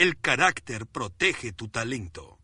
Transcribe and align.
El 0.00 0.16
carácter 0.16 0.86
protege 0.86 1.52
tu 1.52 1.68
talento. 1.68 2.38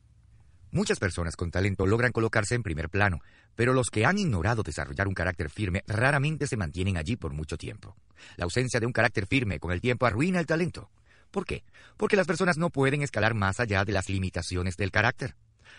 Muchas 0.72 0.98
personas 0.98 1.36
con 1.36 1.50
talento 1.50 1.86
logran 1.86 2.12
colocarse 2.12 2.54
en 2.54 2.62
primer 2.62 2.90
plano, 2.90 3.20
pero 3.54 3.72
los 3.72 3.88
que 3.88 4.04
han 4.04 4.18
ignorado 4.18 4.62
desarrollar 4.62 5.08
un 5.08 5.14
carácter 5.14 5.48
firme 5.48 5.82
raramente 5.86 6.46
se 6.46 6.58
mantienen 6.58 6.98
allí 6.98 7.16
por 7.16 7.32
mucho 7.32 7.56
tiempo. 7.56 7.96
La 8.36 8.44
ausencia 8.44 8.78
de 8.78 8.84
un 8.84 8.92
carácter 8.92 9.26
firme 9.26 9.58
con 9.58 9.72
el 9.72 9.80
tiempo 9.80 10.04
arruina 10.04 10.38
el 10.38 10.44
talento. 10.44 10.90
¿Por 11.30 11.46
qué? 11.46 11.64
Porque 11.96 12.16
las 12.16 12.26
personas 12.26 12.58
no 12.58 12.68
pueden 12.68 13.00
escalar 13.00 13.32
más 13.32 13.58
allá 13.58 13.86
de 13.86 13.92
las 13.92 14.10
limitaciones 14.10 14.76
del 14.76 14.90
carácter. 14.90 15.34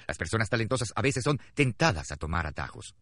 Las 0.07 0.17
personas 0.17 0.49
talentosas 0.49 0.93
a 0.95 1.03
veces 1.03 1.23
son 1.23 1.39
tentadas 1.53 2.11
a 2.11 2.17
tomar 2.17 2.47
atajos. 2.47 2.95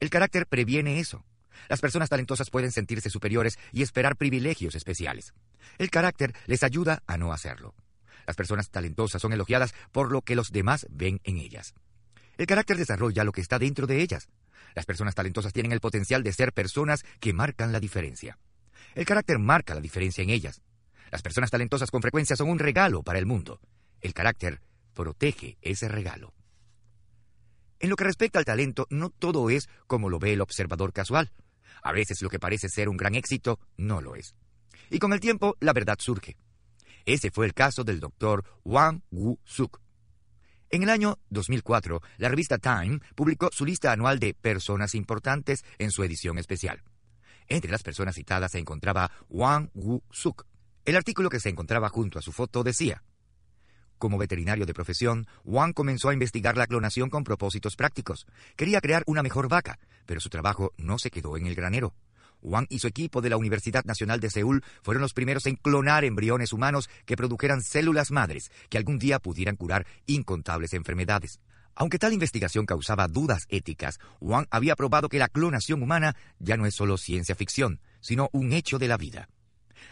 El 0.00 0.08
carácter 0.08 0.46
previene 0.46 1.00
eso. 1.00 1.22
Las 1.68 1.82
personas 1.82 2.08
talentosas 2.08 2.48
pueden 2.48 2.72
sentirse 2.72 3.10
superiores 3.10 3.58
y 3.72 3.82
esperar 3.82 4.16
privilegios 4.16 4.74
especiales. 4.74 5.34
El 5.76 5.90
carácter 5.90 6.32
les 6.46 6.62
ayuda 6.62 7.02
a 7.06 7.18
no 7.18 7.34
hacerlo. 7.34 7.74
Las 8.26 8.36
personas 8.36 8.70
talentosas 8.70 9.20
son 9.20 9.32
elogiadas 9.32 9.74
por 9.90 10.12
lo 10.12 10.22
que 10.22 10.36
los 10.36 10.50
demás 10.50 10.86
ven 10.90 11.20
en 11.24 11.38
ellas. 11.38 11.74
El 12.36 12.46
carácter 12.46 12.76
desarrolla 12.76 13.24
lo 13.24 13.32
que 13.32 13.40
está 13.40 13.58
dentro 13.58 13.86
de 13.86 14.00
ellas. 14.00 14.28
Las 14.74 14.86
personas 14.86 15.14
talentosas 15.14 15.52
tienen 15.52 15.72
el 15.72 15.80
potencial 15.80 16.22
de 16.22 16.32
ser 16.32 16.52
personas 16.52 17.04
que 17.20 17.32
marcan 17.32 17.72
la 17.72 17.80
diferencia. 17.80 18.38
El 18.94 19.04
carácter 19.04 19.38
marca 19.38 19.74
la 19.74 19.80
diferencia 19.80 20.22
en 20.22 20.30
ellas. 20.30 20.62
Las 21.10 21.22
personas 21.22 21.50
talentosas 21.50 21.90
con 21.90 22.02
frecuencia 22.02 22.36
son 22.36 22.48
un 22.48 22.58
regalo 22.58 23.02
para 23.02 23.18
el 23.18 23.26
mundo. 23.26 23.60
El 24.00 24.14
carácter 24.14 24.60
protege 24.94 25.58
ese 25.60 25.88
regalo. 25.88 26.32
En 27.80 27.90
lo 27.90 27.96
que 27.96 28.04
respecta 28.04 28.38
al 28.38 28.44
talento, 28.44 28.86
no 28.90 29.10
todo 29.10 29.50
es 29.50 29.68
como 29.86 30.08
lo 30.08 30.18
ve 30.18 30.32
el 30.32 30.40
observador 30.40 30.92
casual. 30.92 31.32
A 31.82 31.92
veces 31.92 32.22
lo 32.22 32.30
que 32.30 32.38
parece 32.38 32.68
ser 32.68 32.88
un 32.88 32.96
gran 32.96 33.14
éxito 33.14 33.58
no 33.76 34.00
lo 34.00 34.14
es. 34.14 34.34
Y 34.88 34.98
con 34.98 35.12
el 35.12 35.20
tiempo 35.20 35.56
la 35.60 35.72
verdad 35.72 35.96
surge. 35.98 36.36
Ese 37.04 37.30
fue 37.30 37.46
el 37.46 37.54
caso 37.54 37.84
del 37.84 38.00
doctor 38.00 38.44
Wang 38.64 39.02
Wu-suk. 39.10 39.80
En 40.70 40.82
el 40.82 40.90
año 40.90 41.18
2004, 41.30 42.00
la 42.16 42.28
revista 42.28 42.58
Time 42.58 43.00
publicó 43.14 43.50
su 43.52 43.64
lista 43.64 43.92
anual 43.92 44.18
de 44.18 44.34
personas 44.34 44.94
importantes 44.94 45.64
en 45.78 45.90
su 45.90 46.02
edición 46.02 46.38
especial. 46.38 46.82
Entre 47.48 47.70
las 47.70 47.82
personas 47.82 48.14
citadas 48.14 48.52
se 48.52 48.58
encontraba 48.58 49.10
Wang 49.28 49.70
Wu-suk. 49.74 50.46
El 50.84 50.96
artículo 50.96 51.28
que 51.28 51.40
se 51.40 51.50
encontraba 51.50 51.88
junto 51.88 52.18
a 52.18 52.22
su 52.22 52.32
foto 52.32 52.62
decía, 52.62 53.02
como 54.02 54.18
veterinario 54.18 54.66
de 54.66 54.74
profesión, 54.74 55.28
Wang 55.44 55.74
comenzó 55.74 56.08
a 56.08 56.12
investigar 56.12 56.56
la 56.56 56.66
clonación 56.66 57.08
con 57.08 57.22
propósitos 57.22 57.76
prácticos. 57.76 58.26
Quería 58.56 58.80
crear 58.80 59.04
una 59.06 59.22
mejor 59.22 59.48
vaca, 59.48 59.78
pero 60.06 60.20
su 60.20 60.28
trabajo 60.28 60.72
no 60.76 60.98
se 60.98 61.12
quedó 61.12 61.36
en 61.36 61.46
el 61.46 61.54
granero. 61.54 61.94
Wang 62.42 62.66
y 62.68 62.80
su 62.80 62.86
equipo 62.86 63.20
de 63.20 63.30
la 63.30 63.36
Universidad 63.36 63.84
Nacional 63.84 64.20
de 64.20 64.30
Seúl 64.30 64.62
fueron 64.82 65.00
los 65.00 65.14
primeros 65.14 65.46
en 65.46 65.56
clonar 65.56 66.04
embriones 66.04 66.52
humanos 66.52 66.90
que 67.06 67.16
produjeran 67.16 67.62
células 67.62 68.10
madres 68.10 68.50
que 68.68 68.78
algún 68.78 68.98
día 68.98 69.18
pudieran 69.18 69.56
curar 69.56 69.86
incontables 70.06 70.74
enfermedades. 70.74 71.40
Aunque 71.74 71.98
tal 71.98 72.12
investigación 72.12 72.66
causaba 72.66 73.08
dudas 73.08 73.46
éticas, 73.48 73.98
Wang 74.20 74.46
había 74.50 74.76
probado 74.76 75.08
que 75.08 75.18
la 75.18 75.28
clonación 75.28 75.82
humana 75.82 76.14
ya 76.38 76.56
no 76.56 76.66
es 76.66 76.74
solo 76.74 76.98
ciencia 76.98 77.34
ficción, 77.34 77.80
sino 78.00 78.28
un 78.32 78.52
hecho 78.52 78.78
de 78.78 78.88
la 78.88 78.98
vida. 78.98 79.28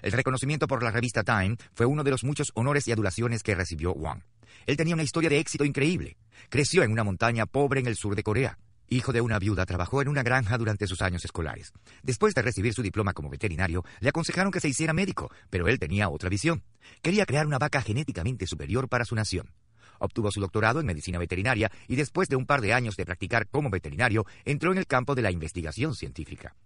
El 0.03 0.13
reconocimiento 0.13 0.67
por 0.67 0.83
la 0.83 0.91
revista 0.91 1.25
Time 1.25 1.57
fue 1.73 1.87
uno 1.87 2.05
de 2.05 2.11
los 2.11 2.25
muchos 2.25 2.53
honores 2.55 2.87
y 2.87 2.93
adulaciones 2.93 3.43
que 3.43 3.55
recibió 3.55 3.93
Wang. 3.93 4.23
Él 4.67 4.77
tenía 4.77 4.95
una 4.95 5.03
historia 5.03 5.31
de 5.31 5.39
éxito 5.39 5.65
increíble. 5.65 6.17
Creció 6.49 6.83
en 6.83 6.93
una 6.93 7.05
montaña 7.05 7.47
pobre 7.47 7.81
en 7.81 7.87
el 7.87 7.97
sur 7.97 8.15
de 8.15 8.23
Corea. 8.23 8.59
Hijo 8.93 9.13
de 9.13 9.21
una 9.21 9.39
viuda, 9.39 9.67
trabajó 9.67 10.03
en 10.03 10.09
una 10.09 10.25
granja 10.25 10.59
durante 10.59 10.89
sus 10.89 11.01
años 11.01 11.25
escolares. 11.25 11.73
Después 12.03 12.35
de 12.35 12.43
recibir 12.43 12.75
su 12.75 12.83
diploma 12.83 13.13
como 13.13 13.31
veterinario, 13.31 13.85
le 14.01 14.09
aconsejaron 14.09 14.51
que 14.51 14.59
se 14.59 14.69
hiciera 14.69 14.93
médico, 14.93 15.31
pero 15.49 15.69
él 15.69 15.79
tenía 15.79 16.09
otra 16.09 16.29
visión. 16.29 16.65
Quería 17.01 17.25
crear 17.25 17.47
una 17.47 17.61
vaca 17.61 17.83
genéticamente 17.83 18.49
superior 18.49 18.89
para 18.89 19.05
su 19.05 19.15
nación. 19.15 19.53
Obtuvo 20.01 20.33
su 20.33 20.41
doctorado 20.41 20.81
en 20.81 20.87
medicina 20.87 21.21
veterinaria 21.21 21.71
y 21.87 21.95
después 21.95 22.29
de 22.29 22.35
un 22.35 22.47
par 22.47 22.63
de 22.63 22.75
años 22.75 22.97
de 22.97 23.07
practicar 23.07 23.47
como 23.47 23.71
veterinario, 23.71 24.27
entró 24.45 24.73
en 24.73 24.79
el 24.79 24.89
campo 24.89 25.15
de 25.15 25.23
la 25.23 25.31
investigación 25.31 25.95
científica. 25.95 26.57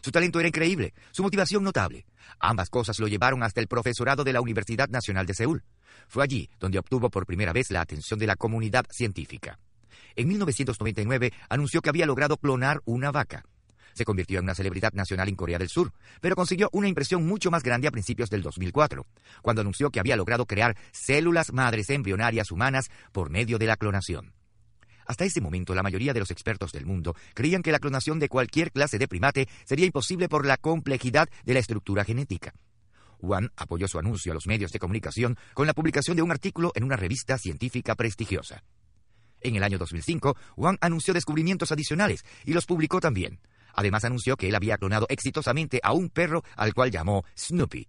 Su 0.00 0.10
talento 0.10 0.40
era 0.40 0.48
increíble, 0.48 0.94
su 1.10 1.22
motivación 1.22 1.64
notable. 1.64 2.06
Ambas 2.38 2.70
cosas 2.70 2.98
lo 2.98 3.08
llevaron 3.08 3.42
hasta 3.42 3.60
el 3.60 3.68
profesorado 3.68 4.24
de 4.24 4.32
la 4.32 4.40
Universidad 4.40 4.88
Nacional 4.88 5.26
de 5.26 5.34
Seúl. 5.34 5.64
Fue 6.08 6.24
allí 6.24 6.48
donde 6.58 6.78
obtuvo 6.78 7.10
por 7.10 7.26
primera 7.26 7.52
vez 7.52 7.70
la 7.70 7.82
atención 7.82 8.18
de 8.18 8.26
la 8.26 8.36
comunidad 8.36 8.86
científica. 8.90 9.58
En 10.16 10.28
1999 10.28 11.32
anunció 11.48 11.80
que 11.80 11.90
había 11.90 12.06
logrado 12.06 12.36
clonar 12.36 12.80
una 12.84 13.10
vaca. 13.10 13.44
Se 13.94 14.04
convirtió 14.04 14.38
en 14.38 14.44
una 14.44 14.54
celebridad 14.54 14.92
nacional 14.92 15.28
en 15.28 15.34
Corea 15.34 15.58
del 15.58 15.68
Sur, 15.68 15.92
pero 16.20 16.36
consiguió 16.36 16.68
una 16.72 16.88
impresión 16.88 17.26
mucho 17.26 17.50
más 17.50 17.62
grande 17.62 17.88
a 17.88 17.90
principios 17.90 18.30
del 18.30 18.42
2004, 18.42 19.04
cuando 19.42 19.62
anunció 19.62 19.90
que 19.90 19.98
había 19.98 20.16
logrado 20.16 20.46
crear 20.46 20.76
células 20.92 21.52
madres 21.52 21.90
embrionarias 21.90 22.52
humanas 22.52 22.90
por 23.12 23.30
medio 23.30 23.58
de 23.58 23.66
la 23.66 23.76
clonación. 23.76 24.32
Hasta 25.04 25.24
ese 25.24 25.40
momento, 25.40 25.74
la 25.74 25.82
mayoría 25.82 26.12
de 26.12 26.20
los 26.20 26.30
expertos 26.30 26.70
del 26.70 26.86
mundo 26.86 27.16
creían 27.34 27.62
que 27.62 27.72
la 27.72 27.78
clonación 27.78 28.18
de 28.18 28.28
cualquier 28.28 28.70
clase 28.70 28.98
de 28.98 29.08
primate 29.08 29.48
sería 29.64 29.86
imposible 29.86 30.28
por 30.28 30.46
la 30.46 30.58
complejidad 30.58 31.28
de 31.44 31.54
la 31.54 31.60
estructura 31.60 32.04
genética. 32.04 32.52
Wan 33.20 33.50
apoyó 33.56 33.88
su 33.88 33.98
anuncio 33.98 34.32
a 34.32 34.34
los 34.34 34.46
medios 34.46 34.70
de 34.70 34.78
comunicación 34.78 35.36
con 35.54 35.66
la 35.66 35.74
publicación 35.74 36.16
de 36.16 36.22
un 36.22 36.30
artículo 36.30 36.72
en 36.74 36.84
una 36.84 36.96
revista 36.96 37.38
científica 37.38 37.94
prestigiosa. 37.94 38.62
En 39.40 39.56
el 39.56 39.62
año 39.62 39.78
2005, 39.78 40.36
Wang 40.56 40.78
anunció 40.80 41.14
descubrimientos 41.14 41.72
adicionales 41.72 42.24
y 42.44 42.52
los 42.52 42.66
publicó 42.66 43.00
también. 43.00 43.40
Además 43.74 44.04
anunció 44.04 44.36
que 44.36 44.48
él 44.48 44.54
había 44.54 44.78
clonado 44.78 45.06
exitosamente 45.08 45.80
a 45.82 45.92
un 45.92 46.10
perro 46.10 46.42
al 46.56 46.74
cual 46.74 46.90
llamó 46.90 47.24
Snoopy. 47.36 47.86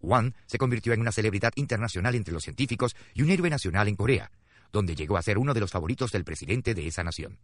Wang 0.00 0.34
se 0.46 0.58
convirtió 0.58 0.92
en 0.92 1.00
una 1.00 1.12
celebridad 1.12 1.52
internacional 1.56 2.14
entre 2.14 2.34
los 2.34 2.44
científicos 2.44 2.94
y 3.14 3.22
un 3.22 3.30
héroe 3.30 3.50
nacional 3.50 3.88
en 3.88 3.96
Corea, 3.96 4.30
donde 4.72 4.94
llegó 4.94 5.16
a 5.16 5.22
ser 5.22 5.38
uno 5.38 5.54
de 5.54 5.60
los 5.60 5.70
favoritos 5.70 6.10
del 6.12 6.24
presidente 6.24 6.74
de 6.74 6.86
esa 6.86 7.04
nación. 7.04 7.38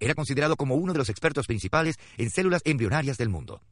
Era 0.00 0.14
considerado 0.14 0.56
como 0.56 0.74
uno 0.74 0.92
de 0.92 0.98
los 0.98 1.08
expertos 1.08 1.46
principales 1.46 1.96
en 2.16 2.30
células 2.30 2.62
embrionarias 2.64 3.16
del 3.16 3.28
mundo. 3.28 3.62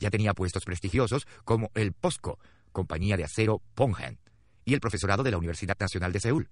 Ya 0.00 0.10
tenía 0.10 0.34
puestos 0.34 0.64
prestigiosos 0.64 1.26
como 1.44 1.70
el 1.74 1.92
POSCO, 1.92 2.38
compañía 2.72 3.16
de 3.16 3.24
acero 3.24 3.62
Ponghan, 3.74 4.18
y 4.64 4.74
el 4.74 4.80
profesorado 4.80 5.22
de 5.22 5.30
la 5.30 5.38
Universidad 5.38 5.76
Nacional 5.78 6.12
de 6.12 6.20
Seúl 6.20 6.48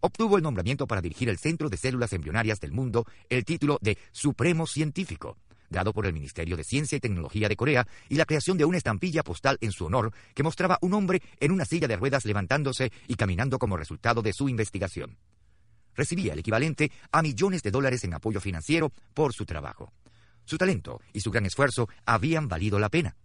obtuvo 0.00 0.36
el 0.36 0.42
nombramiento 0.42 0.86
para 0.86 1.00
dirigir 1.00 1.28
el 1.28 1.38
Centro 1.38 1.68
de 1.68 1.76
Células 1.76 2.12
Embrionarias 2.12 2.60
del 2.60 2.72
Mundo, 2.72 3.06
el 3.28 3.44
título 3.44 3.78
de 3.80 3.98
Supremo 4.12 4.66
Científico, 4.66 5.36
dado 5.70 5.92
por 5.92 6.06
el 6.06 6.12
Ministerio 6.12 6.56
de 6.56 6.64
Ciencia 6.64 6.96
y 6.96 7.00
Tecnología 7.00 7.48
de 7.48 7.56
Corea, 7.56 7.86
y 8.08 8.16
la 8.16 8.24
creación 8.24 8.58
de 8.58 8.64
una 8.64 8.78
estampilla 8.78 9.22
postal 9.22 9.58
en 9.60 9.72
su 9.72 9.86
honor 9.86 10.12
que 10.34 10.42
mostraba 10.42 10.78
un 10.80 10.94
hombre 10.94 11.22
en 11.40 11.52
una 11.52 11.64
silla 11.64 11.88
de 11.88 11.96
ruedas 11.96 12.24
levantándose 12.24 12.92
y 13.08 13.14
caminando 13.14 13.58
como 13.58 13.76
resultado 13.76 14.22
de 14.22 14.32
su 14.32 14.48
investigación. 14.48 15.18
Recibía 15.94 16.34
el 16.34 16.38
equivalente 16.40 16.92
a 17.10 17.22
millones 17.22 17.62
de 17.62 17.70
dólares 17.70 18.04
en 18.04 18.14
apoyo 18.14 18.40
financiero 18.40 18.92
por 19.14 19.32
su 19.32 19.46
trabajo. 19.46 19.92
Su 20.44 20.58
talento 20.58 21.00
y 21.12 21.20
su 21.20 21.30
gran 21.30 21.46
esfuerzo 21.46 21.88
habían 22.04 22.48
valido 22.48 22.78
la 22.78 22.90
pena. 22.90 23.16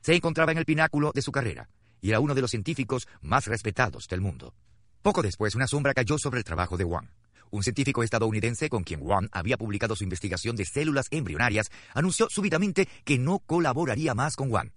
Se 0.00 0.14
encontraba 0.14 0.52
en 0.52 0.58
el 0.58 0.64
pináculo 0.64 1.12
de 1.14 1.22
su 1.22 1.32
carrera 1.32 1.68
y 2.00 2.10
era 2.10 2.20
uno 2.20 2.34
de 2.34 2.42
los 2.42 2.50
científicos 2.50 3.08
más 3.22 3.46
respetados 3.46 4.06
del 4.08 4.20
mundo. 4.20 4.54
Poco 5.04 5.20
después, 5.20 5.54
una 5.54 5.66
sombra 5.66 5.92
cayó 5.92 6.16
sobre 6.16 6.38
el 6.38 6.44
trabajo 6.44 6.78
de 6.78 6.84
Wang. 6.84 7.10
Un 7.50 7.62
científico 7.62 8.02
estadounidense 8.02 8.70
con 8.70 8.84
quien 8.84 9.02
Wang 9.02 9.28
había 9.32 9.58
publicado 9.58 9.94
su 9.94 10.02
investigación 10.02 10.56
de 10.56 10.64
células 10.64 11.08
embrionarias 11.10 11.70
anunció 11.92 12.28
súbitamente 12.30 12.88
que 13.04 13.18
no 13.18 13.40
colaboraría 13.40 14.14
más 14.14 14.34
con 14.34 14.50
Wang. 14.50 14.70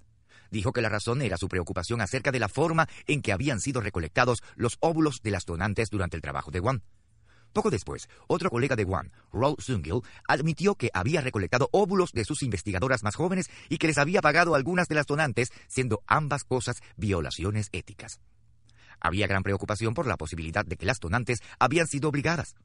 Dijo 0.51 0.74
que 0.74 0.81
la 0.81 0.89
razón 0.89 1.21
era 1.21 1.38
su 1.38 1.47
preocupación 1.47 2.01
acerca 2.01 2.33
de 2.33 2.39
la 2.39 2.50
forma 2.50 2.89
en 3.06 3.21
que 3.21 3.31
habían 3.31 3.62
sido 3.62 3.79
recolectados 3.79 4.44
los 4.57 4.75
óvulos 4.81 5.21
de 5.21 5.31
las 5.31 5.45
donantes 5.45 5.89
durante 5.89 6.18
el 6.18 6.21
trabajo 6.21 6.51
de 6.51 6.59
Wang. 6.59 6.81
Poco 7.53 7.69
después, 7.69 8.09
otro 8.27 8.50
colega 8.50 8.75
de 8.75 8.83
Wang, 8.83 9.09
Ro 9.31 9.56
Sungil, 9.59 10.01
admitió 10.27 10.75
que 10.75 10.91
había 10.94 11.21
recolectado 11.21 11.69
óvulos 11.71 12.12
de 12.12 12.25
sus 12.25 12.44
investigadoras 12.44 13.01
más 13.01 13.15
jóvenes 13.15 13.50
y 13.69 13.77
que 13.77 13.88
les 13.88 13.97
había 13.97 14.21
pagado 14.21 14.56
algunas 14.56 14.89
de 14.89 14.95
las 14.95 15.06
donantes, 15.06 15.53
siendo 15.69 16.01
ambas 16.06 16.44
cosas 16.44 16.81
violaciones 16.97 17.69
éticas. 17.71 18.19
Había 18.99 19.27
gran 19.27 19.44
preocupación 19.44 19.94
por 19.94 20.07
la 20.07 20.17
posibilidad 20.17 20.65
de 20.65 20.77
que 20.77 20.85
las 20.85 20.99
donantes 20.99 21.39
habían 21.59 21.88
sido 21.88 22.09
obligadas. 22.09 22.55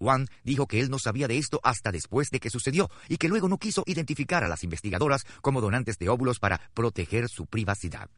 Wang 0.00 0.26
dijo 0.42 0.66
que 0.66 0.80
él 0.80 0.90
no 0.90 0.98
sabía 0.98 1.28
de 1.28 1.38
esto 1.38 1.60
hasta 1.62 1.92
después 1.92 2.30
de 2.30 2.40
que 2.40 2.50
sucedió 2.50 2.90
y 3.08 3.16
que 3.16 3.28
luego 3.28 3.48
no 3.48 3.58
quiso 3.58 3.84
identificar 3.86 4.44
a 4.44 4.48
las 4.48 4.64
investigadoras 4.64 5.24
como 5.40 5.60
donantes 5.60 5.98
de 5.98 6.08
óvulos 6.08 6.38
para 6.38 6.60
proteger 6.74 7.28
su 7.28 7.46
privacidad. 7.46 8.10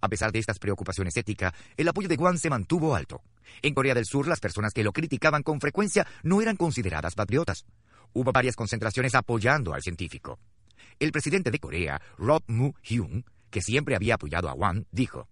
A 0.00 0.08
pesar 0.08 0.30
de 0.30 0.38
estas 0.38 0.58
preocupaciones 0.58 1.16
éticas, 1.16 1.52
el 1.76 1.88
apoyo 1.88 2.08
de 2.08 2.16
Wan 2.16 2.38
se 2.38 2.50
mantuvo 2.50 2.94
alto. 2.94 3.22
En 3.62 3.74
Corea 3.74 3.94
del 3.94 4.04
Sur, 4.04 4.28
las 4.28 4.40
personas 4.40 4.72
que 4.72 4.84
lo 4.84 4.92
criticaban 4.92 5.42
con 5.42 5.60
frecuencia 5.60 6.06
no 6.22 6.40
eran 6.40 6.56
consideradas 6.56 7.14
patriotas. 7.14 7.64
Hubo 8.12 8.30
varias 8.32 8.56
concentraciones 8.56 9.14
apoyando 9.14 9.74
al 9.74 9.82
científico. 9.82 10.38
El 11.00 11.12
presidente 11.12 11.50
de 11.50 11.58
Corea, 11.58 12.00
Rob 12.18 12.42
Moo-hyun, 12.46 13.24
que 13.50 13.62
siempre 13.62 13.96
había 13.96 14.14
apoyado 14.14 14.48
a 14.48 14.54
Wan, 14.54 14.86
dijo, 14.92 15.28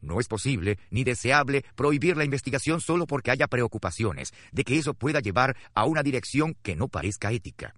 no 0.00 0.20
es 0.20 0.28
posible 0.28 0.78
ni 0.90 1.04
deseable 1.04 1.64
prohibir 1.74 2.16
la 2.16 2.24
investigación 2.24 2.80
solo 2.80 3.06
porque 3.06 3.30
haya 3.30 3.46
preocupaciones 3.46 4.32
de 4.52 4.64
que 4.64 4.78
eso 4.78 4.94
pueda 4.94 5.20
llevar 5.20 5.56
a 5.74 5.84
una 5.84 6.02
dirección 6.02 6.56
que 6.62 6.76
no 6.76 6.88
parezca 6.88 7.32
ética. 7.32 7.74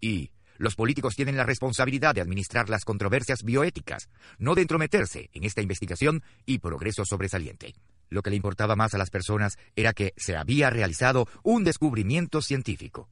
Y 0.00 0.30
los 0.58 0.74
políticos 0.74 1.14
tienen 1.14 1.36
la 1.36 1.44
responsabilidad 1.44 2.14
de 2.14 2.20
administrar 2.20 2.68
las 2.68 2.84
controversias 2.84 3.42
bioéticas, 3.42 4.08
no 4.38 4.54
de 4.54 4.62
entrometerse 4.62 5.30
en 5.34 5.44
esta 5.44 5.60
investigación 5.60 6.22
y 6.46 6.58
progreso 6.58 7.04
sobresaliente. 7.04 7.74
Lo 8.08 8.22
que 8.22 8.30
le 8.30 8.36
importaba 8.36 8.76
más 8.76 8.94
a 8.94 8.98
las 8.98 9.10
personas 9.10 9.58
era 9.74 9.92
que 9.92 10.14
se 10.16 10.36
había 10.36 10.70
realizado 10.70 11.26
un 11.42 11.64
descubrimiento 11.64 12.40
científico. 12.40 13.08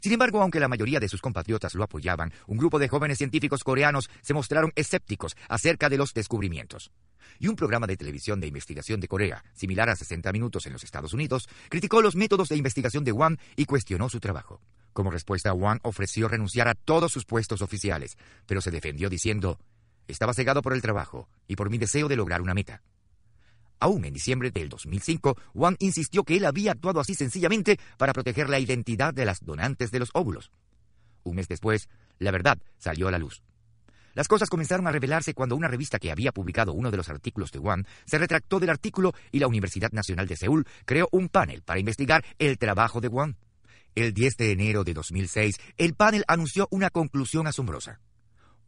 Sin 0.00 0.12
embargo, 0.12 0.42
aunque 0.42 0.60
la 0.60 0.68
mayoría 0.68 1.00
de 1.00 1.08
sus 1.08 1.20
compatriotas 1.20 1.74
lo 1.74 1.84
apoyaban, 1.84 2.32
un 2.46 2.58
grupo 2.58 2.78
de 2.78 2.88
jóvenes 2.88 3.18
científicos 3.18 3.64
coreanos 3.64 4.10
se 4.22 4.34
mostraron 4.34 4.72
escépticos 4.74 5.36
acerca 5.48 5.88
de 5.88 5.98
los 5.98 6.14
descubrimientos. 6.14 6.90
Y 7.38 7.48
un 7.48 7.56
programa 7.56 7.86
de 7.86 7.96
televisión 7.96 8.40
de 8.40 8.46
investigación 8.46 9.00
de 9.00 9.08
Corea, 9.08 9.44
similar 9.54 9.90
a 9.90 9.96
60 9.96 10.32
Minutos 10.32 10.66
en 10.66 10.72
los 10.72 10.84
Estados 10.84 11.12
Unidos, 11.12 11.48
criticó 11.68 12.00
los 12.02 12.16
métodos 12.16 12.48
de 12.48 12.56
investigación 12.56 13.04
de 13.04 13.12
Wang 13.12 13.38
y 13.56 13.66
cuestionó 13.66 14.08
su 14.08 14.20
trabajo. 14.20 14.60
Como 14.92 15.10
respuesta, 15.10 15.52
Wang 15.52 15.80
ofreció 15.82 16.28
renunciar 16.28 16.68
a 16.68 16.74
todos 16.74 17.12
sus 17.12 17.26
puestos 17.26 17.60
oficiales, 17.60 18.16
pero 18.46 18.60
se 18.60 18.70
defendió 18.70 19.10
diciendo, 19.10 19.58
estaba 20.08 20.32
cegado 20.32 20.62
por 20.62 20.72
el 20.72 20.82
trabajo 20.82 21.28
y 21.46 21.56
por 21.56 21.68
mi 21.68 21.78
deseo 21.78 22.08
de 22.08 22.16
lograr 22.16 22.40
una 22.40 22.54
meta. 22.54 22.82
Aún 23.78 24.04
en 24.04 24.14
diciembre 24.14 24.50
del 24.50 24.68
2005, 24.68 25.36
Wang 25.54 25.76
insistió 25.78 26.24
que 26.24 26.36
él 26.36 26.44
había 26.44 26.72
actuado 26.72 27.00
así 27.00 27.14
sencillamente 27.14 27.78
para 27.98 28.12
proteger 28.12 28.48
la 28.48 28.58
identidad 28.58 29.12
de 29.12 29.26
las 29.26 29.44
donantes 29.44 29.90
de 29.90 29.98
los 29.98 30.10
óvulos. 30.14 30.50
Un 31.24 31.36
mes 31.36 31.48
después, 31.48 31.88
la 32.18 32.30
verdad 32.30 32.58
salió 32.78 33.08
a 33.08 33.10
la 33.10 33.18
luz. 33.18 33.42
Las 34.14 34.28
cosas 34.28 34.48
comenzaron 34.48 34.86
a 34.86 34.92
revelarse 34.92 35.34
cuando 35.34 35.56
una 35.56 35.68
revista 35.68 35.98
que 35.98 36.10
había 36.10 36.32
publicado 36.32 36.72
uno 36.72 36.90
de 36.90 36.96
los 36.96 37.10
artículos 37.10 37.52
de 37.52 37.58
Wang 37.58 37.84
se 38.06 38.16
retractó 38.16 38.58
del 38.58 38.70
artículo 38.70 39.12
y 39.30 39.40
la 39.40 39.46
Universidad 39.46 39.92
Nacional 39.92 40.26
de 40.26 40.36
Seúl 40.36 40.66
creó 40.86 41.06
un 41.12 41.28
panel 41.28 41.60
para 41.62 41.80
investigar 41.80 42.24
el 42.38 42.56
trabajo 42.56 43.02
de 43.02 43.08
Wang. 43.08 43.34
El 43.94 44.14
10 44.14 44.36
de 44.38 44.52
enero 44.52 44.84
de 44.84 44.94
2006, 44.94 45.56
el 45.76 45.92
panel 45.92 46.24
anunció 46.28 46.66
una 46.70 46.88
conclusión 46.88 47.46
asombrosa. 47.46 48.00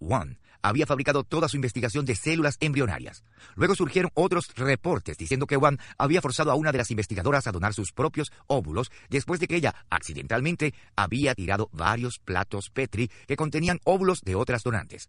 Wang 0.00 0.38
había 0.62 0.86
fabricado 0.86 1.24
toda 1.24 1.48
su 1.48 1.56
investigación 1.56 2.04
de 2.04 2.14
células 2.14 2.56
embrionarias. 2.60 3.24
Luego 3.54 3.74
surgieron 3.74 4.10
otros 4.14 4.48
reportes 4.56 5.16
diciendo 5.16 5.46
que 5.46 5.56
Wang 5.56 5.78
había 5.96 6.20
forzado 6.20 6.50
a 6.50 6.54
una 6.54 6.72
de 6.72 6.78
las 6.78 6.90
investigadoras 6.90 7.46
a 7.46 7.52
donar 7.52 7.74
sus 7.74 7.92
propios 7.92 8.32
óvulos 8.46 8.90
después 9.08 9.40
de 9.40 9.46
que 9.46 9.56
ella, 9.56 9.74
accidentalmente, 9.90 10.74
había 10.96 11.34
tirado 11.34 11.68
varios 11.72 12.18
platos 12.18 12.70
Petri 12.70 13.10
que 13.26 13.36
contenían 13.36 13.80
óvulos 13.84 14.22
de 14.22 14.34
otras 14.34 14.62
donantes. 14.62 15.08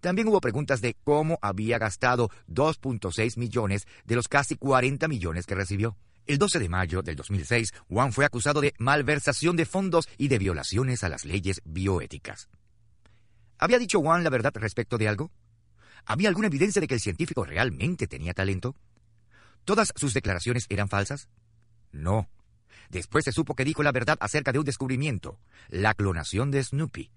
También 0.00 0.28
hubo 0.28 0.40
preguntas 0.40 0.80
de 0.80 0.96
cómo 1.04 1.38
había 1.42 1.78
gastado 1.78 2.30
2.6 2.48 3.36
millones 3.36 3.86
de 4.04 4.16
los 4.16 4.28
casi 4.28 4.56
40 4.56 5.08
millones 5.08 5.46
que 5.46 5.54
recibió. 5.54 5.96
El 6.26 6.38
12 6.38 6.58
de 6.58 6.68
mayo 6.68 7.02
del 7.02 7.16
2006, 7.16 7.72
Wang 7.88 8.12
fue 8.12 8.24
acusado 8.24 8.60
de 8.60 8.72
malversación 8.78 9.56
de 9.56 9.66
fondos 9.66 10.08
y 10.16 10.28
de 10.28 10.38
violaciones 10.38 11.04
a 11.04 11.08
las 11.08 11.24
leyes 11.24 11.60
bioéticas. 11.64 12.48
¿Había 13.60 13.78
dicho 13.78 13.98
Wang 13.98 14.22
la 14.22 14.30
verdad 14.30 14.52
respecto 14.54 14.96
de 14.96 15.06
algo? 15.06 15.30
¿Había 16.06 16.30
alguna 16.30 16.46
evidencia 16.46 16.80
de 16.80 16.88
que 16.88 16.94
el 16.94 17.00
científico 17.00 17.44
realmente 17.44 18.06
tenía 18.06 18.32
talento? 18.32 18.74
¿Todas 19.66 19.92
sus 19.94 20.14
declaraciones 20.14 20.64
eran 20.70 20.88
falsas? 20.88 21.28
No. 21.92 22.30
Después 22.88 23.24
se 23.24 23.32
supo 23.32 23.54
que 23.54 23.66
dijo 23.66 23.82
la 23.82 23.92
verdad 23.92 24.16
acerca 24.20 24.50
de 24.50 24.58
un 24.58 24.64
descubrimiento, 24.64 25.38
la 25.68 25.92
clonación 25.92 26.50
de 26.50 26.64
Snoopy. 26.64 27.10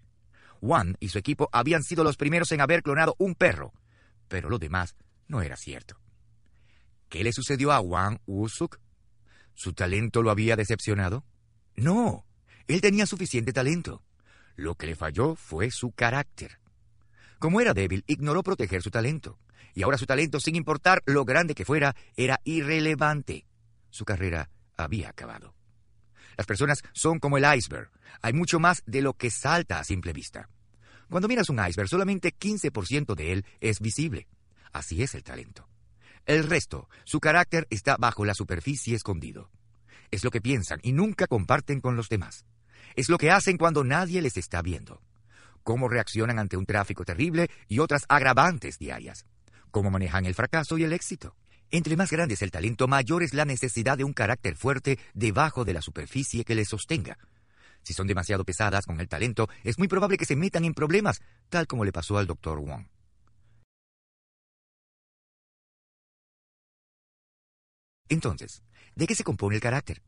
Wang 0.61 0.97
y 0.99 1.09
su 1.09 1.17
equipo 1.17 1.49
habían 1.53 1.81
sido 1.81 2.03
los 2.03 2.17
primeros 2.17 2.51
en 2.51 2.59
haber 2.59 2.83
clonado 2.83 3.15
un 3.19 3.35
perro, 3.35 3.73
pero 4.27 4.49
lo 4.49 4.59
demás 4.59 4.95
no 5.27 5.41
era 5.41 5.55
cierto. 5.55 5.97
¿Qué 7.07 7.23
le 7.23 7.31
sucedió 7.31 7.71
a 7.71 7.79
Wang 7.79 8.19
Usuk? 8.25 8.79
¿Su 9.53 9.71
talento 9.71 10.21
lo 10.21 10.29
había 10.29 10.57
decepcionado? 10.57 11.25
No, 11.75 12.25
él 12.67 12.81
tenía 12.81 13.05
suficiente 13.05 13.53
talento. 13.53 14.03
Lo 14.55 14.75
que 14.75 14.87
le 14.87 14.95
falló 14.95 15.35
fue 15.35 15.71
su 15.71 15.91
carácter. 15.91 16.59
Como 17.39 17.59
era 17.59 17.73
débil, 17.73 18.03
ignoró 18.07 18.43
proteger 18.43 18.81
su 18.81 18.91
talento. 18.91 19.39
Y 19.73 19.83
ahora 19.83 19.97
su 19.97 20.05
talento, 20.05 20.39
sin 20.39 20.55
importar 20.55 21.01
lo 21.05 21.25
grande 21.25 21.55
que 21.55 21.65
fuera, 21.65 21.95
era 22.15 22.39
irrelevante. 22.43 23.45
Su 23.89 24.05
carrera 24.05 24.49
había 24.77 25.09
acabado. 25.09 25.55
Las 26.37 26.45
personas 26.45 26.81
son 26.93 27.19
como 27.19 27.37
el 27.37 27.45
iceberg. 27.55 27.89
Hay 28.21 28.33
mucho 28.33 28.59
más 28.59 28.83
de 28.85 29.01
lo 29.01 29.13
que 29.13 29.29
salta 29.29 29.79
a 29.79 29.83
simple 29.83 30.13
vista. 30.13 30.49
Cuando 31.09 31.27
miras 31.27 31.49
un 31.49 31.59
iceberg, 31.59 31.89
solamente 31.89 32.33
15% 32.33 33.15
de 33.15 33.33
él 33.33 33.45
es 33.59 33.79
visible. 33.79 34.27
Así 34.71 35.03
es 35.03 35.13
el 35.15 35.23
talento. 35.23 35.67
El 36.25 36.43
resto, 36.45 36.89
su 37.03 37.19
carácter 37.19 37.67
está 37.69 37.97
bajo 37.97 38.25
la 38.25 38.33
superficie 38.33 38.95
escondido. 38.95 39.51
Es 40.09 40.23
lo 40.23 40.31
que 40.31 40.41
piensan 40.41 40.79
y 40.81 40.93
nunca 40.93 41.27
comparten 41.27 41.81
con 41.81 41.95
los 41.95 42.09
demás. 42.09 42.45
Es 42.95 43.09
lo 43.09 43.17
que 43.17 43.31
hacen 43.31 43.57
cuando 43.57 43.83
nadie 43.83 44.21
les 44.21 44.37
está 44.37 44.61
viendo. 44.61 45.01
Cómo 45.63 45.87
reaccionan 45.87 46.39
ante 46.39 46.57
un 46.57 46.65
tráfico 46.65 47.05
terrible 47.05 47.49
y 47.67 47.79
otras 47.79 48.05
agravantes 48.09 48.77
diarias. 48.77 49.25
Cómo 49.71 49.89
manejan 49.89 50.25
el 50.25 50.35
fracaso 50.35 50.77
y 50.77 50.83
el 50.83 50.93
éxito. 50.93 51.35
Entre 51.71 51.97
más 51.97 52.11
grande 52.11 52.35
es 52.35 52.41
el 52.43 52.51
talento, 52.51 52.87
mayor 52.87 53.23
es 53.23 53.33
la 53.33 53.45
necesidad 53.45 53.97
de 53.97 54.03
un 54.03 54.13
carácter 54.13 54.55
fuerte 54.55 54.99
debajo 55.15 55.65
de 55.65 55.73
la 55.73 55.81
superficie 55.81 56.43
que 56.43 56.53
les 56.53 56.69
sostenga. 56.69 57.17
Si 57.81 57.93
son 57.93 58.05
demasiado 58.05 58.45
pesadas 58.45 58.85
con 58.85 58.99
el 58.99 59.09
talento, 59.09 59.49
es 59.63 59.79
muy 59.79 59.87
probable 59.87 60.17
que 60.17 60.25
se 60.25 60.35
metan 60.35 60.65
en 60.65 60.73
problemas, 60.73 61.21
tal 61.49 61.65
como 61.65 61.83
le 61.83 61.91
pasó 61.91 62.17
al 62.17 62.27
doctor 62.27 62.59
Wong. 62.59 62.85
Entonces, 68.09 68.61
¿de 68.95 69.07
qué 69.07 69.15
se 69.15 69.23
compone 69.23 69.55
el 69.55 69.61
carácter? 69.61 70.03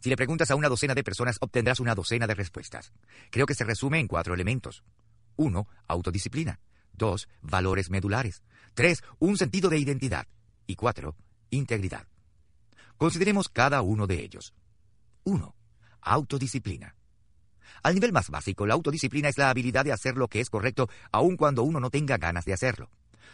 Si 0.00 0.10
le 0.10 0.16
preguntas 0.16 0.50
a 0.50 0.54
una 0.56 0.68
docena 0.68 0.94
de 0.94 1.04
personas, 1.04 1.38
obtendrás 1.40 1.80
una 1.80 1.94
docena 1.94 2.26
de 2.26 2.34
respuestas. 2.34 2.92
Creo 3.30 3.46
que 3.46 3.54
se 3.54 3.64
resume 3.64 4.00
en 4.00 4.08
cuatro 4.08 4.34
elementos. 4.34 4.84
Uno, 5.36 5.68
autodisciplina. 5.86 6.60
Dos, 6.92 7.28
valores 7.42 7.90
medulares. 7.90 8.42
Tres, 8.74 9.02
un 9.18 9.36
sentido 9.36 9.68
de 9.70 9.78
identidad. 9.78 10.26
Y 10.66 10.76
cuatro, 10.76 11.16
integridad. 11.50 12.06
Consideremos 12.96 13.48
cada 13.48 13.82
uno 13.82 14.06
de 14.06 14.22
ellos. 14.22 14.54
Uno, 15.24 15.54
autodisciplina. 16.00 16.94
Al 17.82 17.94
nivel 17.94 18.12
más 18.12 18.30
básico, 18.30 18.66
la 18.66 18.74
autodisciplina 18.74 19.28
es 19.28 19.38
la 19.38 19.50
habilidad 19.50 19.84
de 19.84 19.92
hacer 19.92 20.16
lo 20.16 20.28
que 20.28 20.40
es 20.40 20.48
correcto 20.48 20.88
aun 21.12 21.36
cuando 21.36 21.62
uno 21.62 21.80
no 21.80 21.90
tenga 21.90 22.16
ganas 22.18 22.44
de 22.44 22.52
hacerlo. 22.52 22.90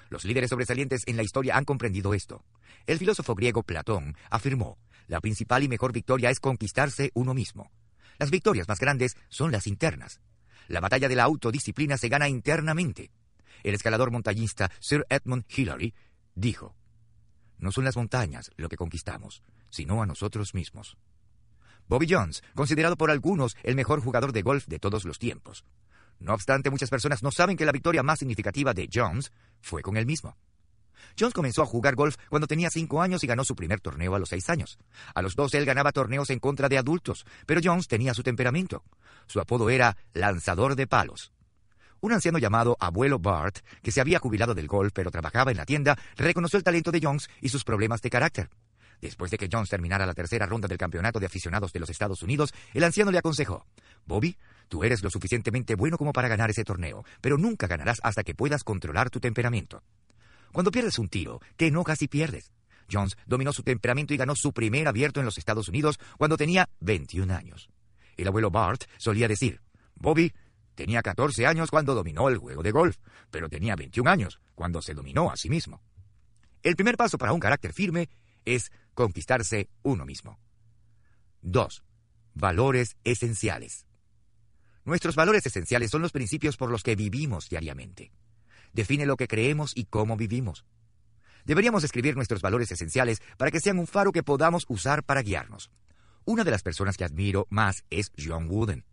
Los 0.09 0.25
líderes 0.25 0.51
sobresalientes 0.51 1.05
en 1.07 1.17
la 1.17 1.23
historia 1.23 1.57
han 1.57 1.65
comprendido 1.65 2.15
esto. 2.15 2.45
El 2.87 2.99
filósofo 2.99 3.35
griego 3.35 3.63
Platón 3.63 4.17
afirmó, 4.29 4.79
la 5.11 5.21
principal 5.21 5.65
y 5.65 5.69
mejor 5.69 5.93
victoria 5.93 6.31
es 6.31 6.39
conquistarse 6.39 7.11
uno 7.15 7.35
mismo. 7.35 7.73
Las 8.19 8.31
victorias 8.31 8.69
más 8.69 8.79
grandes 8.79 9.17
son 9.29 9.51
las 9.51 9.67
internas. 9.67 10.21
La 10.69 10.79
batalla 10.79 11.09
de 11.09 11.17
la 11.17 11.25
autodisciplina 11.25 11.99
se 11.99 12.09
gana 12.09 12.29
internamente. 12.29 13.11
El 13.65 13.75
escalador 13.75 14.13
montañista 14.13 14.71
Sir 14.79 15.05
Edmund 15.11 15.45
Hillary 15.49 15.95
dijo, 16.37 16.77
No 17.59 17.73
son 17.73 17.85
las 17.85 17.97
montañas 17.97 18.53
lo 18.57 18.69
que 18.69 18.77
conquistamos, 18.77 19.43
sino 19.69 20.01
a 20.01 20.07
nosotros 20.07 20.55
mismos. 20.55 20.97
Bobby 21.89 22.07
Jones, 22.09 22.45
considerado 22.55 22.97
por 22.97 23.11
algunos 23.11 23.57
el 23.65 23.75
mejor 23.75 24.01
jugador 24.01 24.33
de 24.33 24.43
golf 24.43 24.69
de 24.69 24.79
todos 24.79 25.05
los 25.05 25.19
tiempos. 25.19 25.65
No 26.21 26.35
obstante, 26.35 26.71
muchas 26.71 26.89
personas 26.89 27.25
no 27.25 27.33
saben 27.33 27.57
que 27.57 27.67
la 27.67 27.73
victoria 27.73 28.05
más 28.05 28.21
significativa 28.21 28.75
de 28.75 28.89
Jones 28.95 29.33
fue 29.61 29.83
con 29.83 29.97
él 29.97 30.07
mismo. 30.07 30.37
Jones 31.19 31.35
comenzó 31.35 31.63
a 31.63 31.67
jugar 31.67 31.95
golf 31.95 32.17
cuando 32.29 32.47
tenía 32.47 32.71
cinco 32.71 33.03
años 33.03 33.23
y 33.25 33.27
ganó 33.27 33.45
su 33.45 33.57
primer 33.57 33.81
torneo 33.81 34.15
a 34.15 34.19
los 34.19 34.29
seis 34.29 34.49
años. 34.51 34.79
A 35.15 35.23
los 35.23 35.35
12 35.35 35.59
él 35.59 35.65
ganaba 35.65 35.93
torneos 35.93 36.31
en 36.31 36.39
contra 36.39 36.69
de 36.69 36.79
adultos, 36.79 37.25
pero 37.47 37.61
Jones 37.63 37.89
tenía 37.89 38.15
su 38.15 38.23
temperamento. 38.23 38.85
Su 39.27 39.41
apodo 39.41 39.71
era 39.71 39.97
lanzador 40.13 40.77
de 40.77 40.87
palos. 40.87 41.33
Un 42.01 42.13
anciano 42.13 42.39
llamado 42.39 42.77
Abuelo 42.81 43.19
Bart, 43.19 43.59
que 43.83 43.93
se 43.93 44.01
había 44.01 44.19
jubilado 44.19 44.55
del 44.55 44.69
golf 44.69 44.93
pero 44.95 45.11
trabajaba 45.11 45.51
en 45.51 45.59
la 45.59 45.67
tienda, 45.67 45.99
reconoció 46.17 46.57
el 46.57 46.65
talento 46.65 46.91
de 46.91 47.01
Jones 47.03 47.29
y 47.43 47.51
sus 47.51 47.63
problemas 47.63 48.01
de 48.01 48.11
carácter. 48.11 48.49
Después 49.01 49.31
de 49.31 49.39
que 49.39 49.49
Jones 49.51 49.69
terminara 49.69 50.07
la 50.07 50.15
tercera 50.15 50.47
ronda 50.47 50.69
del 50.69 50.79
campeonato 50.79 51.21
de 51.21 51.27
aficionados 51.27 51.73
de 51.73 51.81
los 51.81 51.91
Estados 51.91 52.23
Unidos, 52.23 52.53
el 52.75 52.85
anciano 52.85 53.11
le 53.11 53.19
aconsejó, 53.19 53.67
Bobby, 54.07 54.37
tú 54.69 54.85
eres 54.85 55.03
lo 55.03 55.11
suficientemente 55.11 55.75
bueno 55.75 55.97
como 55.97 56.13
para 56.13 56.29
ganar 56.29 56.51
ese 56.51 56.65
torneo, 56.65 57.05
pero 57.21 57.39
nunca 57.39 57.67
ganarás 57.67 58.01
hasta 58.03 58.23
que 58.23 58.35
puedas 58.35 58.65
controlar 58.65 59.11
tu 59.11 59.21
temperamento. 59.21 59.83
Cuando 60.53 60.71
pierdes 60.71 60.99
un 60.99 61.09
tiro, 61.09 61.41
te 61.57 61.67
enojas 61.69 62.03
y 62.03 62.09
pierdes. 62.09 62.53
Jones 62.91 63.17
dominó 63.27 63.53
su 63.53 63.63
temperamento 63.63 64.15
y 64.15 64.17
ganó 64.17 64.35
su 64.35 64.53
primer 64.53 64.89
abierto 64.89 65.21
en 65.21 65.27
los 65.27 65.39
Estados 65.39 65.69
Unidos 65.69 65.99
cuando 66.19 66.37
tenía 66.37 66.69
21 66.81 67.33
años. 67.35 67.71
El 68.17 68.29
abuelo 68.29 68.51
Bart 68.51 68.85
solía 68.99 69.29
decir, 69.29 69.61
Bobby 69.95 70.33
tenía 70.75 71.03
14 71.03 71.47
años 71.47 71.71
cuando 71.71 71.95
dominó 71.95 72.29
el 72.29 72.39
juego 72.39 72.63
de 72.63 72.73
golf, 72.73 72.97
pero 73.31 73.49
tenía 73.49 73.77
21 73.77 74.11
años 74.11 74.41
cuando 74.55 74.83
se 74.83 74.95
dominó 74.95 75.31
a 75.31 75.37
sí 75.37 75.49
mismo. 75.49 75.83
El 76.63 76.77
primer 76.77 76.97
paso 76.97 77.17
para 77.17 77.33
un 77.33 77.41
carácter 77.41 77.73
firme 77.73 78.09
es 78.45 78.71
conquistarse 78.95 79.69
uno 79.83 80.05
mismo. 80.05 80.39
2. 81.43 81.85
Valores 82.35 82.97
esenciales. 83.05 83.87
Nuestros 84.85 85.15
valores 85.15 85.47
esenciales 85.47 85.91
son 85.91 86.03
los 86.03 86.13
principios 86.13 86.57
por 86.57 86.71
los 86.71 86.83
que 86.83 86.97
vivimos 86.97 87.49
diariamente. 87.49 88.13
Define 88.73 89.07
lo 89.07 89.17
que 89.17 89.29
creemos 89.29 89.73
y 89.75 89.85
cómo 89.85 90.17
vivimos. 90.17 90.65
Deberíamos 91.45 91.85
escribir 91.85 92.17
nuestros 92.17 92.43
valores 92.43 92.71
esenciales 92.71 93.21
para 93.37 93.51
que 93.51 93.61
sean 93.61 93.79
un 93.79 93.87
faro 93.87 94.13
que 94.13 94.23
podamos 94.23 94.65
usar 94.69 95.05
para 95.05 95.23
guiarnos. 95.23 95.71
Una 96.25 96.45
de 96.45 96.51
las 96.51 96.63
personas 96.63 96.97
que 96.97 97.05
admiro 97.05 97.47
más 97.51 97.85
es 97.91 98.13
John 98.17 98.49
Wooden, 98.49 98.85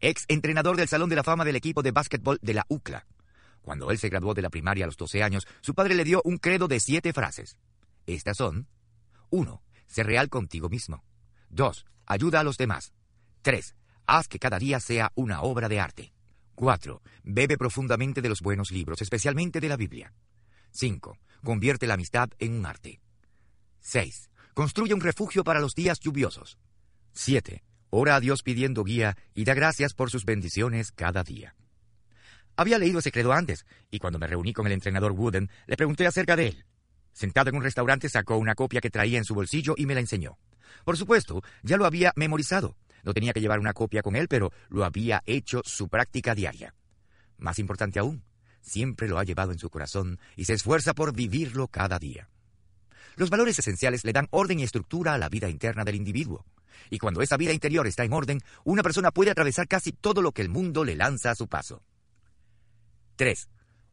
ex 0.00 0.24
entrenador 0.28 0.76
del 0.76 0.88
Salón 0.88 1.08
de 1.10 1.16
la 1.16 1.24
Fama 1.24 1.44
del 1.44 1.56
equipo 1.56 1.82
de 1.82 1.90
básquetbol 1.90 2.38
de 2.40 2.54
la 2.54 2.64
UCLA. 2.68 3.06
Cuando 3.60 3.90
él 3.90 3.98
se 3.98 4.08
graduó 4.08 4.32
de 4.34 4.42
la 4.42 4.50
primaria 4.50 4.84
a 4.84 4.86
los 4.86 4.96
12 4.96 5.22
años, 5.22 5.46
su 5.60 5.74
padre 5.74 5.94
le 5.94 6.04
dio 6.04 6.22
un 6.24 6.38
credo 6.38 6.68
de 6.68 6.78
siete 6.78 7.12
frases. 7.12 7.58
Estas 8.06 8.36
son 8.36 8.68
1. 9.30 9.62
Sé 9.88 10.02
real 10.04 10.28
contigo 10.28 10.68
mismo. 10.68 11.04
2. 11.50 11.84
Ayuda 12.06 12.40
a 12.40 12.44
los 12.44 12.56
demás. 12.56 12.92
3. 13.42 13.74
Haz 14.06 14.28
que 14.28 14.38
cada 14.38 14.58
día 14.58 14.78
sea 14.78 15.10
una 15.16 15.42
obra 15.42 15.68
de 15.68 15.80
arte. 15.80 16.12
4. 16.56 17.02
Bebe 17.22 17.56
profundamente 17.56 18.22
de 18.22 18.28
los 18.28 18.40
buenos 18.40 18.72
libros, 18.72 19.00
especialmente 19.02 19.60
de 19.60 19.68
la 19.68 19.76
Biblia. 19.76 20.12
5. 20.72 21.16
Convierte 21.44 21.86
la 21.86 21.94
amistad 21.94 22.30
en 22.38 22.54
un 22.54 22.66
arte. 22.66 23.00
6. 23.80 24.30
Construye 24.54 24.94
un 24.94 25.00
refugio 25.00 25.44
para 25.44 25.60
los 25.60 25.74
días 25.74 26.00
lluviosos. 26.00 26.58
7. 27.12 27.62
Ora 27.90 28.16
a 28.16 28.20
Dios 28.20 28.42
pidiendo 28.42 28.82
guía 28.84 29.16
y 29.34 29.44
da 29.44 29.54
gracias 29.54 29.94
por 29.94 30.10
sus 30.10 30.24
bendiciones 30.24 30.90
cada 30.92 31.22
día. 31.22 31.54
Había 32.56 32.78
leído 32.78 32.98
ese 33.00 33.12
credo 33.12 33.32
antes, 33.32 33.66
y 33.90 33.98
cuando 33.98 34.18
me 34.18 34.26
reuní 34.26 34.54
con 34.54 34.66
el 34.66 34.72
entrenador 34.72 35.12
Wooden, 35.12 35.50
le 35.66 35.76
pregunté 35.76 36.06
acerca 36.06 36.36
de 36.36 36.48
él. 36.48 36.64
Sentado 37.12 37.50
en 37.50 37.56
un 37.56 37.62
restaurante 37.62 38.08
sacó 38.08 38.38
una 38.38 38.54
copia 38.54 38.80
que 38.80 38.90
traía 38.90 39.18
en 39.18 39.24
su 39.24 39.34
bolsillo 39.34 39.74
y 39.76 39.84
me 39.84 39.94
la 39.94 40.00
enseñó. 40.00 40.38
Por 40.84 40.96
supuesto, 40.96 41.42
ya 41.62 41.76
lo 41.76 41.84
había 41.84 42.12
memorizado. 42.16 42.76
No 43.06 43.14
tenía 43.14 43.32
que 43.32 43.40
llevar 43.40 43.60
una 43.60 43.72
copia 43.72 44.02
con 44.02 44.16
él, 44.16 44.26
pero 44.26 44.52
lo 44.68 44.84
había 44.84 45.22
hecho 45.26 45.62
su 45.64 45.88
práctica 45.88 46.34
diaria. 46.34 46.74
Más 47.38 47.60
importante 47.60 48.00
aún, 48.00 48.24
siempre 48.60 49.06
lo 49.06 49.20
ha 49.20 49.24
llevado 49.24 49.52
en 49.52 49.60
su 49.60 49.70
corazón 49.70 50.18
y 50.34 50.44
se 50.44 50.54
esfuerza 50.54 50.92
por 50.92 51.14
vivirlo 51.14 51.68
cada 51.68 52.00
día. 52.00 52.28
Los 53.14 53.30
valores 53.30 53.60
esenciales 53.60 54.04
le 54.04 54.12
dan 54.12 54.26
orden 54.32 54.58
y 54.58 54.64
estructura 54.64 55.14
a 55.14 55.18
la 55.18 55.28
vida 55.28 55.48
interna 55.48 55.84
del 55.84 55.94
individuo. 55.94 56.44
Y 56.90 56.98
cuando 56.98 57.22
esa 57.22 57.36
vida 57.36 57.52
interior 57.52 57.86
está 57.86 58.02
en 58.02 58.12
orden, 58.12 58.40
una 58.64 58.82
persona 58.82 59.12
puede 59.12 59.30
atravesar 59.30 59.68
casi 59.68 59.92
todo 59.92 60.20
lo 60.20 60.32
que 60.32 60.42
el 60.42 60.48
mundo 60.48 60.84
le 60.84 60.96
lanza 60.96 61.30
a 61.30 61.36
su 61.36 61.46
paso. 61.46 61.84
3. 63.14 63.48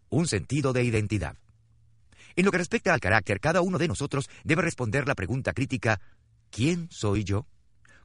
Un 0.09 0.27
sentido 0.27 0.73
de 0.73 0.85
identidad. 0.85 1.37
En 2.35 2.45
lo 2.45 2.51
que 2.51 2.57
respecta 2.57 2.95
al 2.95 2.99
carácter, 2.99 3.39
cada 3.39 3.61
uno 3.61 3.77
de 3.77 3.87
nosotros 3.87 4.27
debe 4.43 4.63
responder 4.63 5.07
la 5.07 5.13
pregunta 5.13 5.53
crítica 5.53 6.01
¿Quién 6.49 6.87
soy 6.89 7.23
yo? 7.23 7.45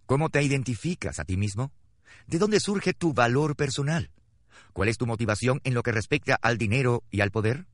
¿Cómo 0.09 0.31
te 0.31 0.43
identificas 0.43 1.19
a 1.19 1.27
ti 1.27 1.37
mismo? 1.37 1.71
¿De 2.27 2.39
dónde 2.39 2.61
surge 2.61 2.95
tu 2.95 3.13
valor 3.13 3.57
personal? 3.57 4.11
¿Cuál 4.73 4.89
es 4.89 4.97
tu 4.97 5.07
motivación 5.07 5.61
en 5.65 5.75
lo 5.75 5.83
que 5.83 5.93
respecta 5.93 6.39
al 6.41 6.57
dinero 6.57 7.05
y 7.11 7.21
al 7.21 7.31
poder? 7.31 7.67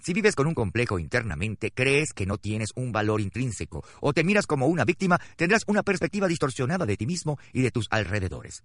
Si 0.00 0.12
vives 0.12 0.34
con 0.34 0.48
un 0.48 0.54
complejo 0.54 0.98
internamente, 0.98 1.70
crees 1.70 2.12
que 2.12 2.26
no 2.26 2.38
tienes 2.38 2.70
un 2.74 2.90
valor 2.90 3.20
intrínseco 3.20 3.84
o 4.00 4.12
te 4.12 4.24
miras 4.24 4.48
como 4.48 4.66
una 4.66 4.84
víctima, 4.84 5.20
tendrás 5.36 5.62
una 5.68 5.84
perspectiva 5.84 6.26
distorsionada 6.26 6.86
de 6.86 6.96
ti 6.96 7.06
mismo 7.06 7.38
y 7.52 7.62
de 7.62 7.70
tus 7.70 7.86
alrededores. 7.90 8.64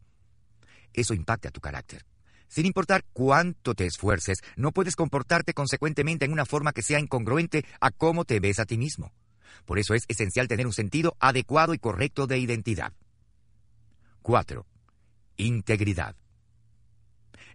Eso 0.94 1.14
impacta 1.14 1.52
tu 1.52 1.62
carácter. 1.62 2.08
Sin 2.48 2.66
importar 2.66 3.06
cuánto 3.14 3.76
te 3.76 3.86
esfuerces, 3.86 4.40
no 4.56 4.72
puedes 4.72 4.96
comportarte 4.96 5.54
consecuentemente 5.54 6.26
en 6.26 6.32
una 6.32 6.48
forma 6.48 6.74
que 6.74 6.82
sea 6.82 7.00
incongruente 7.00 7.66
a 7.80 7.92
cómo 7.92 8.26
te 8.26 8.40
ves 8.40 8.58
a 8.58 8.66
ti 8.66 8.80
mismo. 8.80 9.12
Por 9.66 9.80
eso 9.80 9.94
es 9.94 10.04
esencial 10.08 10.48
tener 10.48 10.66
un 10.66 10.74
sentido 10.74 11.16
adecuado 11.20 11.74
y 11.74 11.80
correcto 11.80 12.28
de 12.28 12.38
identidad. 12.40 12.94
4. 14.22 14.66
Integridad. 15.38 16.16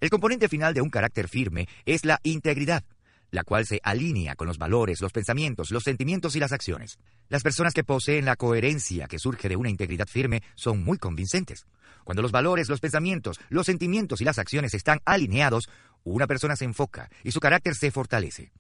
El 0.01 0.11
componente 0.11 0.49
final 0.49 0.75
de 0.75 0.81
un 0.81 0.91
carácter 0.91 1.29
firme 1.29 1.67
es 1.85 2.05
la 2.05 2.21
integridad, 2.23 2.85
la 3.31 3.43
cual 3.43 3.67
se 3.67 3.81
alinea 3.83 4.37
con 4.37 4.47
los 4.47 4.59
valores, 4.59 5.01
los 5.01 5.13
pensamientos, 5.13 5.71
los 5.71 5.83
sentimientos 5.83 6.37
y 6.37 6.41
las 6.41 6.53
acciones. 6.53 6.99
Las 7.29 7.43
personas 7.43 7.75
que 7.75 7.85
poseen 7.85 8.25
la 8.25 8.37
coherencia 8.37 9.07
que 9.07 9.19
surge 9.19 9.49
de 9.49 9.57
una 9.57 9.71
integridad 9.71 10.07
firme 10.07 10.43
son 10.55 10.85
muy 10.85 10.99
convincentes. 10.99 11.67
Cuando 12.05 12.23
los 12.23 12.33
valores, 12.33 12.69
los 12.69 12.81
pensamientos, 12.81 13.39
los 13.49 13.67
sentimientos 13.67 14.21
y 14.21 14.25
las 14.25 14.39
acciones 14.39 14.73
están 14.75 15.01
alineados, 15.05 15.69
una 16.05 16.27
persona 16.27 16.57
se 16.57 16.65
enfoca 16.65 17.11
y 17.25 17.33
su 17.33 17.41
carácter 17.41 17.75
se 17.75 17.91
fortalece. 17.91 18.53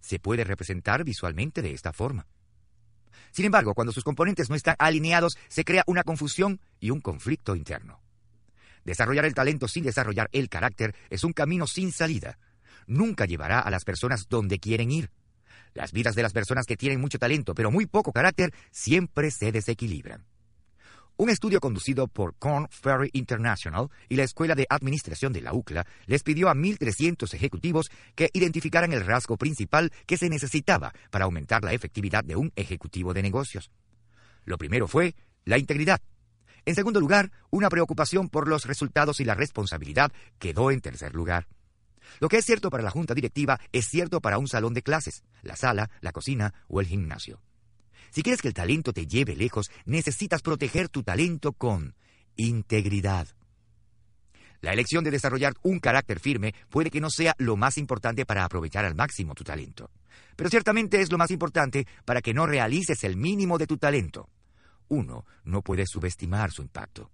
Se 0.00 0.18
puede 0.18 0.44
representar 0.44 1.04
visualmente 1.04 1.62
de 1.62 1.72
esta 1.72 1.92
forma. 1.92 2.26
Sin 3.30 3.44
embargo, 3.44 3.74
cuando 3.74 3.92
sus 3.92 4.04
componentes 4.04 4.50
no 4.50 4.56
están 4.56 4.76
alineados, 4.78 5.36
se 5.48 5.64
crea 5.64 5.84
una 5.86 6.04
confusión 6.04 6.60
y 6.80 6.90
un 6.90 7.00
conflicto 7.00 7.56
interno. 7.56 8.00
Desarrollar 8.84 9.24
el 9.24 9.34
talento 9.34 9.68
sin 9.68 9.84
desarrollar 9.84 10.28
el 10.32 10.48
carácter 10.48 10.94
es 11.10 11.24
un 11.24 11.32
camino 11.32 11.66
sin 11.66 11.92
salida. 11.92 12.38
Nunca 12.86 13.26
llevará 13.26 13.60
a 13.60 13.70
las 13.70 13.84
personas 13.84 14.28
donde 14.28 14.58
quieren 14.58 14.90
ir. 14.90 15.10
Las 15.74 15.92
vidas 15.92 16.14
de 16.14 16.22
las 16.22 16.32
personas 16.32 16.66
que 16.66 16.76
tienen 16.76 17.00
mucho 17.00 17.18
talento 17.18 17.54
pero 17.54 17.70
muy 17.70 17.86
poco 17.86 18.12
carácter 18.12 18.52
siempre 18.70 19.30
se 19.30 19.52
desequilibran. 19.52 20.24
Un 21.16 21.28
estudio 21.28 21.60
conducido 21.60 22.08
por 22.08 22.34
Corn 22.36 22.68
Ferry 22.70 23.10
International 23.12 23.88
y 24.08 24.16
la 24.16 24.24
Escuela 24.24 24.54
de 24.54 24.66
Administración 24.68 25.32
de 25.32 25.42
la 25.42 25.52
UCLA 25.52 25.86
les 26.06 26.22
pidió 26.22 26.48
a 26.48 26.54
1.300 26.54 27.32
ejecutivos 27.34 27.90
que 28.14 28.30
identificaran 28.32 28.92
el 28.92 29.04
rasgo 29.04 29.36
principal 29.36 29.92
que 30.06 30.16
se 30.16 30.30
necesitaba 30.30 30.92
para 31.10 31.26
aumentar 31.26 31.62
la 31.62 31.74
efectividad 31.74 32.24
de 32.24 32.36
un 32.36 32.50
ejecutivo 32.56 33.12
de 33.12 33.22
negocios. 33.22 33.70
Lo 34.44 34.56
primero 34.58 34.88
fue 34.88 35.14
la 35.44 35.58
integridad. 35.58 36.00
En 36.64 36.74
segundo 36.74 36.98
lugar, 36.98 37.30
una 37.50 37.68
preocupación 37.68 38.28
por 38.28 38.48
los 38.48 38.64
resultados 38.64 39.20
y 39.20 39.24
la 39.24 39.34
responsabilidad 39.34 40.12
quedó 40.38 40.70
en 40.70 40.80
tercer 40.80 41.14
lugar. 41.14 41.46
Lo 42.20 42.28
que 42.28 42.38
es 42.38 42.44
cierto 42.44 42.70
para 42.70 42.82
la 42.82 42.90
junta 42.90 43.14
directiva 43.14 43.60
es 43.70 43.86
cierto 43.86 44.20
para 44.20 44.38
un 44.38 44.48
salón 44.48 44.72
de 44.74 44.82
clases, 44.82 45.24
la 45.42 45.56
sala, 45.56 45.90
la 46.00 46.12
cocina 46.12 46.54
o 46.68 46.80
el 46.80 46.86
gimnasio. 46.86 47.40
Si 48.12 48.22
quieres 48.22 48.42
que 48.42 48.48
el 48.48 48.54
talento 48.54 48.92
te 48.92 49.06
lleve 49.06 49.34
lejos, 49.34 49.70
necesitas 49.86 50.42
proteger 50.42 50.90
tu 50.90 51.02
talento 51.02 51.54
con 51.54 51.94
integridad. 52.36 53.26
La 54.60 54.74
elección 54.74 55.02
de 55.02 55.10
desarrollar 55.10 55.54
un 55.62 55.80
carácter 55.80 56.20
firme 56.20 56.54
puede 56.68 56.90
que 56.90 57.00
no 57.00 57.08
sea 57.08 57.34
lo 57.38 57.56
más 57.56 57.78
importante 57.78 58.26
para 58.26 58.44
aprovechar 58.44 58.84
al 58.84 58.94
máximo 58.94 59.34
tu 59.34 59.44
talento, 59.44 59.90
pero 60.36 60.50
ciertamente 60.50 61.00
es 61.00 61.10
lo 61.10 61.16
más 61.16 61.30
importante 61.30 61.86
para 62.04 62.20
que 62.20 62.34
no 62.34 62.46
realices 62.46 63.02
el 63.02 63.16
mínimo 63.16 63.56
de 63.56 63.66
tu 63.66 63.78
talento. 63.78 64.28
Uno 64.88 65.24
no 65.44 65.62
puede 65.62 65.86
subestimar 65.86 66.52
su 66.52 66.60
impacto. 66.60 67.10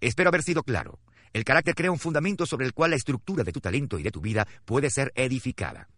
Espero 0.00 0.30
haber 0.30 0.42
sido 0.42 0.62
claro. 0.62 1.00
El 1.34 1.44
carácter 1.44 1.74
crea 1.74 1.92
un 1.92 1.98
fundamento 1.98 2.46
sobre 2.46 2.64
el 2.64 2.72
cual 2.72 2.90
la 2.92 2.96
estructura 2.96 3.44
de 3.44 3.52
tu 3.52 3.60
talento 3.60 3.98
y 3.98 4.02
de 4.02 4.10
tu 4.10 4.22
vida 4.22 4.48
puede 4.64 4.88
ser 4.88 5.12
edificada. 5.14 5.88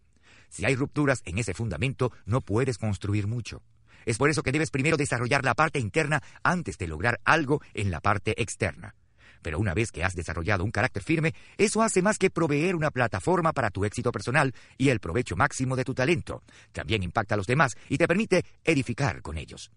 Si 0.49 0.65
hay 0.65 0.75
rupturas 0.75 1.21
en 1.25 1.37
ese 1.37 1.53
fundamento, 1.53 2.11
no 2.25 2.41
puedes 2.41 2.77
construir 2.77 3.27
mucho. 3.27 3.61
Es 4.05 4.17
por 4.17 4.29
eso 4.29 4.43
que 4.43 4.51
debes 4.51 4.71
primero 4.71 4.95
desarrollar 4.95 5.43
la 5.43 5.53
parte 5.53 5.79
interna 5.79 6.23
antes 6.43 6.77
de 6.77 6.87
lograr 6.87 7.19
algo 7.25 7.61
en 7.73 7.91
la 7.91 7.99
parte 7.99 8.41
externa. 8.41 8.95
Pero 9.41 9.59
una 9.59 9.73
vez 9.73 9.91
que 9.91 10.03
has 10.03 10.15
desarrollado 10.15 10.63
un 10.63 10.71
carácter 10.71 11.03
firme, 11.03 11.33
eso 11.57 11.81
hace 11.81 12.01
más 12.01 12.17
que 12.17 12.29
proveer 12.29 12.75
una 12.75 12.91
plataforma 12.91 13.53
para 13.53 13.69
tu 13.69 13.85
éxito 13.85 14.11
personal 14.11 14.53
y 14.77 14.89
el 14.89 14.99
provecho 14.99 15.35
máximo 15.35 15.75
de 15.75 15.83
tu 15.83 15.93
talento. 15.93 16.43
También 16.71 17.03
impacta 17.03 17.35
a 17.35 17.37
los 17.37 17.47
demás 17.47 17.75
y 17.89 17.97
te 17.97 18.07
permite 18.07 18.45
edificar 18.63 19.21
con 19.21 19.37
ellos. 19.37 19.71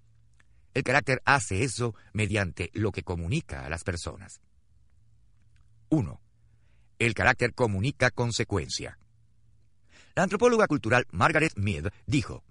El 0.75 0.85
carácter 0.85 1.21
hace 1.25 1.65
eso 1.65 1.95
mediante 2.13 2.71
lo 2.75 2.93
que 2.93 3.03
comunica 3.03 3.67
a 3.67 3.69
las 3.69 3.83
personas. 3.83 4.41
1. 5.89 6.21
El 7.01 7.15
carácter 7.15 7.55
comunica 7.55 8.11
consecuencia. 8.11 8.99
La 10.21 10.25
antropóloga 10.25 10.67
cultural 10.67 11.07
Margaret 11.13 11.55
Mead 11.57 11.91
dijo, 12.07 12.45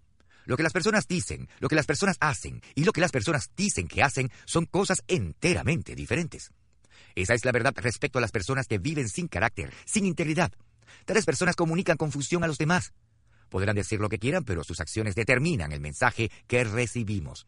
lo 0.46 0.58
que 0.58 0.64
las 0.64 0.74
personas 0.74 1.08
dicen, 1.08 1.48
lo 1.60 1.68
que 1.68 1.76
las 1.76 1.86
personas 1.86 2.18
hacen 2.20 2.64
y 2.74 2.84
lo 2.84 2.92
que 2.92 3.00
las 3.00 3.12
personas 3.12 3.52
dicen 3.56 3.88
que 3.88 4.02
hacen 4.02 4.32
son 4.46 4.66
cosas 4.66 5.04
enteramente 5.08 5.94
diferentes. 5.94 6.50
Esa 7.14 7.36
es 7.36 7.46
la 7.46 7.52
verdad 7.52 7.76
respecto 7.76 8.18
a 8.18 8.24
las 8.24 8.32
personas 8.32 8.66
que 8.66 8.80
viven 8.80 9.08
sin 9.08 9.28
carácter, 9.28 9.72
sin 9.86 10.08
integridad. 10.08 10.52
Tales 11.06 11.26
personas 11.26 11.56
comunican 11.56 11.96
confusión 11.96 12.44
a 12.44 12.48
los 12.48 12.58
demás. 12.58 12.92
Podrán 13.50 13.76
decir 13.76 14.00
lo 14.00 14.10
que 14.10 14.18
quieran, 14.18 14.46
pero 14.46 14.64
sus 14.64 14.80
acciones 14.80 15.14
determinan 15.14 15.72
el 15.72 15.80
mensaje 15.80 16.32
que 16.48 16.64
recibimos. 16.64 17.46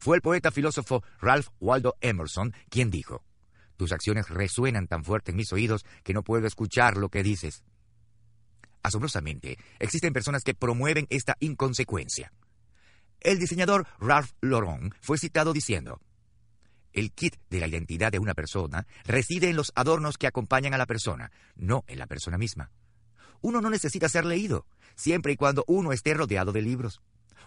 Fue 0.00 0.16
el 0.16 0.22
poeta 0.22 0.50
filósofo 0.50 1.04
Ralph 1.20 1.50
Waldo 1.60 1.94
Emerson 2.00 2.52
quien 2.68 2.90
dijo, 2.90 3.22
Tus 3.76 3.92
acciones 3.92 4.28
resuenan 4.28 4.88
tan 4.88 5.04
fuerte 5.04 5.30
en 5.30 5.36
mis 5.36 5.52
oídos 5.52 5.84
que 6.02 6.14
no 6.14 6.24
puedo 6.24 6.48
escuchar 6.48 6.96
lo 6.96 7.10
que 7.10 7.22
dices. 7.22 7.62
Asombrosamente, 8.82 9.58
existen 9.78 10.12
personas 10.12 10.42
que 10.42 10.54
promueven 10.54 11.06
esta 11.10 11.36
inconsecuencia. 11.40 12.32
El 13.20 13.38
diseñador 13.38 13.86
Ralph 13.98 14.30
Lauren 14.40 14.94
fue 15.00 15.18
citado 15.18 15.52
diciendo, 15.52 16.00
El 16.92 17.12
kit 17.12 17.36
de 17.50 17.60
la 17.60 17.68
identidad 17.68 18.10
de 18.10 18.18
una 18.18 18.34
persona 18.34 18.86
reside 19.04 19.50
en 19.50 19.56
los 19.56 19.72
adornos 19.74 20.16
que 20.16 20.26
acompañan 20.26 20.72
a 20.72 20.78
la 20.78 20.86
persona, 20.86 21.30
no 21.54 21.84
en 21.86 21.98
la 21.98 22.06
persona 22.06 22.38
misma. 22.38 22.70
Uno 23.42 23.60
no 23.60 23.70
necesita 23.70 24.08
ser 24.08 24.24
leído, 24.24 24.66
siempre 24.94 25.32
y 25.32 25.36
cuando 25.36 25.64
uno 25.66 25.92
esté 25.92 26.14
rodeado 26.14 26.52
de 26.52 26.62
libros. 26.62 27.02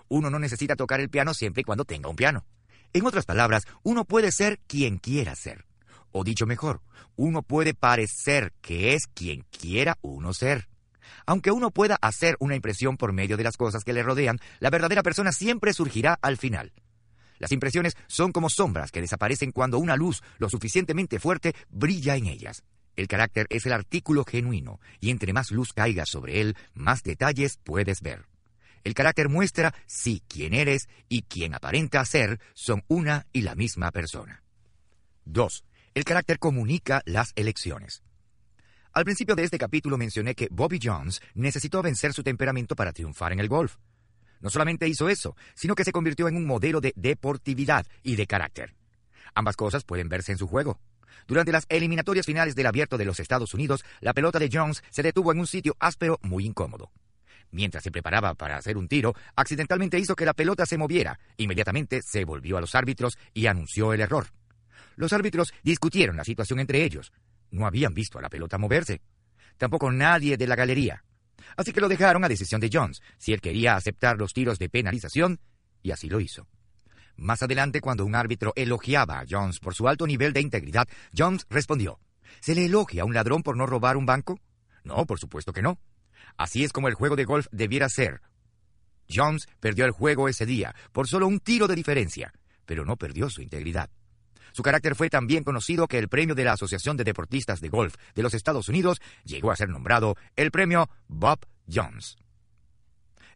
Uno 0.10 0.30
no 0.30 0.40
necesita 0.40 0.76
tocar 0.76 1.00
el 1.00 1.10
piano 1.10 1.34
siempre 1.34 1.62
y 1.62 1.64
cuando 1.64 1.86
tenga 1.86 2.10
un 2.10 2.16
piano. 2.16 2.46
En 2.94 3.06
otras 3.06 3.26
palabras, 3.26 3.64
uno 3.82 4.06
puede 4.06 4.32
ser 4.32 4.60
quien 4.68 4.98
quiera 4.98 5.36
ser. 5.36 5.66
O 6.12 6.24
dicho 6.24 6.46
mejor, 6.46 6.82
uno 7.16 7.42
puede 7.42 7.74
parecer 7.74 8.54
que 8.62 8.94
es 8.94 9.08
quien 9.08 9.46
quiera 9.50 9.98
uno 10.02 10.34
ser. 10.34 10.68
Aunque 11.26 11.52
uno 11.52 11.72
pueda 11.72 11.98
hacer 12.02 12.36
una 12.40 12.56
impresión 12.56 12.98
por 12.98 13.14
medio 13.14 13.38
de 13.38 13.44
las 13.44 13.58
cosas 13.58 13.84
que 13.84 13.94
le 13.94 14.04
rodean, 14.04 14.40
la 14.60 14.70
verdadera 14.70 15.04
persona 15.04 15.32
siempre 15.32 15.74
surgirá 15.74 16.18
al 16.22 16.38
final. 16.38 16.74
Las 17.40 17.52
impresiones 17.52 17.98
son 18.08 18.32
como 18.32 18.50
sombras 18.50 18.92
que 18.92 19.02
desaparecen 19.02 19.52
cuando 19.52 19.78
una 19.78 19.96
luz 19.96 20.22
lo 20.38 20.50
suficientemente 20.50 21.20
fuerte 21.20 21.54
brilla 21.70 22.16
en 22.16 22.28
ellas. 22.28 22.64
El 22.96 23.08
carácter 23.08 23.48
es 23.50 23.66
el 23.66 23.74
artículo 23.74 24.24
genuino, 24.24 24.80
y 25.00 25.10
entre 25.10 25.34
más 25.34 25.52
luz 25.52 25.74
caiga 25.74 26.06
sobre 26.06 26.42
él, 26.42 26.56
más 26.74 27.04
detalles 27.04 27.58
puedes 27.64 28.02
ver. 28.02 28.28
El 28.84 28.94
carácter 28.94 29.30
muestra 29.30 29.74
si 29.88 30.22
quien 30.28 30.54
eres 30.54 30.88
y 31.10 31.24
quien 31.24 31.56
aparenta 31.56 32.04
ser 32.06 32.40
son 32.54 32.84
una 32.88 33.26
y 33.32 33.42
la 33.42 33.56
misma 33.56 33.92
persona. 33.92 34.44
2. 35.26 35.64
El 35.96 36.04
carácter 36.04 36.38
comunica 36.38 37.02
las 37.06 37.32
elecciones. 37.36 38.04
Al 38.94 39.06
principio 39.06 39.34
de 39.36 39.44
este 39.44 39.58
capítulo 39.58 39.98
mencioné 39.98 40.36
que 40.36 40.48
Bobby 40.52 40.80
Jones 40.82 41.20
necesitó 41.34 41.82
vencer 41.82 42.14
su 42.14 42.22
temperamento 42.22 42.76
para 42.76 42.94
triunfar 42.94 43.34
en 43.34 43.40
el 43.40 43.48
golf. 43.48 43.78
No 44.40 44.52
solamente 44.52 44.88
hizo 44.88 45.10
eso, 45.10 45.36
sino 45.56 45.74
que 45.74 45.84
se 45.84 45.92
convirtió 45.92 46.28
en 46.28 46.36
un 46.36 46.46
modelo 46.46 46.80
de 46.80 46.94
deportividad 46.96 47.88
y 48.04 48.16
de 48.16 48.28
carácter. 48.28 48.76
Ambas 49.34 49.56
cosas 49.56 49.84
pueden 49.84 50.10
verse 50.10 50.32
en 50.32 50.38
su 50.38 50.48
juego. 50.48 50.80
Durante 51.26 51.52
las 51.52 51.66
eliminatorias 51.70 52.28
finales 52.28 52.54
del 52.54 52.68
Abierto 52.68 53.00
de 53.00 53.06
los 53.06 53.20
Estados 53.20 53.56
Unidos, 53.56 53.84
la 54.00 54.14
pelota 54.14 54.38
de 54.38 54.50
Jones 54.54 54.84
se 54.92 55.02
detuvo 55.02 55.32
en 55.32 55.40
un 55.40 55.48
sitio 55.48 55.76
áspero 55.80 56.20
muy 56.22 56.46
incómodo. 56.46 56.92
Mientras 57.50 57.84
se 57.84 57.92
preparaba 57.92 58.36
para 58.36 58.58
hacer 58.58 58.78
un 58.78 58.88
tiro, 58.88 59.16
accidentalmente 59.36 59.98
hizo 59.98 60.16
que 60.16 60.26
la 60.26 60.36
pelota 60.36 60.68
se 60.68 60.78
moviera. 60.78 61.20
Inmediatamente 61.38 62.04
se 62.04 62.26
volvió 62.26 62.58
a 62.58 62.62
los 62.62 62.76
árbitros 62.76 63.18
y 63.34 63.48
anunció 63.48 63.92
el 63.92 64.02
error. 64.02 64.28
Los 64.98 65.14
árbitros 65.14 65.52
discutieron 65.64 66.16
la 66.16 66.24
situación 66.24 66.60
entre 66.60 66.84
ellos. 66.84 67.12
No 67.54 67.68
habían 67.68 67.94
visto 67.94 68.18
a 68.18 68.22
la 68.22 68.30
pelota 68.30 68.58
moverse. 68.58 69.00
Tampoco 69.58 69.92
nadie 69.92 70.38
de 70.38 70.48
la 70.48 70.56
galería. 70.56 71.04
Así 71.56 71.72
que 71.72 71.82
lo 71.82 71.88
dejaron 71.88 72.24
a 72.24 72.28
decisión 72.28 72.60
de 72.60 72.70
Jones, 72.74 73.00
si 73.20 73.32
él 73.32 73.42
quería 73.42 73.76
aceptar 73.76 74.18
los 74.18 74.34
tiros 74.34 74.58
de 74.58 74.70
penalización, 74.70 75.40
y 75.84 75.92
así 75.92 76.10
lo 76.10 76.20
hizo. 76.20 76.48
Más 77.16 77.44
adelante, 77.44 77.80
cuando 77.80 78.06
un 78.06 78.16
árbitro 78.16 78.54
elogiaba 78.56 79.20
a 79.20 79.26
Jones 79.30 79.60
por 79.60 79.76
su 79.76 79.88
alto 79.88 80.08
nivel 80.08 80.34
de 80.34 80.42
integridad, 80.42 80.88
Jones 81.16 81.46
respondió, 81.48 82.00
¿Se 82.40 82.56
le 82.56 82.66
elogia 82.66 83.04
a 83.04 83.06
un 83.06 83.14
ladrón 83.14 83.44
por 83.44 83.56
no 83.56 83.68
robar 83.68 83.98
un 83.98 84.08
banco? 84.08 84.40
No, 84.84 85.06
por 85.06 85.20
supuesto 85.20 85.54
que 85.54 85.62
no. 85.62 85.80
Así 86.38 86.64
es 86.64 86.74
como 86.74 86.88
el 86.88 86.96
juego 86.96 87.16
de 87.16 87.26
golf 87.26 87.46
debiera 87.52 87.88
ser. 87.88 88.22
Jones 89.08 89.46
perdió 89.60 89.86
el 89.86 89.92
juego 89.92 90.28
ese 90.28 90.48
día, 90.48 90.74
por 90.92 91.08
solo 91.08 91.28
un 91.28 91.40
tiro 91.40 91.68
de 91.68 91.76
diferencia, 91.76 92.34
pero 92.66 92.84
no 92.84 92.98
perdió 92.98 93.30
su 93.30 93.44
integridad. 93.44 93.92
Su 94.54 94.62
carácter 94.62 94.94
fue 94.96 95.10
tan 95.10 95.26
bien 95.26 95.44
conocido 95.44 95.88
que 95.88 95.98
el 95.98 96.08
premio 96.08 96.36
de 96.36 96.44
la 96.44 96.54
Asociación 96.54 96.96
de 96.96 97.04
Deportistas 97.04 97.60
de 97.60 97.70
Golf 97.70 97.96
de 98.14 98.22
los 98.22 98.36
Estados 98.36 98.70
Unidos 98.70 99.02
llegó 99.24 99.52
a 99.52 99.56
ser 99.56 99.68
nombrado 99.68 100.16
el 100.36 100.52
premio 100.52 100.92
Bob 101.08 101.40
Jones. 101.68 102.18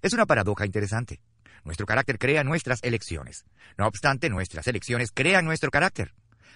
Es 0.03 0.13
una 0.13 0.27
paradoja 0.27 0.67
interesante. 0.67 1.19
Nuestro 1.63 1.88
carácter 1.88 2.19
crea 2.19 2.43
nuestras 2.43 2.83
elecciones. 2.83 3.45
No 3.79 3.88
obstante, 3.88 4.29
nuestras 4.29 4.67
elecciones 4.67 5.12
crean 5.12 5.43
nuestro 5.43 5.71
carácter. 5.71 6.13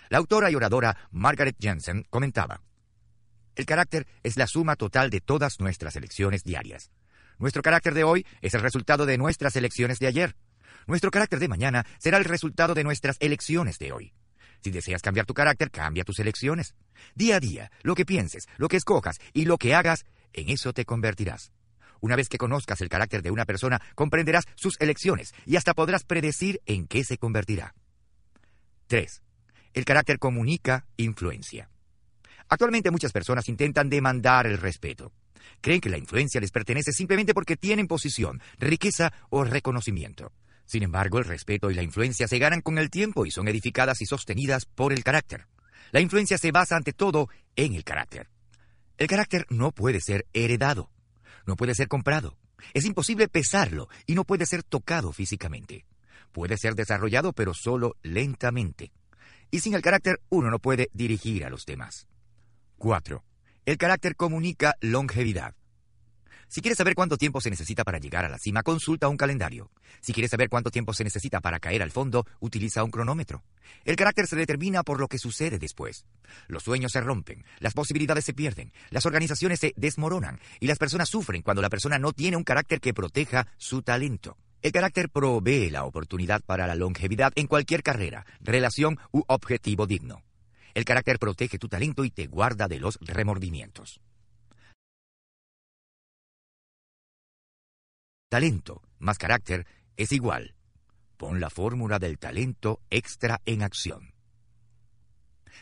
La 0.09 0.19
autora 0.19 0.51
y 0.51 0.55
oradora 0.55 0.95
Margaret 1.09 1.55
Jensen 1.59 2.05
comentaba, 2.11 2.61
El 3.55 3.65
carácter 3.65 4.05
es 4.21 4.37
la 4.37 4.45
suma 4.45 4.75
total 4.75 5.09
de 5.09 5.21
todas 5.21 5.59
nuestras 5.59 5.95
elecciones 5.95 6.43
diarias. 6.43 6.91
Nuestro 7.39 7.63
carácter 7.63 7.95
de 7.95 8.03
hoy 8.03 8.27
es 8.41 8.53
el 8.53 8.61
resultado 8.61 9.07
de 9.07 9.17
nuestras 9.17 9.55
elecciones 9.55 9.97
de 9.97 10.05
ayer. 10.05 10.35
Nuestro 10.85 11.09
carácter 11.09 11.39
de 11.39 11.47
mañana 11.47 11.83
será 11.97 12.19
el 12.19 12.25
resultado 12.25 12.75
de 12.75 12.83
nuestras 12.83 13.17
elecciones 13.19 13.79
de 13.79 13.91
hoy. 13.91 14.13
Si 14.61 14.69
deseas 14.69 15.01
cambiar 15.01 15.25
tu 15.25 15.33
carácter, 15.33 15.71
cambia 15.71 16.03
tus 16.03 16.19
elecciones. 16.19 16.75
Día 17.15 17.37
a 17.37 17.39
día, 17.39 17.71
lo 17.81 17.95
que 17.95 18.05
pienses, 18.05 18.47
lo 18.57 18.67
que 18.67 18.77
escojas 18.77 19.17
y 19.33 19.45
lo 19.45 19.57
que 19.57 19.73
hagas, 19.73 20.05
en 20.33 20.49
eso 20.49 20.71
te 20.71 20.85
convertirás. 20.85 21.51
Una 21.99 22.15
vez 22.15 22.29
que 22.29 22.37
conozcas 22.37 22.81
el 22.81 22.89
carácter 22.89 23.21
de 23.21 23.31
una 23.31 23.45
persona, 23.45 23.81
comprenderás 23.95 24.45
sus 24.55 24.79
elecciones 24.79 25.33
y 25.45 25.55
hasta 25.55 25.73
podrás 25.73 26.03
predecir 26.03 26.61
en 26.65 26.87
qué 26.87 27.03
se 27.03 27.17
convertirá. 27.17 27.75
3. 28.87 29.21
El 29.73 29.85
carácter 29.85 30.19
comunica 30.19 30.85
influencia. 30.97 31.69
Actualmente 32.49 32.91
muchas 32.91 33.11
personas 33.11 33.47
intentan 33.49 33.89
demandar 33.89 34.45
el 34.45 34.57
respeto. 34.57 35.11
Creen 35.61 35.79
que 35.79 35.89
la 35.89 35.97
influencia 35.97 36.41
les 36.41 36.51
pertenece 36.51 36.91
simplemente 36.91 37.33
porque 37.33 37.55
tienen 37.55 37.87
posición, 37.87 38.41
riqueza 38.59 39.13
o 39.29 39.43
reconocimiento. 39.43 40.31
Sin 40.71 40.83
embargo, 40.83 41.19
el 41.19 41.25
respeto 41.25 41.69
y 41.69 41.73
la 41.73 41.83
influencia 41.83 42.29
se 42.29 42.39
ganan 42.39 42.61
con 42.61 42.77
el 42.77 42.89
tiempo 42.89 43.25
y 43.25 43.31
son 43.31 43.49
edificadas 43.49 44.01
y 44.01 44.05
sostenidas 44.05 44.65
por 44.65 44.93
el 44.93 45.03
carácter. 45.03 45.47
La 45.91 45.99
influencia 45.99 46.37
se 46.37 46.53
basa 46.53 46.77
ante 46.77 46.93
todo 46.93 47.27
en 47.57 47.73
el 47.73 47.83
carácter. 47.83 48.29
El 48.97 49.07
carácter 49.07 49.45
no 49.49 49.71
puede 49.71 49.99
ser 49.99 50.27
heredado 50.31 50.89
no 51.45 51.55
puede 51.55 51.75
ser 51.75 51.87
comprado. 51.87 52.37
Es 52.73 52.85
imposible 52.85 53.27
pesarlo 53.27 53.89
y 54.05 54.15
no 54.15 54.23
puede 54.23 54.45
ser 54.45 54.63
tocado 54.63 55.11
físicamente. 55.11 55.85
Puede 56.31 56.57
ser 56.57 56.75
desarrollado, 56.75 57.33
pero 57.33 57.53
solo 57.53 57.95
lentamente. 58.03 58.91
Y 59.49 59.59
sin 59.59 59.73
el 59.73 59.81
carácter 59.81 60.21
uno 60.29 60.49
no 60.49 60.59
puede 60.59 60.89
dirigir 60.93 61.43
a 61.43 61.49
los 61.49 61.65
demás. 61.65 62.07
4. 62.77 63.23
El 63.65 63.77
carácter 63.77 64.15
comunica 64.15 64.75
longevidad. 64.79 65.55
Si 66.51 66.59
quieres 66.59 66.77
saber 66.77 66.95
cuánto 66.95 67.15
tiempo 67.15 67.39
se 67.39 67.49
necesita 67.49 67.85
para 67.85 67.97
llegar 67.97 68.25
a 68.25 68.29
la 68.29 68.37
cima, 68.37 68.61
consulta 68.61 69.07
un 69.07 69.15
calendario. 69.15 69.71
Si 70.01 70.11
quieres 70.11 70.31
saber 70.31 70.49
cuánto 70.49 70.69
tiempo 70.69 70.93
se 70.93 71.05
necesita 71.05 71.39
para 71.39 71.61
caer 71.61 71.81
al 71.81 71.91
fondo, 71.91 72.25
utiliza 72.41 72.83
un 72.83 72.91
cronómetro. 72.91 73.41
El 73.85 73.95
carácter 73.95 74.27
se 74.27 74.35
determina 74.35 74.83
por 74.83 74.99
lo 74.99 75.07
que 75.07 75.17
sucede 75.17 75.59
después. 75.59 76.05
Los 76.49 76.63
sueños 76.63 76.91
se 76.91 76.99
rompen, 76.99 77.45
las 77.59 77.73
posibilidades 77.73 78.25
se 78.25 78.33
pierden, 78.33 78.73
las 78.89 79.05
organizaciones 79.05 79.61
se 79.61 79.71
desmoronan 79.77 80.41
y 80.59 80.67
las 80.67 80.77
personas 80.77 81.07
sufren 81.07 81.41
cuando 81.41 81.61
la 81.61 81.69
persona 81.69 81.97
no 81.99 82.11
tiene 82.11 82.35
un 82.35 82.43
carácter 82.43 82.81
que 82.81 82.93
proteja 82.93 83.47
su 83.57 83.81
talento. 83.81 84.35
El 84.61 84.73
carácter 84.73 85.07
provee 85.07 85.69
la 85.69 85.85
oportunidad 85.85 86.41
para 86.41 86.67
la 86.67 86.75
longevidad 86.75 87.31
en 87.35 87.47
cualquier 87.47 87.81
carrera, 87.81 88.25
relación 88.41 88.99
u 89.13 89.23
objetivo 89.27 89.87
digno. 89.87 90.21
El 90.73 90.83
carácter 90.83 91.17
protege 91.17 91.57
tu 91.57 91.69
talento 91.69 92.03
y 92.03 92.11
te 92.11 92.27
guarda 92.27 92.67
de 92.67 92.81
los 92.81 92.99
remordimientos. 92.99 94.01
Talento 98.31 98.81
más 98.97 99.17
carácter 99.17 99.67
es 99.97 100.13
igual. 100.13 100.55
Pon 101.17 101.41
la 101.41 101.49
fórmula 101.49 101.99
del 101.99 102.17
talento 102.17 102.79
extra 102.89 103.41
en 103.45 103.61
acción. 103.61 104.13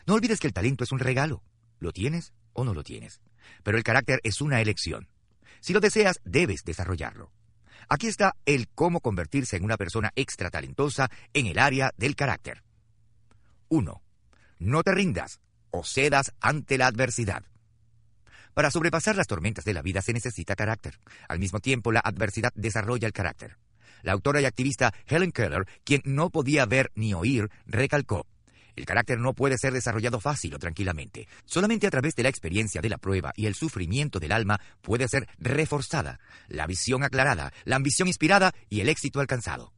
No 0.06 0.14
olvides 0.14 0.40
que 0.40 0.46
el 0.46 0.54
talento 0.54 0.84
es 0.84 0.92
un 0.92 1.00
regalo. 1.00 1.42
¿Lo 1.80 1.92
tienes 1.92 2.32
o 2.54 2.64
no 2.64 2.76
lo 2.76 2.84
tienes? 2.84 3.22
Pero 3.64 3.76
el 3.76 3.84
carácter 3.84 4.20
es 4.22 4.40
una 4.40 4.62
elección. 4.62 5.10
Si 5.62 5.74
lo 5.74 5.80
deseas, 5.80 6.20
debes 6.26 6.64
desarrollarlo. 6.64 7.32
Aquí 7.88 8.06
está 8.06 8.36
el 8.46 8.68
cómo 8.68 9.02
convertirse 9.02 9.58
en 9.58 9.64
una 9.64 9.76
persona 9.76 10.12
extra 10.16 10.52
talentosa 10.52 11.10
en 11.34 11.48
el 11.48 11.58
área 11.58 11.92
del 11.98 12.16
carácter. 12.16 12.62
1. 13.70 14.00
No 14.60 14.84
te 14.84 14.92
rindas 14.92 15.40
o 15.72 15.84
cedas 15.84 16.34
ante 16.40 16.78
la 16.78 16.86
adversidad. 16.86 17.44
Para 18.60 18.72
sobrepasar 18.72 19.16
las 19.16 19.28
tormentas 19.28 19.64
de 19.64 19.74
la 19.74 19.82
vida 19.82 20.02
se 20.02 20.12
necesita 20.12 20.54
carácter. 20.54 21.00
Al 21.30 21.40
mismo 21.40 21.62
tiempo, 21.62 21.94
la 21.94 22.02
adversidad 22.02 22.52
desarrolla 22.56 23.08
el 23.08 23.14
carácter. 23.14 23.56
La 24.02 24.12
autora 24.12 24.42
y 24.42 24.46
activista 24.46 24.94
Helen 25.08 25.32
Keller, 25.32 25.66
quien 25.86 26.02
no 26.04 26.30
podía 26.30 26.66
ver 26.66 26.92
ni 26.94 27.14
oír, 27.14 27.50
recalcó, 27.66 28.28
el 28.76 28.86
carácter 28.86 29.18
no 29.18 29.34
puede 29.34 29.58
ser 29.58 29.72
desarrollado 29.72 30.20
fácil 30.20 30.56
o 30.56 30.60
tranquilamente. 30.60 31.30
Solamente 31.46 31.88
a 31.88 31.90
través 31.90 32.16
de 32.16 32.24
la 32.24 32.28
experiencia 32.28 32.82
de 32.82 32.90
la 32.90 32.98
prueba 32.98 33.32
y 33.34 33.46
el 33.46 33.56
sufrimiento 33.56 34.20
del 34.20 34.34
alma 34.34 34.60
puede 34.82 35.08
ser 35.08 35.30
reforzada, 35.38 36.20
la 36.50 36.68
visión 36.68 37.06
aclarada, 37.06 37.54
la 37.64 37.78
ambición 37.78 38.10
inspirada 38.10 38.54
y 38.68 38.82
el 38.82 38.90
éxito 38.90 39.22
alcanzado. 39.22 39.72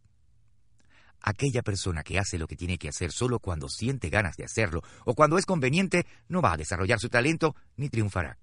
Aquella 1.21 1.61
persona 1.61 2.01
que 2.01 2.17
hace 2.17 2.39
lo 2.39 2.47
que 2.47 2.55
tiene 2.55 2.79
que 2.79 2.89
hacer 2.89 3.11
solo 3.11 3.37
cuando 3.37 3.69
siente 3.69 4.09
ganas 4.09 4.37
de 4.37 4.45
hacerlo 4.45 4.81
o 5.05 5.13
cuando 5.13 5.37
es 5.37 5.45
conveniente 5.45 6.07
no 6.27 6.41
va 6.41 6.53
a 6.53 6.57
desarrollar 6.57 6.99
su 6.99 7.09
talento 7.09 7.55
ni 7.77 7.87
triunfará. 7.87 8.39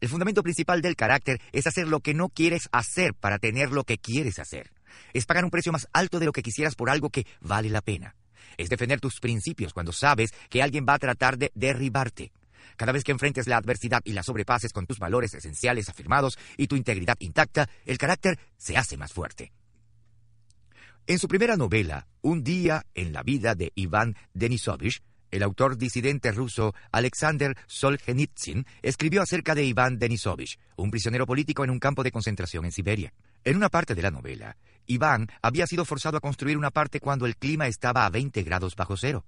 El 0.00 0.08
fundamento 0.08 0.42
principal 0.42 0.82
del 0.82 0.96
carácter 0.96 1.40
es 1.52 1.66
hacer 1.66 1.88
lo 1.88 2.00
que 2.00 2.14
no 2.14 2.28
quieres 2.28 2.68
hacer 2.72 3.14
para 3.14 3.38
tener 3.38 3.70
lo 3.70 3.84
que 3.84 3.98
quieres 3.98 4.38
hacer. 4.38 4.72
Es 5.12 5.26
pagar 5.26 5.44
un 5.44 5.50
precio 5.50 5.72
más 5.72 5.88
alto 5.92 6.18
de 6.18 6.26
lo 6.26 6.32
que 6.32 6.42
quisieras 6.42 6.74
por 6.74 6.90
algo 6.90 7.10
que 7.10 7.26
vale 7.40 7.70
la 7.70 7.80
pena. 7.80 8.14
Es 8.56 8.68
defender 8.68 9.00
tus 9.00 9.20
principios 9.20 9.72
cuando 9.72 9.92
sabes 9.92 10.30
que 10.48 10.62
alguien 10.62 10.86
va 10.88 10.94
a 10.94 10.98
tratar 10.98 11.38
de 11.38 11.50
derribarte. 11.54 12.32
Cada 12.76 12.92
vez 12.92 13.04
que 13.04 13.12
enfrentes 13.12 13.46
la 13.46 13.56
adversidad 13.56 14.00
y 14.04 14.12
la 14.12 14.22
sobrepases 14.22 14.72
con 14.72 14.86
tus 14.86 14.98
valores 14.98 15.34
esenciales 15.34 15.88
afirmados 15.88 16.38
y 16.56 16.66
tu 16.66 16.76
integridad 16.76 17.16
intacta, 17.20 17.68
el 17.84 17.98
carácter 17.98 18.38
se 18.56 18.76
hace 18.76 18.96
más 18.96 19.12
fuerte. 19.12 19.52
En 21.06 21.18
su 21.18 21.28
primera 21.28 21.56
novela, 21.56 22.06
Un 22.22 22.42
día 22.42 22.86
en 22.94 23.12
la 23.12 23.22
vida 23.22 23.54
de 23.54 23.70
Iván 23.74 24.16
Denisovich, 24.32 25.02
el 25.34 25.42
autor 25.42 25.76
disidente 25.76 26.30
ruso 26.30 26.74
Alexander 26.92 27.56
Solzhenitsyn 27.66 28.64
escribió 28.82 29.20
acerca 29.20 29.56
de 29.56 29.64
Iván 29.64 29.98
Denisovich, 29.98 30.60
un 30.76 30.92
prisionero 30.92 31.26
político 31.26 31.64
en 31.64 31.70
un 31.70 31.80
campo 31.80 32.04
de 32.04 32.12
concentración 32.12 32.64
en 32.64 32.70
Siberia. 32.70 33.12
En 33.42 33.56
una 33.56 33.68
parte 33.68 33.96
de 33.96 34.02
la 34.02 34.12
novela, 34.12 34.56
Iván 34.86 35.28
había 35.42 35.66
sido 35.66 35.84
forzado 35.84 36.18
a 36.18 36.20
construir 36.20 36.56
una 36.56 36.70
parte 36.70 37.00
cuando 37.00 37.26
el 37.26 37.36
clima 37.36 37.66
estaba 37.66 38.06
a 38.06 38.10
20 38.10 38.44
grados 38.44 38.76
bajo 38.76 38.96
cero. 38.96 39.24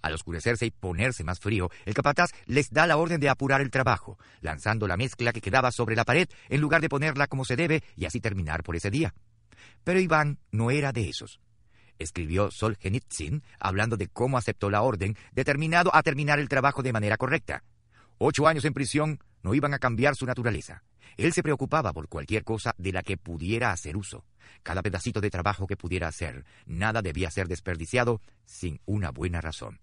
Al 0.00 0.14
oscurecerse 0.14 0.64
y 0.64 0.70
ponerse 0.70 1.24
más 1.24 1.40
frío, 1.40 1.70
el 1.86 1.94
capataz 1.94 2.30
les 2.46 2.70
da 2.70 2.86
la 2.86 2.96
orden 2.96 3.18
de 3.18 3.28
apurar 3.28 3.60
el 3.60 3.72
trabajo, 3.72 4.16
lanzando 4.40 4.86
la 4.86 4.96
mezcla 4.96 5.32
que 5.32 5.40
quedaba 5.40 5.72
sobre 5.72 5.96
la 5.96 6.04
pared 6.04 6.28
en 6.50 6.60
lugar 6.60 6.80
de 6.80 6.88
ponerla 6.88 7.26
como 7.26 7.44
se 7.44 7.56
debe 7.56 7.82
y 7.96 8.04
así 8.04 8.20
terminar 8.20 8.62
por 8.62 8.76
ese 8.76 8.92
día. 8.92 9.12
Pero 9.82 9.98
Iván 9.98 10.38
no 10.52 10.70
era 10.70 10.92
de 10.92 11.08
esos. 11.08 11.40
Escribió 11.98 12.50
Solzhenitsyn 12.50 13.42
hablando 13.58 13.96
de 13.96 14.08
cómo 14.08 14.38
aceptó 14.38 14.70
la 14.70 14.82
orden, 14.82 15.16
determinado 15.32 15.94
a 15.94 16.02
terminar 16.02 16.38
el 16.38 16.48
trabajo 16.48 16.82
de 16.82 16.92
manera 16.92 17.16
correcta. 17.16 17.64
Ocho 18.18 18.46
años 18.46 18.64
en 18.64 18.74
prisión 18.74 19.20
no 19.42 19.54
iban 19.54 19.74
a 19.74 19.78
cambiar 19.78 20.16
su 20.16 20.26
naturaleza. 20.26 20.82
Él 21.16 21.32
se 21.32 21.42
preocupaba 21.42 21.92
por 21.92 22.08
cualquier 22.08 22.44
cosa 22.44 22.74
de 22.78 22.92
la 22.92 23.02
que 23.02 23.16
pudiera 23.16 23.72
hacer 23.72 23.96
uso. 23.96 24.24
Cada 24.62 24.82
pedacito 24.82 25.20
de 25.20 25.30
trabajo 25.30 25.66
que 25.66 25.76
pudiera 25.76 26.08
hacer, 26.08 26.44
nada 26.66 27.02
debía 27.02 27.30
ser 27.30 27.48
desperdiciado 27.48 28.20
sin 28.44 28.80
una 28.86 29.10
buena 29.10 29.40
razón. 29.40 29.80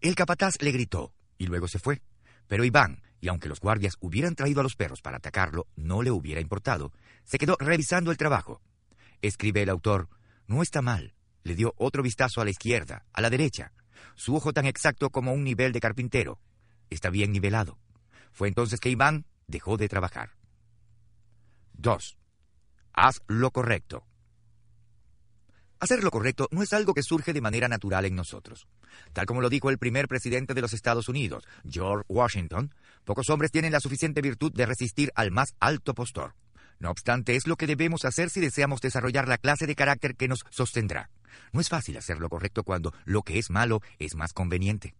El 0.00 0.14
capataz 0.14 0.60
le 0.60 0.72
gritó 0.72 1.12
y 1.38 1.46
luego 1.46 1.68
se 1.68 1.78
fue. 1.78 2.02
Pero 2.46 2.64
Iván, 2.64 3.02
y 3.20 3.28
aunque 3.28 3.48
los 3.48 3.60
guardias 3.60 3.96
hubieran 4.00 4.34
traído 4.34 4.60
a 4.60 4.62
los 4.62 4.76
perros 4.76 5.00
para 5.00 5.16
atacarlo, 5.16 5.66
no 5.76 6.02
le 6.02 6.10
hubiera 6.10 6.40
importado. 6.40 6.92
Se 7.24 7.38
quedó 7.38 7.56
revisando 7.58 8.10
el 8.10 8.16
trabajo. 8.16 8.60
Escribe 9.22 9.62
el 9.62 9.70
autor, 9.70 10.08
no 10.46 10.62
está 10.62 10.82
mal. 10.82 11.14
Le 11.44 11.54
dio 11.54 11.74
otro 11.76 12.02
vistazo 12.02 12.40
a 12.40 12.44
la 12.44 12.50
izquierda, 12.50 13.04
a 13.12 13.20
la 13.20 13.30
derecha. 13.30 13.72
Su 14.16 14.34
ojo 14.34 14.52
tan 14.52 14.66
exacto 14.66 15.10
como 15.10 15.32
un 15.32 15.44
nivel 15.44 15.72
de 15.72 15.80
carpintero. 15.80 16.40
Está 16.90 17.10
bien 17.10 17.32
nivelado. 17.32 17.78
Fue 18.32 18.48
entonces 18.48 18.80
que 18.80 18.90
Iván 18.90 19.26
dejó 19.46 19.76
de 19.76 19.88
trabajar. 19.88 20.30
2. 21.74 22.16
Haz 22.94 23.20
lo 23.26 23.50
correcto. 23.50 24.06
Hacer 25.80 26.02
lo 26.02 26.10
correcto 26.10 26.48
no 26.50 26.62
es 26.62 26.72
algo 26.72 26.94
que 26.94 27.02
surge 27.02 27.34
de 27.34 27.42
manera 27.42 27.68
natural 27.68 28.06
en 28.06 28.14
nosotros. 28.14 28.66
Tal 29.12 29.26
como 29.26 29.42
lo 29.42 29.50
dijo 29.50 29.68
el 29.68 29.78
primer 29.78 30.08
presidente 30.08 30.54
de 30.54 30.62
los 30.62 30.72
Estados 30.72 31.08
Unidos, 31.10 31.44
George 31.68 32.06
Washington, 32.08 32.74
pocos 33.04 33.28
hombres 33.28 33.50
tienen 33.50 33.72
la 33.72 33.80
suficiente 33.80 34.22
virtud 34.22 34.52
de 34.54 34.64
resistir 34.64 35.12
al 35.14 35.30
más 35.30 35.54
alto 35.60 35.92
postor. 35.92 36.34
No 36.78 36.90
obstante, 36.90 37.36
es 37.36 37.46
lo 37.46 37.56
que 37.56 37.66
debemos 37.66 38.04
hacer 38.04 38.30
si 38.30 38.40
deseamos 38.40 38.80
desarrollar 38.80 39.28
la 39.28 39.38
clase 39.38 39.66
de 39.66 39.74
carácter 39.74 40.16
que 40.16 40.28
nos 40.28 40.44
sostendrá. 40.50 41.10
No 41.52 41.60
es 41.60 41.68
fácil 41.68 41.96
hacer 41.96 42.18
lo 42.18 42.28
correcto 42.28 42.64
cuando 42.64 42.92
lo 43.04 43.22
que 43.22 43.38
es 43.38 43.50
malo 43.50 43.80
es 43.98 44.14
más 44.14 44.32
conveniente. 44.32 44.94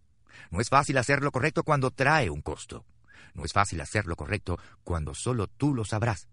No 0.51 0.61
es 0.61 0.69
fácil 0.69 0.97
hacer 0.97 1.21
lo 1.21 1.31
correcto 1.31 1.63
cuando 1.63 1.91
trae 1.91 2.29
un 2.29 2.41
costo. 2.41 2.85
No 3.33 3.45
es 3.45 3.53
fácil 3.53 3.81
hacer 3.81 4.05
lo 4.05 4.15
correcto 4.15 4.59
cuando 4.83 5.13
solo 5.13 5.47
tú 5.47 5.73
lo 5.73 5.85
sabrás 5.85 6.27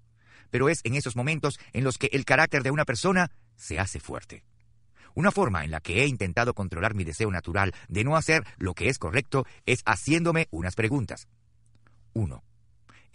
pero 0.52 0.68
es 0.68 0.82
en 0.84 0.94
esos 0.94 1.16
momentos 1.16 1.58
en 1.72 1.82
los 1.82 1.98
que 1.98 2.10
el 2.12 2.24
carácter 2.24 2.62
de 2.62 2.70
una 2.70 2.84
persona 2.84 3.32
se 3.56 3.80
hace 3.80 3.98
fuerte. 3.98 4.44
Una 5.14 5.32
forma 5.32 5.64
en 5.64 5.70
la 5.70 5.80
que 5.80 6.02
he 6.02 6.06
intentado 6.06 6.54
controlar 6.54 6.94
mi 6.94 7.04
deseo 7.04 7.30
natural 7.30 7.74
de 7.88 8.04
no 8.04 8.16
hacer 8.16 8.44
lo 8.58 8.74
que 8.74 8.88
es 8.88 8.98
correcto 8.98 9.46
es 9.66 9.82
haciéndome 9.84 10.48
unas 10.50 10.74
preguntas. 10.74 11.26
1. 12.12 12.44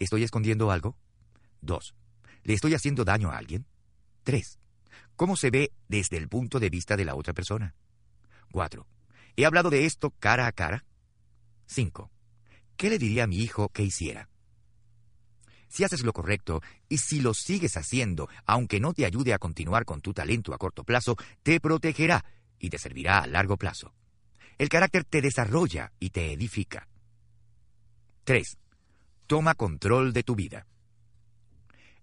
¿Estoy 0.00 0.24
escondiendo 0.24 0.70
algo? 0.70 0.96
2. 1.60 1.94
¿Le 2.44 2.54
estoy 2.54 2.74
haciendo 2.74 3.04
daño 3.04 3.30
a 3.30 3.38
alguien? 3.38 3.66
3. 4.24 4.58
¿Cómo 5.16 5.36
se 5.36 5.50
ve 5.50 5.72
desde 5.88 6.16
el 6.16 6.28
punto 6.28 6.60
de 6.60 6.70
vista 6.70 6.96
de 6.96 7.04
la 7.04 7.14
otra 7.14 7.32
persona? 7.32 7.74
4. 8.52 8.86
¿He 9.36 9.44
hablado 9.44 9.70
de 9.70 9.84
esto 9.86 10.10
cara 10.18 10.46
a 10.46 10.52
cara? 10.52 10.84
5. 11.66 12.10
¿Qué 12.76 12.90
le 12.90 12.98
diría 12.98 13.24
a 13.24 13.26
mi 13.26 13.38
hijo 13.38 13.68
que 13.68 13.82
hiciera? 13.82 14.28
Si 15.68 15.84
haces 15.84 16.02
lo 16.02 16.12
correcto 16.12 16.62
y 16.88 16.98
si 16.98 17.20
lo 17.20 17.34
sigues 17.34 17.76
haciendo, 17.76 18.28
aunque 18.46 18.80
no 18.80 18.94
te 18.94 19.04
ayude 19.04 19.34
a 19.34 19.38
continuar 19.38 19.84
con 19.84 20.00
tu 20.00 20.14
talento 20.14 20.54
a 20.54 20.58
corto 20.58 20.84
plazo, 20.84 21.16
te 21.42 21.60
protegerá 21.60 22.24
y 22.58 22.70
te 22.70 22.78
servirá 22.78 23.18
a 23.18 23.26
largo 23.26 23.56
plazo. 23.56 23.92
El 24.56 24.68
carácter 24.68 25.04
te 25.04 25.20
desarrolla 25.20 25.92
y 26.00 26.10
te 26.10 26.32
edifica. 26.32 26.88
3. 28.24 28.58
Toma 29.26 29.54
control 29.54 30.12
de 30.12 30.22
tu 30.22 30.34
vida. 30.34 30.66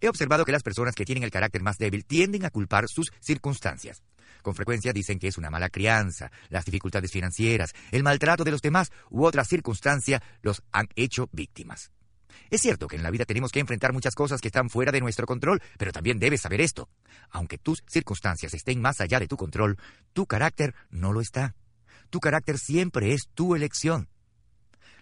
He 0.06 0.08
observado 0.08 0.46
que 0.46 0.52
las 0.52 0.62
personas 0.62 0.94
que 0.94 1.04
tienen 1.04 1.24
el 1.24 1.32
carácter 1.32 1.64
más 1.64 1.80
débil 1.80 2.06
tienden 2.06 2.46
a 2.46 2.52
culpar 2.52 2.88
sus 2.88 3.12
circunstancias. 3.22 4.04
Con 4.44 4.54
frecuencia 4.54 4.94
dicen 4.94 5.18
que 5.18 5.28
es 5.28 5.40
una 5.40 5.50
mala 5.50 5.70
crianza, 5.70 6.32
las 6.50 6.64
dificultades 6.64 7.12
financieras, 7.12 7.74
el 7.90 8.04
maltrato 8.04 8.44
de 8.44 8.52
los 8.52 8.62
demás 8.62 8.92
u 9.10 9.26
otra 9.26 9.44
circunstancia 9.44 10.22
los 10.44 10.62
han 10.72 10.90
hecho 10.96 11.28
víctimas. 11.32 11.90
Es 12.52 12.62
cierto 12.62 12.88
que 12.88 12.98
en 12.98 13.02
la 13.02 13.10
vida 13.10 13.26
tenemos 13.26 13.52
que 13.52 13.60
enfrentar 13.60 13.94
muchas 13.94 14.14
cosas 14.14 14.42
que 14.42 14.50
están 14.50 14.70
fuera 14.70 14.92
de 14.92 15.02
nuestro 15.02 15.26
control, 15.26 15.60
pero 15.80 15.92
también 15.92 16.20
debes 16.20 16.42
saber 16.42 16.62
esto. 16.62 16.88
Aunque 17.32 17.58
tus 17.58 17.84
circunstancias 17.88 18.54
estén 18.54 18.82
más 18.82 19.02
allá 19.02 19.20
de 19.20 19.28
tu 19.28 19.38
control, 19.38 19.80
tu 20.14 20.28
carácter 20.28 20.76
no 20.92 21.14
lo 21.14 21.22
está. 21.22 21.56
Tu 22.12 22.20
carácter 22.20 22.60
siempre 22.60 23.14
es 23.14 23.30
tu 23.34 23.56
elección. 23.56 24.08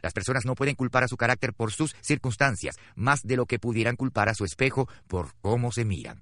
Las 0.04 0.14
personas 0.14 0.46
no 0.46 0.54
pueden 0.54 0.76
culpar 0.76 1.04
a 1.04 1.08
su 1.08 1.16
carácter 1.16 1.54
por 1.54 1.72
sus 1.72 1.96
circunstancias, 2.02 2.76
más 2.96 3.24
de 3.24 3.38
lo 3.38 3.46
que 3.46 3.58
pudieran 3.58 3.96
culpar 3.96 4.28
a 4.28 4.36
su 4.36 4.44
espejo 4.44 4.88
por 5.08 5.34
cómo 5.42 5.72
se 5.72 5.86
miran. 5.86 6.22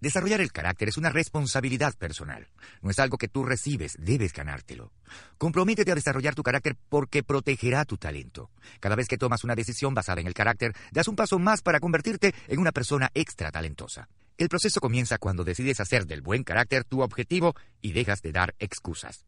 Desarrollar 0.00 0.40
el 0.40 0.50
carácter 0.50 0.88
es 0.88 0.96
una 0.96 1.10
responsabilidad 1.10 1.94
personal. 1.94 2.48
No 2.80 2.90
es 2.90 2.98
algo 2.98 3.18
que 3.18 3.28
tú 3.28 3.44
recibes, 3.44 3.96
debes 4.00 4.32
ganártelo. 4.32 4.92
Comprométete 5.38 5.92
a 5.92 5.94
desarrollar 5.94 6.34
tu 6.34 6.42
carácter 6.42 6.76
porque 6.88 7.22
protegerá 7.22 7.84
tu 7.84 7.96
talento. 7.96 8.50
Cada 8.80 8.96
vez 8.96 9.06
que 9.06 9.18
tomas 9.18 9.44
una 9.44 9.54
decisión 9.54 9.94
basada 9.94 10.20
en 10.20 10.26
el 10.26 10.34
carácter, 10.34 10.74
das 10.90 11.06
un 11.06 11.14
paso 11.14 11.38
más 11.38 11.62
para 11.62 11.78
convertirte 11.78 12.34
en 12.48 12.58
una 12.58 12.72
persona 12.72 13.12
extra 13.14 13.52
talentosa. 13.52 14.08
El 14.36 14.48
proceso 14.48 14.80
comienza 14.80 15.18
cuando 15.18 15.44
decides 15.44 15.78
hacer 15.78 16.06
del 16.06 16.22
buen 16.22 16.42
carácter 16.42 16.82
tu 16.82 17.02
objetivo 17.02 17.54
y 17.80 17.92
dejas 17.92 18.20
de 18.22 18.32
dar 18.32 18.56
excusas. 18.58 19.24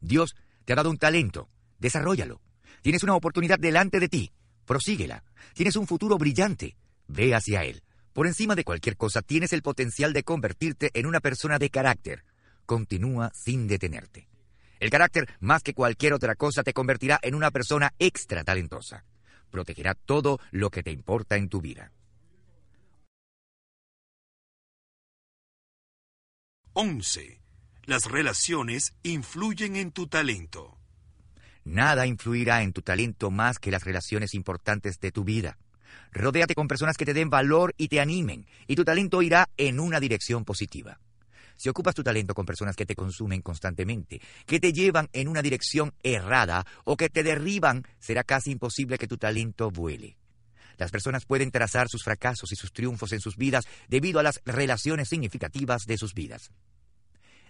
Dios 0.00 0.36
te 0.64 0.74
ha 0.74 0.76
dado 0.76 0.90
un 0.90 0.98
talento, 0.98 1.48
desarrollalo. 1.80 2.40
Tienes 2.82 3.02
una 3.02 3.14
oportunidad 3.14 3.58
delante 3.58 4.00
de 4.00 4.08
ti, 4.08 4.32
prosíguela. 4.64 5.22
Tienes 5.54 5.76
un 5.76 5.86
futuro 5.86 6.16
brillante, 6.16 6.76
ve 7.08 7.34
hacia 7.34 7.64
él. 7.64 7.82
Por 8.12 8.26
encima 8.26 8.54
de 8.54 8.64
cualquier 8.64 8.96
cosa 8.96 9.22
tienes 9.22 9.52
el 9.52 9.62
potencial 9.62 10.12
de 10.12 10.24
convertirte 10.24 10.90
en 10.94 11.06
una 11.06 11.20
persona 11.20 11.58
de 11.58 11.70
carácter. 11.70 12.24
Continúa 12.66 13.30
sin 13.34 13.68
detenerte. 13.68 14.28
El 14.78 14.88
carácter, 14.88 15.28
más 15.40 15.62
que 15.62 15.74
cualquier 15.74 16.14
otra 16.14 16.34
cosa, 16.34 16.62
te 16.62 16.72
convertirá 16.72 17.20
en 17.22 17.34
una 17.34 17.50
persona 17.50 17.92
extra 17.98 18.44
talentosa. 18.44 19.04
Protegerá 19.50 19.94
todo 19.94 20.38
lo 20.50 20.70
que 20.70 20.82
te 20.82 20.90
importa 20.90 21.36
en 21.36 21.48
tu 21.48 21.60
vida. 21.60 21.92
11. 26.72 27.42
Las 27.84 28.04
relaciones 28.06 28.94
influyen 29.02 29.76
en 29.76 29.90
tu 29.92 30.06
talento. 30.06 30.79
Nada 31.64 32.06
influirá 32.06 32.62
en 32.62 32.72
tu 32.72 32.82
talento 32.82 33.30
más 33.30 33.58
que 33.58 33.70
las 33.70 33.84
relaciones 33.84 34.34
importantes 34.34 34.98
de 35.00 35.12
tu 35.12 35.24
vida. 35.24 35.58
Rodéate 36.12 36.54
con 36.54 36.68
personas 36.68 36.96
que 36.96 37.04
te 37.04 37.14
den 37.14 37.30
valor 37.30 37.74
y 37.76 37.88
te 37.88 38.00
animen, 38.00 38.46
y 38.66 38.76
tu 38.76 38.84
talento 38.84 39.22
irá 39.22 39.48
en 39.56 39.80
una 39.80 40.00
dirección 40.00 40.44
positiva. 40.44 40.98
Si 41.56 41.68
ocupas 41.68 41.94
tu 41.94 42.02
talento 42.02 42.32
con 42.34 42.46
personas 42.46 42.74
que 42.74 42.86
te 42.86 42.94
consumen 42.94 43.42
constantemente, 43.42 44.20
que 44.46 44.60
te 44.60 44.72
llevan 44.72 45.10
en 45.12 45.28
una 45.28 45.42
dirección 45.42 45.92
errada 46.02 46.64
o 46.84 46.96
que 46.96 47.10
te 47.10 47.22
derriban, 47.22 47.86
será 47.98 48.24
casi 48.24 48.50
imposible 48.50 48.96
que 48.96 49.06
tu 49.06 49.18
talento 49.18 49.70
vuele. 49.70 50.16
Las 50.78 50.90
personas 50.90 51.26
pueden 51.26 51.50
trazar 51.50 51.88
sus 51.90 52.02
fracasos 52.02 52.50
y 52.52 52.56
sus 52.56 52.72
triunfos 52.72 53.12
en 53.12 53.20
sus 53.20 53.36
vidas 53.36 53.66
debido 53.88 54.18
a 54.18 54.22
las 54.22 54.40
relaciones 54.46 55.10
significativas 55.10 55.84
de 55.84 55.98
sus 55.98 56.14
vidas. 56.14 56.50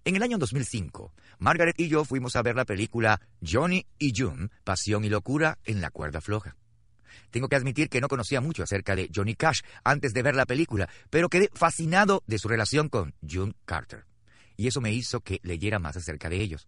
En 0.03 0.17
el 0.17 0.23
año 0.23 0.39
2005, 0.39 1.13
Margaret 1.41 1.79
y 1.79 1.89
yo 1.89 2.07
fuimos 2.07 2.35
a 2.35 2.43
ver 2.43 2.57
la 2.57 2.65
película 2.65 3.21
Johnny 3.47 3.85
y 3.99 4.15
June, 4.17 4.49
Pasión 4.65 5.05
y 5.05 5.11
Locura 5.11 5.59
en 5.65 5.83
la 5.83 5.91
cuerda 5.91 6.23
floja. 6.23 6.57
Tengo 7.31 7.49
que 7.49 7.57
admitir 7.57 7.91
que 7.91 8.01
no 8.01 8.09
conocía 8.09 8.41
mucho 8.41 8.63
acerca 8.63 8.97
de 8.97 9.11
Johnny 9.15 9.35
Cash 9.35 9.61
antes 9.85 10.15
de 10.15 10.23
ver 10.23 10.35
la 10.35 10.47
película, 10.47 10.89
pero 11.11 11.29
quedé 11.29 11.51
fascinado 11.53 12.23
de 12.27 12.39
su 12.39 12.49
relación 12.49 12.89
con 12.89 13.15
June 13.29 13.53
Carter. 13.67 14.07
Y 14.57 14.69
eso 14.69 14.81
me 14.81 14.91
hizo 14.91 15.21
que 15.21 15.39
leyera 15.43 15.79
más 15.79 15.99
acerca 15.99 16.31
de 16.31 16.41
ellos. 16.41 16.67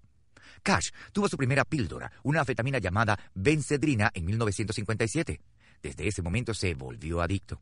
Cash 0.63 0.91
tuvo 1.13 1.27
su 1.27 1.39
primera 1.39 1.65
píldora, 1.65 2.13
una 2.23 2.43
afetamina 2.43 2.79
llamada 2.79 3.19
Bencedrina, 3.35 4.11
en 4.13 4.27
1957. 4.27 5.41
Desde 5.83 6.07
ese 6.07 6.23
momento 6.23 6.55
se 6.55 6.75
volvió 6.75 7.21
adicto. 7.21 7.61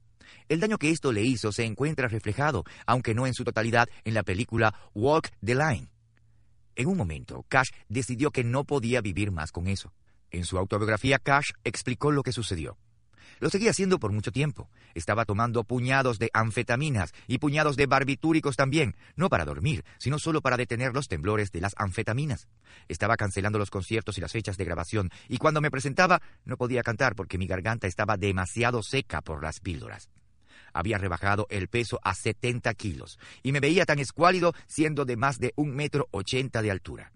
El 0.48 0.60
daño 0.60 0.78
que 0.78 0.90
esto 0.90 1.12
le 1.12 1.22
hizo 1.22 1.52
se 1.52 1.64
encuentra 1.64 2.08
reflejado, 2.08 2.64
aunque 2.86 3.14
no 3.14 3.26
en 3.26 3.34
su 3.34 3.44
totalidad, 3.44 3.88
en 4.04 4.14
la 4.14 4.22
película 4.22 4.74
Walk 4.94 5.30
the 5.44 5.54
Line. 5.54 5.88
En 6.76 6.86
un 6.86 6.96
momento, 6.96 7.44
Cash 7.48 7.70
decidió 7.88 8.30
que 8.30 8.44
no 8.44 8.64
podía 8.64 9.00
vivir 9.00 9.32
más 9.32 9.52
con 9.52 9.66
eso. 9.66 9.92
En 10.30 10.44
su 10.44 10.58
autobiografía, 10.58 11.18
Cash 11.18 11.50
explicó 11.64 12.10
lo 12.12 12.22
que 12.22 12.32
sucedió. 12.32 12.76
Lo 13.40 13.48
seguía 13.48 13.70
haciendo 13.70 13.98
por 13.98 14.12
mucho 14.12 14.30
tiempo. 14.30 14.70
Estaba 14.94 15.24
tomando 15.24 15.64
puñados 15.64 16.18
de 16.18 16.30
anfetaminas 16.34 17.12
y 17.26 17.38
puñados 17.38 17.76
de 17.76 17.86
barbitúricos 17.86 18.54
también, 18.54 18.96
no 19.16 19.30
para 19.30 19.46
dormir, 19.46 19.82
sino 19.98 20.18
solo 20.18 20.42
para 20.42 20.58
detener 20.58 20.92
los 20.92 21.08
temblores 21.08 21.50
de 21.50 21.62
las 21.62 21.74
anfetaminas. 21.78 22.48
Estaba 22.88 23.16
cancelando 23.16 23.58
los 23.58 23.70
conciertos 23.70 24.18
y 24.18 24.20
las 24.20 24.32
fechas 24.32 24.58
de 24.58 24.64
grabación, 24.66 25.10
y 25.28 25.38
cuando 25.38 25.62
me 25.62 25.70
presentaba 25.70 26.20
no 26.44 26.58
podía 26.58 26.82
cantar 26.82 27.16
porque 27.16 27.38
mi 27.38 27.46
garganta 27.46 27.86
estaba 27.86 28.18
demasiado 28.18 28.82
seca 28.82 29.22
por 29.22 29.42
las 29.42 29.60
píldoras. 29.60 30.10
Había 30.74 30.98
rebajado 30.98 31.46
el 31.50 31.68
peso 31.68 31.98
a 32.04 32.14
70 32.14 32.74
kilos 32.74 33.18
y 33.42 33.52
me 33.52 33.60
veía 33.60 33.86
tan 33.86 33.98
escuálido 33.98 34.54
siendo 34.66 35.04
de 35.04 35.16
más 35.16 35.38
de 35.38 35.52
un 35.56 35.74
metro 35.74 36.08
ochenta 36.12 36.62
de 36.62 36.70
altura. 36.70 37.12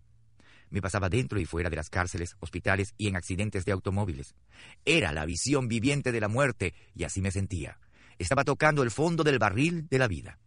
Me 0.74 0.82
pasaba 0.82 1.08
dentro 1.08 1.38
y 1.38 1.44
fuera 1.44 1.70
de 1.70 1.76
las 1.76 1.88
cárceles, 1.88 2.34
hospitales 2.40 2.94
y 2.98 3.06
en 3.06 3.14
accidentes 3.14 3.64
de 3.64 3.70
automóviles. 3.70 4.34
Era 4.84 5.12
la 5.12 5.24
visión 5.24 5.68
viviente 5.68 6.10
de 6.10 6.20
la 6.20 6.26
muerte 6.26 6.74
y 6.96 7.04
así 7.04 7.20
me 7.20 7.30
sentía. 7.30 7.78
Estaba 8.18 8.42
tocando 8.42 8.82
el 8.82 8.90
fondo 8.90 9.22
del 9.22 9.38
barril 9.38 9.86
de 9.88 9.98
la 10.00 10.08
vida. 10.08 10.40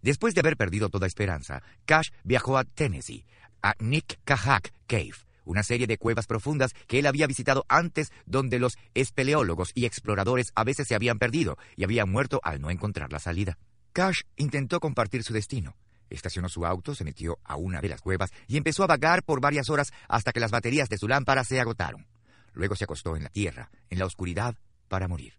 Después 0.00 0.32
de 0.32 0.40
haber 0.40 0.56
perdido 0.56 0.88
toda 0.88 1.06
esperanza, 1.06 1.62
Cash 1.84 2.08
viajó 2.24 2.56
a 2.56 2.64
Tennessee, 2.64 3.26
a 3.62 3.74
Nick 3.78 4.18
Kahak 4.24 4.72
Cave, 4.86 5.12
una 5.44 5.62
serie 5.62 5.86
de 5.86 5.98
cuevas 5.98 6.26
profundas 6.26 6.72
que 6.86 7.00
él 7.00 7.06
había 7.06 7.26
visitado 7.26 7.66
antes 7.68 8.10
donde 8.24 8.58
los 8.58 8.78
espeleólogos 8.94 9.72
y 9.74 9.84
exploradores 9.84 10.50
a 10.54 10.64
veces 10.64 10.88
se 10.88 10.94
habían 10.94 11.18
perdido 11.18 11.58
y 11.76 11.84
habían 11.84 12.08
muerto 12.08 12.40
al 12.42 12.62
no 12.62 12.70
encontrar 12.70 13.12
la 13.12 13.18
salida. 13.18 13.58
Cash 13.92 14.20
intentó 14.38 14.80
compartir 14.80 15.24
su 15.24 15.34
destino. 15.34 15.76
Estacionó 16.10 16.48
su 16.48 16.64
auto, 16.64 16.94
se 16.94 17.04
metió 17.04 17.38
a 17.44 17.56
una 17.56 17.80
de 17.80 17.88
las 17.88 18.00
cuevas 18.00 18.30
y 18.46 18.56
empezó 18.56 18.84
a 18.84 18.86
vagar 18.86 19.22
por 19.22 19.40
varias 19.40 19.70
horas 19.70 19.92
hasta 20.08 20.32
que 20.32 20.40
las 20.40 20.50
baterías 20.50 20.88
de 20.88 20.98
su 20.98 21.08
lámpara 21.08 21.44
se 21.44 21.60
agotaron. 21.60 22.06
Luego 22.52 22.74
se 22.74 22.84
acostó 22.84 23.16
en 23.16 23.24
la 23.24 23.30
tierra, 23.30 23.70
en 23.90 23.98
la 23.98 24.06
oscuridad, 24.06 24.56
para 24.88 25.08
morir. 25.08 25.34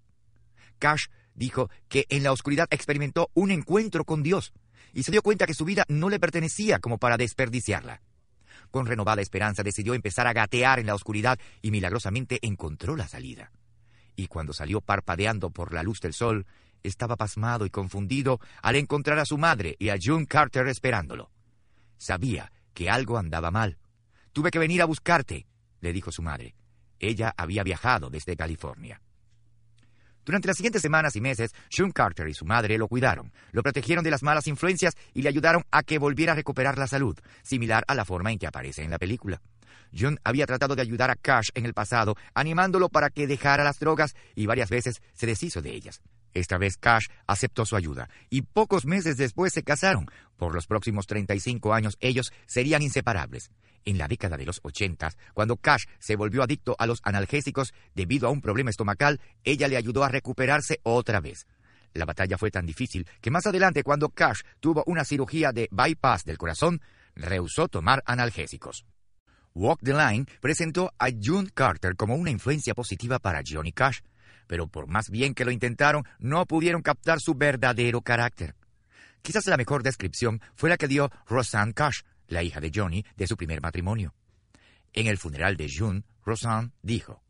Cash 0.78 1.08
dijo 1.34 1.70
que 1.88 2.06
en 2.10 2.24
la 2.24 2.32
oscuridad 2.32 2.68
experimentó 2.72 3.30
un 3.34 3.52
encuentro 3.52 4.06
con 4.06 4.24
Dios 4.24 4.54
y 4.94 5.04
se 5.04 5.12
dio 5.12 5.22
cuenta 5.22 5.46
que 5.46 5.54
su 5.54 5.66
vida 5.66 5.86
no 5.88 6.10
le 6.10 6.20
pertenecía 6.20 6.80
como 6.80 6.98
para 6.98 7.18
desperdiciarla. 7.18 8.02
Con 8.72 8.86
renovada 8.86 9.22
esperanza 9.22 9.64
decidió 9.64 9.94
empezar 9.94 10.28
a 10.28 10.34
gatear 10.34 10.80
en 10.80 10.86
la 10.86 10.96
oscuridad 10.96 11.40
y 11.62 11.72
milagrosamente 11.72 12.40
encontró 12.42 12.96
la 12.96 13.08
salida. 13.08 13.52
Y 14.16 14.28
cuando 14.28 14.54
salió 14.54 14.82
parpadeando 14.82 15.50
por 15.50 15.74
la 15.74 15.82
luz 15.82 16.02
del 16.02 16.14
sol, 16.14 16.46
estaba 16.84 17.16
pasmado 17.16 17.66
y 17.66 17.70
confundido 17.70 18.40
al 18.62 18.76
encontrar 18.76 19.20
a 19.20 19.26
su 19.26 19.38
madre 19.38 19.76
y 19.80 19.90
a 19.90 19.98
June 20.02 20.26
Carter 20.26 20.68
esperándolo. 20.68 21.32
Sabía 21.98 22.52
que 22.74 22.90
algo 22.90 23.18
andaba 23.18 23.52
mal. 23.52 23.78
Tuve 24.32 24.52
que 24.52 24.60
venir 24.60 24.82
a 24.82 24.86
buscarte, 24.86 25.48
le 25.82 25.94
dijo 25.94 26.12
su 26.12 26.22
madre. 26.22 26.56
Ella 27.00 27.34
había 27.38 27.64
viajado 27.64 28.10
desde 28.10 28.36
California. 28.36 29.02
Durante 30.26 30.48
las 30.48 30.58
siguientes 30.58 30.82
semanas 30.82 31.16
y 31.16 31.22
meses, 31.22 31.56
June 31.76 31.92
Carter 31.92 32.28
y 32.28 32.34
su 32.34 32.46
madre 32.46 32.78
lo 32.78 32.88
cuidaron, 32.88 33.32
lo 33.52 33.64
protegieron 33.64 34.04
de 34.04 34.12
las 34.12 34.22
malas 34.22 34.48
influencias 34.48 34.96
y 35.14 35.24
le 35.24 35.30
ayudaron 35.30 35.64
a 35.72 35.82
que 35.82 35.98
volviera 35.98 36.34
a 36.34 36.36
recuperar 36.36 36.78
la 36.78 36.88
salud, 36.88 37.18
similar 37.42 37.84
a 37.88 37.96
la 37.96 38.06
forma 38.06 38.32
en 38.32 38.38
que 38.38 38.48
aparece 38.48 38.84
en 38.84 38.92
la 38.92 39.00
película. 39.00 39.42
June 39.98 40.18
había 40.24 40.46
tratado 40.46 40.76
de 40.76 40.82
ayudar 40.82 41.10
a 41.10 41.16
Cash 41.16 41.50
en 41.56 41.66
el 41.66 41.74
pasado, 41.74 42.16
animándolo 42.34 42.90
para 42.90 43.10
que 43.10 43.28
dejara 43.28 43.64
las 43.64 43.80
drogas 43.80 44.16
y 44.36 44.46
varias 44.46 44.70
veces 44.70 45.02
se 45.14 45.26
deshizo 45.26 45.62
de 45.62 45.74
ellas. 45.74 46.02
Esta 46.34 46.58
vez 46.58 46.78
Cash 46.78 47.08
aceptó 47.28 47.66
su 47.66 47.76
ayuda 47.76 48.10
y 48.30 48.42
pocos 48.44 48.86
meses 48.86 49.18
después 49.18 49.54
se 49.54 49.64
casaron. 49.64 50.08
Por 50.38 50.54
los 50.54 50.68
próximos 50.68 51.08
35 51.08 51.74
años 51.74 51.98
ellos 52.00 52.32
serían 52.46 52.82
inseparables. 52.82 53.52
En 53.86 53.98
la 53.98 54.08
década 54.08 54.38
de 54.38 54.46
los 54.46 54.60
80, 54.64 55.12
cuando 55.34 55.58
Cash 55.58 55.86
se 56.00 56.16
volvió 56.16 56.44
adicto 56.44 56.76
a 56.78 56.86
los 56.86 57.00
analgésicos 57.04 57.74
debido 57.96 58.28
a 58.28 58.32
un 58.32 58.42
problema 58.42 58.70
estomacal, 58.70 59.20
ella 59.44 59.68
le 59.68 59.78
ayudó 59.78 60.04
a 60.04 60.10
recuperarse 60.10 60.80
otra 60.84 61.20
vez. 61.22 61.48
La 61.94 62.06
batalla 62.06 62.38
fue 62.38 62.52
tan 62.52 62.66
difícil 62.66 63.08
que 63.22 63.32
más 63.32 63.48
adelante, 63.48 63.84
cuando 63.84 64.10
Cash 64.10 64.42
tuvo 64.60 64.84
una 64.86 65.06
cirugía 65.06 65.52
de 65.52 65.68
bypass 65.72 66.24
del 66.24 66.38
corazón, 66.38 66.82
rehusó 67.16 67.68
tomar 67.68 68.04
analgésicos. 68.06 68.86
Walk 69.56 69.82
the 69.84 69.94
Line 69.94 70.26
presentó 70.40 70.94
a 71.00 71.08
June 71.10 71.50
Carter 71.54 71.96
como 71.96 72.16
una 72.16 72.30
influencia 72.30 72.76
positiva 72.76 73.18
para 73.20 73.42
Johnny 73.46 73.72
Cash 73.72 74.00
pero 74.50 74.68
por 74.68 74.88
más 74.88 75.12
bien 75.12 75.36
que 75.36 75.46
lo 75.46 75.52
intentaron, 75.52 76.06
no 76.18 76.48
pudieron 76.48 76.82
captar 76.82 77.20
su 77.22 77.36
verdadero 77.36 78.02
carácter. 78.02 78.56
Quizás 79.22 79.46
la 79.46 79.58
mejor 79.58 79.84
descripción 79.84 80.42
fue 80.56 80.72
la 80.72 80.78
que 80.78 80.88
dio 80.88 81.12
Rosanne 81.28 81.74
Cash, 81.74 82.02
la 82.28 82.42
hija 82.42 82.60
de 82.60 82.72
Johnny, 82.74 83.06
de 83.16 83.28
su 83.28 83.38
primer 83.38 83.62
matrimonio. 83.62 84.16
En 84.92 85.06
el 85.06 85.20
funeral 85.20 85.56
de 85.56 85.72
June, 85.72 86.02
Rosanne 86.26 86.72
dijo, 86.82 87.22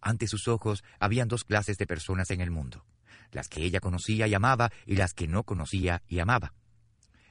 Ante 0.00 0.26
sus 0.26 0.48
ojos 0.48 0.82
habían 0.98 1.28
dos 1.28 1.44
clases 1.44 1.78
de 1.78 1.86
personas 1.86 2.28
en 2.32 2.40
el 2.40 2.50
mundo, 2.50 2.84
las 3.30 3.48
que 3.48 3.62
ella 3.62 3.78
conocía 3.78 4.26
y 4.26 4.34
amaba 4.34 4.72
y 4.84 4.96
las 4.96 5.14
que 5.14 5.28
no 5.28 5.44
conocía 5.44 6.02
y 6.08 6.18
amaba. 6.18 6.54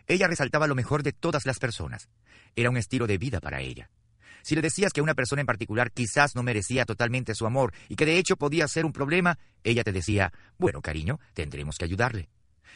Ella 0.08 0.28
resaltaba 0.28 0.67
lo 0.67 0.76
mejor 0.76 1.04
de 1.04 1.12
todas 1.12 1.45
las 1.45 1.60
personas. 1.60 2.08
Era 2.56 2.69
un 2.69 2.78
estilo 2.78 3.08
de 3.08 3.17
vida 3.17 3.41
para 3.41 3.60
ella. 3.60 3.89
Si 4.43 4.56
le 4.56 4.62
decías 4.62 4.93
que 4.93 5.01
una 5.01 5.15
persona 5.15 5.41
en 5.41 5.47
particular 5.47 5.91
quizás 5.91 6.36
no 6.36 6.43
merecía 6.43 6.86
totalmente 6.86 7.36
su 7.36 7.45
amor 7.45 7.73
y 7.89 7.95
que 7.95 8.06
de 8.06 8.17
hecho 8.17 8.38
podía 8.38 8.67
ser 8.67 8.86
un 8.86 8.93
problema, 8.93 9.38
ella 9.63 9.84
te 9.84 9.91
decía, 9.91 10.32
bueno, 10.58 10.82
cariño, 10.82 11.19
tendremos 11.34 11.77
que 11.77 11.86
ayudarle. 11.86 12.30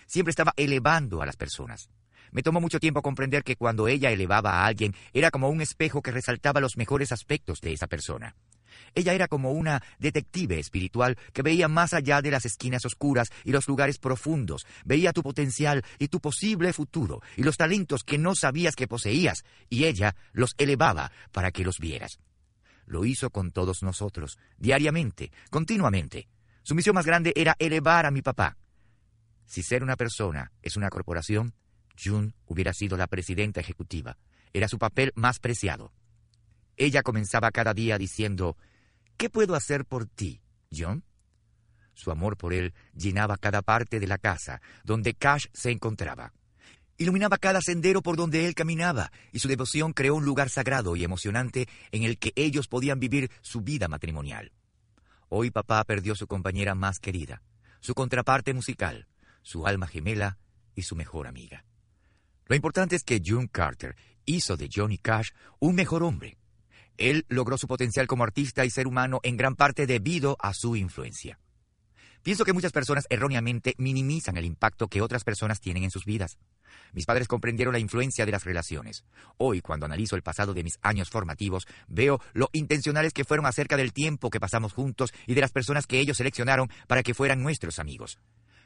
Siempre 0.06 0.30
estaba 0.30 0.54
elevando 0.58 1.22
a 1.22 1.26
las 1.26 1.38
personas. 1.38 1.90
Me 2.32 2.44
tomó 2.44 2.60
mucho 2.60 2.80
tiempo 2.80 3.02
comprender 3.02 3.44
que 3.44 3.56
cuando 3.56 3.88
ella 3.88 4.12
elevaba 4.12 4.52
a 4.52 4.66
alguien 4.66 4.94
era 5.14 5.32
como 5.32 5.50
un 5.50 5.62
espejo 5.62 6.02
que 6.02 6.12
resaltaba 6.12 6.60
los 6.60 6.78
mejores 6.78 7.12
aspectos 7.12 7.62
de 7.62 7.74
esa 7.74 7.88
persona. 7.88 8.36
Ella 8.94 9.14
era 9.14 9.28
como 9.28 9.52
una 9.52 9.82
detective 10.00 10.60
espiritual 10.60 11.18
que 11.34 11.42
veía 11.42 11.68
más 11.68 11.94
allá 11.94 12.22
de 12.22 12.32
las 12.32 12.46
esquinas 12.46 12.86
oscuras 12.86 13.30
y 13.44 13.52
los 13.52 13.68
lugares 13.68 13.98
profundos, 13.98 14.66
veía 14.86 15.14
tu 15.14 15.24
potencial 15.24 15.84
y 16.00 16.08
tu 16.08 16.20
posible 16.20 16.74
futuro 16.74 17.22
y 17.36 17.44
los 17.44 17.58
talentos 17.58 18.04
que 18.04 18.18
no 18.18 18.36
sabías 18.36 18.76
que 18.76 18.88
poseías, 18.88 19.44
y 19.70 19.86
ella 19.86 20.16
los 20.34 20.54
elevaba 20.58 21.12
para 21.32 21.52
que 21.52 21.64
los 21.64 21.80
vieras. 21.80 22.20
Lo 22.86 23.06
hizo 23.06 23.30
con 23.32 23.52
todos 23.52 23.84
nosotros, 23.84 24.38
diariamente, 24.58 25.32
continuamente. 25.50 26.28
Su 26.64 26.76
misión 26.76 26.96
más 26.96 27.06
grande 27.06 27.34
era 27.36 27.56
elevar 27.60 28.06
a 28.06 28.12
mi 28.12 28.22
papá. 28.22 28.58
Si 29.46 29.64
ser 29.64 29.84
una 29.84 29.96
persona 29.96 30.52
es 30.62 30.76
una 30.78 30.90
corporación, 30.90 31.54
June 32.02 32.34
hubiera 32.46 32.74
sido 32.74 32.98
la 32.98 33.08
presidenta 33.08 33.60
ejecutiva. 33.60 34.18
Era 34.54 34.68
su 34.68 34.78
papel 34.78 35.12
más 35.16 35.40
preciado. 35.40 35.92
Ella 36.78 37.04
comenzaba 37.04 37.52
cada 37.52 37.74
día 37.74 37.98
diciendo, 37.98 38.58
¿Qué 39.18 39.30
puedo 39.30 39.56
hacer 39.56 39.86
por 39.86 40.06
ti, 40.06 40.42
John? 40.76 41.04
Su 41.94 42.12
amor 42.12 42.38
por 42.38 42.54
él 42.54 42.74
llenaba 42.94 43.38
cada 43.38 43.62
parte 43.62 44.00
de 44.00 44.08
la 44.08 44.18
casa 44.18 44.62
donde 44.84 45.14
Cash 45.14 45.46
se 45.54 45.72
encontraba. 45.72 46.34
Iluminaba 46.98 47.38
cada 47.38 47.62
sendero 47.62 48.02
por 48.02 48.16
donde 48.16 48.46
él 48.48 48.56
caminaba, 48.56 49.12
y 49.34 49.40
su 49.40 49.48
devoción 49.48 49.92
creó 49.92 50.16
un 50.16 50.26
lugar 50.26 50.50
sagrado 50.50 50.96
y 50.96 51.04
emocionante 51.04 51.68
en 51.92 52.04
el 52.04 52.18
que 52.18 52.32
ellos 52.36 52.68
podían 52.68 53.00
vivir 53.00 53.32
su 53.42 53.62
vida 53.62 53.88
matrimonial. 53.88 54.52
Hoy 55.28 55.52
papá 55.52 55.84
perdió 55.84 56.16
su 56.16 56.28
compañera 56.28 56.76
más 56.76 57.00
querida, 57.00 57.42
su 57.80 57.94
contraparte 57.94 58.54
musical, 58.54 59.08
su 59.42 59.68
alma 59.68 59.88
gemela 59.88 60.38
y 60.74 60.84
su 60.84 60.96
mejor 60.96 61.28
amiga. 61.28 61.66
Lo 62.48 62.56
importante 62.56 62.96
es 62.96 63.04
que 63.04 63.22
June 63.26 63.50
Carter 63.52 63.96
hizo 64.26 64.56
de 64.56 64.70
Johnny 64.74 64.98
Cash 64.98 65.32
un 65.60 65.76
mejor 65.76 66.04
hombre, 66.04 66.38
él 66.98 67.26
logró 67.30 67.58
su 67.58 67.68
potencial 67.68 68.08
como 68.08 68.24
artista 68.24 68.66
y 68.66 68.70
ser 68.70 68.88
humano 68.88 69.20
en 69.24 69.38
gran 69.38 69.56
parte 69.56 69.88
debido 69.88 70.38
a 70.40 70.54
su 70.54 70.76
influencia. 70.76 71.40
Pienso 72.26 72.44
que 72.44 72.54
muchas 72.54 72.72
personas 72.72 73.06
erróneamente 73.12 73.76
minimizan 73.78 74.36
el 74.38 74.46
impacto 74.46 74.88
que 74.88 75.04
otras 75.04 75.24
personas 75.24 75.62
tienen 75.62 75.84
en 75.84 75.92
sus 75.92 76.06
vidas. 76.06 76.40
Mis 76.92 77.06
padres 77.06 77.28
comprendieron 77.28 77.74
la 77.74 77.80
influencia 77.80 78.26
de 78.26 78.32
las 78.32 78.46
relaciones. 78.46 79.06
Hoy, 79.38 79.62
cuando 79.62 79.86
analizo 79.86 80.16
el 80.16 80.24
pasado 80.24 80.56
de 80.56 80.64
mis 80.64 80.80
años 80.82 81.12
formativos, 81.12 81.68
veo 81.88 82.20
lo 82.34 82.50
intencionales 82.52 83.14
que 83.14 83.26
fueron 83.26 83.46
acerca 83.46 83.78
del 83.78 83.94
tiempo 83.94 84.32
que 84.32 84.40
pasamos 84.40 84.74
juntos 84.74 85.14
y 85.28 85.36
de 85.36 85.42
las 85.42 85.52
personas 85.52 85.86
que 85.86 86.00
ellos 86.00 86.18
seleccionaron 86.18 86.72
para 86.88 87.04
que 87.04 87.14
fueran 87.14 87.44
nuestros 87.44 87.78
amigos. 87.78 88.18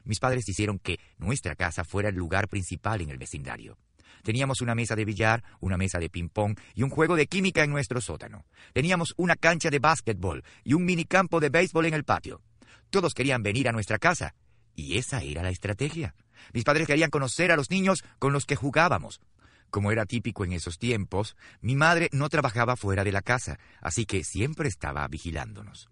Mis 0.06 0.20
padres 0.20 0.48
hicieron 0.48 0.80
que 0.80 0.98
nuestra 1.18 1.56
casa 1.56 1.84
fuera 1.84 2.08
el 2.08 2.16
lugar 2.16 2.48
principal 2.48 3.02
en 3.02 3.10
el 3.10 3.18
vecindario. 3.18 3.78
Teníamos 4.24 4.62
una 4.62 4.76
mesa 4.76 4.96
de 4.96 5.06
billar, 5.06 5.44
una 5.60 5.78
mesa 5.78 6.00
de 6.00 6.10
ping-pong 6.10 6.58
y 6.76 6.84
un 6.84 6.90
juego 6.90 7.16
de 7.16 7.28
química 7.28 7.64
en 7.64 7.72
nuestro 7.72 8.02
sótano. 8.02 8.46
Teníamos 8.74 9.14
una 9.18 9.36
cancha 9.36 9.70
de 9.70 9.80
básquetbol 9.80 10.44
y 10.64 10.74
un 10.74 10.86
minicampo 10.86 11.40
de 11.40 11.50
béisbol 11.50 11.86
en 11.86 11.94
el 11.94 12.04
patio. 12.04 12.42
Todos 12.90 13.14
querían 13.14 13.44
venir 13.44 13.70
a 13.70 13.72
nuestra 13.72 14.00
casa. 14.00 14.36
Y 14.76 14.98
esa 14.98 15.22
era 15.22 15.44
la 15.44 15.50
estrategia. 15.50 16.16
Mis 16.54 16.64
padres 16.64 16.88
querían 16.88 17.10
conocer 17.10 17.52
a 17.52 17.56
los 17.56 17.70
niños 17.70 18.04
con 18.18 18.34
los 18.34 18.46
que 18.46 18.56
jugábamos. 18.56 19.20
Como 19.70 19.92
era 19.92 20.06
típico 20.06 20.46
en 20.46 20.54
esos 20.54 20.80
tiempos, 20.80 21.36
mi 21.62 21.76
madre 21.76 22.10
no 22.12 22.30
trabajaba 22.30 22.76
fuera 22.76 23.04
de 23.04 23.12
la 23.12 23.22
casa, 23.22 23.60
así 23.82 24.06
que 24.06 24.24
siempre 24.24 24.68
estaba 24.68 25.08
vigilándonos. 25.08 25.90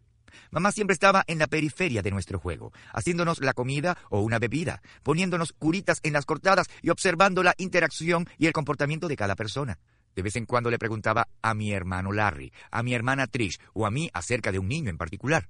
Mamá 0.52 0.72
siempre 0.72 0.94
estaba 0.94 1.24
en 1.28 1.40
la 1.40 1.48
periferia 1.48 2.02
de 2.02 2.12
nuestro 2.12 2.40
juego, 2.40 2.72
haciéndonos 2.94 3.40
la 3.40 3.54
comida 3.54 3.98
o 4.10 4.22
una 4.22 4.40
bebida, 4.40 4.82
poniéndonos 5.04 5.54
curitas 5.54 6.00
en 6.04 6.14
las 6.14 6.26
cortadas 6.26 6.68
y 6.82 6.90
observando 6.90 7.44
la 7.44 7.56
interacción 7.58 8.28
y 8.38 8.48
el 8.48 8.54
comportamiento 8.54 9.08
de 9.08 9.16
cada 9.16 9.36
persona. 9.36 9.80
De 10.16 10.24
vez 10.24 10.36
en 10.36 10.46
cuando 10.46 10.72
le 10.72 10.80
preguntaba 10.80 11.28
a 11.42 11.54
mi 11.54 11.72
hermano 11.72 12.12
Larry, 12.12 12.52
a 12.72 12.82
mi 12.82 12.94
hermana 12.94 13.28
Trish 13.28 13.60
o 13.74 13.86
a 13.86 13.92
mí 13.92 14.10
acerca 14.14 14.52
de 14.52 14.60
un 14.60 14.68
niño 14.68 14.90
en 14.90 14.98
particular. 14.98 15.48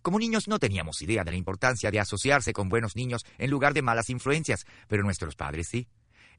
Como 0.00 0.20
niños 0.20 0.46
no 0.46 0.60
teníamos 0.60 1.02
idea 1.02 1.24
de 1.24 1.32
la 1.32 1.36
importancia 1.36 1.90
de 1.90 1.98
asociarse 1.98 2.52
con 2.52 2.68
buenos 2.68 2.94
niños 2.94 3.26
en 3.38 3.50
lugar 3.50 3.74
de 3.74 3.82
malas 3.82 4.08
influencias, 4.08 4.64
pero 4.86 5.02
nuestros 5.02 5.34
padres 5.34 5.66
sí. 5.66 5.88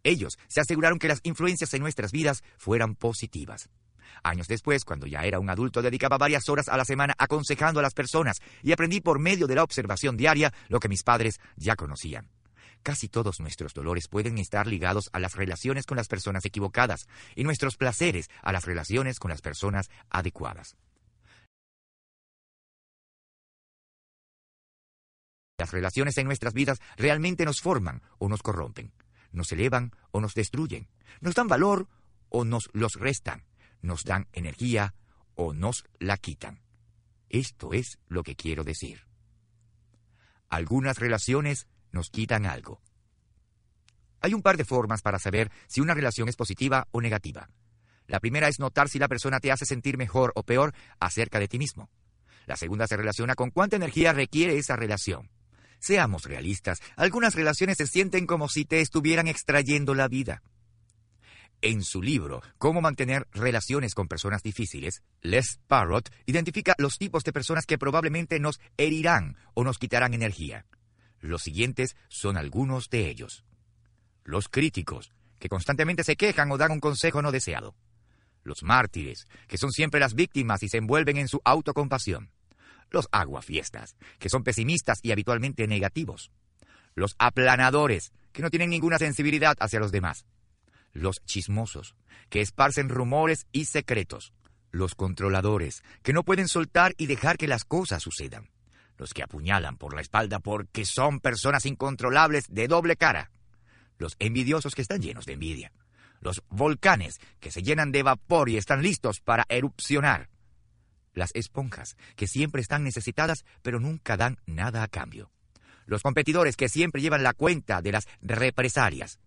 Ellos 0.03 0.39
se 0.47 0.61
aseguraron 0.61 0.99
que 0.99 1.09
las 1.09 1.19
influencias 1.23 1.73
en 1.73 1.81
nuestras 1.81 2.13
vidas 2.13 2.43
fueran 2.57 2.95
positivas. 2.95 3.69
Años 4.23 4.47
después, 4.47 4.85
cuando 4.85 5.07
ya 5.07 5.23
era 5.23 5.39
un 5.39 5.49
adulto, 5.49 5.81
dedicaba 5.81 6.17
varias 6.17 6.49
horas 6.49 6.69
a 6.69 6.77
la 6.77 6.85
semana 6.85 7.13
aconsejando 7.17 7.79
a 7.79 7.83
las 7.83 7.93
personas 7.93 8.41
y 8.63 8.71
aprendí 8.71 9.01
por 9.01 9.19
medio 9.19 9.47
de 9.47 9.55
la 9.55 9.63
observación 9.63 10.17
diaria 10.17 10.53
lo 10.67 10.79
que 10.79 10.89
mis 10.89 11.03
padres 11.03 11.39
ya 11.55 11.75
conocían. 11.75 12.29
Casi 12.83 13.09
todos 13.09 13.39
nuestros 13.39 13.73
dolores 13.73 14.07
pueden 14.07 14.37
estar 14.37 14.67
ligados 14.67 15.09
a 15.11 15.19
las 15.19 15.35
relaciones 15.35 15.85
con 15.85 15.97
las 15.97 16.07
personas 16.07 16.45
equivocadas 16.45 17.07
y 17.35 17.43
nuestros 17.43 17.75
placeres 17.75 18.29
a 18.41 18.51
las 18.51 18.65
relaciones 18.65 19.19
con 19.19 19.29
las 19.29 19.41
personas 19.41 19.89
adecuadas. 20.09 20.77
Las 25.57 25.71
relaciones 25.71 26.17
en 26.19 26.27
nuestras 26.27 26.53
vidas 26.53 26.79
realmente 26.97 27.43
nos 27.43 27.61
forman 27.61 28.03
o 28.19 28.29
nos 28.29 28.43
corrompen, 28.43 28.93
nos 29.31 29.51
elevan 29.51 29.91
o 30.11 30.21
nos 30.21 30.35
destruyen, 30.35 30.87
nos 31.19 31.33
dan 31.33 31.47
valor 31.47 31.87
o 32.29 32.45
nos 32.45 32.69
los 32.73 32.93
restan, 32.93 33.43
nos 33.81 34.03
dan 34.03 34.27
energía 34.33 34.93
o 35.35 35.53
nos 35.53 35.85
la 35.99 36.17
quitan. 36.17 36.61
Esto 37.29 37.73
es 37.73 37.99
lo 38.07 38.23
que 38.23 38.35
quiero 38.35 38.63
decir. 38.63 39.01
Algunas 40.49 40.97
relaciones 40.97 41.67
nos 41.91 42.09
quitan 42.09 42.45
algo. 42.45 42.81
Hay 44.21 44.33
un 44.33 44.41
par 44.41 44.57
de 44.57 44.65
formas 44.65 45.01
para 45.01 45.19
saber 45.19 45.51
si 45.67 45.81
una 45.81 45.93
relación 45.93 46.29
es 46.29 46.35
positiva 46.35 46.87
o 46.91 47.01
negativa. 47.01 47.49
La 48.07 48.19
primera 48.19 48.47
es 48.47 48.59
notar 48.59 48.87
si 48.89 48.99
la 48.99 49.09
persona 49.09 49.39
te 49.39 49.51
hace 49.51 49.65
sentir 49.65 49.97
mejor 49.97 50.31
o 50.35 50.43
peor 50.43 50.73
acerca 50.99 51.39
de 51.39 51.47
ti 51.47 51.59
mismo. 51.59 51.89
La 52.45 52.55
segunda 52.55 52.87
se 52.87 52.95
relaciona 52.95 53.35
con 53.35 53.51
cuánta 53.51 53.75
energía 53.75 54.13
requiere 54.13 54.57
esa 54.57 54.77
relación. 54.77 55.29
Seamos 55.79 56.23
realistas, 56.23 56.79
algunas 56.95 57.35
relaciones 57.35 57.77
se 57.77 57.85
sienten 57.85 58.25
como 58.25 58.47
si 58.47 58.65
te 58.65 58.81
estuvieran 58.81 59.27
extrayendo 59.27 59.93
la 59.93 60.07
vida. 60.07 60.41
En 61.61 61.83
su 61.83 62.03
libro 62.03 62.43
Cómo 62.59 62.81
mantener 62.81 63.27
relaciones 63.31 63.95
con 63.95 64.07
personas 64.07 64.43
difíciles, 64.43 65.01
Les 65.21 65.59
Parrott 65.67 66.09
identifica 66.27 66.75
los 66.77 66.99
tipos 66.99 67.23
de 67.23 67.33
personas 67.33 67.65
que 67.65 67.79
probablemente 67.79 68.39
nos 68.39 68.59
herirán 68.77 69.37
o 69.55 69.63
nos 69.63 69.79
quitarán 69.79 70.13
energía. 70.13 70.67
Los 71.19 71.41
siguientes 71.41 71.95
son 72.09 72.37
algunos 72.37 72.89
de 72.89 73.09
ellos. 73.09 73.43
Los 74.23 74.49
críticos, 74.49 75.11
que 75.39 75.49
constantemente 75.49 76.03
se 76.03 76.15
quejan 76.15 76.51
o 76.51 76.57
dan 76.57 76.71
un 76.71 76.79
consejo 76.79 77.23
no 77.23 77.31
deseado. 77.31 77.75
Los 78.43 78.61
mártires, 78.61 79.25
que 79.47 79.57
son 79.57 79.71
siempre 79.71 79.99
las 79.99 80.13
víctimas 80.13 80.61
y 80.61 80.69
se 80.69 80.77
envuelven 80.77 81.17
en 81.17 81.27
su 81.27 81.41
autocompasión. 81.43 82.29
Los 82.91 83.07
aguafiestas, 83.11 83.95
que 84.19 84.29
son 84.29 84.43
pesimistas 84.43 84.99
y 85.01 85.11
habitualmente 85.11 85.65
negativos. 85.65 86.29
Los 86.93 87.15
aplanadores, 87.17 88.11
que 88.31 88.43
no 88.43 88.51
tienen 88.51 88.69
ninguna 88.69 88.99
sensibilidad 88.99 89.55
hacia 89.59 89.79
los 89.79 89.91
demás 89.91 90.27
los 90.97 91.23
chismosos, 91.25 91.95
que 92.29 92.41
esparcen 92.41 92.89
rumores 92.89 93.47
y 93.51 93.65
secretos, 93.65 94.33
los 94.71 94.95
controladores, 94.95 95.83
que 96.03 96.13
no 96.13 96.23
pueden 96.23 96.47
soltar 96.47 96.93
y 96.97 97.05
dejar 97.07 97.37
que 97.37 97.47
las 97.47 97.63
cosas 97.63 98.03
sucedan, 98.03 98.49
los 98.97 99.13
que 99.13 99.23
apuñalan 99.23 99.77
por 99.77 99.93
la 99.93 100.01
espalda 100.01 100.39
porque 100.39 100.85
son 100.85 101.19
personas 101.19 101.65
incontrolables 101.65 102.45
de 102.49 102.67
doble 102.67 102.95
cara, 102.95 103.31
los 103.97 104.15
envidiosos 104.19 104.75
que 104.75 104.81
están 104.81 105.01
llenos 105.01 105.25
de 105.25 105.33
envidia, 105.33 105.71
los 106.19 106.43
volcanes 106.49 107.19
que 107.39 107.51
se 107.51 107.61
llenan 107.61 107.91
de 107.91 108.03
vapor 108.03 108.49
y 108.49 108.57
están 108.57 108.81
listos 108.81 109.21
para 109.21 109.45
erupcionar, 109.49 110.29
las 111.13 111.31
esponjas 111.33 111.95
que 112.15 112.27
siempre 112.27 112.61
están 112.61 112.83
necesitadas 112.83 113.45
pero 113.61 113.79
nunca 113.79 114.17
dan 114.17 114.37
nada 114.45 114.83
a 114.83 114.87
cambio, 114.87 115.31
los 115.85 116.01
competidores 116.01 116.57
que 116.57 116.69
siempre 116.69 117.01
llevan 117.01 117.23
la 117.23 117.33
cuenta 117.33 117.81
de 117.81 117.91
las 117.91 118.07
represalias, 118.21 119.19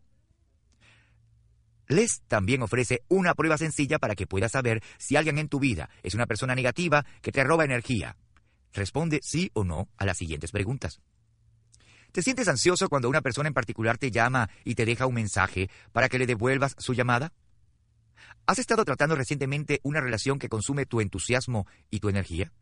les 1.91 2.23
también 2.29 2.63
ofrece 2.63 3.03
una 3.09 3.35
prueba 3.35 3.59
sencilla 3.59 3.99
para 3.99 4.15
que 4.15 4.27
puedas 4.27 4.53
saber 4.53 4.83
si 4.99 5.17
alguien 5.17 5.39
en 5.39 5.49
tu 5.49 5.59
vida 5.59 5.91
es 6.03 6.15
una 6.15 6.27
persona 6.27 6.55
negativa 6.55 7.05
que 7.21 7.33
te 7.33 7.45
roba 7.45 7.65
energía. 7.65 8.17
Responde 8.73 9.21
sí 9.23 9.51
o 9.55 9.65
no 9.65 9.89
a 9.97 10.07
las 10.07 10.17
siguientes 10.17 10.53
preguntas. 10.53 11.01
¿Te 12.13 12.23
sientes 12.23 12.49
ansioso 12.49 12.89
cuando 12.89 13.09
una 13.09 13.21
persona 13.21 13.49
en 13.49 13.55
particular 13.55 13.99
te 13.99 14.11
llama 14.11 14.51
y 14.65 14.75
te 14.75 14.85
deja 14.85 15.07
un 15.07 15.15
mensaje 15.15 15.69
para 15.93 16.09
que 16.09 16.19
le 16.19 16.27
devuelvas 16.27 16.75
su 16.79 16.95
llamada? 16.95 17.33
¿Has 18.47 18.59
estado 18.59 18.85
tratando 18.85 19.17
recientemente 19.17 19.81
una 19.83 20.01
relación 20.01 20.39
que 20.39 20.49
consume 20.49 20.87
tu 20.87 21.01
entusiasmo 21.01 21.67
y 21.91 22.01
tu 22.01 22.09
energía? 22.09 22.53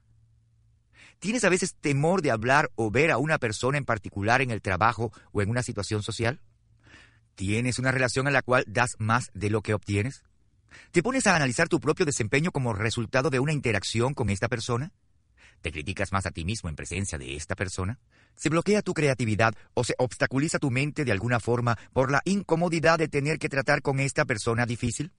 ¿Tienes 1.19 1.45
a 1.45 1.49
veces 1.49 1.75
temor 1.75 2.23
de 2.23 2.31
hablar 2.31 2.71
o 2.77 2.91
ver 2.91 3.11
a 3.11 3.19
una 3.19 3.39
persona 3.39 3.77
en 3.77 3.85
particular 3.85 4.41
en 4.41 4.51
el 4.51 4.63
trabajo 4.63 5.13
o 5.33 5.43
en 5.43 5.51
una 5.51 5.63
situación 5.63 6.03
social? 6.03 6.41
¿Tienes 7.39 7.79
una 7.79 7.93
relación 7.93 8.27
en 8.27 8.33
la 8.33 8.43
cual 8.43 8.65
das 8.67 8.97
más 8.99 9.31
de 9.33 9.49
lo 9.49 9.63
que 9.63 9.73
obtienes? 9.73 10.25
¿Te 10.91 11.05
pones 11.05 11.25
a 11.29 11.37
analizar 11.37 11.69
tu 11.69 11.79
propio 11.79 12.05
desempeño 12.05 12.51
como 12.51 12.73
resultado 12.73 13.31
de 13.31 13.39
una 13.39 13.53
interacción 13.53 14.13
con 14.13 14.29
esta 14.29 14.49
persona? 14.49 14.91
¿Te 15.63 15.71
criticas 15.71 16.11
más 16.11 16.27
a 16.27 16.33
ti 16.33 16.45
mismo 16.45 16.69
en 16.69 16.75
presencia 16.75 17.17
de 17.17 17.37
esta 17.37 17.55
persona? 17.55 18.01
¿Se 18.35 18.49
bloquea 18.49 18.83
tu 18.83 18.93
creatividad 18.93 19.55
o 19.75 19.85
se 19.85 19.95
obstaculiza 19.99 20.59
tu 20.59 20.73
mente 20.73 21.05
de 21.05 21.13
alguna 21.13 21.39
forma 21.39 21.79
por 21.93 22.11
la 22.11 22.23
incomodidad 22.25 22.99
de 22.99 23.07
tener 23.07 23.39
que 23.39 23.49
tratar 23.49 23.83
con 23.83 24.01
esta 24.01 24.25
persona 24.25 24.67
difícil? 24.67 25.13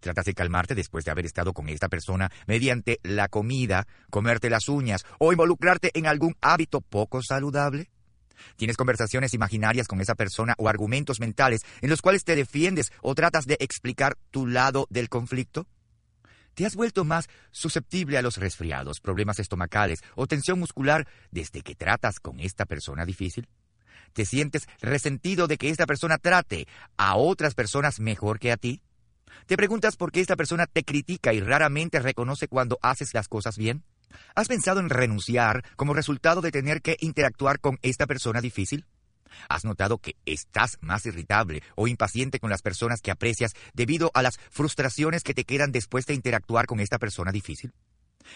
¿Tratas 0.00 0.24
de 0.24 0.34
calmarte 0.34 0.74
después 0.74 1.04
de 1.04 1.12
haber 1.12 1.26
estado 1.26 1.52
con 1.52 1.68
esta 1.68 1.88
persona 1.88 2.32
mediante 2.48 2.98
la 3.04 3.28
comida, 3.28 3.86
comerte 4.10 4.50
las 4.50 4.68
uñas 4.68 5.04
o 5.20 5.30
involucrarte 5.30 5.92
en 5.94 6.08
algún 6.08 6.34
hábito 6.40 6.80
poco 6.80 7.22
saludable? 7.22 7.88
¿Tienes 8.56 8.76
conversaciones 8.76 9.34
imaginarias 9.34 9.88
con 9.88 10.00
esa 10.00 10.14
persona 10.14 10.54
o 10.58 10.68
argumentos 10.68 11.20
mentales 11.20 11.62
en 11.80 11.90
los 11.90 12.02
cuales 12.02 12.24
te 12.24 12.36
defiendes 12.36 12.92
o 13.02 13.14
tratas 13.14 13.46
de 13.46 13.56
explicar 13.60 14.16
tu 14.30 14.46
lado 14.46 14.86
del 14.90 15.08
conflicto? 15.08 15.66
¿Te 16.54 16.66
has 16.66 16.76
vuelto 16.76 17.04
más 17.04 17.28
susceptible 17.50 18.18
a 18.18 18.22
los 18.22 18.36
resfriados, 18.36 19.00
problemas 19.00 19.38
estomacales 19.38 20.00
o 20.14 20.26
tensión 20.26 20.58
muscular 20.58 21.08
desde 21.30 21.62
que 21.62 21.74
tratas 21.74 22.20
con 22.20 22.40
esta 22.40 22.66
persona 22.66 23.06
difícil? 23.06 23.48
¿Te 24.12 24.26
sientes 24.26 24.68
resentido 24.80 25.46
de 25.46 25.56
que 25.56 25.70
esta 25.70 25.86
persona 25.86 26.18
trate 26.18 26.66
a 26.98 27.16
otras 27.16 27.54
personas 27.54 28.00
mejor 28.00 28.38
que 28.38 28.52
a 28.52 28.58
ti? 28.58 28.82
¿Te 29.46 29.56
preguntas 29.56 29.96
por 29.96 30.12
qué 30.12 30.20
esta 30.20 30.36
persona 30.36 30.66
te 30.66 30.84
critica 30.84 31.32
y 31.32 31.40
raramente 31.40 32.00
reconoce 32.00 32.48
cuando 32.48 32.78
haces 32.82 33.14
las 33.14 33.28
cosas 33.28 33.56
bien? 33.56 33.82
¿Has 34.34 34.48
pensado 34.48 34.80
en 34.80 34.90
renunciar 34.90 35.64
como 35.76 35.94
resultado 35.94 36.40
de 36.40 36.50
tener 36.50 36.82
que 36.82 36.96
interactuar 37.00 37.60
con 37.60 37.78
esta 37.82 38.06
persona 38.06 38.40
difícil? 38.40 38.86
¿Has 39.48 39.64
notado 39.64 39.98
que 39.98 40.16
estás 40.26 40.78
más 40.80 41.06
irritable 41.06 41.62
o 41.74 41.88
impaciente 41.88 42.38
con 42.38 42.50
las 42.50 42.62
personas 42.62 43.00
que 43.00 43.10
aprecias 43.10 43.54
debido 43.72 44.10
a 44.14 44.22
las 44.22 44.38
frustraciones 44.50 45.22
que 45.22 45.34
te 45.34 45.44
quedan 45.44 45.72
después 45.72 46.06
de 46.06 46.14
interactuar 46.14 46.66
con 46.66 46.80
esta 46.80 46.98
persona 46.98 47.32
difícil? 47.32 47.72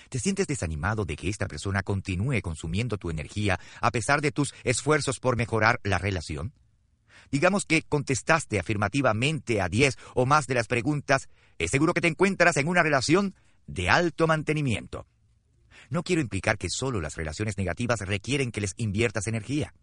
¿Te 0.08 0.18
sientes 0.18 0.46
desanimado 0.46 1.04
de 1.04 1.16
que 1.16 1.28
esta 1.28 1.46
persona 1.46 1.82
continúe 1.82 2.40
consumiendo 2.42 2.98
tu 2.98 3.10
energía 3.10 3.60
a 3.80 3.90
pesar 3.90 4.20
de 4.20 4.32
tus 4.32 4.54
esfuerzos 4.64 5.20
por 5.20 5.36
mejorar 5.36 5.80
la 5.84 5.98
relación? 5.98 6.52
Digamos 7.30 7.64
que 7.64 7.82
contestaste 7.82 8.58
afirmativamente 8.58 9.60
a 9.60 9.68
10 9.68 9.96
o 10.14 10.26
más 10.26 10.46
de 10.46 10.54
las 10.54 10.68
preguntas, 10.68 11.28
es 11.58 11.70
seguro 11.70 11.94
que 11.94 12.00
te 12.00 12.08
encuentras 12.08 12.56
en 12.56 12.68
una 12.68 12.82
relación 12.82 13.34
de 13.66 13.90
alto 13.90 14.26
mantenimiento. 14.26 15.06
No 15.90 16.02
quiero 16.02 16.22
implicar 16.22 16.58
que 16.58 16.70
solo 16.70 17.00
las 17.00 17.16
relaciones 17.16 17.58
negativas 17.58 18.00
requieren 18.00 18.52
que 18.52 18.60
les 18.60 18.74
inviertas 18.76 19.26
energía. 19.26 19.74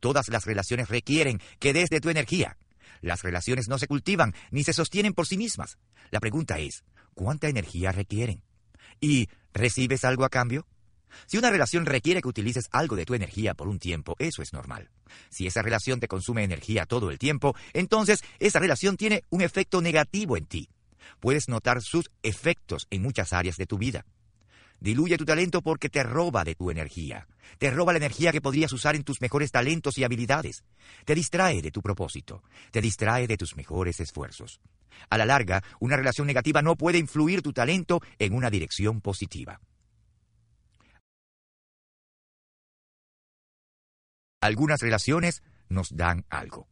Todas 0.00 0.28
las 0.28 0.46
relaciones 0.46 0.88
requieren 0.88 1.40
que 1.58 1.72
des 1.72 1.90
de 1.90 2.00
tu 2.00 2.10
energía. 2.10 2.56
Las 3.00 3.22
relaciones 3.22 3.68
no 3.68 3.78
se 3.78 3.86
cultivan 3.86 4.34
ni 4.50 4.64
se 4.64 4.72
sostienen 4.72 5.12
por 5.12 5.26
sí 5.26 5.36
mismas. 5.36 5.78
La 6.10 6.20
pregunta 6.20 6.58
es, 6.58 6.84
¿cuánta 7.14 7.48
energía 7.48 7.92
requieren? 7.92 8.42
¿Y 9.00 9.28
recibes 9.52 10.04
algo 10.04 10.24
a 10.24 10.30
cambio? 10.30 10.66
Si 11.26 11.38
una 11.38 11.50
relación 11.50 11.86
requiere 11.86 12.20
que 12.20 12.28
utilices 12.28 12.68
algo 12.70 12.96
de 12.96 13.06
tu 13.06 13.14
energía 13.14 13.54
por 13.54 13.68
un 13.68 13.78
tiempo, 13.78 14.14
eso 14.18 14.42
es 14.42 14.52
normal. 14.52 14.90
Si 15.30 15.46
esa 15.46 15.62
relación 15.62 16.00
te 16.00 16.08
consume 16.08 16.44
energía 16.44 16.86
todo 16.86 17.10
el 17.10 17.18
tiempo, 17.18 17.56
entonces 17.72 18.22
esa 18.38 18.58
relación 18.58 18.96
tiene 18.96 19.24
un 19.30 19.42
efecto 19.42 19.80
negativo 19.80 20.36
en 20.36 20.46
ti. 20.46 20.68
Puedes 21.20 21.48
notar 21.48 21.82
sus 21.82 22.10
efectos 22.22 22.86
en 22.90 23.02
muchas 23.02 23.32
áreas 23.32 23.56
de 23.56 23.66
tu 23.66 23.78
vida. 23.78 24.04
Diluye 24.80 25.18
tu 25.18 25.24
talento 25.24 25.60
porque 25.60 25.88
te 25.88 26.02
roba 26.02 26.44
de 26.44 26.54
tu 26.54 26.70
energía. 26.70 27.26
Te 27.58 27.70
roba 27.70 27.92
la 27.92 27.98
energía 27.98 28.30
que 28.30 28.40
podrías 28.40 28.72
usar 28.72 28.94
en 28.94 29.02
tus 29.02 29.20
mejores 29.20 29.50
talentos 29.50 29.98
y 29.98 30.04
habilidades. 30.04 30.64
Te 31.04 31.14
distrae 31.14 31.62
de 31.62 31.70
tu 31.70 31.82
propósito. 31.82 32.42
Te 32.70 32.80
distrae 32.80 33.26
de 33.26 33.36
tus 33.36 33.56
mejores 33.56 33.98
esfuerzos. 34.00 34.60
A 35.10 35.18
la 35.18 35.26
larga, 35.26 35.62
una 35.80 35.96
relación 35.96 36.26
negativa 36.26 36.62
no 36.62 36.76
puede 36.76 36.98
influir 36.98 37.42
tu 37.42 37.52
talento 37.52 38.00
en 38.18 38.34
una 38.34 38.50
dirección 38.50 39.00
positiva. 39.00 39.60
Algunas 44.40 44.80
relaciones 44.80 45.42
nos 45.68 45.96
dan 45.96 46.24
algo. 46.30 46.68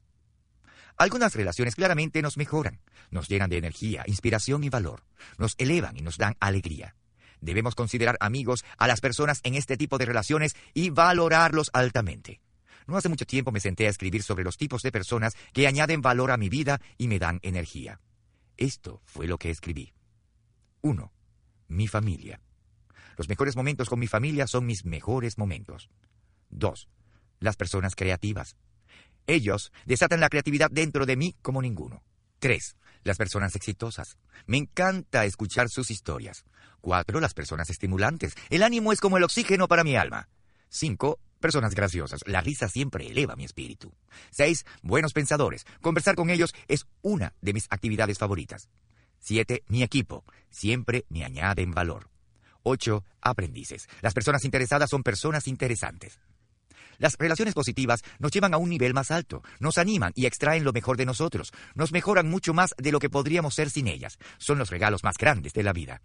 Algunas 0.97 1.35
relaciones 1.35 1.75
claramente 1.75 2.23
nos 2.23 2.37
mejoran, 2.37 2.81
nos 3.11 3.29
llenan 3.29 3.51
de 3.51 3.59
energía, 3.59 4.05
inspiración 4.07 4.65
y 4.65 4.71
valor, 4.71 5.05
nos 5.37 5.55
elevan 5.59 5.97
y 5.97 6.01
nos 6.01 6.17
dan 6.17 6.37
alegría. 6.41 6.95
Debemos 7.47 7.76
considerar 7.76 8.16
amigos 8.18 8.64
a 8.76 8.88
las 8.88 9.01
personas 9.01 9.40
en 9.44 9.55
este 9.55 9.76
tipo 9.76 9.99
de 9.99 10.05
relaciones 10.05 10.57
y 10.74 10.90
valorarlos 10.90 11.70
altamente. 11.72 12.40
No 12.88 12.97
hace 12.97 13.09
mucho 13.09 13.24
tiempo 13.24 13.53
me 13.53 13.61
senté 13.61 13.86
a 13.86 13.90
escribir 13.90 14.24
sobre 14.24 14.42
los 14.42 14.57
tipos 14.57 14.82
de 14.82 14.90
personas 14.90 15.36
que 15.53 15.68
añaden 15.68 16.03
valor 16.03 16.32
a 16.32 16.36
mi 16.36 16.49
vida 16.49 16.80
y 16.99 17.07
me 17.07 17.20
dan 17.20 17.38
energía. 17.42 18.01
Esto 18.57 19.01
fue 19.05 19.28
lo 19.28 19.38
que 19.38 19.51
escribí. 19.51 19.92
1. 20.80 21.12
Mi 21.68 21.86
familia. 21.86 22.40
Los 23.16 23.28
mejores 23.28 23.55
momentos 23.55 23.88
con 23.88 24.01
mi 24.01 24.09
familia 24.09 24.49
son 24.49 24.66
mis 24.66 24.84
mejores 24.84 25.38
momentos. 25.38 25.88
2. 26.51 26.88
Las 27.38 27.57
personas 27.57 27.94
creativas. 27.94 28.57
Ellos 29.28 29.72
desatan 29.84 30.18
la 30.18 30.30
creatividad 30.30 30.70
dentro 30.72 31.07
de 31.07 31.16
mí 31.16 31.36
como 31.42 31.62
ninguno. 31.62 32.03
3. 32.40 32.76
Las 33.07 33.19
personas 33.19 33.55
exitosas. 33.55 34.19
Me 34.47 34.57
encanta 34.57 35.25
escuchar 35.25 35.69
sus 35.69 35.93
historias. 35.93 36.45
4. 36.81 37.21
Las 37.21 37.35
personas 37.35 37.71
estimulantes. 37.71 38.35
El 38.51 38.65
ánimo 38.65 38.93
es 38.93 39.01
como 39.01 39.17
el 39.17 39.23
oxígeno 39.23 39.69
para 39.69 39.85
mi 39.85 39.95
alma. 39.95 40.29
5. 40.71 41.17
Personas 41.39 41.77
graciosas. 41.77 42.23
La 42.27 42.41
risa 42.41 42.69
siempre 42.69 43.07
eleva 43.07 43.37
mi 43.37 43.45
espíritu. 43.45 43.95
6. 44.31 44.65
Buenos 44.83 45.13
pensadores. 45.13 45.67
Conversar 45.81 46.17
con 46.17 46.31
ellos 46.31 46.53
es 46.67 46.85
una 47.01 47.33
de 47.41 47.53
mis 47.53 47.69
actividades 47.71 48.19
favoritas. 48.19 48.71
7. 49.21 49.63
Mi 49.69 49.85
equipo. 49.85 50.25
Siempre 50.51 51.05
me 51.09 51.25
añaden 51.25 51.71
valor. 51.71 52.11
8. 52.65 53.05
Aprendices. 53.21 53.89
Las 54.01 54.15
personas 54.15 54.45
interesadas 54.45 54.91
son 54.91 55.05
personas 55.05 55.47
interesantes. 55.47 56.19
Las 56.99 57.16
relaciones 57.18 57.55
positivas 57.55 58.03
nos 58.18 58.30
llevan 58.30 58.55
a 58.55 58.59
un 58.59 58.70
nivel 58.70 58.94
más 58.94 59.11
alto, 59.11 59.42
nos 59.61 59.78
animan 59.78 60.12
y 60.14 60.26
extraen 60.26 60.64
lo 60.64 60.72
mejor 60.72 60.97
de 60.97 61.07
nosotros, 61.07 61.53
nos 61.74 61.92
mejoran 61.92 62.28
mucho 62.28 62.55
más 62.55 62.74
de 62.78 62.92
lo 62.92 62.99
que 62.99 63.11
podríamos 63.11 63.55
ser 63.55 63.70
sin 63.70 63.88
ellas. 63.88 64.18
Son 64.38 64.59
los 64.59 64.70
regalos 64.70 65.05
más 65.05 65.16
grandes 65.18 65.53
de 65.53 65.62
la 65.62 65.72
vida. 65.72 66.03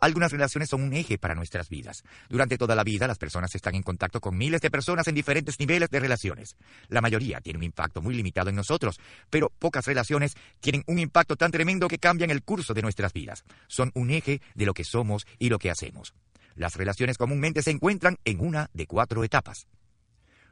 Algunas 0.00 0.32
relaciones 0.32 0.68
son 0.68 0.82
un 0.82 0.92
eje 0.92 1.18
para 1.18 1.34
nuestras 1.34 1.68
vidas. 1.68 2.02
Durante 2.28 2.58
toda 2.58 2.74
la 2.74 2.84
vida 2.84 3.06
las 3.06 3.18
personas 3.18 3.54
están 3.54 3.74
en 3.74 3.82
contacto 3.82 4.20
con 4.20 4.36
miles 4.36 4.60
de 4.60 4.70
personas 4.70 5.06
en 5.08 5.14
diferentes 5.14 5.58
niveles 5.58 5.90
de 5.90 6.00
relaciones. 6.00 6.56
La 6.88 7.00
mayoría 7.00 7.40
tiene 7.40 7.58
un 7.58 7.64
impacto 7.64 8.02
muy 8.02 8.14
limitado 8.14 8.50
en 8.50 8.56
nosotros, 8.56 8.98
pero 9.30 9.50
pocas 9.58 9.86
relaciones 9.86 10.34
tienen 10.60 10.84
un 10.86 10.98
impacto 10.98 11.36
tan 11.36 11.50
tremendo 11.50 11.88
que 11.88 11.98
cambian 11.98 12.30
el 12.30 12.42
curso 12.42 12.74
de 12.74 12.82
nuestras 12.82 13.12
vidas. 13.12 13.44
Son 13.66 13.90
un 13.94 14.10
eje 14.10 14.40
de 14.54 14.66
lo 14.66 14.74
que 14.74 14.84
somos 14.84 15.26
y 15.38 15.48
lo 15.48 15.58
que 15.58 15.70
hacemos. 15.70 16.14
Las 16.54 16.76
relaciones 16.76 17.18
comúnmente 17.18 17.62
se 17.62 17.70
encuentran 17.70 18.16
en 18.24 18.40
una 18.40 18.70
de 18.72 18.86
cuatro 18.86 19.24
etapas. 19.24 19.66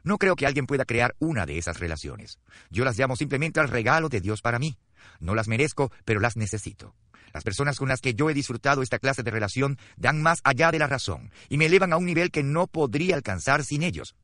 No 0.04 0.18
creo 0.18 0.36
que 0.36 0.46
alguien 0.46 0.66
pueda 0.66 0.84
crear 0.84 1.14
una 1.18 1.46
de 1.46 1.58
esas 1.58 1.78
relaciones. 1.78 2.38
Yo 2.70 2.84
las 2.84 2.98
llamo 2.98 3.16
simplemente 3.16 3.60
al 3.60 3.68
regalo 3.68 4.08
de 4.08 4.20
Dios 4.20 4.42
para 4.42 4.58
mí. 4.58 4.76
No 5.20 5.34
las 5.34 5.48
merezco, 5.48 5.92
pero 6.04 6.20
las 6.20 6.36
necesito. 6.36 6.94
Las 7.32 7.44
personas 7.44 7.78
con 7.78 7.88
las 7.88 8.00
que 8.00 8.14
yo 8.14 8.28
he 8.28 8.34
disfrutado 8.34 8.82
esta 8.82 8.98
clase 8.98 9.22
de 9.22 9.30
relación 9.30 9.78
dan 9.96 10.20
más 10.20 10.40
allá 10.44 10.70
de 10.70 10.78
la 10.78 10.86
razón 10.86 11.30
y 11.48 11.56
me 11.56 11.66
elevan 11.66 11.92
a 11.92 11.96
un 11.96 12.04
nivel 12.04 12.30
que 12.30 12.42
no 12.42 12.66
podría 12.66 13.14
alcanzar 13.14 13.64
sin 13.64 13.82
ellos. 13.82 14.14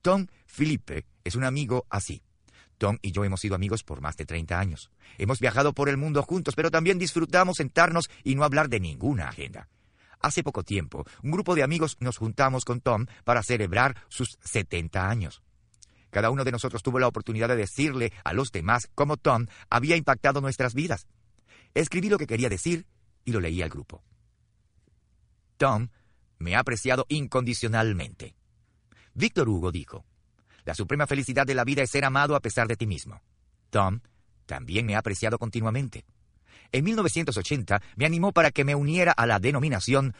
Tom 0.00 0.26
Felipe 0.46 1.06
es 1.24 1.34
un 1.34 1.44
amigo 1.44 1.86
así. 1.90 2.22
Tom 2.78 2.98
y 3.02 3.12
yo 3.12 3.24
hemos 3.24 3.40
sido 3.40 3.54
amigos 3.54 3.84
por 3.84 4.00
más 4.00 4.16
de 4.16 4.26
30 4.26 4.58
años. 4.58 4.90
Hemos 5.18 5.38
viajado 5.38 5.72
por 5.72 5.88
el 5.88 5.96
mundo 5.96 6.22
juntos, 6.22 6.54
pero 6.54 6.70
también 6.70 6.98
disfrutamos 6.98 7.58
sentarnos 7.58 8.10
y 8.22 8.34
no 8.34 8.44
hablar 8.44 8.68
de 8.68 8.80
ninguna 8.80 9.28
agenda. 9.28 9.68
Hace 10.20 10.42
poco 10.42 10.62
tiempo, 10.62 11.04
un 11.22 11.30
grupo 11.30 11.54
de 11.54 11.62
amigos 11.62 11.96
nos 12.00 12.16
juntamos 12.16 12.64
con 12.64 12.80
Tom 12.80 13.06
para 13.24 13.42
celebrar 13.42 13.96
sus 14.08 14.38
70 14.42 15.08
años. 15.08 15.42
Cada 16.10 16.30
uno 16.30 16.44
de 16.44 16.52
nosotros 16.52 16.82
tuvo 16.82 17.00
la 17.00 17.08
oportunidad 17.08 17.48
de 17.48 17.56
decirle 17.56 18.12
a 18.22 18.32
los 18.32 18.52
demás 18.52 18.88
cómo 18.94 19.16
Tom 19.16 19.46
había 19.68 19.96
impactado 19.96 20.40
nuestras 20.40 20.72
vidas. 20.72 21.08
Escribí 21.74 22.08
lo 22.08 22.18
que 22.18 22.28
quería 22.28 22.48
decir 22.48 22.86
y 23.24 23.32
lo 23.32 23.40
leí 23.40 23.62
al 23.62 23.68
grupo. 23.68 24.04
Tom 25.56 25.88
me 26.38 26.54
ha 26.54 26.60
apreciado 26.60 27.06
incondicionalmente. 27.08 28.36
Víctor 29.14 29.48
Hugo 29.48 29.72
dijo, 29.72 30.04
La 30.64 30.74
suprema 30.74 31.06
felicidad 31.06 31.46
de 31.46 31.54
la 31.54 31.64
vida 31.64 31.82
es 31.82 31.90
ser 31.90 32.04
amado 32.04 32.36
a 32.36 32.40
pesar 32.40 32.68
de 32.68 32.76
ti 32.76 32.86
mismo. 32.86 33.20
Tom 33.70 34.00
también 34.46 34.86
me 34.86 34.94
ha 34.94 34.98
apreciado 34.98 35.38
continuamente. 35.38 36.04
En 36.72 36.84
1980 36.84 37.82
me 37.96 38.06
animó 38.06 38.32
para 38.32 38.50
que 38.50 38.64
me 38.64 38.74
uniera 38.74 39.12
a 39.12 39.26
la 39.26 39.38
denominación 39.38 40.14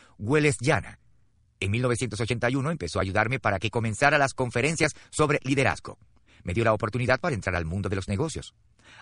Llana. 0.60 0.98
En 1.60 1.70
1981 1.70 2.70
empezó 2.70 2.98
a 2.98 3.02
ayudarme 3.02 3.38
para 3.38 3.58
que 3.58 3.70
comenzara 3.70 4.18
las 4.18 4.34
conferencias 4.34 4.92
sobre 5.10 5.40
liderazgo. 5.42 5.98
Me 6.42 6.52
dio 6.52 6.64
la 6.64 6.74
oportunidad 6.74 7.20
para 7.20 7.34
entrar 7.34 7.56
al 7.56 7.64
mundo 7.64 7.88
de 7.88 7.96
los 7.96 8.08
negocios. 8.08 8.54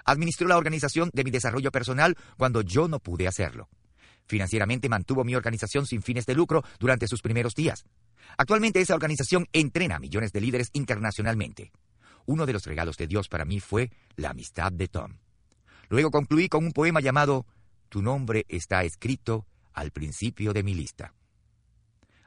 Administró 0.05 0.47
la 0.47 0.57
organización 0.57 1.11
de 1.12 1.24
mi 1.24 1.30
desarrollo 1.30 1.72
personal 1.72 2.16
cuando 2.36 2.62
yo 2.62 2.88
no 2.88 3.01
pude 3.01 3.26
hacerlo. 3.26 3.68
Financieramente 4.26 4.88
mantuvo 4.88 5.24
mi 5.24 5.34
organización 5.34 5.86
sin 5.86 6.03
fines 6.03 6.26
de 6.26 6.34
lucro 6.34 6.62
durante 6.78 7.09
sus 7.09 7.20
primeros 7.20 7.55
días. 7.55 7.84
Actualmente 8.38 8.80
esa 8.80 8.95
organización 8.95 9.47
entrena 9.53 9.97
a 9.97 10.01
millones 10.01 10.32
de 10.32 10.40
líderes 10.40 10.70
internacionalmente. 10.72 11.72
Uno 12.26 12.47
de 12.47 12.53
los 12.53 12.64
regalos 12.64 12.97
de 12.97 13.09
Dios 13.09 13.28
para 13.28 13.45
mí 13.45 13.61
fue 13.61 13.90
la 14.16 14.30
amistad 14.30 14.70
de 14.70 14.88
Tom. 14.88 15.18
Luego 15.93 16.11
concluí 16.11 16.49
con 16.49 16.64
un 16.64 16.72
poema 16.72 17.03
llamado 17.03 17.45
Tu 17.90 18.01
nombre 18.01 18.47
está 18.49 18.82
escrito 18.82 19.47
al 19.74 19.90
principio 19.90 20.55
de 20.55 20.62
mi 20.62 20.72
lista. 20.72 21.12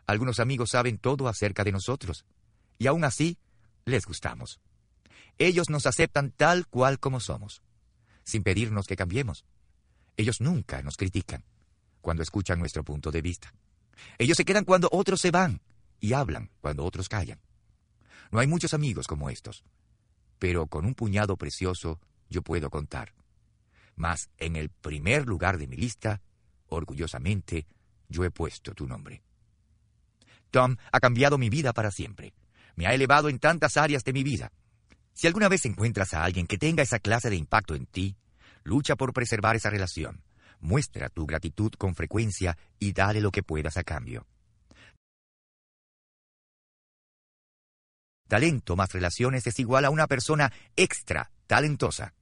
Algunos 0.06 0.40
amigos 0.40 0.70
saben 0.70 1.00
todo 1.00 1.28
acerca 1.28 1.64
de 1.64 1.72
nosotros, 1.72 2.26
y 2.78 2.86
aún 2.86 3.04
así 3.04 3.40
les 3.84 4.06
gustamos. 4.06 4.60
Ellos 5.40 5.72
nos 5.72 5.88
aceptan 5.88 6.30
tal 6.30 6.68
cual 6.68 7.00
como 7.00 7.20
somos, 7.20 7.64
sin 8.24 8.44
pedirnos 8.44 8.86
que 8.86 8.96
cambiemos. 8.96 9.46
Ellos 10.16 10.42
nunca 10.42 10.84
nos 10.84 10.96
critican 10.96 11.44
cuando 12.02 12.22
escuchan 12.22 12.60
nuestro 12.60 12.84
punto 12.84 13.10
de 13.10 13.24
vista. 13.24 13.52
Ellos 14.20 14.38
se 14.38 14.46
quedan 14.46 14.66
cuando 14.66 14.90
otros 14.92 15.22
se 15.22 15.32
van 15.32 15.60
y 16.00 16.14
hablan 16.14 16.52
cuando 16.62 16.86
otros 16.86 17.10
callan. 17.10 17.42
No 18.30 18.38
hay 18.38 18.46
muchos 18.46 18.76
amigos 18.76 19.08
como 19.08 19.32
estos, 19.32 19.64
pero 20.38 20.68
con 20.68 20.86
un 20.86 20.94
puñado 20.94 21.36
precioso 21.36 22.00
yo 22.30 22.44
puedo 22.44 22.70
contar. 22.70 23.16
Mas 23.96 24.30
en 24.38 24.56
el 24.56 24.70
primer 24.70 25.26
lugar 25.26 25.58
de 25.58 25.68
mi 25.68 25.78
lista, 25.78 26.22
orgullosamente, 26.68 27.66
yo 28.10 28.24
he 28.24 28.32
puesto 28.32 28.74
tu 28.74 28.88
nombre. 28.88 29.24
Tom 30.52 30.78
ha 30.92 31.00
cambiado 31.00 31.38
mi 31.38 31.50
vida 31.50 31.74
para 31.74 31.92
siempre. 31.92 32.34
Me 32.76 32.88
ha 32.88 32.94
elevado 32.94 33.30
en 33.30 33.40
tantas 33.40 33.78
áreas 33.78 34.04
de 34.04 34.14
mi 34.14 34.24
vida. 34.24 34.52
Si 35.14 35.28
alguna 35.28 35.48
vez 35.48 35.66
encuentras 35.66 36.14
a 36.14 36.24
alguien 36.24 36.46
que 36.46 36.58
tenga 36.58 36.84
esa 36.84 37.00
clase 37.00 37.30
de 37.30 37.38
impacto 37.38 37.74
en 37.74 37.86
ti, 37.86 38.18
lucha 38.64 38.96
por 38.96 39.14
preservar 39.14 39.56
esa 39.56 39.70
relación. 39.70 40.24
Muestra 40.60 41.10
tu 41.10 41.26
gratitud 41.26 41.72
con 41.74 41.96
frecuencia 41.96 42.58
y 42.80 42.92
dale 42.92 43.22
lo 43.22 43.32
que 43.32 43.44
puedas 43.44 43.78
a 43.78 43.84
cambio. 43.84 44.28
Talento 48.28 48.76
más 48.76 48.92
relaciones 48.92 49.46
es 49.46 49.60
igual 49.60 49.86
a 49.86 49.90
una 49.90 50.08
persona 50.08 50.52
extra 50.76 51.32
talentosa. 51.48 52.14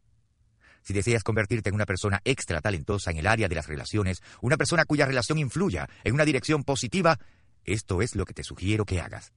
Si 0.83 0.93
deseas 0.93 1.23
convertirte 1.23 1.69
en 1.69 1.75
una 1.75 1.85
persona 1.85 2.21
extra 2.25 2.61
talentosa 2.61 3.11
en 3.11 3.17
el 3.17 3.27
área 3.27 3.47
de 3.47 3.55
las 3.55 3.67
relaciones, 3.67 4.21
una 4.41 4.57
persona 4.57 4.85
cuya 4.85 5.05
relación 5.05 5.37
influya 5.39 5.89
en 6.03 6.13
una 6.13 6.25
dirección 6.25 6.63
positiva, 6.63 7.19
esto 7.63 8.01
es 8.01 8.15
lo 8.15 8.25
que 8.25 8.33
te 8.33 8.43
sugiero 8.43 8.85
que 8.85 8.99
hagas. 8.99 9.31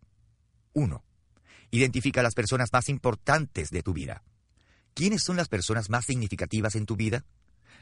1. 0.72 1.04
Identifica 1.70 2.20
a 2.20 2.24
las 2.24 2.34
personas 2.34 2.72
más 2.72 2.88
importantes 2.88 3.70
de 3.70 3.82
tu 3.82 3.92
vida. 3.92 4.22
¿Quiénes 4.94 5.22
son 5.22 5.36
las 5.36 5.48
personas 5.48 5.88
más 5.88 6.04
significativas 6.06 6.74
en 6.74 6.86
tu 6.86 6.96
vida? 6.96 7.24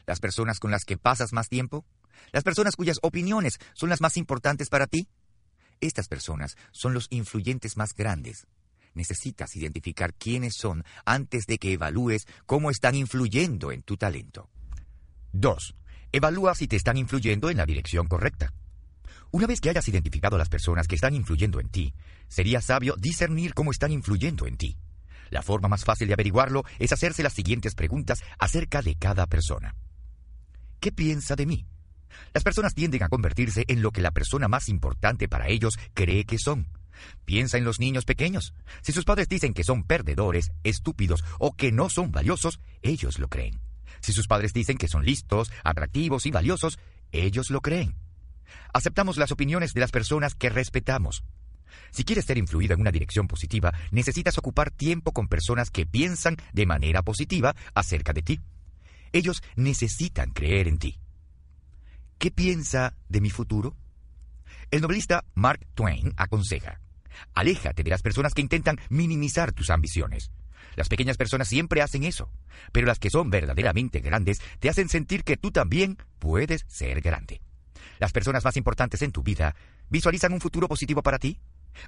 ¿Las 0.07 0.21
personas 0.21 0.59
con 0.61 0.71
las 0.71 0.85
que 0.85 0.99
pasas 0.99 1.33
más 1.33 1.49
tiempo? 1.49 1.87
¿Las 2.33 2.45
personas 2.45 2.77
cuyas 2.77 2.99
opiniones 3.03 3.59
son 3.73 3.89
las 3.89 4.01
más 4.01 4.17
importantes 4.17 4.69
para 4.69 4.87
ti? 4.87 5.09
Estas 5.81 6.09
personas 6.09 6.57
son 6.71 6.93
los 6.93 7.07
influyentes 7.11 7.77
más 7.77 7.95
grandes. 7.95 8.47
Necesitas 8.95 9.55
identificar 9.57 10.15
quiénes 10.15 10.55
son 10.55 10.85
antes 11.05 11.47
de 11.47 11.59
que 11.59 11.73
evalúes 11.73 12.27
cómo 12.47 12.71
están 12.71 12.95
influyendo 12.95 13.73
en 13.73 13.83
tu 13.83 13.97
talento. 13.97 14.49
2. 15.33 15.75
Evalúa 16.13 16.55
si 16.55 16.69
te 16.69 16.77
están 16.77 16.97
influyendo 16.97 17.51
en 17.51 17.57
la 17.57 17.67
dirección 17.67 18.07
correcta. 18.07 18.53
Una 19.33 19.49
vez 19.49 19.61
que 19.61 19.69
hayas 19.69 19.89
identificado 19.89 20.37
a 20.37 20.39
las 20.39 20.49
personas 20.49 20.87
que 20.87 20.95
están 20.95 21.13
influyendo 21.15 21.59
en 21.59 21.69
ti, 21.69 21.93
sería 22.29 22.61
sabio 22.61 22.95
discernir 22.97 23.53
cómo 23.53 23.73
están 23.73 23.91
influyendo 23.91 24.47
en 24.47 24.57
ti. 24.57 24.79
La 25.31 25.43
forma 25.43 25.67
más 25.67 25.85
fácil 25.85 26.07
de 26.07 26.15
averiguarlo 26.15 26.63
es 26.79 26.93
hacerse 26.93 27.25
las 27.25 27.33
siguientes 27.33 27.75
preguntas 27.75 28.23
acerca 28.39 28.81
de 28.81 28.95
cada 28.95 29.27
persona. 29.27 29.75
¿Qué 30.79 30.93
piensa 30.93 31.35
de 31.35 31.47
mí? 31.47 31.67
Las 32.33 32.45
personas 32.45 32.75
tienden 32.75 33.03
a 33.03 33.09
convertirse 33.09 33.65
en 33.67 33.83
lo 33.83 33.91
que 33.91 34.03
la 34.03 34.13
persona 34.13 34.47
más 34.47 34.69
importante 34.69 35.29
para 35.29 35.49
ellos 35.49 35.77
cree 35.95 36.25
que 36.25 36.39
son. 36.39 36.69
Piensa 37.25 37.59
en 37.59 37.65
los 37.65 37.81
niños 37.81 38.05
pequeños. 38.05 38.55
Si 38.83 38.93
sus 38.93 39.05
padres 39.05 39.29
dicen 39.29 39.55
que 39.55 39.65
son 39.65 39.85
perdedores, 39.85 40.53
estúpidos 40.63 41.25
o 41.39 41.55
que 41.55 41.73
no 41.73 41.89
son 41.89 42.11
valiosos, 42.13 42.61
ellos 42.83 43.19
lo 43.19 43.29
creen. 43.29 43.61
Si 44.01 44.13
sus 44.13 44.27
padres 44.27 44.53
dicen 44.53 44.77
que 44.77 44.89
son 44.89 45.05
listos, 45.05 45.51
atractivos 45.63 46.27
y 46.27 46.31
valiosos, 46.31 46.79
ellos 47.13 47.51
lo 47.51 47.61
creen. 47.61 47.95
Aceptamos 48.73 49.17
las 49.17 49.33
opiniones 49.33 49.73
de 49.73 49.81
las 49.81 49.91
personas 49.91 50.35
que 50.35 50.51
respetamos. 50.51 51.25
Si 51.91 52.05
quieres 52.05 52.25
ser 52.25 52.39
influido 52.39 52.75
en 52.75 52.81
una 52.81 52.91
dirección 52.91 53.29
positiva, 53.29 53.73
necesitas 53.91 54.39
ocupar 54.39 54.71
tiempo 54.71 55.13
con 55.13 55.29
personas 55.29 55.71
que 55.71 55.87
piensan 55.87 56.37
de 56.53 56.67
manera 56.67 57.03
positiva 57.03 57.55
acerca 57.75 58.13
de 58.13 58.23
ti. 58.23 58.41
Ellos 59.13 59.43
necesitan 59.57 60.31
creer 60.31 60.69
en 60.69 60.79
ti. 60.79 60.99
¿Qué 62.19 62.31
piensa 62.31 62.97
de 63.09 63.21
mi 63.21 63.31
futuro? 63.31 63.77
El 64.71 64.81
novelista 64.81 65.25
Mark 65.35 65.67
Twain 65.75 66.13
aconseja, 66.17 66.81
aléjate 67.35 67.83
de 67.83 67.91
las 67.91 68.03
personas 68.03 68.35
que 68.35 68.43
intentan 68.43 68.81
minimizar 68.89 69.53
tus 69.53 69.71
ambiciones. 69.71 70.31
Las 70.77 70.89
pequeñas 70.89 71.17
personas 71.17 71.49
siempre 71.49 71.83
hacen 71.83 72.05
eso, 72.05 72.31
pero 72.73 72.87
las 72.87 72.99
que 72.99 73.11
son 73.11 73.31
verdaderamente 73.31 74.01
grandes 74.01 74.41
te 74.59 74.69
hacen 74.69 74.89
sentir 74.89 75.25
que 75.25 75.37
tú 75.37 75.51
también 75.51 75.99
puedes 76.19 76.65
ser 76.69 77.01
grande. 77.01 77.41
Las 77.99 78.13
personas 78.13 78.45
más 78.45 78.57
importantes 78.57 79.03
en 79.03 79.13
tu 79.13 79.23
vida 79.23 79.55
visualizan 79.89 80.33
un 80.33 80.41
futuro 80.41 80.69
positivo 80.69 81.03
para 81.03 81.19
ti, 81.19 81.39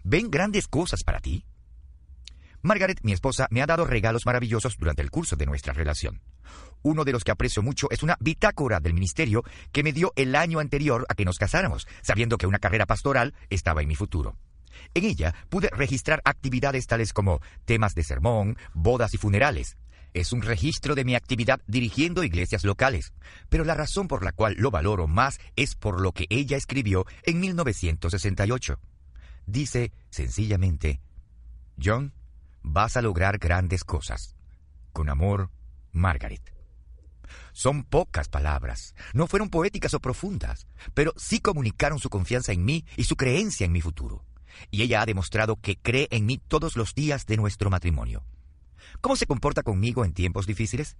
ven 0.05 0.31
grandes 0.31 0.69
cosas 0.69 1.03
para 1.03 1.21
ti. 1.21 1.45
Margaret, 2.63 3.01
mi 3.03 3.13
esposa, 3.13 3.47
me 3.51 3.63
ha 3.63 3.67
dado 3.67 3.85
regalos 3.85 4.27
maravillosos 4.27 4.77
durante 4.77 5.03
el 5.03 5.11
curso 5.11 5.37
de 5.37 5.47
nuestra 5.47 5.73
relación. 5.73 6.21
Uno 6.83 7.05
de 7.05 7.13
los 7.13 7.25
que 7.25 7.31
aprecio 7.31 7.63
mucho 7.63 7.89
es 7.91 8.03
una 8.03 8.17
bitácora 8.21 8.81
del 8.81 8.95
ministerio 8.95 9.45
que 9.73 9.83
me 9.83 9.93
dio 9.93 10.13
el 10.17 10.35
año 10.35 10.59
anterior 10.59 11.07
a 11.09 11.15
que 11.15 11.25
nos 11.25 11.39
casáramos, 11.39 11.87
sabiendo 12.03 12.39
que 12.39 12.47
una 12.47 12.59
carrera 12.59 12.87
pastoral 12.87 13.35
estaba 13.51 13.83
en 13.83 13.89
mi 13.89 13.95
futuro. 13.95 14.37
En 14.95 15.05
ella 15.05 15.35
pude 15.49 15.69
registrar 15.71 16.23
actividades 16.25 16.87
tales 16.87 17.13
como 17.13 17.41
temas 17.65 17.95
de 17.95 18.05
sermón, 18.05 18.57
bodas 18.75 19.15
y 19.15 19.19
funerales. 19.19 19.77
Es 20.17 20.33
un 20.33 20.41
registro 20.41 20.95
de 20.95 21.05
mi 21.05 21.15
actividad 21.15 21.61
dirigiendo 21.67 22.25
iglesias 22.25 22.65
locales, 22.65 23.13
pero 23.51 23.65
la 23.65 23.75
razón 23.75 24.09
por 24.09 24.25
la 24.25 24.33
cual 24.33 24.55
lo 24.57 24.71
valoro 24.71 25.07
más 25.07 25.39
es 25.57 25.75
por 25.75 26.01
lo 26.01 26.13
que 26.13 26.27
ella 26.31 26.57
escribió 26.57 27.05
en 27.25 27.39
1968. 27.41 28.81
Dice 29.45 29.93
sencillamente, 30.09 31.03
John, 31.79 32.15
vas 32.63 32.97
a 32.97 33.03
lograr 33.03 33.37
grandes 33.37 33.85
cosas. 33.85 34.35
Con 34.95 35.11
amor, 35.11 35.51
Margaret. 35.93 36.51
Son 37.53 37.85
pocas 37.85 38.29
palabras, 38.29 38.95
no 39.13 39.27
fueron 39.27 39.51
poéticas 39.51 39.93
o 39.93 40.01
profundas, 40.01 40.67
pero 40.95 41.13
sí 41.17 41.41
comunicaron 41.41 41.99
su 41.99 42.09
confianza 42.09 42.53
en 42.53 42.65
mí 42.65 42.87
y 42.97 43.05
su 43.05 43.17
creencia 43.17 43.67
en 43.67 43.73
mi 43.73 43.83
futuro 43.83 44.25
y 44.71 44.83
ella 44.83 45.03
ha 45.03 45.07
demostrado 45.07 45.57
que 45.57 45.77
cree 45.77 46.09
en 46.11 46.27
mí 46.27 46.39
todos 46.39 46.77
los 46.77 46.95
días 46.95 47.27
de 47.27 47.37
nuestro 47.37 47.71
matrimonio. 47.71 48.25
¿Cómo 49.01 49.17
se 49.17 49.27
comporta 49.27 49.63
conmigo 49.63 50.05
en 50.05 50.13
tiempos 50.13 50.47
difíciles? 50.47 50.97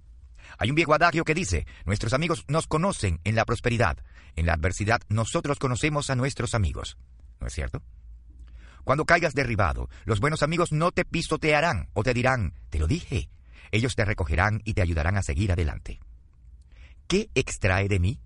Hay 0.59 0.71
un 0.71 0.77
viejo 0.77 0.95
adagio 0.95 1.25
que 1.25 1.35
dice, 1.35 1.67
nuestros 1.85 2.13
amigos 2.13 2.45
nos 2.49 2.67
conocen 2.67 3.21
en 3.25 3.35
la 3.35 3.45
prosperidad, 3.45 3.99
en 4.37 4.47
la 4.47 4.55
adversidad 4.55 5.01
nosotros 5.09 5.59
conocemos 5.59 6.11
a 6.11 6.17
nuestros 6.17 6.55
amigos. 6.55 6.97
¿No 7.41 7.47
es 7.47 7.55
cierto? 7.55 7.83
Cuando 8.85 9.05
caigas 9.05 9.35
derribado, 9.35 9.89
los 10.05 10.21
buenos 10.21 10.43
amigos 10.43 10.73
no 10.73 10.93
te 10.93 11.05
pisotearán 11.05 11.89
o 11.93 12.05
te 12.05 12.15
dirán, 12.15 12.55
te 12.71 12.79
lo 12.79 12.87
dije. 12.87 13.29
Ellos 13.73 13.97
te 13.97 14.05
recogerán 14.05 14.63
y 14.65 14.75
te 14.75 14.83
ayudarán 14.83 15.17
a 15.17 15.23
seguir 15.23 15.51
adelante. 15.51 15.99
¿Qué 17.09 17.29
extrae 17.35 17.89
de 17.89 17.99
mí? 17.99 18.21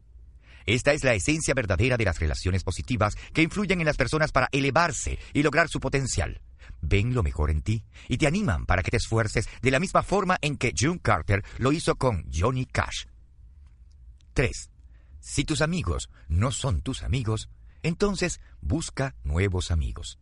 Esta 0.66 0.92
es 0.92 1.04
la 1.04 1.14
esencia 1.14 1.54
verdadera 1.54 1.96
de 1.96 2.04
las 2.04 2.18
relaciones 2.18 2.64
positivas 2.64 3.16
que 3.32 3.42
influyen 3.42 3.80
en 3.80 3.86
las 3.86 3.96
personas 3.96 4.32
para 4.32 4.48
elevarse 4.52 5.18
y 5.32 5.42
lograr 5.42 5.68
su 5.68 5.80
potencial. 5.80 6.40
Ven 6.82 7.14
lo 7.14 7.22
mejor 7.22 7.50
en 7.50 7.62
ti 7.62 7.84
y 8.08 8.16
te 8.18 8.26
animan 8.26 8.66
para 8.66 8.82
que 8.82 8.90
te 8.90 8.96
esfuerces 8.96 9.48
de 9.60 9.70
la 9.70 9.80
misma 9.80 10.02
forma 10.02 10.38
en 10.40 10.56
que 10.56 10.72
June 10.78 11.00
Carter 11.02 11.44
lo 11.58 11.72
hizo 11.72 11.96
con 11.96 12.24
Johnny 12.32 12.66
Cash. 12.66 13.04
3. 14.34 14.70
Si 15.20 15.44
tus 15.44 15.60
amigos 15.60 16.08
no 16.28 16.50
son 16.50 16.80
tus 16.80 17.02
amigos, 17.02 17.50
entonces 17.82 18.40
busca 18.60 19.14
nuevos 19.24 19.70
amigos. 19.70 20.18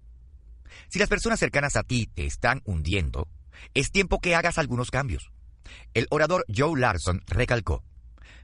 Si 0.89 0.99
las 0.99 1.09
personas 1.09 1.39
cercanas 1.39 1.77
a 1.77 1.83
ti 1.83 2.07
te 2.07 2.27
están 2.27 2.63
hundiendo, 2.65 3.29
es 3.75 3.91
tiempo 3.91 4.21
que 4.21 4.35
hagas 4.35 4.59
algunos 4.59 4.91
cambios. 4.91 5.31
El 5.95 6.07
orador 6.11 6.45
Joe 6.55 6.79
Larson 6.79 7.23
recalcó, 7.27 7.85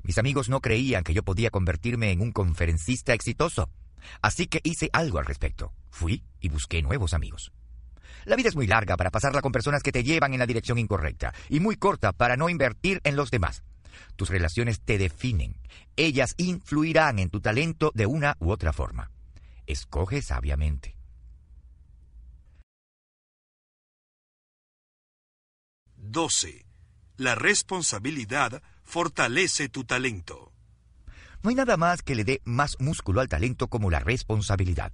mis 0.05 0.19
amigos 0.19 0.51
no 0.51 0.61
creían 0.61 1.03
que 1.03 1.15
yo 1.15 1.23
podía 1.23 1.51
convertirme 1.51 2.13
en 2.13 2.21
un 2.21 2.31
conferencista 2.31 3.15
exitoso. 3.15 3.71
Así 4.21 4.47
que 4.47 4.61
hice 4.63 4.91
algo 4.93 5.19
al 5.19 5.25
respecto. 5.25 5.73
Fui 5.91 6.23
y 6.41 6.51
busqué 6.51 6.83
nuevos 6.83 7.15
amigos. 7.15 7.53
La 8.27 8.37
vida 8.37 8.51
es 8.51 8.55
muy 8.55 8.67
larga 8.67 8.99
para 8.99 9.11
pasarla 9.11 9.41
con 9.41 9.51
personas 9.51 9.83
que 9.83 9.93
te 9.93 10.05
llevan 10.05 10.35
en 10.35 10.41
la 10.41 10.47
dirección 10.47 10.79
incorrecta 10.79 11.33
y 11.49 11.61
muy 11.61 11.77
corta 11.77 12.13
para 12.13 12.37
no 12.37 12.51
invertir 12.51 13.01
en 13.05 13.17
los 13.17 13.31
demás. 13.31 13.65
Tus 14.17 14.29
relaciones 14.29 14.81
te 14.83 14.99
definen. 14.99 15.57
Ellas 15.97 16.35
influirán 16.37 17.19
en 17.19 17.31
tu 17.31 17.41
talento 17.41 17.91
de 17.95 18.05
una 18.05 18.37
u 18.41 18.51
otra 18.51 18.75
forma. 18.75 19.11
Escoge 19.67 20.21
sabiamente. 20.21 20.97
12. 25.97 26.67
La 27.17 27.35
responsabilidad 27.35 28.63
fortalece 28.85 29.69
tu 29.69 29.85
talento. 29.85 30.53
No 31.43 31.51
hay 31.51 31.57
nada 31.57 31.77
más 31.77 32.03
que 32.03 32.15
le 32.15 32.25
dé 32.25 32.41
más 32.45 32.77
músculo 32.79 33.21
al 33.21 33.29
talento 33.29 33.69
como 33.69 33.91
la 33.91 34.01
responsabilidad. 34.01 34.93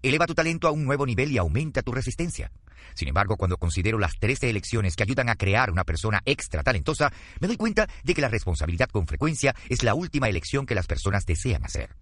Eleva 0.00 0.26
tu 0.26 0.34
talento 0.34 0.68
a 0.68 0.70
un 0.70 0.84
nuevo 0.84 1.04
nivel 1.06 1.32
y 1.32 1.38
aumenta 1.38 1.82
tu 1.82 1.92
resistencia. 1.92 2.52
Sin 2.94 3.08
embargo, 3.08 3.36
cuando 3.36 3.58
considero 3.58 3.98
las 3.98 4.18
13 4.18 4.50
elecciones 4.50 4.96
que 4.96 5.02
ayudan 5.02 5.28
a 5.28 5.36
crear 5.36 5.70
una 5.70 5.84
persona 5.84 6.22
extra 6.24 6.62
talentosa, 6.62 7.12
me 7.40 7.48
doy 7.48 7.56
cuenta 7.56 7.88
de 8.04 8.14
que 8.14 8.20
la 8.20 8.28
responsabilidad 8.28 8.88
con 8.88 9.06
frecuencia 9.06 9.54
es 9.68 9.82
la 9.82 9.94
última 9.94 10.28
elección 10.28 10.66
que 10.66 10.74
las 10.74 10.86
personas 10.86 11.26
desean 11.26 11.64
hacer. 11.64 11.96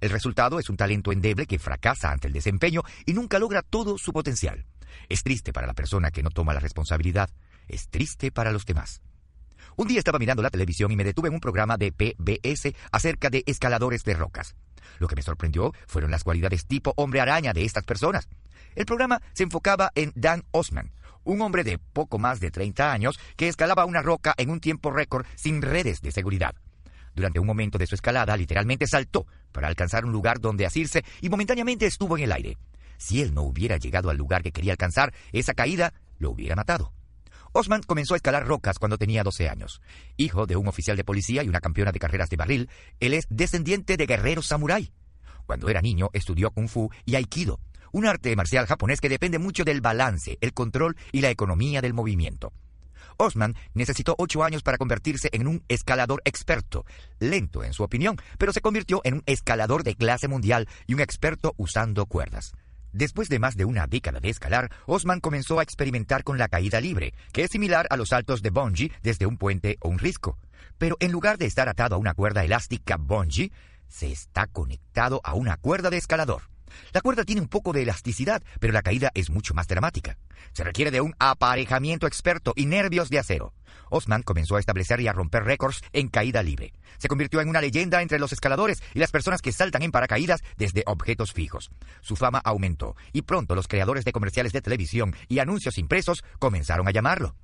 El 0.00 0.10
resultado 0.10 0.58
es 0.58 0.68
un 0.68 0.76
talento 0.76 1.12
endeble 1.12 1.46
que 1.46 1.58
fracasa 1.58 2.10
ante 2.10 2.28
el 2.28 2.32
desempeño 2.32 2.82
y 3.04 3.12
nunca 3.12 3.38
logra 3.38 3.62
todo 3.62 3.98
su 3.98 4.12
potencial. 4.12 4.66
Es 5.08 5.22
triste 5.22 5.52
para 5.52 5.66
la 5.66 5.74
persona 5.74 6.10
que 6.10 6.22
no 6.22 6.30
toma 6.30 6.54
la 6.54 6.60
responsabilidad. 6.60 7.30
Es 7.68 7.88
triste 7.88 8.30
para 8.30 8.52
los 8.52 8.66
demás. 8.66 9.02
Un 9.78 9.88
día 9.88 9.98
estaba 9.98 10.18
mirando 10.18 10.42
la 10.42 10.48
televisión 10.48 10.90
y 10.90 10.96
me 10.96 11.04
detuve 11.04 11.28
en 11.28 11.34
un 11.34 11.40
programa 11.40 11.76
de 11.76 11.92
PBS 11.92 12.72
acerca 12.92 13.28
de 13.28 13.42
escaladores 13.44 14.04
de 14.04 14.14
rocas. 14.14 14.56
Lo 14.98 15.06
que 15.06 15.16
me 15.16 15.20
sorprendió 15.20 15.74
fueron 15.86 16.10
las 16.10 16.24
cualidades 16.24 16.64
tipo 16.64 16.94
hombre 16.96 17.20
araña 17.20 17.52
de 17.52 17.66
estas 17.66 17.84
personas. 17.84 18.26
El 18.74 18.86
programa 18.86 19.20
se 19.34 19.42
enfocaba 19.42 19.92
en 19.94 20.12
Dan 20.14 20.44
Osman, 20.50 20.92
un 21.24 21.42
hombre 21.42 21.62
de 21.62 21.78
poco 21.78 22.18
más 22.18 22.40
de 22.40 22.50
30 22.50 22.90
años 22.90 23.20
que 23.36 23.48
escalaba 23.48 23.84
una 23.84 24.00
roca 24.00 24.32
en 24.38 24.48
un 24.48 24.60
tiempo 24.60 24.90
récord 24.90 25.26
sin 25.34 25.60
redes 25.60 26.00
de 26.00 26.10
seguridad. 26.10 26.54
Durante 27.14 27.38
un 27.38 27.46
momento 27.46 27.76
de 27.76 27.86
su 27.86 27.96
escalada, 27.96 28.34
literalmente 28.34 28.86
saltó 28.86 29.26
para 29.52 29.68
alcanzar 29.68 30.06
un 30.06 30.12
lugar 30.12 30.40
donde 30.40 30.64
asirse 30.64 31.04
y 31.20 31.28
momentáneamente 31.28 31.84
estuvo 31.84 32.16
en 32.16 32.24
el 32.24 32.32
aire. 32.32 32.56
Si 32.96 33.20
él 33.20 33.34
no 33.34 33.42
hubiera 33.42 33.76
llegado 33.76 34.08
al 34.08 34.16
lugar 34.16 34.42
que 34.42 34.52
quería 34.52 34.72
alcanzar, 34.72 35.12
esa 35.32 35.52
caída 35.52 35.92
lo 36.18 36.30
hubiera 36.30 36.56
matado. 36.56 36.94
Osman 37.56 37.82
comenzó 37.82 38.12
a 38.12 38.18
escalar 38.18 38.46
rocas 38.46 38.78
cuando 38.78 38.98
tenía 38.98 39.24
12 39.24 39.48
años. 39.48 39.80
Hijo 40.18 40.44
de 40.44 40.56
un 40.56 40.68
oficial 40.68 40.94
de 40.94 41.04
policía 41.04 41.42
y 41.42 41.48
una 41.48 41.60
campeona 41.60 41.90
de 41.90 41.98
carreras 41.98 42.28
de 42.28 42.36
barril, 42.36 42.68
él 43.00 43.14
es 43.14 43.24
descendiente 43.30 43.96
de 43.96 44.04
guerreros 44.04 44.48
samurái. 44.48 44.92
Cuando 45.46 45.70
era 45.70 45.80
niño 45.80 46.10
estudió 46.12 46.50
kung 46.50 46.68
fu 46.68 46.90
y 47.06 47.14
aikido, 47.14 47.58
un 47.92 48.04
arte 48.04 48.36
marcial 48.36 48.66
japonés 48.66 49.00
que 49.00 49.08
depende 49.08 49.38
mucho 49.38 49.64
del 49.64 49.80
balance, 49.80 50.36
el 50.42 50.52
control 50.52 50.98
y 51.12 51.22
la 51.22 51.30
economía 51.30 51.80
del 51.80 51.94
movimiento. 51.94 52.52
Osman 53.16 53.54
necesitó 53.72 54.14
ocho 54.18 54.44
años 54.44 54.62
para 54.62 54.76
convertirse 54.76 55.30
en 55.32 55.46
un 55.46 55.64
escalador 55.68 56.20
experto, 56.26 56.84
lento 57.20 57.64
en 57.64 57.72
su 57.72 57.84
opinión, 57.84 58.18
pero 58.36 58.52
se 58.52 58.60
convirtió 58.60 59.00
en 59.02 59.14
un 59.14 59.22
escalador 59.24 59.82
de 59.82 59.94
clase 59.94 60.28
mundial 60.28 60.68
y 60.86 60.92
un 60.92 61.00
experto 61.00 61.54
usando 61.56 62.04
cuerdas. 62.04 62.52
Después 62.92 63.28
de 63.28 63.38
más 63.38 63.56
de 63.56 63.64
una 63.64 63.86
década 63.86 64.20
de 64.20 64.30
escalar, 64.30 64.70
Osman 64.86 65.20
comenzó 65.20 65.58
a 65.58 65.62
experimentar 65.62 66.24
con 66.24 66.38
la 66.38 66.48
caída 66.48 66.80
libre, 66.80 67.14
que 67.32 67.44
es 67.44 67.50
similar 67.50 67.86
a 67.90 67.96
los 67.96 68.10
saltos 68.10 68.42
de 68.42 68.50
bungee 68.50 68.92
desde 69.02 69.26
un 69.26 69.36
puente 69.36 69.76
o 69.80 69.88
un 69.88 69.98
risco. 69.98 70.38
Pero 70.78 70.96
en 71.00 71.12
lugar 71.12 71.38
de 71.38 71.46
estar 71.46 71.68
atado 71.68 71.96
a 71.96 71.98
una 71.98 72.14
cuerda 72.14 72.44
elástica 72.44 72.96
bungee, 72.96 73.52
se 73.88 74.10
está 74.10 74.46
conectado 74.46 75.20
a 75.24 75.34
una 75.34 75.56
cuerda 75.56 75.90
de 75.90 75.96
escalador. 75.96 76.42
La 76.92 77.00
cuerda 77.00 77.24
tiene 77.24 77.40
un 77.40 77.48
poco 77.48 77.72
de 77.72 77.82
elasticidad, 77.82 78.42
pero 78.60 78.72
la 78.72 78.82
caída 78.82 79.10
es 79.14 79.30
mucho 79.30 79.54
más 79.54 79.68
dramática. 79.68 80.18
Se 80.52 80.64
requiere 80.64 80.90
de 80.90 81.00
un 81.00 81.14
aparejamiento 81.18 82.06
experto 82.06 82.52
y 82.56 82.66
nervios 82.66 83.10
de 83.10 83.18
acero. 83.18 83.52
Osman 83.90 84.22
comenzó 84.22 84.56
a 84.56 84.60
establecer 84.60 85.00
y 85.00 85.08
a 85.08 85.12
romper 85.12 85.44
récords 85.44 85.82
en 85.92 86.08
caída 86.08 86.42
libre. 86.42 86.72
Se 86.98 87.08
convirtió 87.08 87.40
en 87.40 87.48
una 87.48 87.60
leyenda 87.60 88.02
entre 88.02 88.18
los 88.18 88.32
escaladores 88.32 88.82
y 88.94 88.98
las 88.98 89.10
personas 89.10 89.42
que 89.42 89.52
saltan 89.52 89.82
en 89.82 89.92
paracaídas 89.92 90.42
desde 90.56 90.82
objetos 90.86 91.32
fijos. 91.32 91.70
Su 92.00 92.16
fama 92.16 92.40
aumentó 92.44 92.96
y 93.12 93.22
pronto 93.22 93.54
los 93.54 93.68
creadores 93.68 94.04
de 94.04 94.12
comerciales 94.12 94.52
de 94.52 94.62
televisión 94.62 95.14
y 95.28 95.38
anuncios 95.38 95.78
impresos 95.78 96.24
comenzaron 96.38 96.88
a 96.88 96.92
llamarlo. 96.92 97.36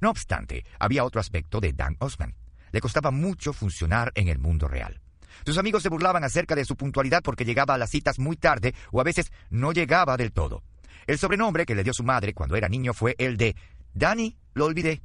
No 0.00 0.10
obstante, 0.10 0.64
había 0.78 1.04
otro 1.04 1.20
aspecto 1.20 1.60
de 1.60 1.72
Dan 1.72 1.96
Osman. 1.98 2.34
Le 2.72 2.80
costaba 2.80 3.10
mucho 3.10 3.52
funcionar 3.52 4.12
en 4.14 4.28
el 4.28 4.38
mundo 4.38 4.68
real. 4.68 5.00
Sus 5.44 5.58
amigos 5.58 5.82
se 5.82 5.88
burlaban 5.88 6.24
acerca 6.24 6.54
de 6.54 6.64
su 6.64 6.76
puntualidad 6.76 7.22
porque 7.22 7.44
llegaba 7.44 7.74
a 7.74 7.78
las 7.78 7.90
citas 7.90 8.18
muy 8.18 8.36
tarde 8.36 8.74
o 8.92 9.00
a 9.00 9.04
veces 9.04 9.32
no 9.50 9.72
llegaba 9.72 10.16
del 10.16 10.32
todo. 10.32 10.62
El 11.06 11.18
sobrenombre 11.18 11.66
que 11.66 11.74
le 11.74 11.84
dio 11.84 11.92
su 11.92 12.04
madre 12.04 12.34
cuando 12.34 12.56
era 12.56 12.68
niño 12.68 12.94
fue 12.94 13.14
el 13.18 13.36
de 13.36 13.56
Danny, 13.94 14.36
lo 14.54 14.66
olvidé. 14.66 15.02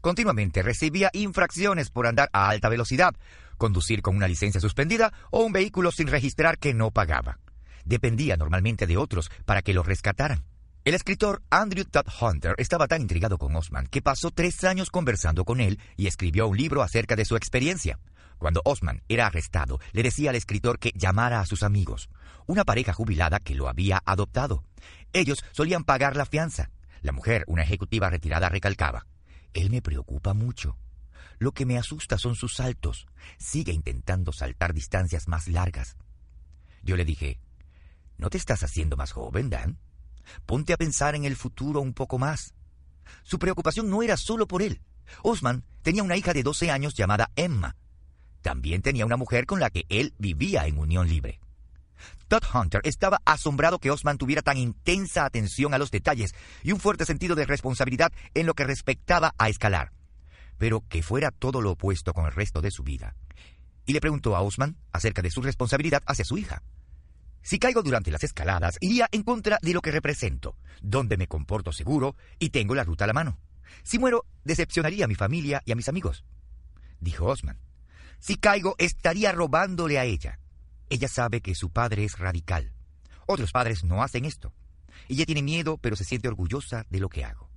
Continuamente 0.00 0.62
recibía 0.62 1.10
infracciones 1.12 1.90
por 1.90 2.06
andar 2.06 2.28
a 2.32 2.48
alta 2.48 2.68
velocidad, 2.68 3.14
conducir 3.56 4.02
con 4.02 4.16
una 4.16 4.28
licencia 4.28 4.60
suspendida 4.60 5.12
o 5.30 5.42
un 5.42 5.52
vehículo 5.52 5.90
sin 5.90 6.08
registrar 6.08 6.58
que 6.58 6.74
no 6.74 6.90
pagaba. 6.90 7.38
Dependía 7.84 8.36
normalmente 8.36 8.86
de 8.86 8.96
otros 8.96 9.30
para 9.44 9.62
que 9.62 9.74
lo 9.74 9.82
rescataran. 9.82 10.44
El 10.84 10.94
escritor 10.94 11.42
Andrew 11.50 11.84
Todd 11.84 12.06
Hunter 12.20 12.54
estaba 12.58 12.86
tan 12.86 13.02
intrigado 13.02 13.38
con 13.38 13.56
Osman 13.56 13.88
que 13.88 14.02
pasó 14.02 14.30
tres 14.30 14.62
años 14.62 14.90
conversando 14.90 15.44
con 15.44 15.60
él 15.60 15.80
y 15.96 16.06
escribió 16.06 16.46
un 16.46 16.56
libro 16.56 16.82
acerca 16.82 17.16
de 17.16 17.24
su 17.24 17.34
experiencia. 17.34 17.98
Cuando 18.38 18.62
Osman 18.64 19.02
era 19.08 19.26
arrestado, 19.26 19.80
le 19.92 20.02
decía 20.02 20.30
al 20.30 20.36
escritor 20.36 20.78
que 20.78 20.92
llamara 20.94 21.40
a 21.40 21.46
sus 21.46 21.62
amigos, 21.62 22.10
una 22.46 22.64
pareja 22.64 22.92
jubilada 22.92 23.40
que 23.40 23.54
lo 23.54 23.68
había 23.68 24.02
adoptado. 24.04 24.64
Ellos 25.12 25.44
solían 25.52 25.84
pagar 25.84 26.16
la 26.16 26.26
fianza. 26.26 26.70
La 27.02 27.12
mujer, 27.12 27.44
una 27.46 27.62
ejecutiva 27.62 28.10
retirada, 28.10 28.48
recalcaba, 28.48 29.06
él 29.56 29.70
me 29.70 29.80
preocupa 29.80 30.34
mucho. 30.34 30.76
Lo 31.38 31.52
que 31.52 31.64
me 31.64 31.78
asusta 31.78 32.18
son 32.18 32.34
sus 32.34 32.56
saltos. 32.56 33.06
Sigue 33.38 33.72
intentando 33.72 34.32
saltar 34.32 34.74
distancias 34.74 35.28
más 35.28 35.48
largas. 35.48 35.96
Yo 36.82 36.96
le 36.96 37.06
dije, 37.06 37.40
¿no 38.18 38.28
te 38.28 38.36
estás 38.36 38.62
haciendo 38.62 38.96
más 38.96 39.12
joven, 39.12 39.48
Dan? 39.48 39.78
Ponte 40.44 40.74
a 40.74 40.76
pensar 40.76 41.14
en 41.14 41.24
el 41.24 41.36
futuro 41.36 41.80
un 41.80 41.94
poco 41.94 42.18
más. 42.18 42.54
Su 43.22 43.38
preocupación 43.38 43.88
no 43.88 44.02
era 44.02 44.16
solo 44.16 44.46
por 44.46 44.60
él. 44.60 44.82
Osman 45.22 45.64
tenía 45.82 46.02
una 46.02 46.16
hija 46.16 46.34
de 46.34 46.42
12 46.42 46.70
años 46.70 46.94
llamada 46.94 47.30
Emma. 47.34 47.76
También 48.46 48.80
tenía 48.80 49.04
una 49.04 49.16
mujer 49.16 49.44
con 49.44 49.58
la 49.58 49.70
que 49.70 49.86
él 49.88 50.14
vivía 50.18 50.68
en 50.68 50.78
unión 50.78 51.08
libre. 51.08 51.40
Todd 52.28 52.44
Hunter 52.54 52.80
estaba 52.84 53.20
asombrado 53.24 53.80
que 53.80 53.90
Osman 53.90 54.18
tuviera 54.18 54.40
tan 54.40 54.56
intensa 54.56 55.24
atención 55.24 55.74
a 55.74 55.78
los 55.78 55.90
detalles 55.90 56.32
y 56.62 56.70
un 56.70 56.78
fuerte 56.78 57.04
sentido 57.06 57.34
de 57.34 57.44
responsabilidad 57.44 58.12
en 58.34 58.46
lo 58.46 58.54
que 58.54 58.62
respectaba 58.62 59.34
a 59.36 59.48
escalar, 59.48 59.90
pero 60.58 60.84
que 60.88 61.02
fuera 61.02 61.32
todo 61.32 61.60
lo 61.60 61.72
opuesto 61.72 62.14
con 62.14 62.24
el 62.24 62.30
resto 62.30 62.60
de 62.60 62.70
su 62.70 62.84
vida. 62.84 63.16
Y 63.84 63.94
le 63.94 64.00
preguntó 64.00 64.36
a 64.36 64.42
Osman 64.42 64.76
acerca 64.92 65.22
de 65.22 65.32
su 65.32 65.42
responsabilidad 65.42 66.04
hacia 66.06 66.24
su 66.24 66.38
hija. 66.38 66.62
Si 67.42 67.58
caigo 67.58 67.82
durante 67.82 68.12
las 68.12 68.22
escaladas, 68.22 68.76
iría 68.80 69.08
en 69.10 69.24
contra 69.24 69.58
de 69.60 69.74
lo 69.74 69.82
que 69.82 69.90
represento, 69.90 70.56
donde 70.80 71.16
me 71.16 71.26
comporto 71.26 71.72
seguro 71.72 72.14
y 72.38 72.50
tengo 72.50 72.76
la 72.76 72.84
ruta 72.84 73.02
a 73.02 73.08
la 73.08 73.12
mano. 73.12 73.40
Si 73.82 73.98
muero, 73.98 74.24
decepcionaría 74.44 75.06
a 75.06 75.08
mi 75.08 75.16
familia 75.16 75.64
y 75.64 75.72
a 75.72 75.74
mis 75.74 75.88
amigos. 75.88 76.24
Dijo 77.00 77.26
Osman. 77.26 77.65
Si 78.26 78.34
caigo, 78.34 78.74
estaría 78.78 79.30
robándole 79.30 80.00
a 80.00 80.04
ella. 80.04 80.40
Ella 80.90 81.06
sabe 81.06 81.40
que 81.40 81.54
su 81.54 81.70
padre 81.70 82.02
es 82.02 82.18
radical. 82.18 82.72
Otros 83.24 83.52
padres 83.52 83.84
no 83.84 84.02
hacen 84.02 84.24
esto. 84.24 84.52
Ella 85.08 85.24
tiene 85.24 85.44
miedo, 85.44 85.78
pero 85.78 85.94
se 85.94 86.02
siente 86.02 86.26
orgullosa 86.26 86.84
de 86.90 86.98
lo 86.98 87.08
que 87.08 87.24
hago. 87.24 87.48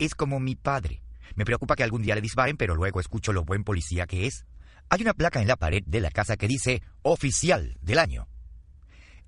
Es 0.00 0.16
como 0.16 0.40
mi 0.40 0.56
padre. 0.56 1.00
Me 1.36 1.44
preocupa 1.44 1.76
que 1.76 1.84
algún 1.84 2.02
día 2.02 2.16
le 2.16 2.22
disparen, 2.22 2.56
pero 2.56 2.74
luego 2.74 2.98
escucho 2.98 3.32
lo 3.32 3.44
buen 3.44 3.62
policía 3.62 4.08
que 4.08 4.26
es. 4.26 4.46
Hay 4.88 5.00
una 5.02 5.14
placa 5.14 5.40
en 5.40 5.46
la 5.46 5.54
pared 5.54 5.84
de 5.86 6.00
la 6.00 6.10
casa 6.10 6.36
que 6.36 6.48
dice 6.48 6.82
oficial 7.02 7.78
del 7.80 8.00
año. 8.00 8.26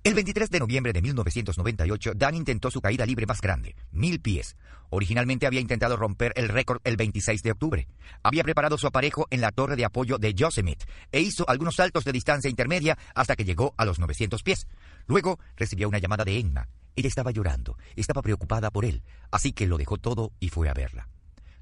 El 0.05 0.15
23 0.15 0.49
de 0.49 0.59
noviembre 0.59 0.91
de 0.91 1.01
1998, 1.01 2.11
Dan 2.13 2.35
intentó 2.35 2.69
su 2.69 2.81
caída 2.81 3.05
libre 3.05 3.25
más 3.25 3.39
grande, 3.39 3.73
mil 3.93 4.19
pies. 4.19 4.57
Originalmente 4.89 5.47
había 5.47 5.61
intentado 5.61 5.95
romper 5.95 6.33
el 6.35 6.49
récord 6.49 6.81
el 6.83 6.97
26 6.97 7.41
de 7.41 7.51
octubre. 7.51 7.87
Había 8.21 8.43
preparado 8.43 8.77
su 8.77 8.85
aparejo 8.85 9.27
en 9.29 9.39
la 9.39 9.53
torre 9.53 9.77
de 9.77 9.85
apoyo 9.85 10.17
de 10.17 10.33
Yosemite 10.33 10.85
e 11.13 11.21
hizo 11.21 11.47
algunos 11.47 11.75
saltos 11.75 12.03
de 12.03 12.11
distancia 12.11 12.49
intermedia 12.49 12.97
hasta 13.15 13.37
que 13.37 13.45
llegó 13.45 13.73
a 13.77 13.85
los 13.85 13.97
900 13.97 14.43
pies. 14.43 14.67
Luego 15.07 15.39
recibió 15.55 15.87
una 15.87 15.99
llamada 15.99 16.25
de 16.25 16.37
Emma. 16.37 16.67
Ella 16.97 17.07
estaba 17.07 17.31
llorando, 17.31 17.77
estaba 17.95 18.21
preocupada 18.21 18.71
por 18.71 18.83
él, 18.83 19.03
así 19.31 19.53
que 19.53 19.67
lo 19.67 19.77
dejó 19.77 19.97
todo 19.97 20.33
y 20.41 20.49
fue 20.49 20.67
a 20.67 20.73
verla. 20.73 21.07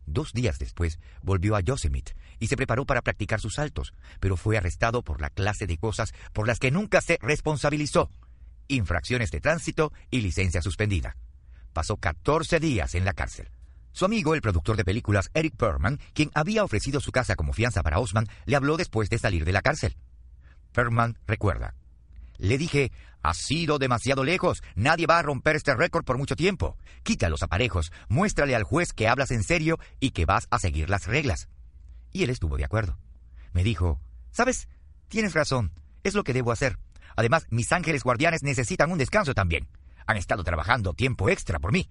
Dos 0.07 0.33
días 0.33 0.57
después 0.57 0.99
volvió 1.21 1.55
a 1.55 1.61
Yosemite 1.61 2.15
y 2.39 2.47
se 2.47 2.57
preparó 2.57 2.87
para 2.87 3.03
practicar 3.03 3.39
sus 3.39 3.53
saltos, 3.53 3.93
pero 4.19 4.35
fue 4.35 4.57
arrestado 4.57 5.03
por 5.03 5.21
la 5.21 5.29
clase 5.29 5.67
de 5.67 5.77
cosas 5.77 6.11
por 6.33 6.47
las 6.47 6.57
que 6.57 6.71
nunca 6.71 7.01
se 7.01 7.19
responsabilizó 7.21 8.09
infracciones 8.75 9.31
de 9.31 9.39
tránsito 9.39 9.91
y 10.09 10.21
licencia 10.21 10.61
suspendida. 10.61 11.15
Pasó 11.73 11.97
14 11.97 12.59
días 12.59 12.95
en 12.95 13.05
la 13.05 13.13
cárcel. 13.13 13.49
Su 13.93 14.05
amigo, 14.05 14.35
el 14.35 14.41
productor 14.41 14.77
de 14.77 14.85
películas 14.85 15.29
Eric 15.33 15.55
Perman, 15.55 15.99
quien 16.13 16.31
había 16.33 16.63
ofrecido 16.63 16.99
su 16.99 17.11
casa 17.11 17.35
como 17.35 17.53
fianza 17.53 17.83
para 17.83 17.99
Osman, 17.99 18.27
le 18.45 18.55
habló 18.55 18.77
después 18.77 19.09
de 19.09 19.17
salir 19.17 19.43
de 19.43 19.51
la 19.51 19.61
cárcel. 19.61 19.97
Perman 20.71 21.17
recuerda. 21.27 21.75
Le 22.37 22.57
dije, 22.57 22.91
has 23.21 23.37
sido 23.37 23.77
demasiado 23.77 24.23
lejos, 24.23 24.63
nadie 24.75 25.05
va 25.05 25.19
a 25.19 25.21
romper 25.21 25.55
este 25.55 25.75
récord 25.75 26.05
por 26.05 26.17
mucho 26.17 26.35
tiempo. 26.35 26.77
Quita 27.03 27.29
los 27.29 27.43
aparejos, 27.43 27.91
muéstrale 28.07 28.55
al 28.55 28.63
juez 28.63 28.93
que 28.93 29.07
hablas 29.07 29.31
en 29.31 29.43
serio 29.43 29.77
y 29.99 30.11
que 30.11 30.25
vas 30.25 30.47
a 30.49 30.57
seguir 30.57 30.89
las 30.89 31.05
reglas. 31.05 31.49
Y 32.11 32.23
él 32.23 32.29
estuvo 32.29 32.57
de 32.57 32.65
acuerdo. 32.65 32.97
Me 33.53 33.63
dijo, 33.63 33.99
¿sabes? 34.31 34.69
Tienes 35.09 35.33
razón, 35.33 35.71
es 36.03 36.15
lo 36.15 36.23
que 36.23 36.33
debo 36.33 36.51
hacer. 36.51 36.79
Además, 37.15 37.45
mis 37.49 37.71
ángeles 37.71 38.03
guardianes 38.03 38.43
necesitan 38.43 38.91
un 38.91 38.97
descanso 38.97 39.33
también. 39.33 39.67
Han 40.07 40.17
estado 40.17 40.43
trabajando 40.43 40.93
tiempo 40.93 41.29
extra 41.29 41.59
por 41.59 41.71
mí. 41.71 41.89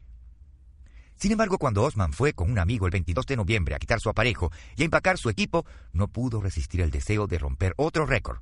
Sin 1.17 1.33
embargo, 1.33 1.59
cuando 1.59 1.83
Osman 1.83 2.15
fue 2.15 2.33
con 2.33 2.51
un 2.51 2.59
amigo 2.59 2.87
el 2.87 2.93
22 2.93 3.27
de 3.27 3.37
noviembre 3.37 3.75
a 3.75 3.79
quitar 3.79 4.01
su 4.01 4.09
aparejo 4.09 4.51
y 4.77 4.83
a 4.83 4.85
empacar 4.87 5.19
su 5.19 5.29
equipo, 5.29 5.67
no 5.93 6.09
pudo 6.09 6.41
resistir 6.41 6.81
el 6.81 6.91
deseo 6.91 7.27
de 7.27 7.39
romper 7.39 7.75
otro 7.77 8.07
récord. 8.07 8.39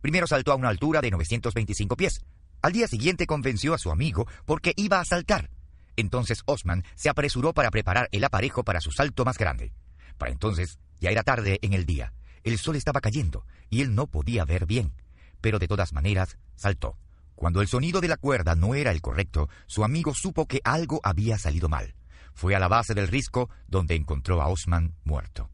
Primero 0.00 0.26
saltó 0.26 0.52
a 0.52 0.56
una 0.56 0.70
altura 0.70 1.02
de 1.02 1.10
925 1.10 1.96
pies. 1.96 2.24
Al 2.62 2.72
día 2.72 2.88
siguiente 2.88 3.26
convenció 3.26 3.74
a 3.74 3.78
su 3.78 3.90
amigo 3.90 4.26
porque 4.46 4.72
iba 4.76 4.98
a 4.98 5.04
saltar. 5.04 5.50
Entonces 5.94 6.42
Osman 6.46 6.84
se 6.94 7.10
apresuró 7.10 7.52
para 7.52 7.70
preparar 7.70 8.08
el 8.12 8.24
aparejo 8.24 8.64
para 8.64 8.80
su 8.80 8.92
salto 8.92 9.26
más 9.26 9.36
grande. 9.36 9.74
Para 10.16 10.32
entonces 10.32 10.78
ya 11.00 11.10
era 11.10 11.22
tarde 11.22 11.58
en 11.60 11.74
el 11.74 11.84
día. 11.84 12.14
El 12.44 12.58
sol 12.58 12.76
estaba 12.76 13.02
cayendo 13.02 13.44
y 13.68 13.82
él 13.82 13.94
no 13.94 14.06
podía 14.06 14.46
ver 14.46 14.64
bien 14.64 14.94
pero 15.42 15.58
de 15.58 15.68
todas 15.68 15.92
maneras 15.92 16.38
saltó. 16.56 16.96
Cuando 17.34 17.60
el 17.60 17.68
sonido 17.68 18.00
de 18.00 18.08
la 18.08 18.16
cuerda 18.16 18.54
no 18.54 18.74
era 18.74 18.92
el 18.92 19.02
correcto, 19.02 19.50
su 19.66 19.84
amigo 19.84 20.14
supo 20.14 20.46
que 20.46 20.62
algo 20.64 21.00
había 21.02 21.36
salido 21.36 21.68
mal. 21.68 21.94
Fue 22.32 22.54
a 22.54 22.58
la 22.58 22.68
base 22.68 22.94
del 22.94 23.08
risco 23.08 23.50
donde 23.66 23.94
encontró 23.94 24.40
a 24.40 24.48
Osman 24.48 24.94
muerto. 25.04 25.50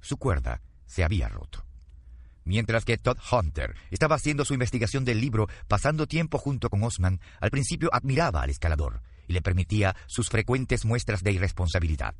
Su 0.00 0.18
cuerda 0.18 0.60
se 0.84 1.04
había 1.04 1.28
roto. 1.28 1.64
Mientras 2.44 2.84
que 2.84 2.98
Todd 2.98 3.18
Hunter 3.30 3.74
estaba 3.90 4.16
haciendo 4.16 4.44
su 4.44 4.54
investigación 4.54 5.04
del 5.04 5.20
libro, 5.20 5.48
pasando 5.68 6.06
tiempo 6.06 6.38
junto 6.38 6.70
con 6.70 6.82
Osman, 6.82 7.20
al 7.40 7.50
principio 7.50 7.90
admiraba 7.92 8.42
al 8.42 8.50
escalador 8.50 9.02
y 9.28 9.34
le 9.34 9.42
permitía 9.42 9.94
sus 10.06 10.28
frecuentes 10.30 10.84
muestras 10.84 11.22
de 11.22 11.32
irresponsabilidad. 11.32 12.14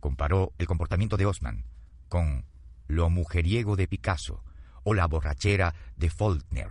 Comparó 0.00 0.52
el 0.58 0.66
comportamiento 0.66 1.16
de 1.16 1.26
Osman 1.26 1.64
con 2.08 2.44
lo 2.86 3.10
mujeriego 3.10 3.74
de 3.76 3.88
Picasso, 3.88 4.44
o 4.86 4.94
la 4.94 5.06
borrachera 5.08 5.74
de 5.96 6.08
Faulkner, 6.10 6.68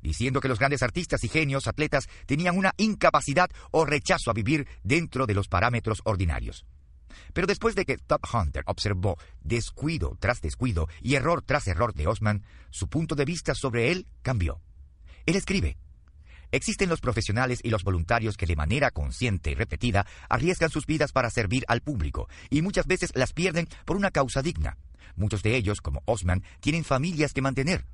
diciendo 0.00 0.40
que 0.40 0.46
los 0.46 0.60
grandes 0.60 0.84
artistas 0.84 1.24
y 1.24 1.28
genios 1.28 1.66
atletas 1.66 2.08
tenían 2.26 2.56
una 2.56 2.72
incapacidad 2.76 3.50
o 3.72 3.84
rechazo 3.84 4.30
a 4.30 4.34
vivir 4.34 4.68
dentro 4.84 5.26
de 5.26 5.34
los 5.34 5.48
parámetros 5.48 6.00
ordinarios. 6.04 6.64
Pero 7.32 7.48
después 7.48 7.74
de 7.74 7.84
que 7.84 7.98
Top 7.98 8.24
Hunter 8.32 8.62
observó 8.66 9.18
descuido 9.40 10.16
tras 10.20 10.40
descuido 10.40 10.88
y 11.02 11.16
error 11.16 11.42
tras 11.42 11.66
error 11.66 11.92
de 11.92 12.06
Osman, 12.06 12.44
su 12.70 12.88
punto 12.88 13.16
de 13.16 13.24
vista 13.24 13.56
sobre 13.56 13.90
él 13.90 14.06
cambió. 14.22 14.60
Él 15.26 15.34
escribe, 15.34 15.76
Existen 16.52 16.88
los 16.88 17.00
profesionales 17.00 17.60
y 17.64 17.70
los 17.70 17.82
voluntarios 17.82 18.36
que 18.36 18.46
de 18.46 18.56
manera 18.56 18.92
consciente 18.92 19.50
y 19.50 19.54
repetida 19.54 20.06
arriesgan 20.28 20.70
sus 20.70 20.86
vidas 20.86 21.10
para 21.10 21.30
servir 21.30 21.64
al 21.66 21.82
público 21.82 22.28
y 22.48 22.62
muchas 22.62 22.86
veces 22.86 23.10
las 23.14 23.32
pierden 23.32 23.68
por 23.84 23.96
una 23.96 24.12
causa 24.12 24.40
digna. 24.40 24.78
Muchos 25.16 25.42
de 25.42 25.56
ellos, 25.56 25.80
como 25.80 26.02
Osman, 26.06 26.42
tienen 26.60 26.84
familias 26.84 27.32
que 27.32 27.42
mantener. 27.42 27.84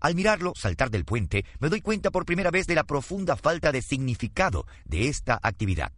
Al 0.00 0.14
mirarlo 0.14 0.52
saltar 0.54 0.90
del 0.90 1.04
puente, 1.04 1.44
me 1.58 1.68
doy 1.68 1.80
cuenta 1.80 2.10
por 2.10 2.24
primera 2.24 2.50
vez 2.50 2.66
de 2.66 2.74
la 2.74 2.84
profunda 2.84 3.36
falta 3.36 3.72
de 3.72 3.82
significado 3.82 4.66
de 4.84 5.08
esta 5.08 5.38
actividad. 5.42 5.92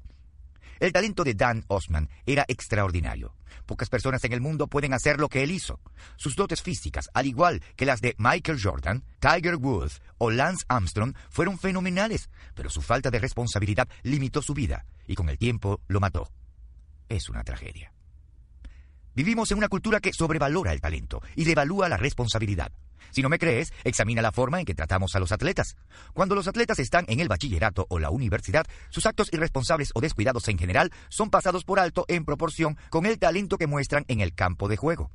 El 0.81 0.93
talento 0.93 1.25
de 1.25 1.35
Dan 1.35 1.65
Osman 1.69 2.09
era 2.25 2.47
extraordinario. 2.49 3.35
Pocas 3.67 3.91
personas 3.91 4.25
en 4.25 4.33
el 4.33 4.41
mundo 4.41 4.67
pueden 4.67 4.95
hacer 4.95 5.21
lo 5.21 5.29
que 5.29 5.43
él 5.43 5.51
hizo. 5.51 5.79
Sus 6.17 6.37
dotes 6.37 6.63
físicas, 6.63 7.11
al 7.13 7.27
igual 7.27 7.63
que 7.77 7.85
las 7.85 8.01
de 8.01 8.15
Michael 8.17 8.59
Jordan, 8.61 9.05
Tiger 9.21 9.57
Woods 9.57 10.01
o 10.17 10.31
Lance 10.31 10.65
Armstrong, 10.69 11.15
fueron 11.29 11.59
fenomenales, 11.59 12.31
pero 12.55 12.71
su 12.71 12.81
falta 12.81 13.11
de 13.11 13.19
responsabilidad 13.19 13.89
limitó 14.03 14.41
su 14.41 14.55
vida 14.55 14.87
y 15.07 15.15
con 15.15 15.29
el 15.29 15.37
tiempo 15.37 15.83
lo 15.87 16.01
mató. 16.01 16.31
Es 17.11 17.29
una 17.29 17.45
tragedia. 17.45 17.93
Vivimos 19.21 19.51
en 19.51 19.59
una 19.59 19.69
cultura 19.69 20.01
que 20.01 20.15
sobrevalora 20.15 20.73
el 20.73 20.81
talento 20.81 21.21
y 21.37 21.45
devalúa 21.45 21.91
la 21.91 21.99
responsabilidad. 21.99 22.73
Si 23.11 23.21
no 23.21 23.29
me 23.29 23.39
crees, 23.39 23.71
examina 23.85 24.23
la 24.23 24.33
forma 24.33 24.61
en 24.61 24.65
que 24.65 24.75
tratamos 24.75 25.15
a 25.15 25.21
los 25.21 25.31
atletas. 25.31 25.77
Cuando 26.15 26.35
los 26.35 26.49
atletas 26.49 26.79
están 26.79 27.05
en 27.07 27.21
el 27.21 27.29
bachillerato 27.29 27.85
o 27.91 27.99
la 27.99 28.09
universidad, 28.09 28.65
sus 28.89 29.05
actos 29.05 29.29
irresponsables 29.31 29.91
o 29.95 30.01
descuidados 30.01 30.49
en 30.49 30.57
general 30.57 30.91
son 31.11 31.29
pasados 31.29 31.65
por 31.65 31.81
alto 31.81 32.07
en 32.09 32.25
proporción 32.25 32.79
con 32.89 33.05
el 33.05 33.19
talento 33.19 33.59
que 33.59 33.67
muestran 33.67 34.07
en 34.09 34.23
el 34.23 34.33
campo 34.33 34.69
de 34.69 34.79
juego. 34.79 35.11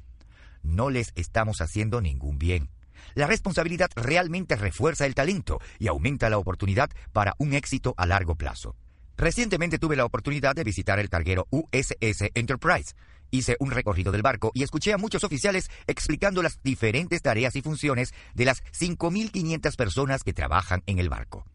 No 0.61 0.91
les 0.91 1.11
estamos 1.15 1.59
haciendo 1.59 1.99
ningún 1.99 2.37
bien. 2.37 2.69
La 3.15 3.25
responsabilidad 3.25 3.89
realmente 3.95 4.55
refuerza 4.55 5.07
el 5.07 5.15
talento 5.15 5.59
y 5.79 5.87
aumenta 5.87 6.29
la 6.29 6.37
oportunidad 6.37 6.91
para 7.11 7.33
un 7.39 7.55
éxito 7.55 7.95
a 7.97 8.05
largo 8.05 8.35
plazo. 8.35 8.75
Recientemente 9.17 9.79
tuve 9.79 9.95
la 9.95 10.03
oportunidad 10.03 10.55
de 10.55 10.65
visitar 10.65 10.99
el 10.99 11.09
carguero 11.09 11.47
USS 11.49 12.31
Enterprise, 12.33 12.95
Hice 13.31 13.57
un 13.59 13.71
recorrido 13.71 14.11
del 14.11 14.21
barco 14.21 14.51
y 14.53 14.63
escuché 14.63 14.93
a 14.93 14.97
muchos 14.97 15.23
oficiales 15.23 15.69
explicando 15.87 16.41
las 16.41 16.61
diferentes 16.63 17.21
tareas 17.21 17.55
y 17.55 17.61
funciones 17.61 18.13
de 18.33 18.45
las 18.45 18.63
5.500 18.65 19.75
personas 19.75 20.23
que 20.23 20.33
trabajan 20.33 20.83
en 20.85 20.99
el 20.99 21.09
barco. 21.09 21.45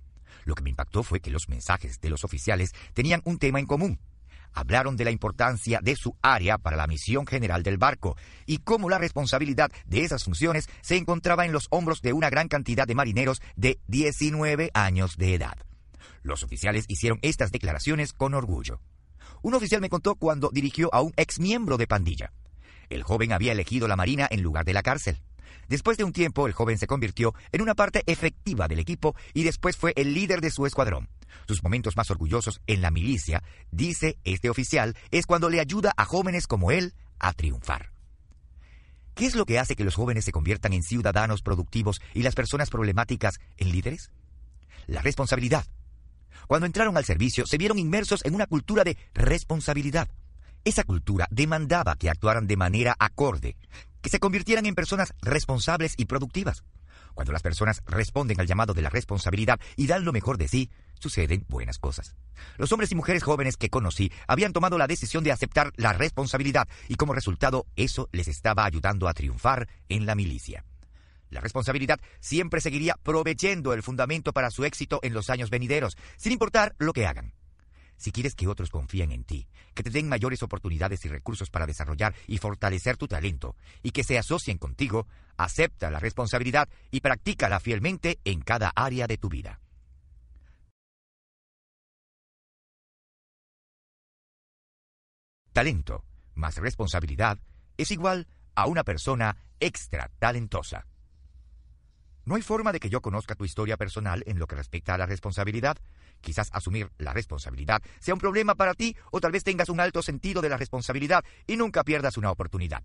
Lo 0.44 0.54
que 0.54 0.62
me 0.62 0.70
impactó 0.70 1.02
fue 1.02 1.20
que 1.20 1.30
los 1.30 1.48
mensajes 1.48 2.00
de 2.00 2.10
los 2.10 2.24
oficiales 2.24 2.72
tenían 2.94 3.22
un 3.24 3.38
tema 3.38 3.60
en 3.60 3.66
común. 3.66 4.00
hablaron 4.52 4.96
de 4.96 5.04
la 5.04 5.12
importancia 5.12 5.78
de 5.80 5.94
su 5.94 6.16
área 6.22 6.58
para 6.58 6.76
la 6.76 6.88
misión 6.88 7.24
general 7.24 7.62
del 7.62 7.78
barco 7.78 8.16
y 8.46 8.58
cómo 8.58 8.90
la 8.90 8.98
responsabilidad 8.98 9.70
de 9.86 10.02
esas 10.02 10.24
funciones 10.24 10.68
se 10.80 10.96
encontraba 10.96 11.46
en 11.46 11.52
los 11.52 11.68
hombros 11.70 12.02
de 12.02 12.12
una 12.12 12.30
gran 12.30 12.48
cantidad 12.48 12.86
de 12.86 12.96
marineros 12.96 13.40
de 13.54 13.78
19 13.86 14.72
años 14.74 15.16
de 15.16 15.34
edad. 15.34 15.56
Los 16.22 16.42
oficiales 16.42 16.84
hicieron 16.88 17.20
estas 17.22 17.52
declaraciones 17.52 18.12
con 18.12 18.34
orgullo. 18.34 18.80
Un 19.43 19.55
oficial 19.55 19.80
me 19.80 19.88
contó 19.88 20.16
cuando 20.16 20.51
dirigió 20.53 20.93
a 20.93 21.01
un 21.01 21.12
ex 21.16 21.41
miembro 21.41 21.76
de 21.76 21.86
pandilla. 21.86 22.32
El 22.88 23.03
joven 23.03 23.32
había 23.32 23.53
elegido 23.53 23.88
la 23.88 23.97
marina 23.97 24.26
en 24.30 24.43
lugar 24.43 24.64
de 24.64 24.74
la 24.74 24.82
cárcel. 24.82 25.22
Después 25.68 25.97
de 25.97 26.05
un 26.05 26.12
tiempo, 26.12 26.47
el 26.47 26.53
joven 26.53 26.78
se 26.78 26.86
convirtió 26.86 27.32
en 27.53 27.62
una 27.62 27.74
parte 27.74 28.03
efectiva 28.07 28.66
del 28.66 28.80
equipo 28.80 29.14
y 29.32 29.45
después 29.45 29.76
fue 29.76 29.93
el 29.97 30.14
líder 30.14 30.41
de 30.41 30.51
su 30.51 30.66
escuadrón. 30.66 31.09
Sus 31.47 31.62
momentos 31.62 31.97
más 31.97 32.11
orgullosos 32.11 32.61
en 32.66 32.82
la 32.82 32.91
milicia, 32.91 33.43
dice 33.70 34.18
este 34.24 34.51
oficial, 34.51 34.97
es 35.12 35.26
cuando 35.26 35.49
le 35.49 35.61
ayuda 35.61 35.93
a 35.97 36.05
jóvenes 36.05 36.47
como 36.47 36.72
él 36.72 36.95
a 37.20 37.32
triunfar. 37.32 37.93
¿Qué 39.14 39.26
es 39.26 39.36
lo 39.36 39.45
que 39.47 39.59
hace 39.59 39.76
que 39.76 39.84
los 39.84 39.95
jóvenes 39.95 40.24
se 40.24 40.32
conviertan 40.32 40.72
en 40.72 40.82
ciudadanos 40.82 41.43
productivos 41.43 42.01
y 42.14 42.22
las 42.22 42.34
personas 42.34 42.70
problemáticas 42.70 43.38
en 43.59 43.70
líderes? 43.70 44.11
La 44.86 45.03
responsabilidad. 45.03 45.66
Cuando 46.51 46.66
entraron 46.66 46.96
al 46.96 47.05
servicio, 47.05 47.46
se 47.46 47.59
vieron 47.59 47.78
inmersos 47.78 48.24
en 48.24 48.34
una 48.34 48.48
cultura 48.48 48.82
de 48.82 48.98
responsabilidad. 49.14 50.09
Esa 50.64 50.82
cultura 50.82 51.28
demandaba 51.30 51.94
que 51.94 52.11
actuaran 52.11 52.48
de 52.48 52.57
manera 52.57 52.96
acorde, 52.98 53.57
que 54.01 54.11
se 54.11 54.18
convirtieran 54.18 54.66
en 54.66 54.74
personas 54.74 55.14
responsables 55.22 55.94
y 55.96 56.07
productivas. 56.07 56.64
Cuando 57.14 57.32
las 57.32 57.42
personas 57.42 57.82
responden 57.86 58.40
al 58.40 58.48
llamado 58.48 58.74
de 58.74 58.82
la 58.82 58.90
responsabilidad 58.90 59.61
y 59.76 59.86
dan 59.86 60.05
lo 60.05 60.11
mejor 60.11 60.38
de 60.38 60.48
sí, 60.48 60.70
suceden 60.98 61.46
buenas 61.48 61.78
cosas. 61.78 62.16
Los 62.57 62.72
hombres 62.72 62.90
y 62.90 62.96
mujeres 62.96 63.22
jóvenes 63.22 63.57
que 63.57 63.70
conocí 63.70 64.11
habían 64.26 64.53
tomado 64.53 64.76
la 64.76 64.88
decisión 64.88 65.22
de 65.22 65.30
aceptar 65.30 65.72
la 65.76 65.92
responsabilidad 65.92 66.66
y 66.88 66.96
como 66.96 67.14
resultado 67.14 67.66
eso 67.76 68.09
les 68.11 68.26
estaba 68.26 68.64
ayudando 68.64 69.07
a 69.07 69.14
triunfar 69.14 69.68
en 69.88 70.05
la 70.05 70.16
milicia. 70.16 70.64
La 71.30 71.40
responsabilidad 71.40 72.00
siempre 72.20 72.60
seguiría 72.60 72.94
proveyendo 73.02 73.72
el 73.72 73.82
fundamento 73.82 74.32
para 74.32 74.50
su 74.50 74.64
éxito 74.64 75.00
en 75.02 75.14
los 75.14 75.30
años 75.30 75.48
venideros, 75.48 75.96
sin 76.16 76.32
importar 76.32 76.74
lo 76.78 76.92
que 76.92 77.06
hagan. 77.06 77.32
Si 77.96 78.12
quieres 78.12 78.34
que 78.34 78.48
otros 78.48 78.70
confíen 78.70 79.12
en 79.12 79.24
ti, 79.24 79.46
que 79.74 79.82
te 79.82 79.90
den 79.90 80.08
mayores 80.08 80.42
oportunidades 80.42 81.04
y 81.04 81.08
recursos 81.08 81.50
para 81.50 81.66
desarrollar 81.66 82.14
y 82.26 82.38
fortalecer 82.38 82.96
tu 82.96 83.06
talento, 83.06 83.56
y 83.82 83.90
que 83.90 84.04
se 84.04 84.18
asocien 84.18 84.58
contigo, 84.58 85.06
acepta 85.36 85.90
la 85.90 86.00
responsabilidad 86.00 86.68
y 86.90 87.00
practícala 87.00 87.60
fielmente 87.60 88.18
en 88.24 88.40
cada 88.40 88.72
área 88.74 89.06
de 89.06 89.18
tu 89.18 89.28
vida. 89.28 89.60
Talento 95.52 96.04
más 96.34 96.56
responsabilidad 96.56 97.38
es 97.76 97.90
igual 97.90 98.26
a 98.54 98.66
una 98.66 98.82
persona 98.82 99.36
extra 99.60 100.10
talentosa. 100.18 100.86
No 102.30 102.36
hay 102.36 102.42
forma 102.42 102.70
de 102.70 102.78
que 102.78 102.90
yo 102.90 103.00
conozca 103.00 103.34
tu 103.34 103.44
historia 103.44 103.76
personal 103.76 104.22
en 104.24 104.38
lo 104.38 104.46
que 104.46 104.54
respecta 104.54 104.94
a 104.94 104.98
la 104.98 105.04
responsabilidad. 105.04 105.76
Quizás 106.20 106.48
asumir 106.52 106.92
la 106.96 107.12
responsabilidad 107.12 107.82
sea 107.98 108.14
un 108.14 108.20
problema 108.20 108.54
para 108.54 108.74
ti 108.74 108.94
o 109.10 109.20
tal 109.20 109.32
vez 109.32 109.42
tengas 109.42 109.68
un 109.68 109.80
alto 109.80 110.00
sentido 110.00 110.40
de 110.40 110.48
la 110.48 110.56
responsabilidad 110.56 111.24
y 111.48 111.56
nunca 111.56 111.82
pierdas 111.82 112.16
una 112.16 112.30
oportunidad. 112.30 112.84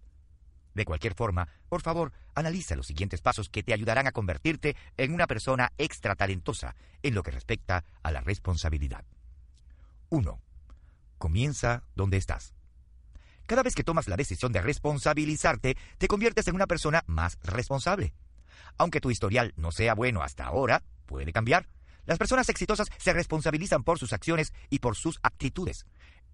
De 0.73 0.83
cualquier 0.83 1.13
forma, 1.13 1.47
por 1.69 1.83
favor, 1.83 2.11
analiza 2.33 2.75
los 2.75 2.87
siguientes 2.87 3.21
pasos 3.21 3.49
que 3.49 3.61
te 3.61 3.71
ayudarán 3.71 4.07
a 4.07 4.11
convertirte 4.11 4.75
en 4.97 5.13
una 5.13 5.27
persona 5.27 5.71
extra 5.77 6.15
talentosa 6.15 6.75
en 7.03 7.13
lo 7.13 7.21
que 7.21 7.29
respecta 7.29 7.83
a 8.01 8.11
la 8.11 8.21
responsabilidad. 8.21 9.05
1. 10.09 10.41
Comienza 11.19 11.83
donde 11.93 12.17
estás. 12.17 12.55
Cada 13.45 13.61
vez 13.61 13.75
que 13.75 13.83
tomas 13.83 14.07
la 14.07 14.17
decisión 14.17 14.51
de 14.51 14.61
responsabilizarte, 14.63 15.77
te 15.99 16.07
conviertes 16.07 16.47
en 16.47 16.55
una 16.55 16.65
persona 16.65 17.03
más 17.05 17.37
responsable. 17.43 18.15
Aunque 18.77 19.01
tu 19.01 19.11
historial 19.11 19.53
no 19.55 19.71
sea 19.71 19.95
bueno 19.95 20.21
hasta 20.21 20.45
ahora, 20.45 20.83
puede 21.05 21.31
cambiar. 21.31 21.67
Las 22.05 22.17
personas 22.17 22.49
exitosas 22.49 22.89
se 22.97 23.13
responsabilizan 23.13 23.83
por 23.83 23.97
sus 23.97 24.13
acciones 24.13 24.53
y 24.69 24.79
por 24.79 24.95
sus 24.95 25.19
actitudes. 25.23 25.85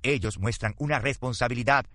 Ellos 0.04 0.38
muestran 0.38 0.76
una 0.78 1.00
responsabilidad, 1.00 1.86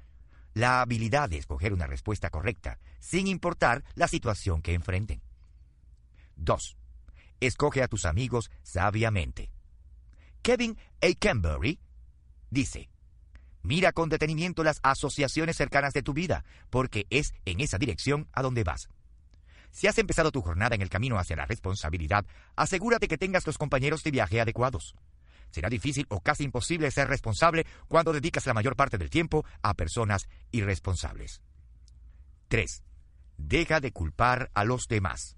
la 0.55 0.81
habilidad 0.81 1.29
de 1.29 1.39
escoger 1.39 1.73
una 1.73 1.87
respuesta 1.87 2.31
correcta, 2.31 2.79
sin 2.99 3.27
importar 3.27 3.85
la 3.95 4.09
situación 4.09 4.63
que 4.63 4.75
enfrenten. 4.75 5.21
2. 6.37 6.77
Escoge 7.41 7.83
a 7.83 7.89
tus 7.89 8.07
amigos 8.07 8.51
sabiamente. 8.63 9.51
Kevin 10.43 10.79
A. 11.03 11.09
Camberry 11.19 11.79
dice, 12.51 12.89
Mira 13.63 13.91
con 13.91 14.09
detenimiento 14.09 14.63
las 14.63 14.79
asociaciones 14.85 15.57
cercanas 15.57 15.93
de 15.93 16.03
tu 16.03 16.15
vida, 16.15 16.45
porque 16.71 17.07
es 17.11 17.35
en 17.47 17.61
esa 17.61 17.79
dirección 17.79 18.29
a 18.33 18.43
donde 18.43 18.63
vas. 18.63 18.89
Si 19.77 19.87
has 19.87 19.99
empezado 19.99 20.33
tu 20.33 20.41
jornada 20.41 20.75
en 20.75 20.81
el 20.81 20.89
camino 20.89 21.19
hacia 21.19 21.37
la 21.37 21.45
responsabilidad, 21.45 22.25
asegúrate 22.57 23.09
que 23.09 23.19
tengas 23.19 23.47
los 23.47 23.59
compañeros 23.59 24.03
de 24.03 24.11
viaje 24.11 24.41
adecuados. 24.41 24.95
Será 25.51 25.69
difícil 25.69 26.07
o 26.09 26.23
casi 26.23 26.45
imposible 26.45 26.91
ser 26.91 27.09
responsable 27.09 27.67
cuando 27.87 28.15
dedicas 28.15 28.47
la 28.47 28.55
mayor 28.55 28.75
parte 28.75 28.97
del 28.97 29.11
tiempo 29.11 29.45
a 29.61 29.75
personas 29.75 30.31
irresponsables. 30.51 31.43
3. 32.49 32.85
Deja 33.37 33.81
de 33.81 33.93
culpar 33.93 34.51
a 34.55 34.65
los 34.65 34.89
demás. 34.89 35.37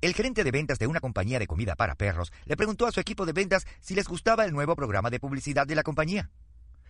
El 0.00 0.14
gerente 0.14 0.42
de 0.42 0.52
ventas 0.52 0.78
de 0.78 0.86
una 0.86 1.00
compañía 1.00 1.38
de 1.38 1.46
comida 1.46 1.76
para 1.76 1.96
perros 1.96 2.32
le 2.46 2.56
preguntó 2.56 2.86
a 2.86 2.92
su 2.92 3.00
equipo 3.00 3.26
de 3.26 3.34
ventas 3.34 3.66
si 3.82 3.94
les 3.94 4.08
gustaba 4.08 4.46
el 4.46 4.54
nuevo 4.54 4.74
programa 4.74 5.10
de 5.10 5.20
publicidad 5.20 5.66
de 5.66 5.74
la 5.74 5.82
compañía. 5.82 6.30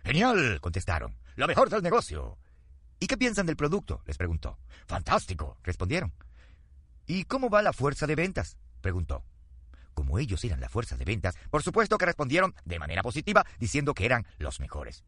Genial, 0.05 0.61
contestaron. 0.61 1.18
Lo 1.34 1.49
mejor 1.49 1.68
del 1.68 1.82
negocio. 1.82 2.39
¿Y 3.01 3.09
qué 3.09 3.16
piensan 3.16 3.47
del 3.47 3.57
producto? 3.57 4.05
les 4.07 4.16
preguntó. 4.16 4.61
Fantástico, 4.87 5.59
respondieron. 5.64 6.12
¿Y 7.07 7.24
cómo 7.24 7.48
va 7.48 7.62
la 7.62 7.72
fuerza 7.72 8.07
de 8.07 8.16
ventas? 8.16 8.57
preguntó. 8.80 9.24
Como 9.94 10.18
ellos 10.18 10.44
eran 10.44 10.61
la 10.61 10.68
fuerza 10.68 10.96
de 10.96 11.04
ventas, 11.04 11.36
por 11.50 11.62
supuesto 11.62 11.96
que 11.98 12.07
respondieron 12.07 12.54
de 12.64 12.78
manera 12.78 13.02
positiva, 13.02 13.46
diciendo 13.59 13.94
que 13.94 14.04
eran 14.04 14.26
los 14.38 14.61
mejores. 14.61 15.04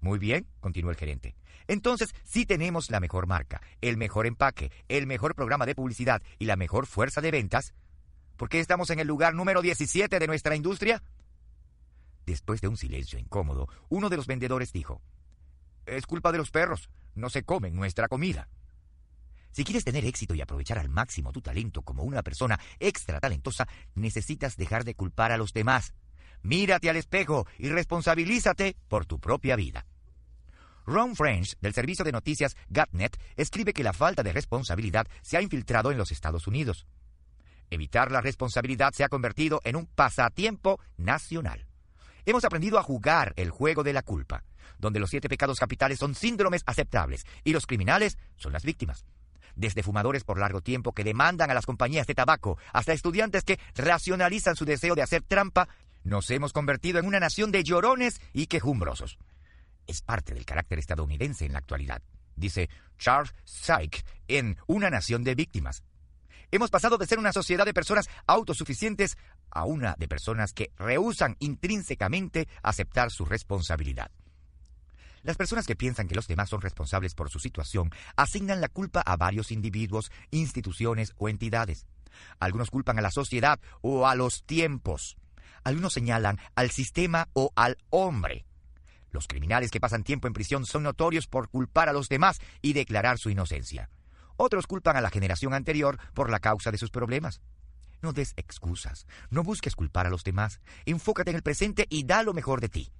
Muy 0.00 0.18
bien, 0.18 0.46
continuó 0.60 0.90
el 0.90 0.96
gerente. 0.96 1.36
Entonces, 1.68 2.14
si 2.24 2.46
tenemos 2.46 2.90
la 2.90 3.00
mejor 3.00 3.26
marca, 3.26 3.62
el 3.80 3.96
mejor 3.96 4.26
empaque, 4.26 4.72
el 4.88 5.06
mejor 5.06 5.34
programa 5.34 5.66
de 5.66 5.74
publicidad 5.74 6.22
y 6.38 6.46
la 6.46 6.56
mejor 6.56 6.86
fuerza 6.86 7.20
de 7.20 7.30
ventas. 7.30 7.74
¿Por 8.36 8.48
qué 8.48 8.60
estamos 8.60 8.90
en 8.90 8.98
el 8.98 9.06
lugar 9.06 9.34
número 9.34 9.62
17 9.62 10.18
de 10.18 10.26
nuestra 10.26 10.56
industria? 10.56 11.02
Después 12.26 12.60
de 12.60 12.68
un 12.68 12.76
silencio 12.76 13.18
incómodo, 13.18 13.68
uno 13.88 14.08
de 14.08 14.16
los 14.16 14.26
vendedores 14.26 14.72
dijo, 14.72 15.00
Es 15.86 16.06
culpa 16.06 16.32
de 16.32 16.38
los 16.38 16.50
perros, 16.50 16.90
no 17.14 17.30
se 17.30 17.42
comen 17.42 17.76
nuestra 17.76 18.08
comida. 18.08 18.48
Si 19.52 19.64
quieres 19.64 19.84
tener 19.84 20.04
éxito 20.04 20.34
y 20.34 20.40
aprovechar 20.40 20.78
al 20.78 20.88
máximo 20.88 21.32
tu 21.32 21.42
talento 21.42 21.82
como 21.82 22.04
una 22.04 22.22
persona 22.22 22.58
extra 22.78 23.18
talentosa, 23.18 23.66
necesitas 23.94 24.56
dejar 24.56 24.84
de 24.84 24.94
culpar 24.94 25.32
a 25.32 25.36
los 25.36 25.52
demás. 25.52 25.92
Mírate 26.42 26.88
al 26.88 26.96
espejo 26.96 27.46
y 27.58 27.68
responsabilízate 27.68 28.76
por 28.88 29.06
tu 29.06 29.18
propia 29.18 29.56
vida. 29.56 29.86
Ron 30.86 31.14
French, 31.14 31.56
del 31.60 31.74
servicio 31.74 32.04
de 32.04 32.12
noticias 32.12 32.56
Gatnet, 32.68 33.20
escribe 33.36 33.72
que 33.72 33.84
la 33.84 33.92
falta 33.92 34.22
de 34.22 34.32
responsabilidad 34.32 35.06
se 35.22 35.36
ha 35.36 35.42
infiltrado 35.42 35.90
en 35.90 35.98
los 35.98 36.12
Estados 36.12 36.46
Unidos. 36.46 36.86
Evitar 37.70 38.10
la 38.10 38.20
responsabilidad 38.20 38.92
se 38.92 39.04
ha 39.04 39.08
convertido 39.08 39.60
en 39.64 39.76
un 39.76 39.86
pasatiempo 39.86 40.80
nacional. 40.96 41.66
Hemos 42.24 42.44
aprendido 42.44 42.78
a 42.78 42.82
jugar 42.82 43.34
el 43.36 43.50
juego 43.50 43.82
de 43.82 43.92
la 43.92 44.02
culpa, 44.02 44.44
donde 44.78 45.00
los 45.00 45.10
siete 45.10 45.28
pecados 45.28 45.58
capitales 45.58 45.98
son 45.98 46.14
síndromes 46.14 46.62
aceptables 46.66 47.24
y 47.44 47.52
los 47.52 47.66
criminales 47.66 48.18
son 48.36 48.52
las 48.52 48.64
víctimas 48.64 49.04
desde 49.56 49.82
fumadores 49.82 50.24
por 50.24 50.38
largo 50.38 50.60
tiempo 50.60 50.92
que 50.92 51.04
demandan 51.04 51.50
a 51.50 51.54
las 51.54 51.66
compañías 51.66 52.06
de 52.06 52.14
tabaco 52.14 52.58
hasta 52.72 52.92
estudiantes 52.92 53.44
que 53.44 53.58
racionalizan 53.74 54.56
su 54.56 54.64
deseo 54.64 54.94
de 54.94 55.02
hacer 55.02 55.22
trampa, 55.22 55.68
nos 56.04 56.30
hemos 56.30 56.52
convertido 56.52 56.98
en 56.98 57.06
una 57.06 57.20
nación 57.20 57.52
de 57.52 57.62
llorones 57.62 58.20
y 58.32 58.46
quejumbrosos. 58.46 59.18
Es 59.86 60.02
parte 60.02 60.34
del 60.34 60.44
carácter 60.44 60.78
estadounidense 60.78 61.44
en 61.44 61.52
la 61.52 61.58
actualidad, 61.58 62.02
dice 62.36 62.70
Charles 62.98 63.34
Syke 63.44 64.04
en 64.28 64.56
Una 64.66 64.90
nación 64.90 65.24
de 65.24 65.34
víctimas. 65.34 65.82
Hemos 66.52 66.70
pasado 66.70 66.98
de 66.98 67.06
ser 67.06 67.18
una 67.18 67.32
sociedad 67.32 67.64
de 67.64 67.74
personas 67.74 68.08
autosuficientes 68.26 69.16
a 69.50 69.64
una 69.64 69.94
de 69.98 70.08
personas 70.08 70.52
que 70.52 70.72
rehusan 70.76 71.36
intrínsecamente 71.38 72.48
aceptar 72.62 73.10
su 73.10 73.24
responsabilidad. 73.24 74.10
Las 75.22 75.36
personas 75.36 75.66
que 75.66 75.76
piensan 75.76 76.08
que 76.08 76.14
los 76.14 76.28
demás 76.28 76.48
son 76.48 76.62
responsables 76.62 77.14
por 77.14 77.28
su 77.28 77.38
situación 77.38 77.90
asignan 78.16 78.60
la 78.60 78.68
culpa 78.68 79.00
a 79.00 79.16
varios 79.16 79.52
individuos, 79.52 80.10
instituciones 80.30 81.12
o 81.18 81.28
entidades. 81.28 81.86
Algunos 82.38 82.70
culpan 82.70 82.98
a 82.98 83.02
la 83.02 83.10
sociedad 83.10 83.60
o 83.82 84.06
a 84.06 84.14
los 84.14 84.44
tiempos. 84.44 85.16
Algunos 85.62 85.92
señalan 85.92 86.38
al 86.54 86.70
sistema 86.70 87.28
o 87.34 87.52
al 87.54 87.76
hombre. 87.90 88.46
Los 89.10 89.26
criminales 89.26 89.70
que 89.70 89.80
pasan 89.80 90.04
tiempo 90.04 90.26
en 90.26 90.32
prisión 90.32 90.64
son 90.64 90.84
notorios 90.84 91.26
por 91.26 91.48
culpar 91.48 91.88
a 91.88 91.92
los 91.92 92.08
demás 92.08 92.40
y 92.62 92.72
declarar 92.72 93.18
su 93.18 93.28
inocencia. 93.28 93.90
Otros 94.36 94.66
culpan 94.66 94.96
a 94.96 95.00
la 95.02 95.10
generación 95.10 95.52
anterior 95.52 95.98
por 96.14 96.30
la 96.30 96.40
causa 96.40 96.70
de 96.70 96.78
sus 96.78 96.90
problemas. 96.90 97.42
No 98.00 98.14
des 98.14 98.32
excusas, 98.36 99.06
no 99.28 99.42
busques 99.42 99.76
culpar 99.76 100.06
a 100.06 100.10
los 100.10 100.24
demás, 100.24 100.60
enfócate 100.86 101.30
en 101.30 101.36
el 101.36 101.42
presente 101.42 101.86
y 101.90 102.04
da 102.04 102.22
lo 102.22 102.32
mejor 102.32 102.62
de 102.62 102.70
ti. 102.70 102.90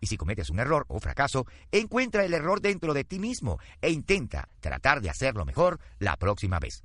Y 0.00 0.06
si 0.06 0.16
cometes 0.16 0.50
un 0.50 0.58
error 0.58 0.84
o 0.88 1.00
fracaso, 1.00 1.46
encuentra 1.72 2.24
el 2.24 2.34
error 2.34 2.60
dentro 2.60 2.94
de 2.94 3.04
ti 3.04 3.18
mismo 3.18 3.58
e 3.80 3.90
intenta 3.90 4.48
tratar 4.60 5.00
de 5.00 5.10
hacerlo 5.10 5.44
mejor 5.44 5.80
la 5.98 6.16
próxima 6.16 6.58
vez. 6.58 6.82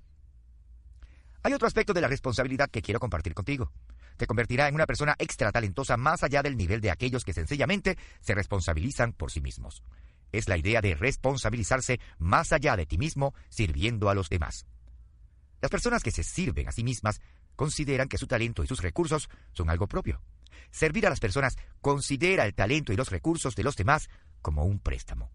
Hay 1.44 1.54
otro 1.54 1.68
aspecto 1.68 1.94
de 1.94 2.02
la 2.02 2.08
responsabilidad 2.08 2.70
que 2.70 2.82
quiero 2.82 3.00
compartir 3.00 3.34
contigo. 3.34 3.72
Te 4.18 4.28
convertirá 4.28 4.68
en 4.68 4.76
una 4.76 4.86
persona 4.86 5.16
extra 5.20 5.52
talentosa 5.52 5.98
más 5.98 6.24
allá 6.24 6.42
del 6.42 6.56
nivel 6.56 6.80
de 6.80 6.92
aquellos 6.92 7.26
que 7.26 7.34
sencillamente 7.34 7.98
se 8.22 8.34
responsabilizan 8.34 9.12
por 9.12 9.32
sí 9.32 9.42
mismos. 9.42 9.84
Es 10.32 10.48
la 10.48 10.58
idea 10.58 10.82
de 10.82 10.96
responsabilizarse 10.96 12.00
más 12.18 12.54
allá 12.54 12.78
de 12.78 12.86
ti 12.86 12.98
mismo 12.98 13.34
sirviendo 13.50 14.10
a 14.10 14.16
los 14.16 14.30
demás. 14.30 14.66
Las 15.62 15.70
personas 15.72 16.02
que 16.02 16.12
se 16.12 16.24
sirven 16.24 16.68
a 16.68 16.72
sí 16.72 16.84
mismas 16.84 17.22
consideran 17.56 18.08
que 18.08 18.18
su 18.18 18.28
talento 18.28 18.64
y 18.64 18.68
sus 18.68 18.82
recursos 18.82 19.30
son 19.54 19.70
algo 19.70 19.88
propio. 19.88 20.22
Servir 20.72 21.08
a 21.08 21.10
las 21.10 21.20
personas 21.20 21.58
considera 21.82 22.46
el 22.46 22.54
talento 22.54 22.94
y 22.94 22.96
los 22.96 23.10
recursos 23.10 23.56
de 23.56 23.64
los 23.64 23.76
demás 23.76 24.10
como 24.42 24.66
un 24.66 24.80
préstamo. 24.80 25.32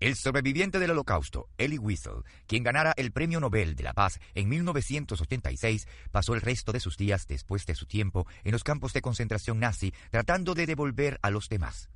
El 0.00 0.16
sobreviviente 0.16 0.78
del 0.78 0.92
Holocausto, 0.92 1.50
Elie 1.58 1.78
Wiesel, 1.78 2.24
quien 2.46 2.62
ganara 2.62 2.94
el 2.96 3.12
Premio 3.12 3.38
Nobel 3.38 3.76
de 3.76 3.82
la 3.82 3.92
Paz 3.92 4.18
en 4.34 4.48
1986, 4.48 5.86
pasó 6.10 6.32
el 6.32 6.40
resto 6.40 6.72
de 6.72 6.80
sus 6.80 6.96
días 6.96 7.26
después 7.26 7.66
de 7.66 7.74
su 7.74 7.84
tiempo 7.84 8.26
en 8.42 8.52
los 8.52 8.64
campos 8.64 8.94
de 8.94 9.02
concentración 9.02 9.60
nazi 9.60 9.92
tratando 10.10 10.54
de 10.54 10.64
devolver 10.64 11.18
a 11.20 11.28
los 11.30 11.50
demás. 11.50 11.90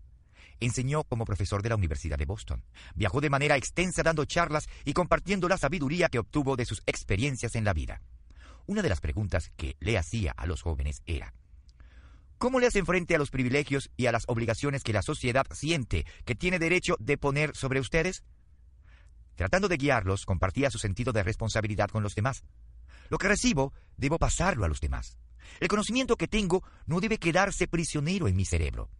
Enseñó 0.60 1.04
como 1.04 1.24
profesor 1.24 1.62
de 1.62 1.70
la 1.70 1.76
Universidad 1.76 2.18
de 2.18 2.26
Boston. 2.26 2.62
Viajó 2.94 3.22
de 3.22 3.30
manera 3.30 3.56
extensa 3.56 4.02
dando 4.02 4.26
charlas 4.26 4.68
y 4.84 4.92
compartiendo 4.92 5.48
la 5.48 5.56
sabiduría 5.56 6.10
que 6.10 6.18
obtuvo 6.18 6.56
de 6.56 6.66
sus 6.66 6.82
experiencias 6.84 7.54
en 7.54 7.64
la 7.64 7.72
vida. 7.72 8.02
Una 8.66 8.82
de 8.82 8.90
las 8.90 9.00
preguntas 9.00 9.50
que 9.56 9.76
le 9.80 9.96
hacía 9.96 10.32
a 10.32 10.46
los 10.46 10.60
jóvenes 10.60 11.02
era, 11.06 11.32
¿Cómo 12.38 12.60
le 12.60 12.66
hacen 12.66 12.86
frente 12.86 13.14
a 13.14 13.18
los 13.18 13.30
privilegios 13.30 13.90
y 13.96 14.06
a 14.06 14.12
las 14.12 14.24
obligaciones 14.26 14.82
que 14.82 14.92
la 14.92 15.02
sociedad 15.02 15.46
siente 15.52 16.04
que 16.24 16.34
tiene 16.34 16.58
derecho 16.58 16.96
de 16.98 17.16
poner 17.16 17.56
sobre 17.56 17.80
ustedes? 17.80 18.24
Tratando 19.36 19.68
de 19.68 19.76
guiarlos, 19.76 20.26
compartía 20.26 20.70
su 20.70 20.78
sentido 20.78 21.12
de 21.12 21.22
responsabilidad 21.22 21.88
con 21.88 22.02
los 22.02 22.14
demás. 22.14 22.44
Lo 23.08 23.18
que 23.18 23.28
recibo, 23.28 23.72
debo 23.96 24.18
pasarlo 24.18 24.64
a 24.64 24.68
los 24.68 24.80
demás. 24.80 25.18
El 25.60 25.68
conocimiento 25.68 26.16
que 26.16 26.28
tengo 26.28 26.62
no 26.86 27.00
debe 27.00 27.18
quedarse 27.18 27.66
prisionero 27.66 28.28
en 28.28 28.36
mi 28.36 28.44
cerebro. 28.44 28.90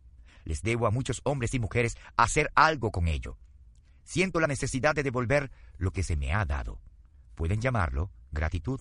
Les 0.45 0.63
debo 0.63 0.87
a 0.87 0.91
muchos 0.91 1.21
hombres 1.25 1.55
y 1.55 1.59
mujeres 1.59 1.97
hacer 2.17 2.51
algo 2.55 2.91
con 2.91 3.09
ello. 3.09 3.39
Siento 4.05 4.41
la 4.41 4.47
necesidad 4.47 4.95
de 4.95 5.03
devolver 5.03 5.51
lo 5.79 5.91
que 5.91 6.03
se 6.03 6.17
me 6.17 6.33
ha 6.33 6.45
dado. 6.45 6.81
Pueden 7.35 7.61
llamarlo 7.61 8.11
gratitud. 8.31 8.81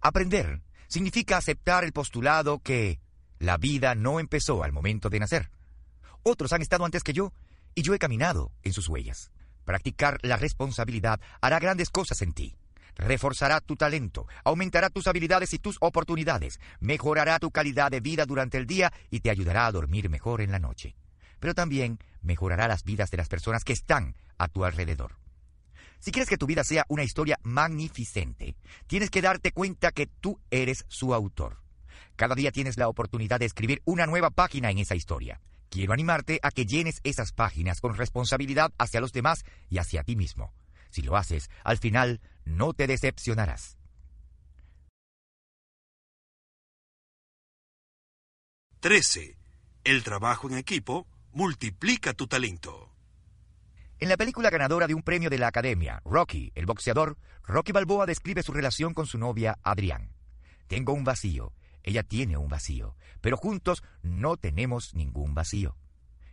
Aprender 0.00 0.62
significa 0.88 1.36
aceptar 1.36 1.84
el 1.84 1.92
postulado 1.92 2.60
que 2.60 3.00
la 3.44 3.56
vida 3.56 3.94
no 3.94 4.20
empezó 4.20 4.64
al 4.64 4.72
momento 4.72 5.10
de 5.10 5.20
nacer. 5.20 5.50
Otros 6.22 6.52
han 6.52 6.62
estado 6.62 6.84
antes 6.84 7.02
que 7.02 7.12
yo, 7.12 7.32
y 7.74 7.82
yo 7.82 7.94
he 7.94 7.98
caminado 7.98 8.50
en 8.62 8.72
sus 8.72 8.88
huellas. 8.88 9.30
Practicar 9.64 10.18
la 10.22 10.36
responsabilidad 10.36 11.20
hará 11.40 11.58
grandes 11.58 11.90
cosas 11.90 12.22
en 12.22 12.32
ti. 12.32 12.56
Reforzará 12.96 13.60
tu 13.60 13.76
talento, 13.76 14.26
aumentará 14.44 14.88
tus 14.88 15.06
habilidades 15.08 15.52
y 15.52 15.58
tus 15.58 15.78
oportunidades, 15.80 16.60
mejorará 16.80 17.38
tu 17.40 17.50
calidad 17.50 17.90
de 17.90 18.00
vida 18.00 18.24
durante 18.24 18.56
el 18.56 18.66
día 18.66 18.92
y 19.10 19.20
te 19.20 19.30
ayudará 19.30 19.66
a 19.66 19.72
dormir 19.72 20.08
mejor 20.08 20.40
en 20.40 20.52
la 20.52 20.60
noche. 20.60 20.94
Pero 21.40 21.54
también 21.54 21.98
mejorará 22.22 22.68
las 22.68 22.84
vidas 22.84 23.10
de 23.10 23.16
las 23.16 23.28
personas 23.28 23.64
que 23.64 23.72
están 23.72 24.14
a 24.38 24.48
tu 24.48 24.64
alrededor. 24.64 25.16
Si 25.98 26.12
quieres 26.12 26.28
que 26.28 26.38
tu 26.38 26.46
vida 26.46 26.62
sea 26.62 26.84
una 26.88 27.02
historia 27.02 27.38
magnificente, 27.42 28.56
tienes 28.86 29.10
que 29.10 29.22
darte 29.22 29.52
cuenta 29.52 29.90
que 29.90 30.06
tú 30.06 30.38
eres 30.50 30.84
su 30.88 31.14
autor. 31.14 31.63
Cada 32.16 32.36
día 32.36 32.52
tienes 32.52 32.76
la 32.76 32.88
oportunidad 32.88 33.40
de 33.40 33.46
escribir 33.46 33.82
una 33.84 34.06
nueva 34.06 34.30
página 34.30 34.70
en 34.70 34.78
esa 34.78 34.94
historia. 34.94 35.40
Quiero 35.68 35.92
animarte 35.92 36.38
a 36.42 36.52
que 36.52 36.66
llenes 36.66 37.00
esas 37.02 37.32
páginas 37.32 37.80
con 37.80 37.96
responsabilidad 37.96 38.72
hacia 38.78 39.00
los 39.00 39.12
demás 39.12 39.44
y 39.68 39.78
hacia 39.78 40.04
ti 40.04 40.14
mismo. 40.14 40.52
Si 40.90 41.02
lo 41.02 41.16
haces, 41.16 41.50
al 41.64 41.78
final 41.78 42.20
no 42.44 42.72
te 42.72 42.86
decepcionarás. 42.86 43.76
13. 48.78 49.36
El 49.82 50.04
trabajo 50.04 50.48
en 50.48 50.58
equipo 50.58 51.08
multiplica 51.32 52.12
tu 52.12 52.28
talento. 52.28 52.92
En 53.98 54.08
la 54.08 54.16
película 54.16 54.50
ganadora 54.50 54.86
de 54.86 54.94
un 54.94 55.02
premio 55.02 55.30
de 55.30 55.38
la 55.38 55.48
Academia, 55.48 56.00
Rocky, 56.04 56.52
el 56.54 56.66
boxeador, 56.66 57.16
Rocky 57.42 57.72
Balboa 57.72 58.06
describe 58.06 58.42
su 58.42 58.52
relación 58.52 58.94
con 58.94 59.06
su 59.06 59.18
novia, 59.18 59.58
Adrián. 59.62 60.12
Tengo 60.68 60.92
un 60.92 61.02
vacío 61.02 61.52
ella 61.84 62.02
tiene 62.02 62.36
un 62.36 62.48
vacío, 62.48 62.96
pero 63.20 63.36
juntos 63.36 63.84
no 64.02 64.36
tenemos 64.36 64.94
ningún 64.94 65.34
vacío. 65.34 65.76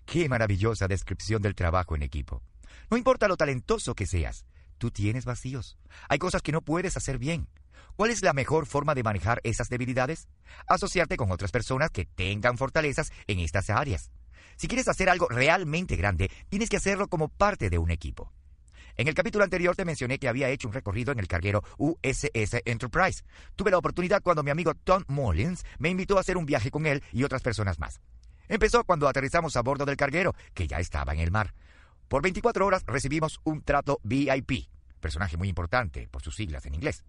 Qué 0.06 0.28
maravillosa 0.28 0.88
descripción 0.88 1.42
del 1.42 1.56
trabajo 1.56 1.96
en 1.96 2.02
equipo. 2.02 2.42
No 2.90 2.98
importa 2.98 3.28
lo 3.28 3.38
talentoso 3.38 3.94
que 3.94 4.08
seas, 4.08 4.46
tú 4.78 4.92
tienes 4.92 5.26
vacíos. 5.26 5.78
Hay 6.10 6.18
cosas 6.18 6.42
que 6.42 6.52
no 6.52 6.62
puedes 6.62 6.98
hacer 6.98 7.18
bien. 7.18 7.48
¿Cuál 7.96 8.12
es 8.12 8.24
la 8.24 8.34
mejor 8.34 8.66
forma 8.66 8.96
de 8.96 9.04
manejar 9.04 9.42
esas 9.44 9.70
debilidades? 9.70 10.28
Asociarte 10.68 11.18
con 11.18 11.32
otras 11.32 11.52
personas 11.52 11.92
que 11.92 12.06
tengan 12.06 12.58
fortalezas 12.58 13.12
en 13.28 13.40
estas 13.40 13.70
áreas. 13.70 14.12
Si 14.56 14.68
quieres 14.68 14.88
hacer 14.88 15.10
algo 15.10 15.28
realmente 15.28 15.96
grande, 15.96 16.32
tienes 16.50 16.70
que 16.70 16.78
hacerlo 16.78 17.08
como 17.08 17.28
parte 17.28 17.70
de 17.70 17.78
un 17.78 17.92
equipo. 17.92 18.32
En 18.98 19.08
el 19.08 19.14
capítulo 19.14 19.44
anterior 19.44 19.76
te 19.76 19.86
mencioné 19.86 20.20
que 20.20 20.28
había 20.28 20.50
hecho 20.50 20.68
un 20.68 20.74
recorrido 20.74 21.12
en 21.12 21.20
el 21.20 21.28
carguero 21.28 21.64
USS 21.78 22.62
Enterprise. 22.66 23.24
Tuve 23.56 23.72
la 23.72 23.78
oportunidad 23.78 24.22
cuando 24.22 24.44
mi 24.44 24.52
amigo 24.52 24.74
Tom 24.76 25.04
Mullins 25.08 25.64
me 25.80 25.90
invitó 25.90 26.18
a 26.18 26.22
hacer 26.22 26.38
un 26.38 26.46
viaje 26.46 26.72
con 26.72 26.86
él 26.86 27.04
y 27.12 27.24
otras 27.24 27.42
personas 27.42 27.80
más. 27.80 28.02
Empezó 28.48 28.84
cuando 28.84 29.08
aterrizamos 29.08 29.56
a 29.56 29.62
bordo 29.62 29.86
del 29.86 29.96
carguero, 29.96 30.36
que 30.54 30.68
ya 30.68 30.80
estaba 30.80 31.14
en 31.14 31.20
el 31.20 31.32
mar. 31.32 31.54
Por 32.10 32.22
24 32.22 32.66
horas 32.66 32.84
recibimos 32.86 33.40
un 33.46 33.62
trato 33.62 34.00
VIP, 34.04 34.68
personaje 35.00 35.38
muy 35.38 35.48
importante 35.48 36.10
por 36.10 36.22
sus 36.22 36.36
siglas 36.36 36.66
en 36.66 36.76
inglés. 36.76 37.06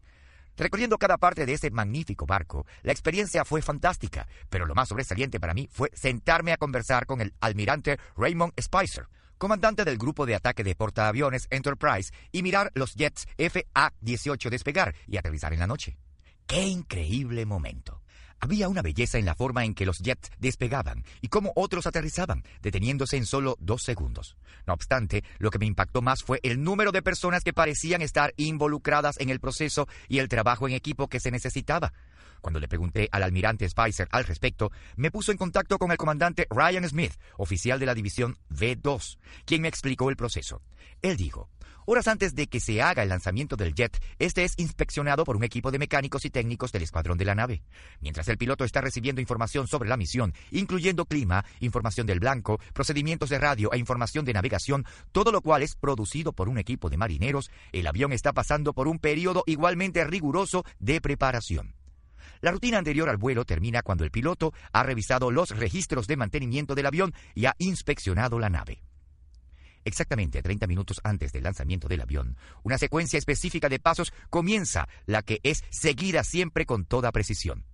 Recorriendo 0.56 0.98
cada 0.98 1.16
parte 1.16 1.46
de 1.46 1.54
ese 1.54 1.70
magnífico 1.70 2.26
barco, 2.26 2.66
la 2.82 2.92
experiencia 2.92 3.44
fue 3.44 3.62
fantástica, 3.62 4.28
pero 4.50 4.66
lo 4.66 4.74
más 4.74 4.88
sobresaliente 4.88 5.40
para 5.40 5.54
mí 5.54 5.68
fue 5.72 5.90
sentarme 5.94 6.52
a 6.52 6.58
conversar 6.58 7.06
con 7.06 7.20
el 7.20 7.34
almirante 7.40 7.98
Raymond 8.16 8.52
Spicer, 8.60 9.08
comandante 9.42 9.84
del 9.84 9.98
grupo 9.98 10.24
de 10.24 10.36
ataque 10.36 10.62
de 10.62 10.76
portaaviones 10.76 11.48
Enterprise, 11.50 12.12
y 12.30 12.44
mirar 12.44 12.70
los 12.76 12.94
jets 12.94 13.26
FA-18 13.38 14.48
despegar 14.50 14.94
y 15.08 15.16
aterrizar 15.16 15.52
en 15.52 15.58
la 15.58 15.66
noche. 15.66 15.98
¡Qué 16.46 16.64
increíble 16.64 17.44
momento! 17.44 18.02
Había 18.38 18.68
una 18.68 18.82
belleza 18.82 19.18
en 19.18 19.24
la 19.24 19.34
forma 19.34 19.64
en 19.64 19.74
que 19.74 19.84
los 19.84 19.98
jets 19.98 20.30
despegaban 20.38 21.02
y 21.20 21.26
cómo 21.26 21.52
otros 21.56 21.88
aterrizaban, 21.88 22.44
deteniéndose 22.60 23.16
en 23.16 23.26
solo 23.26 23.56
dos 23.58 23.82
segundos. 23.82 24.36
No 24.64 24.74
obstante, 24.74 25.24
lo 25.38 25.50
que 25.50 25.58
me 25.58 25.66
impactó 25.66 26.02
más 26.02 26.22
fue 26.22 26.38
el 26.44 26.62
número 26.62 26.92
de 26.92 27.02
personas 27.02 27.42
que 27.42 27.52
parecían 27.52 28.00
estar 28.00 28.34
involucradas 28.36 29.18
en 29.18 29.28
el 29.28 29.40
proceso 29.40 29.88
y 30.06 30.18
el 30.18 30.28
trabajo 30.28 30.68
en 30.68 30.74
equipo 30.74 31.08
que 31.08 31.18
se 31.18 31.32
necesitaba. 31.32 31.92
Cuando 32.42 32.60
le 32.60 32.68
pregunté 32.68 33.08
al 33.10 33.22
almirante 33.22 33.68
Spicer 33.68 34.08
al 34.10 34.24
respecto, 34.24 34.70
me 34.96 35.10
puso 35.10 35.32
en 35.32 35.38
contacto 35.38 35.78
con 35.78 35.92
el 35.92 35.96
comandante 35.96 36.46
Ryan 36.50 36.86
Smith, 36.86 37.14
oficial 37.38 37.78
de 37.80 37.86
la 37.86 37.94
división 37.94 38.36
V2, 38.50 39.18
quien 39.46 39.62
me 39.62 39.68
explicó 39.68 40.10
el 40.10 40.16
proceso. 40.16 40.60
Él 41.00 41.16
dijo, 41.16 41.48
Horas 41.84 42.06
antes 42.06 42.36
de 42.36 42.46
que 42.46 42.60
se 42.60 42.80
haga 42.80 43.02
el 43.02 43.08
lanzamiento 43.08 43.56
del 43.56 43.74
jet, 43.74 44.00
este 44.20 44.44
es 44.44 44.54
inspeccionado 44.56 45.24
por 45.24 45.36
un 45.36 45.42
equipo 45.42 45.72
de 45.72 45.80
mecánicos 45.80 46.24
y 46.24 46.30
técnicos 46.30 46.70
del 46.70 46.82
escuadrón 46.82 47.18
de 47.18 47.24
la 47.24 47.34
nave. 47.34 47.62
Mientras 48.00 48.28
el 48.28 48.38
piloto 48.38 48.64
está 48.64 48.80
recibiendo 48.80 49.20
información 49.20 49.66
sobre 49.66 49.88
la 49.88 49.96
misión, 49.96 50.32
incluyendo 50.52 51.06
clima, 51.06 51.44
información 51.58 52.06
del 52.06 52.20
blanco, 52.20 52.60
procedimientos 52.72 53.30
de 53.30 53.38
radio 53.38 53.72
e 53.72 53.78
información 53.78 54.24
de 54.24 54.32
navegación, 54.32 54.84
todo 55.10 55.32
lo 55.32 55.40
cual 55.40 55.62
es 55.62 55.74
producido 55.74 56.32
por 56.32 56.48
un 56.48 56.58
equipo 56.58 56.88
de 56.88 56.98
marineros, 56.98 57.50
el 57.72 57.86
avión 57.86 58.12
está 58.12 58.32
pasando 58.32 58.74
por 58.74 58.86
un 58.86 59.00
periodo 59.00 59.42
igualmente 59.46 60.04
riguroso 60.04 60.64
de 60.78 61.00
preparación. 61.00 61.81
La 62.42 62.50
rutina 62.50 62.76
anterior 62.76 63.08
al 63.08 63.18
vuelo 63.18 63.44
termina 63.44 63.82
cuando 63.82 64.02
el 64.02 64.10
piloto 64.10 64.52
ha 64.72 64.82
revisado 64.82 65.30
los 65.30 65.50
registros 65.50 66.08
de 66.08 66.16
mantenimiento 66.16 66.74
del 66.74 66.86
avión 66.86 67.14
y 67.36 67.46
ha 67.46 67.54
inspeccionado 67.58 68.40
la 68.40 68.50
nave. 68.50 68.82
Exactamente 69.84 70.42
30 70.42 70.66
minutos 70.66 71.00
antes 71.04 71.32
del 71.32 71.44
lanzamiento 71.44 71.86
del 71.86 72.00
avión, 72.00 72.36
una 72.64 72.78
secuencia 72.78 73.16
específica 73.16 73.68
de 73.68 73.78
pasos 73.78 74.12
comienza, 74.28 74.88
la 75.06 75.22
que 75.22 75.38
es 75.44 75.62
seguida 75.70 76.24
siempre 76.24 76.66
con 76.66 76.84
toda 76.84 77.12
precisión. 77.12 77.64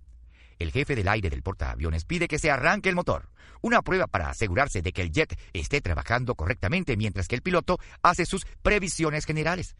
El 0.59 0.71
jefe 0.71 0.95
del 0.95 1.07
aire 1.07 1.31
del 1.31 1.41
portaaviones 1.41 2.05
pide 2.05 2.27
que 2.27 2.37
se 2.37 2.51
arranque 2.51 2.89
el 2.89 2.95
motor, 2.95 3.31
una 3.61 3.81
prueba 3.81 4.05
para 4.05 4.29
asegurarse 4.29 4.83
de 4.83 4.91
que 4.91 5.01
el 5.01 5.11
jet 5.11 5.35
esté 5.51 5.81
trabajando 5.81 6.35
correctamente 6.35 6.95
mientras 6.95 7.27
que 7.27 7.35
el 7.35 7.41
piloto 7.41 7.79
hace 8.03 8.23
sus 8.27 8.45
previsiones 8.61 9.25
generales. 9.25 9.75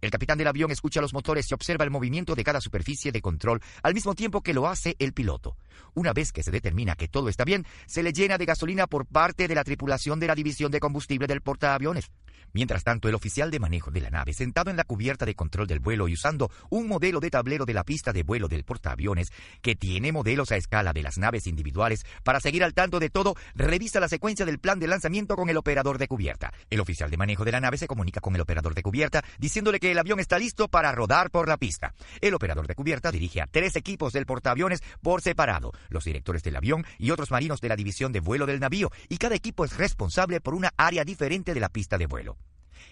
El 0.00 0.10
capitán 0.10 0.38
del 0.38 0.46
avión 0.46 0.70
escucha 0.70 1.00
los 1.00 1.12
motores 1.12 1.50
y 1.50 1.54
observa 1.54 1.84
el 1.84 1.90
movimiento 1.90 2.34
de 2.34 2.44
cada 2.44 2.60
superficie 2.60 3.10
de 3.10 3.20
control 3.20 3.60
al 3.82 3.94
mismo 3.94 4.14
tiempo 4.14 4.42
que 4.42 4.54
lo 4.54 4.68
hace 4.68 4.94
el 4.98 5.12
piloto. 5.12 5.56
Una 5.94 6.12
vez 6.12 6.32
que 6.32 6.42
se 6.42 6.50
determina 6.50 6.94
que 6.94 7.08
todo 7.08 7.28
está 7.28 7.44
bien, 7.44 7.66
se 7.86 8.02
le 8.02 8.12
llena 8.12 8.38
de 8.38 8.46
gasolina 8.46 8.86
por 8.86 9.06
parte 9.06 9.48
de 9.48 9.54
la 9.54 9.64
tripulación 9.64 10.20
de 10.20 10.28
la 10.28 10.34
división 10.34 10.70
de 10.70 10.80
combustible 10.80 11.26
del 11.26 11.40
portaaviones. 11.40 12.10
Mientras 12.52 12.84
tanto, 12.84 13.08
el 13.08 13.14
oficial 13.14 13.50
de 13.50 13.60
manejo 13.60 13.90
de 13.90 14.00
la 14.00 14.10
nave, 14.10 14.32
sentado 14.32 14.70
en 14.70 14.76
la 14.76 14.84
cubierta 14.84 15.26
de 15.26 15.34
control 15.34 15.66
del 15.66 15.80
vuelo 15.80 16.08
y 16.08 16.14
usando 16.14 16.50
un 16.70 16.88
modelo 16.88 17.20
de 17.20 17.30
tablero 17.30 17.64
de 17.64 17.74
la 17.74 17.84
pista 17.84 18.12
de 18.12 18.22
vuelo 18.22 18.48
del 18.48 18.64
portaaviones, 18.64 19.30
que 19.62 19.76
tiene 19.76 20.12
modelos 20.12 20.52
a 20.52 20.56
escala 20.56 20.92
de 20.92 21.02
las 21.02 21.18
naves 21.18 21.46
individuales, 21.46 22.04
para 22.24 22.40
seguir 22.40 22.64
al 22.64 22.74
tanto 22.74 23.00
de 23.00 23.10
todo, 23.10 23.34
revisa 23.54 24.00
la 24.00 24.08
secuencia 24.08 24.46
del 24.46 24.58
plan 24.58 24.78
de 24.78 24.88
lanzamiento 24.88 25.36
con 25.36 25.48
el 25.50 25.56
operador 25.56 25.98
de 25.98 26.08
cubierta. 26.08 26.52
El 26.70 26.80
oficial 26.80 27.10
de 27.10 27.16
manejo 27.16 27.44
de 27.44 27.52
la 27.52 27.60
nave 27.60 27.76
se 27.76 27.86
comunica 27.86 28.20
con 28.20 28.34
el 28.34 28.40
operador 28.40 28.74
de 28.74 28.82
cubierta, 28.82 29.22
diciéndole 29.38 29.80
que 29.80 29.90
el 29.90 29.98
avión 29.98 30.20
está 30.20 30.38
listo 30.38 30.68
para 30.68 30.92
rodar 30.92 31.30
por 31.30 31.48
la 31.48 31.56
pista. 31.56 31.94
El 32.20 32.34
operador 32.34 32.66
de 32.66 32.74
cubierta 32.74 33.10
dirige 33.10 33.40
a 33.40 33.46
tres 33.46 33.76
equipos 33.76 34.12
del 34.12 34.26
portaaviones 34.26 34.82
por 35.02 35.22
separado, 35.22 35.72
los 35.88 36.04
directores 36.04 36.42
del 36.42 36.56
avión 36.56 36.84
y 36.98 37.10
otros 37.10 37.30
marinos 37.30 37.60
de 37.60 37.68
la 37.68 37.76
división 37.76 38.12
de 38.12 38.20
vuelo 38.20 38.46
del 38.46 38.60
navío, 38.60 38.90
y 39.08 39.18
cada 39.18 39.34
equipo 39.34 39.64
es 39.64 39.76
responsable 39.76 40.40
por 40.40 40.54
una 40.54 40.72
área 40.76 41.04
diferente 41.04 41.54
de 41.54 41.60
la 41.60 41.68
pista 41.68 41.98
de 41.98 42.06
vuelo. 42.06 42.37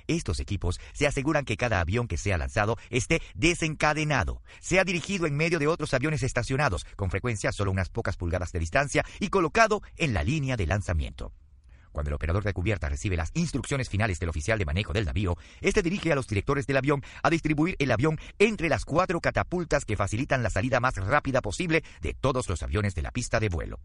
Estos 0.07 0.41
equipos 0.41 0.81
se 0.93 1.07
aseguran 1.07 1.45
que 1.45 1.57
cada 1.57 1.81
avión 1.81 2.09
que 2.09 2.17
sea 2.17 2.39
lanzado 2.39 2.77
esté 2.91 3.21
desencadenado, 3.35 4.43
sea 4.61 4.85
dirigido 4.85 5.27
en 5.27 5.37
medio 5.37 5.59
de 5.59 5.67
otros 5.67 5.95
aviones 5.95 6.23
estacionados, 6.23 6.85
con 6.97 7.11
frecuencia 7.11 7.53
solo 7.53 7.71
unas 7.71 7.89
pocas 7.89 8.17
pulgadas 8.17 8.53
de 8.53 8.59
distancia, 8.59 9.05
y 9.21 9.29
colocado 9.29 9.83
en 9.97 10.15
la 10.15 10.23
línea 10.23 10.57
de 10.57 10.67
lanzamiento. 10.67 11.33
Cuando 11.97 12.11
el 12.11 12.17
operador 12.17 12.45
de 12.45 12.53
cubierta 12.53 12.91
recibe 12.91 13.17
las 13.17 13.31
instrucciones 13.33 13.89
finales 13.89 14.21
del 14.21 14.29
oficial 14.29 14.59
de 14.59 14.67
manejo 14.67 14.93
del 14.93 15.07
navío, 15.07 15.39
este 15.63 15.81
dirige 15.81 16.13
a 16.13 16.15
los 16.15 16.27
directores 16.27 16.67
del 16.67 16.77
avión 16.77 17.03
a 17.23 17.31
distribuir 17.31 17.75
el 17.79 17.91
avión 17.91 18.19
entre 18.39 18.69
las 18.69 18.85
cuatro 18.85 19.19
catapultas 19.23 19.87
que 19.87 19.97
facilitan 19.97 20.43
la 20.43 20.51
salida 20.51 20.79
más 20.79 20.97
rápida 20.97 21.41
posible 21.41 21.85
de 22.03 22.13
todos 22.13 22.51
los 22.51 22.63
aviones 22.63 22.95
de 22.95 23.01
la 23.01 23.13
pista 23.13 23.41
de 23.41 23.49
vuelo. 23.49 23.81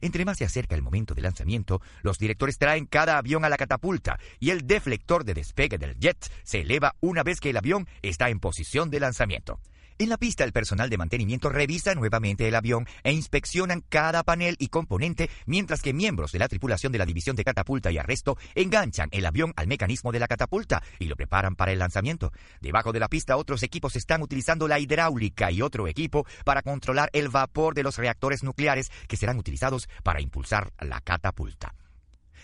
Entre 0.00 0.24
más 0.24 0.38
se 0.38 0.44
acerca 0.44 0.74
el 0.74 0.82
momento 0.82 1.14
de 1.14 1.22
lanzamiento, 1.22 1.80
los 2.02 2.18
directores 2.18 2.58
traen 2.58 2.86
cada 2.86 3.18
avión 3.18 3.44
a 3.44 3.48
la 3.48 3.56
catapulta 3.56 4.18
y 4.38 4.50
el 4.50 4.66
deflector 4.66 5.24
de 5.24 5.34
despegue 5.34 5.78
del 5.78 5.98
jet 5.98 6.30
se 6.42 6.60
eleva 6.60 6.96
una 7.00 7.22
vez 7.22 7.40
que 7.40 7.50
el 7.50 7.56
avión 7.56 7.86
está 8.02 8.30
en 8.30 8.40
posición 8.40 8.90
de 8.90 9.00
lanzamiento. 9.00 9.60
En 10.00 10.08
la 10.08 10.16
pista, 10.16 10.44
el 10.44 10.52
personal 10.52 10.88
de 10.88 10.96
mantenimiento 10.96 11.50
revisa 11.50 11.94
nuevamente 11.94 12.48
el 12.48 12.54
avión 12.54 12.86
e 13.02 13.12
inspeccionan 13.12 13.84
cada 13.86 14.22
panel 14.22 14.56
y 14.58 14.68
componente, 14.68 15.28
mientras 15.44 15.82
que 15.82 15.92
miembros 15.92 16.32
de 16.32 16.38
la 16.38 16.48
tripulación 16.48 16.90
de 16.90 16.96
la 16.96 17.04
división 17.04 17.36
de 17.36 17.44
catapulta 17.44 17.92
y 17.92 17.98
arresto 17.98 18.38
enganchan 18.54 19.10
el 19.12 19.26
avión 19.26 19.52
al 19.56 19.66
mecanismo 19.66 20.10
de 20.10 20.18
la 20.18 20.26
catapulta 20.26 20.82
y 20.98 21.04
lo 21.04 21.16
preparan 21.16 21.54
para 21.54 21.72
el 21.72 21.80
lanzamiento. 21.80 22.32
Debajo 22.62 22.92
de 22.92 23.00
la 23.00 23.08
pista, 23.08 23.36
otros 23.36 23.62
equipos 23.62 23.94
están 23.94 24.22
utilizando 24.22 24.66
la 24.68 24.78
hidráulica 24.78 25.50
y 25.50 25.60
otro 25.60 25.86
equipo 25.86 26.24
para 26.46 26.62
controlar 26.62 27.10
el 27.12 27.28
vapor 27.28 27.74
de 27.74 27.82
los 27.82 27.98
reactores 27.98 28.42
nucleares 28.42 28.90
que 29.06 29.18
serán 29.18 29.36
utilizados 29.36 29.86
para 30.02 30.22
impulsar 30.22 30.72
la 30.80 31.02
catapulta. 31.02 31.74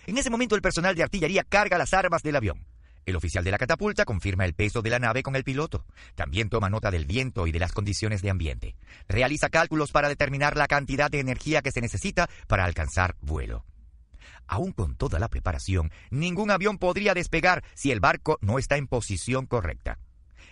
En 0.07 0.19
ese 0.19 0.29
momento, 0.29 0.57
el 0.57 0.61
personal 0.61 0.95
de 0.95 1.05
artillería 1.05 1.43
carga 1.43 1.79
las 1.79 1.95
armas 1.95 2.23
del 2.23 2.37
avión. 2.37 2.76
El 3.07 3.15
oficial 3.15 3.45
de 3.45 3.53
la 3.53 3.59
catapulta 3.59 4.05
confirma 4.05 4.45
el 4.45 4.55
peso 4.55 4.83
de 4.83 4.91
la 4.91 4.99
nave 4.99 5.23
con 5.23 5.37
el 5.37 5.45
piloto. 5.45 5.87
También 6.17 6.51
toma 6.51 6.69
nota 6.69 6.91
del 6.91 7.07
viento 7.07 7.47
y 7.47 7.53
de 7.53 7.61
las 7.61 7.71
condiciones 7.71 8.21
de 8.21 8.31
ambiente. 8.31 8.75
Realiza 9.09 9.49
cálculos 9.49 9.93
para 9.93 10.09
determinar 10.09 10.57
la 10.57 10.67
cantidad 10.67 11.09
de 11.09 11.21
energía 11.21 11.63
que 11.63 11.71
se 11.71 11.81
necesita 11.81 12.29
para 12.49 12.65
alcanzar 12.65 13.15
vuelo. 13.21 13.65
Aún 14.49 14.73
con 14.73 14.97
toda 14.97 15.21
la 15.21 15.29
preparación, 15.29 15.93
ningún 16.11 16.51
avión 16.51 16.79
podría 16.79 17.15
despegar 17.15 17.63
si 17.75 17.93
el 17.93 18.01
barco 18.01 18.39
no 18.41 18.59
está 18.59 18.77
en 18.77 18.89
posición 18.89 19.47
correcta. 19.47 20.01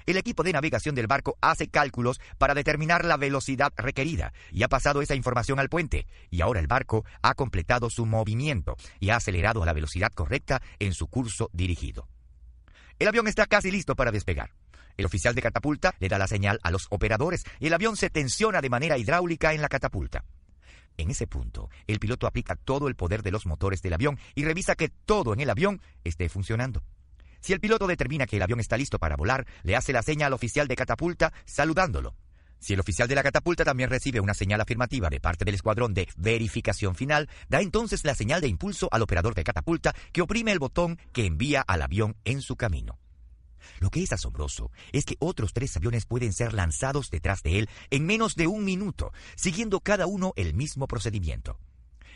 El 0.07 0.17
equipo 0.17 0.45
de 0.45 0.53
navegación 0.53 0.95
del 0.95 1.09
barco 1.09 1.37
hace 1.41 1.69
cálculos 1.69 2.21
para 2.39 2.55
determinar 2.55 3.05
la 3.05 3.17
velocidad 3.17 3.73
requerida 3.77 4.33
y 4.53 4.63
ha 4.63 4.69
pasado 4.69 5.03
esa 5.03 5.17
información 5.17 5.59
al 5.59 5.69
puente, 5.69 6.07
y 6.31 6.41
ahora 6.41 6.61
el 6.61 6.69
barco 6.69 7.05
ha 7.21 7.35
completado 7.35 7.91
su 7.91 8.07
movimiento 8.07 8.77
y 9.01 9.11
ha 9.11 9.17
acelerado 9.17 9.63
a 9.63 9.67
la 9.67 9.73
velocidad 9.73 10.13
correcta 10.13 10.63
en 10.79 10.93
su 10.95 11.09
curso 11.09 11.51
dirigido. 11.53 12.07
El 12.99 13.09
avión 13.09 13.27
está 13.27 13.47
casi 13.47 13.71
listo 13.71 13.97
para 13.97 14.13
despegar. 14.13 14.51
El 14.97 15.07
oficial 15.07 15.35
de 15.35 15.43
catapulta 15.43 15.95
le 15.99 16.09
da 16.09 16.19
la 16.19 16.29
señal 16.29 16.61
a 16.63 16.71
los 16.71 16.87
operadores 16.91 17.45
y 17.59 17.67
el 17.67 17.75
avión 17.75 17.97
se 17.97 18.11
tensiona 18.11 18.61
de 18.61 18.71
manera 18.71 18.97
hidráulica 18.97 19.53
en 19.53 19.63
la 19.63 19.69
catapulta. 19.69 20.25
En 20.97 21.11
ese 21.11 21.27
punto, 21.27 21.71
el 21.89 21.99
piloto 21.99 22.29
aplica 22.29 22.55
todo 22.55 22.87
el 22.87 22.95
poder 22.95 23.23
de 23.23 23.33
los 23.33 23.47
motores 23.47 23.83
del 23.83 23.95
avión 23.95 24.19
y 24.37 24.45
revisa 24.45 24.77
que 24.77 24.89
todo 24.89 25.33
en 25.33 25.41
el 25.41 25.51
avión 25.51 25.81
esté 26.05 26.29
funcionando. 26.29 26.85
Si 27.41 27.53
el 27.53 27.61
piloto 27.61 27.87
determina 27.87 28.27
que 28.27 28.37
el 28.37 28.43
avión 28.43 28.61
está 28.61 28.77
listo 28.77 28.99
para 28.99 29.17
volar, 29.17 29.47
le 29.65 29.75
hace 29.75 29.93
la 29.93 30.03
señal 30.03 30.29
al 30.29 30.33
oficial 30.35 30.69
de 30.69 30.77
catapulta 30.77 31.33
saludándolo. 31.45 32.15
Si 32.65 32.73
el 32.73 32.81
oficial 32.81 33.07
de 33.07 33.15
la 33.15 33.23
catapulta 33.23 33.63
también 33.63 33.91
recibe 33.91 34.21
una 34.21 34.33
señal 34.33 34.59
afirmativa 34.59 35.11
de 35.11 35.21
parte 35.21 35.45
del 35.45 35.55
escuadrón 35.55 35.93
de 35.93 36.09
verificación 36.17 36.95
final, 36.95 37.29
da 37.47 37.61
entonces 37.61 38.07
la 38.07 38.15
señal 38.15 38.41
de 38.41 38.49
impulso 38.49 38.89
al 38.91 39.03
operador 39.03 39.35
de 39.35 39.45
catapulta 39.45 39.95
que 40.13 40.23
oprime 40.23 40.51
el 40.51 40.59
botón 40.59 40.99
que 41.13 41.27
envía 41.27 41.61
al 41.61 41.83
avión 41.83 42.17
en 42.25 42.41
su 42.41 42.57
camino. 42.57 42.99
Lo 43.81 43.91
que 43.91 44.03
es 44.03 44.15
asombroso 44.15 44.71
es 44.93 45.05
que 45.05 45.17
otros 45.19 45.53
tres 45.53 45.77
aviones 45.77 46.07
pueden 46.07 46.33
ser 46.33 46.55
lanzados 46.55 47.11
detrás 47.11 47.43
de 47.43 47.59
él 47.59 47.69
en 47.91 48.07
menos 48.07 48.35
de 48.35 48.47
un 48.47 48.65
minuto, 48.65 49.13
siguiendo 49.37 49.81
cada 49.81 50.07
uno 50.07 50.33
el 50.35 50.55
mismo 50.55 50.89
procedimiento. 50.89 51.59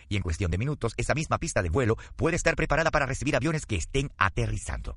Y 0.09 0.17
en 0.17 0.23
cuestión 0.23 0.51
de 0.51 0.57
minutos, 0.57 0.95
esa 0.97 1.13
misma 1.13 1.37
pista 1.37 1.63
de 1.63 1.69
vuelo 1.69 1.99
puede 2.17 2.37
estar 2.37 2.57
preparada 2.57 2.91
para 2.91 3.05
recibir 3.05 3.37
aviones 3.37 3.67
que 3.67 3.77
estén 3.77 4.11
aterrizando 4.17 4.97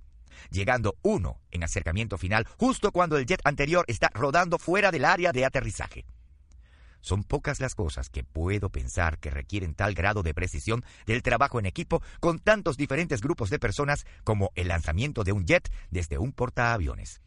llegando 0.49 0.95
uno 1.01 1.41
en 1.51 1.63
acercamiento 1.63 2.17
final 2.17 2.47
justo 2.57 2.91
cuando 2.91 3.17
el 3.17 3.25
jet 3.25 3.41
anterior 3.43 3.85
está 3.87 4.09
rodando 4.13 4.57
fuera 4.57 4.91
del 4.91 5.05
área 5.05 5.31
de 5.31 5.45
aterrizaje. 5.45 6.05
Son 7.01 7.23
pocas 7.23 7.59
las 7.59 7.73
cosas 7.75 8.09
que 8.09 8.23
puedo 8.23 8.69
pensar 8.69 9.17
que 9.17 9.31
requieren 9.31 9.73
tal 9.73 9.95
grado 9.95 10.21
de 10.21 10.33
precisión 10.33 10.85
del 11.07 11.23
trabajo 11.23 11.59
en 11.59 11.65
equipo 11.65 12.01
con 12.19 12.39
tantos 12.39 12.77
diferentes 12.77 13.21
grupos 13.21 13.49
de 13.49 13.59
personas 13.59 14.05
como 14.23 14.51
el 14.55 14.67
lanzamiento 14.67 15.23
de 15.23 15.31
un 15.31 15.45
jet 15.45 15.71
desde 15.89 16.19
un 16.19 16.31
portaaviones. 16.31 17.21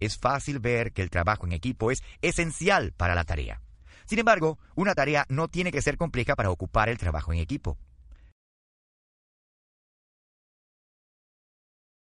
Es 0.00 0.18
fácil 0.18 0.58
ver 0.58 0.92
que 0.92 1.02
el 1.02 1.10
trabajo 1.10 1.46
en 1.46 1.52
equipo 1.52 1.92
es 1.92 2.02
esencial 2.20 2.92
para 2.92 3.14
la 3.14 3.24
tarea. 3.24 3.62
Sin 4.06 4.18
embargo, 4.18 4.58
una 4.74 4.94
tarea 4.94 5.24
no 5.28 5.46
tiene 5.46 5.70
que 5.70 5.82
ser 5.82 5.96
compleja 5.96 6.34
para 6.34 6.50
ocupar 6.50 6.88
el 6.88 6.98
trabajo 6.98 7.32
en 7.32 7.38
equipo. 7.38 7.78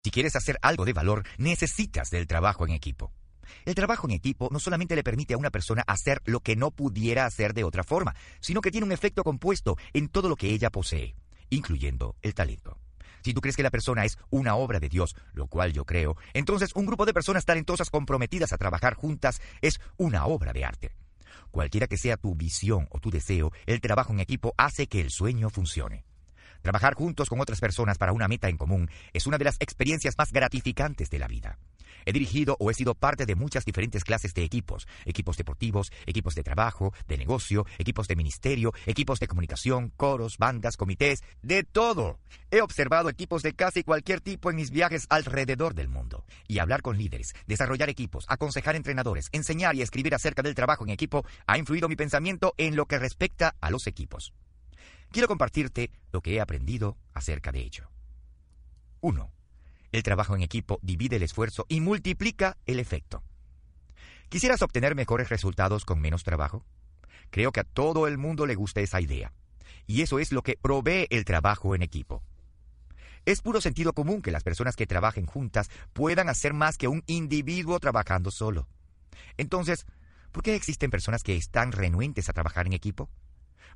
Si 0.03 0.11
quieres 0.11 0.34
hacer 0.34 0.59
algo 0.62 0.86
de 0.86 0.94
valor, 0.94 1.24
necesitas 1.36 2.09
del 2.09 2.26
trabajo 2.26 2.66
en 2.66 2.72
equipo. 2.72 3.12
El 3.66 3.74
trabajo 3.74 4.09
en 4.09 4.14
equipo 4.14 4.48
no 4.51 4.59
solamente 4.59 4.96
le 4.96 5.03
permite 5.03 5.34
a 5.34 5.36
una 5.36 5.51
persona 5.51 5.84
hacer 5.86 6.22
lo 6.24 6.40
que 6.40 6.57
no 6.57 6.70
pudiera 6.70 7.26
hacer 7.26 7.53
de 7.53 7.64
otra 7.64 7.84
forma, 7.84 8.14
sino 8.40 8.62
que 8.62 8.70
tiene 8.70 8.86
un 8.86 8.92
efecto 8.92 9.22
compuesto 9.22 9.76
en 9.92 10.09
todo 10.09 10.30
lo 10.30 10.36
que 10.36 10.48
ella 10.48 10.70
posee, 10.70 11.16
incluyendo 11.51 12.16
el 12.22 12.32
talento. 12.32 12.78
Si 13.22 13.34
tú 13.34 13.42
crees 13.42 13.57
que 13.57 13.62
la 13.62 13.70
persona 13.70 14.07
es 14.07 14.16
una 14.30 14.55
obra 14.55 14.80
de 14.80 14.88
Dios, 14.88 15.14
lo 15.34 15.48
cual 15.48 15.74
yo 15.74 15.84
creo, 15.84 16.16
entonces 16.32 16.70
un 16.74 16.86
grupo 16.86 17.05
de 17.05 17.12
personas 17.12 17.44
talentosas 17.44 17.90
comprometidas 17.90 18.55
a 18.55 18.59
trabajar 18.59 18.94
juntas 18.94 19.42
es 19.61 19.80
una 19.98 20.24
obra 20.24 20.55
de 20.55 20.64
arte. 20.64 20.96
Cualquiera 21.51 21.88
que 21.88 21.98
sea 21.98 22.16
tu 22.16 22.34
visión 22.34 22.88
o 22.90 23.01
tu 23.01 23.11
deseo, 23.11 23.53
el 23.66 23.82
trabajo 23.82 24.14
en 24.14 24.20
equipo 24.20 24.55
hace 24.57 24.86
que 24.86 25.03
el 25.03 25.11
sueño 25.11 25.51
funcione. 25.51 26.07
Trabajar 26.62 26.94
juntos 26.94 27.28
con 27.28 27.40
otras 27.40 27.61
personas 27.61 27.98
para 27.98 28.12
una 28.12 28.28
meta 28.28 28.48
en 28.48 28.56
común 28.56 28.90
es 29.12 29.26
una 29.26 29.38
de 29.38 29.44
las 29.44 29.56
experiencias 29.61 30.14
más 30.18 30.32
gratificantes 30.32 31.11
de 31.11 31.18
la 31.18 31.26
vida. 31.26 31.58
He 32.06 32.12
dirigido 32.12 32.56
o 32.58 32.70
he 32.70 32.74
sido 32.74 32.94
parte 32.94 33.26
de 33.26 33.34
muchas 33.34 33.64
diferentes 33.64 34.04
clases 34.04 34.34
de 34.34 34.44
equipos, 34.44 34.86
equipos 35.04 35.36
deportivos, 35.36 35.92
equipos 36.06 36.34
de 36.34 36.42
trabajo, 36.42 36.92
de 37.08 37.18
negocio, 37.18 37.66
equipos 37.78 38.08
de 38.08 38.16
ministerio, 38.16 38.72
equipos 38.86 39.20
de 39.20 39.26
comunicación, 39.26 39.92
coros, 39.96 40.38
bandas, 40.38 40.76
comités, 40.76 41.22
de 41.42 41.64
todo. 41.64 42.18
He 42.50 42.62
observado 42.62 43.08
equipos 43.08 43.42
de 43.42 43.54
casi 43.54 43.82
cualquier 43.82 44.20
tipo 44.20 44.50
en 44.50 44.56
mis 44.56 44.70
viajes 44.70 45.06
alrededor 45.08 45.74
del 45.74 45.88
mundo. 45.88 46.24
Y 46.48 46.58
hablar 46.58 46.82
con 46.82 46.96
líderes, 46.96 47.34
desarrollar 47.46 47.90
equipos, 47.90 48.24
aconsejar 48.28 48.76
entrenadores, 48.76 49.28
enseñar 49.32 49.74
y 49.74 49.82
escribir 49.82 50.14
acerca 50.14 50.42
del 50.42 50.54
trabajo 50.54 50.84
en 50.84 50.90
equipo 50.90 51.24
ha 51.46 51.58
influido 51.58 51.88
mi 51.88 51.96
pensamiento 51.96 52.54
en 52.56 52.76
lo 52.76 52.86
que 52.86 52.98
respecta 52.98 53.56
a 53.61 53.70
los 53.70 53.86
equipos. 53.86 54.32
Quiero 55.11 55.26
compartirte 55.26 55.90
lo 56.12 56.20
que 56.20 56.34
he 56.34 56.40
aprendido 56.40 56.96
acerca 57.14 57.50
de 57.50 57.61
ello. 57.61 57.90
1. 59.00 59.30
El 59.90 60.02
trabajo 60.04 60.36
en 60.36 60.42
equipo 60.42 60.78
divide 60.82 61.16
el 61.16 61.24
esfuerzo 61.24 61.66
y 61.68 61.80
multiplica 61.80 62.56
el 62.66 62.78
efecto. 62.78 63.24
¿Quisieras 64.28 64.62
obtener 64.62 64.94
mejores 64.94 65.28
resultados 65.28 65.84
con 65.84 66.00
menos 66.00 66.22
trabajo? 66.22 66.64
Creo 67.30 67.50
que 67.50 67.61
a 67.61 67.64
todo 67.64 68.06
el 68.06 68.18
mundo 68.18 68.46
le 68.46 68.54
gusta 68.54 68.80
esa 68.80 69.00
idea. 69.00 69.32
Y 69.88 70.02
eso 70.02 70.20
es 70.20 70.30
lo 70.30 70.42
que 70.42 70.56
provee 70.62 71.08
el 71.11 71.24
trabajo 71.24 71.74
en 71.74 71.82
equipo. 71.82 72.22
Es 73.26 73.42
puro 73.42 73.61
sentido 73.61 73.92
común 73.92 74.22
que 74.22 74.30
las 74.30 74.44
personas 74.44 74.76
que 74.76 74.86
trabajen 74.86 75.26
juntas 75.26 75.70
puedan 75.92 76.28
hacer 76.28 76.54
más 76.54 76.78
que 76.78 76.86
un 76.86 77.02
individuo 77.06 77.80
trabajando 77.80 78.30
solo. 78.30 78.68
Entonces, 79.36 79.86
¿por 80.30 80.44
qué 80.44 80.54
existen 80.54 80.90
personas 80.90 81.24
que 81.24 81.36
están 81.36 81.72
renuentes 81.72 82.28
a 82.28 82.32
trabajar 82.32 82.66
en 82.66 82.74
equipo? 82.74 83.11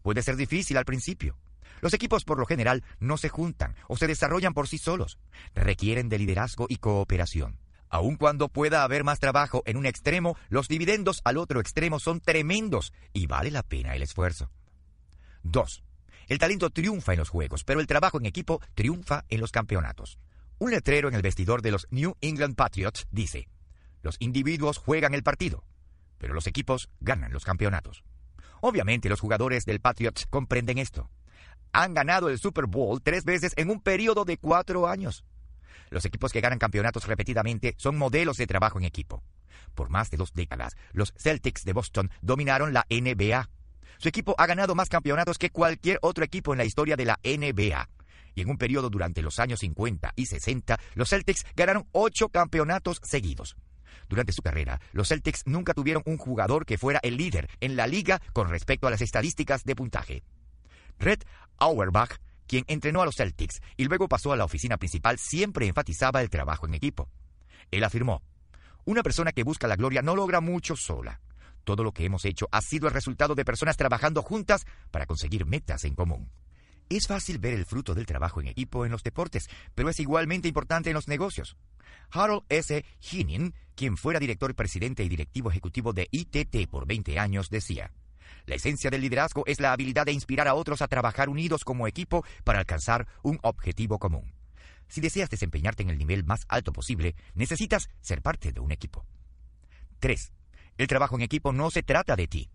Puede 0.04 0.20
ser 0.20 0.36
difícil 0.36 0.76
al 0.76 0.84
principio. 0.84 1.38
Los 1.80 1.94
equipos 1.94 2.24
por 2.24 2.38
lo 2.38 2.44
general 2.44 2.84
no 3.00 3.16
se 3.16 3.30
juntan 3.30 3.74
o 3.88 3.96
se 3.96 4.06
desarrollan 4.06 4.52
por 4.52 4.68
sí 4.68 4.76
solos. 4.76 5.18
Requieren 5.54 6.10
de 6.10 6.18
liderazgo 6.18 6.66
y 6.68 6.76
cooperación. 6.76 7.58
Aun 7.88 8.16
cuando 8.16 8.50
pueda 8.50 8.82
haber 8.82 9.02
más 9.02 9.18
trabajo 9.18 9.62
en 9.64 9.78
un 9.78 9.86
extremo, 9.86 10.36
los 10.50 10.68
dividendos 10.68 11.22
al 11.24 11.38
otro 11.38 11.58
extremo 11.58 12.00
son 12.00 12.20
tremendos 12.20 12.92
y 13.14 13.26
vale 13.26 13.50
la 13.50 13.62
pena 13.62 13.96
el 13.96 14.02
esfuerzo. 14.02 14.50
2. 15.42 15.82
El 16.26 16.38
talento 16.38 16.68
triunfa 16.68 17.14
en 17.14 17.20
los 17.20 17.30
juegos, 17.30 17.64
pero 17.64 17.80
el 17.80 17.86
trabajo 17.86 18.18
en 18.18 18.26
equipo 18.26 18.60
triunfa 18.74 19.24
en 19.30 19.40
los 19.40 19.52
campeonatos. 19.52 20.18
Un 20.58 20.72
letrero 20.72 21.08
en 21.08 21.14
el 21.14 21.22
vestidor 21.22 21.62
de 21.62 21.70
los 21.70 21.86
New 21.90 22.14
England 22.20 22.56
Patriots 22.56 23.06
dice, 23.10 23.48
los 24.02 24.16
individuos 24.18 24.76
juegan 24.76 25.14
el 25.14 25.22
partido, 25.22 25.64
pero 26.18 26.34
los 26.34 26.46
equipos 26.46 26.90
ganan 27.00 27.32
los 27.32 27.46
campeonatos. 27.46 28.04
Obviamente 28.66 29.10
los 29.10 29.20
jugadores 29.20 29.66
del 29.66 29.78
Patriots 29.78 30.24
comprenden 30.24 30.78
esto. 30.78 31.10
Han 31.72 31.92
ganado 31.92 32.30
el 32.30 32.38
Super 32.38 32.64
Bowl 32.64 33.02
tres 33.02 33.26
veces 33.26 33.52
en 33.56 33.68
un 33.68 33.78
periodo 33.78 34.24
de 34.24 34.38
cuatro 34.38 34.88
años. 34.88 35.26
Los 35.90 36.06
equipos 36.06 36.32
que 36.32 36.40
ganan 36.40 36.58
campeonatos 36.58 37.06
repetidamente 37.06 37.74
son 37.76 37.98
modelos 37.98 38.38
de 38.38 38.46
trabajo 38.46 38.78
en 38.78 38.86
equipo. 38.86 39.22
Por 39.74 39.90
más 39.90 40.10
de 40.10 40.16
dos 40.16 40.32
décadas, 40.32 40.78
los 40.94 41.12
Celtics 41.18 41.66
de 41.66 41.74
Boston 41.74 42.10
dominaron 42.22 42.72
la 42.72 42.86
NBA. 42.88 43.50
Su 43.98 44.08
equipo 44.08 44.34
ha 44.38 44.46
ganado 44.46 44.74
más 44.74 44.88
campeonatos 44.88 45.36
que 45.36 45.50
cualquier 45.50 45.98
otro 46.00 46.24
equipo 46.24 46.54
en 46.54 46.58
la 46.58 46.64
historia 46.64 46.96
de 46.96 47.04
la 47.04 47.20
NBA. 47.22 47.90
Y 48.34 48.40
en 48.40 48.48
un 48.48 48.56
periodo 48.56 48.88
durante 48.88 49.20
los 49.20 49.40
años 49.40 49.60
50 49.60 50.14
y 50.16 50.24
60, 50.24 50.80
los 50.94 51.10
Celtics 51.10 51.44
ganaron 51.54 51.86
ocho 51.92 52.30
campeonatos 52.30 52.98
seguidos. 53.02 53.56
Durante 54.08 54.32
su 54.32 54.42
carrera, 54.42 54.80
los 54.92 55.08
Celtics 55.08 55.42
nunca 55.46 55.74
tuvieron 55.74 56.02
un 56.06 56.18
jugador 56.18 56.66
que 56.66 56.78
fuera 56.78 57.00
el 57.02 57.16
líder 57.16 57.48
en 57.60 57.76
la 57.76 57.86
liga 57.86 58.20
con 58.32 58.48
respecto 58.48 58.86
a 58.86 58.90
las 58.90 59.00
estadísticas 59.00 59.64
de 59.64 59.76
puntaje. 59.76 60.22
Red 60.98 61.20
Auerbach, 61.58 62.18
quien 62.46 62.64
entrenó 62.68 63.02
a 63.02 63.06
los 63.06 63.16
Celtics 63.16 63.60
y 63.76 63.84
luego 63.84 64.08
pasó 64.08 64.32
a 64.32 64.36
la 64.36 64.44
oficina 64.44 64.76
principal, 64.76 65.18
siempre 65.18 65.66
enfatizaba 65.66 66.20
el 66.20 66.30
trabajo 66.30 66.66
en 66.66 66.74
equipo. 66.74 67.08
Él 67.70 67.84
afirmó, 67.84 68.22
una 68.84 69.02
persona 69.02 69.32
que 69.32 69.44
busca 69.44 69.66
la 69.66 69.76
gloria 69.76 70.02
no 70.02 70.14
logra 70.14 70.40
mucho 70.40 70.76
sola. 70.76 71.20
Todo 71.64 71.82
lo 71.82 71.92
que 71.92 72.04
hemos 72.04 72.26
hecho 72.26 72.48
ha 72.52 72.60
sido 72.60 72.86
el 72.86 72.94
resultado 72.94 73.34
de 73.34 73.44
personas 73.44 73.78
trabajando 73.78 74.22
juntas 74.22 74.66
para 74.90 75.06
conseguir 75.06 75.46
metas 75.46 75.84
en 75.84 75.94
común. 75.94 76.30
Es 76.88 77.06
fácil 77.06 77.38
ver 77.38 77.54
el 77.54 77.64
fruto 77.64 77.94
del 77.94 78.06
trabajo 78.06 78.40
en 78.40 78.48
equipo 78.48 78.84
en 78.84 78.92
los 78.92 79.02
deportes, 79.02 79.48
pero 79.74 79.88
es 79.88 79.98
igualmente 80.00 80.48
importante 80.48 80.90
en 80.90 80.94
los 80.94 81.08
negocios. 81.08 81.56
Harold 82.10 82.44
S. 82.48 82.84
Hinin, 83.10 83.54
quien 83.74 83.96
fuera 83.96 84.20
director, 84.20 84.54
presidente 84.54 85.02
y 85.02 85.08
directivo 85.08 85.50
ejecutivo 85.50 85.92
de 85.92 86.08
ITT 86.10 86.68
por 86.68 86.86
20 86.86 87.18
años, 87.18 87.48
decía, 87.48 87.90
La 88.46 88.56
esencia 88.56 88.90
del 88.90 89.00
liderazgo 89.00 89.44
es 89.46 89.60
la 89.60 89.72
habilidad 89.72 90.04
de 90.06 90.12
inspirar 90.12 90.46
a 90.46 90.54
otros 90.54 90.82
a 90.82 90.88
trabajar 90.88 91.28
unidos 91.28 91.64
como 91.64 91.88
equipo 91.88 92.24
para 92.44 92.58
alcanzar 92.58 93.08
un 93.22 93.38
objetivo 93.42 93.98
común. 93.98 94.34
Si 94.88 95.00
deseas 95.00 95.30
desempeñarte 95.30 95.82
en 95.82 95.90
el 95.90 95.98
nivel 95.98 96.24
más 96.24 96.44
alto 96.48 96.72
posible, 96.72 97.16
necesitas 97.34 97.88
ser 98.00 98.20
parte 98.20 98.52
de 98.52 98.60
un 98.60 98.70
equipo. 98.70 99.06
3. 100.00 100.32
El 100.76 100.86
trabajo 100.86 101.16
en 101.16 101.22
equipo 101.22 101.52
no 101.52 101.70
se 101.70 101.82
trata 101.82 102.14
de 102.14 102.28
ti. 102.28 102.50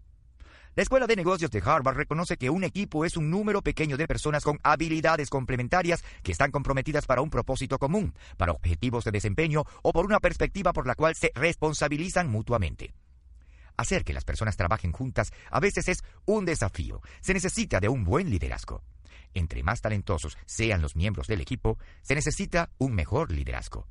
La 0.76 0.84
Escuela 0.84 1.08
de 1.08 1.16
Negocios 1.16 1.50
de 1.50 1.62
Harvard 1.66 1.98
reconoce 1.98 2.38
que 2.38 2.50
un 2.50 2.64
equipo 2.64 3.04
es 3.04 3.18
un 3.18 3.30
número 3.32 3.62
pequeño 3.62 3.98
de 3.98 4.08
personas 4.08 4.44
con 4.44 4.60
habilidades 4.64 5.30
complementarias 5.30 6.04
que 6.22 6.32
están 6.32 6.52
comprometidas 6.52 7.08
para 7.08 7.22
un 7.22 7.30
propósito 7.30 7.80
común, 7.80 8.14
para 8.38 8.52
objetivos 8.52 9.04
de 9.04 9.12
desempeño 9.12 9.64
o 9.82 9.92
por 9.92 10.06
una 10.06 10.20
perspectiva 10.20 10.72
por 10.72 10.86
la 10.86 10.96
cual 10.96 11.16
se 11.16 11.32
responsabilizan 11.34 12.30
mutuamente. 12.30 12.94
Hacer 13.78 14.04
que 14.04 14.14
las 14.14 14.26
personas 14.26 14.58
trabajen 14.58 14.92
juntas 14.92 15.32
a 15.50 15.60
veces 15.60 15.88
es 15.90 16.04
un 16.26 16.46
desafío. 16.46 17.02
Se 17.22 17.34
necesita 17.34 17.80
de 17.80 17.90
un 17.90 18.04
buen 18.04 18.30
liderazgo. 18.30 18.84
Entre 19.34 19.64
más 19.64 19.82
talentosos 19.82 20.38
sean 20.46 20.82
los 20.82 20.96
miembros 20.96 21.28
del 21.28 21.42
equipo, 21.42 21.78
se 22.04 22.16
necesita 22.16 22.70
un 22.78 22.94
mejor 22.94 23.32
liderazgo. 23.32 23.88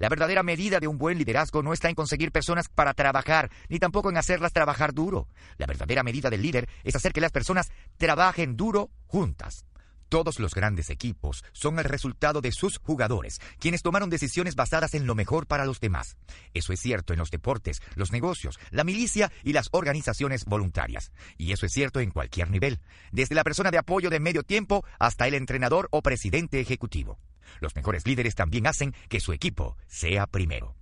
La 0.00 0.08
verdadera 0.08 0.42
medida 0.42 0.80
de 0.80 0.88
un 0.88 0.96
buen 0.96 1.18
liderazgo 1.18 1.62
no 1.62 1.74
está 1.74 1.90
en 1.90 1.94
conseguir 1.94 2.32
personas 2.32 2.70
para 2.70 2.94
trabajar, 2.94 3.50
ni 3.68 3.78
tampoco 3.78 4.08
en 4.08 4.16
hacerlas 4.16 4.54
trabajar 4.54 4.94
duro. 4.94 5.28
La 5.58 5.66
verdadera 5.66 6.02
medida 6.02 6.30
del 6.30 6.40
líder 6.40 6.70
es 6.84 6.96
hacer 6.96 7.12
que 7.12 7.20
las 7.20 7.32
personas 7.32 7.70
trabajen 7.98 8.56
duro 8.56 8.88
juntas. 9.06 9.66
Todos 10.08 10.40
los 10.40 10.54
grandes 10.54 10.88
equipos 10.88 11.44
son 11.52 11.78
el 11.78 11.84
resultado 11.84 12.40
de 12.40 12.50
sus 12.50 12.78
jugadores, 12.78 13.42
quienes 13.58 13.82
tomaron 13.82 14.08
decisiones 14.08 14.56
basadas 14.56 14.94
en 14.94 15.06
lo 15.06 15.14
mejor 15.14 15.46
para 15.46 15.66
los 15.66 15.80
demás. 15.80 16.16
Eso 16.54 16.72
es 16.72 16.80
cierto 16.80 17.12
en 17.12 17.18
los 17.18 17.30
deportes, 17.30 17.82
los 17.94 18.10
negocios, 18.10 18.58
la 18.70 18.84
milicia 18.84 19.30
y 19.44 19.52
las 19.52 19.68
organizaciones 19.70 20.46
voluntarias. 20.46 21.12
Y 21.36 21.52
eso 21.52 21.66
es 21.66 21.72
cierto 21.72 22.00
en 22.00 22.10
cualquier 22.10 22.50
nivel, 22.50 22.80
desde 23.12 23.34
la 23.34 23.44
persona 23.44 23.70
de 23.70 23.76
apoyo 23.76 24.08
de 24.08 24.18
medio 24.18 24.44
tiempo 24.44 24.82
hasta 24.98 25.28
el 25.28 25.34
entrenador 25.34 25.88
o 25.90 26.00
presidente 26.00 26.58
ejecutivo. 26.58 27.18
Los 27.60 27.74
mejores 27.76 28.06
líderes 28.06 28.34
también 28.34 28.66
hacen 28.66 28.94
que 29.08 29.20
su 29.20 29.32
equipo 29.32 29.76
sea 29.86 30.26
primero. 30.26 30.74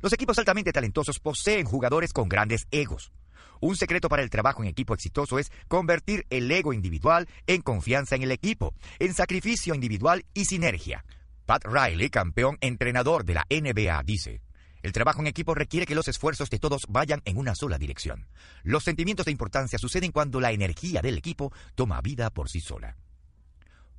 Los 0.00 0.12
equipos 0.12 0.38
altamente 0.38 0.72
talentosos 0.72 1.18
poseen 1.18 1.64
jugadores 1.64 2.12
con 2.12 2.28
grandes 2.28 2.66
egos. 2.70 3.12
Un 3.60 3.76
secreto 3.76 4.08
para 4.08 4.22
el 4.22 4.30
trabajo 4.30 4.62
en 4.62 4.68
equipo 4.68 4.94
exitoso 4.94 5.38
es 5.38 5.50
convertir 5.68 6.26
el 6.30 6.50
ego 6.50 6.72
individual 6.72 7.28
en 7.46 7.62
confianza 7.62 8.14
en 8.14 8.22
el 8.22 8.30
equipo, 8.30 8.74
en 8.98 9.14
sacrificio 9.14 9.74
individual 9.74 10.26
y 10.34 10.44
sinergia. 10.44 11.04
Pat 11.46 11.64
Riley, 11.64 12.10
campeón 12.10 12.58
entrenador 12.60 13.24
de 13.24 13.34
la 13.34 13.46
NBA, 13.48 14.02
dice, 14.04 14.42
el 14.84 14.92
trabajo 14.92 15.22
en 15.22 15.26
equipo 15.26 15.54
requiere 15.54 15.86
que 15.86 15.94
los 15.94 16.08
esfuerzos 16.08 16.50
de 16.50 16.58
todos 16.58 16.82
vayan 16.90 17.22
en 17.24 17.38
una 17.38 17.54
sola 17.54 17.78
dirección. 17.78 18.28
Los 18.62 18.84
sentimientos 18.84 19.24
de 19.24 19.32
importancia 19.32 19.78
suceden 19.78 20.12
cuando 20.12 20.40
la 20.40 20.52
energía 20.52 21.00
del 21.00 21.16
equipo 21.16 21.54
toma 21.74 22.02
vida 22.02 22.28
por 22.28 22.50
sí 22.50 22.60
sola. 22.60 22.98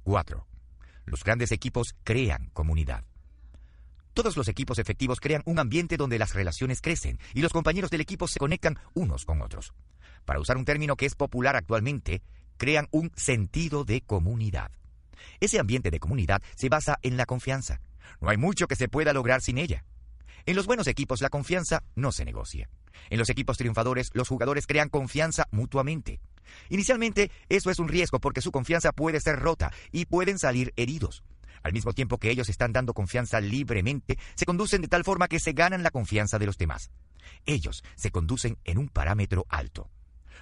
4. 0.04 0.46
Los 1.06 1.24
grandes 1.24 1.52
equipos 1.52 1.96
crean 2.04 2.50
comunidad. 2.54 3.04
Todos 4.14 4.38
los 4.38 4.48
equipos 4.48 4.80
efectivos 4.80 5.20
crean 5.20 5.44
un 5.46 5.60
ambiente 5.60 5.98
donde 5.98 6.18
las 6.18 6.34
relaciones 6.34 6.82
crecen 6.82 7.20
y 7.34 7.42
los 7.42 7.52
compañeros 7.52 7.92
del 7.92 8.02
equipo 8.02 8.28
se 8.28 8.40
conectan 8.40 8.80
unos 8.94 9.26
con 9.26 9.42
otros. 9.42 9.74
Para 10.24 10.40
usar 10.40 10.58
un 10.58 10.66
término 10.66 10.96
que 10.96 11.06
es 11.06 11.16
popular 11.16 11.56
actualmente, 11.56 12.22
crean 12.58 12.88
un 12.92 13.12
sentido 13.16 13.84
de 13.84 14.02
comunidad. 14.02 14.72
Ese 15.40 15.60
ambiente 15.60 15.92
de 15.92 16.00
comunidad 16.00 16.42
se 16.56 16.70
basa 16.70 16.98
en 17.02 17.18
la 17.18 17.26
confianza. 17.26 17.82
No 18.22 18.30
hay 18.30 18.38
mucho 18.38 18.68
que 18.68 18.76
se 18.76 18.88
pueda 18.88 19.14
lograr 19.14 19.42
sin 19.42 19.58
ella. 19.58 19.84
En 20.48 20.56
los 20.56 20.68
buenos 20.68 20.86
equipos 20.86 21.22
la 21.22 21.30
confianza 21.30 21.82
no 21.96 22.12
se 22.12 22.24
negocia. 22.24 22.70
En 23.10 23.18
los 23.18 23.30
equipos 23.30 23.58
triunfadores 23.58 24.12
los 24.14 24.28
jugadores 24.28 24.68
crean 24.68 24.90
confianza 24.90 25.48
mutuamente. 25.50 26.20
Inicialmente 26.70 27.32
eso 27.50 27.72
es 27.72 27.80
un 27.80 27.88
riesgo 27.88 28.20
porque 28.20 28.42
su 28.42 28.52
confianza 28.52 28.92
puede 28.92 29.20
ser 29.20 29.40
rota 29.40 29.72
y 29.92 30.06
pueden 30.06 30.38
salir 30.38 30.72
heridos. 30.76 31.24
Al 31.64 31.74
mismo 31.74 31.94
tiempo 31.94 32.20
que 32.20 32.30
ellos 32.30 32.48
están 32.50 32.74
dando 32.74 32.94
confianza 32.94 33.42
libremente, 33.42 34.20
se 34.36 34.46
conducen 34.46 34.84
de 34.84 34.88
tal 34.88 35.04
forma 35.04 35.28
que 35.28 35.40
se 35.40 35.54
ganan 35.54 35.82
la 35.82 35.90
confianza 35.90 36.38
de 36.38 36.46
los 36.46 36.60
demás. 36.60 36.92
Ellos 37.48 37.84
se 37.96 38.12
conducen 38.12 38.60
en 38.66 38.78
un 38.78 38.88
parámetro 38.90 39.48
alto. 39.50 39.90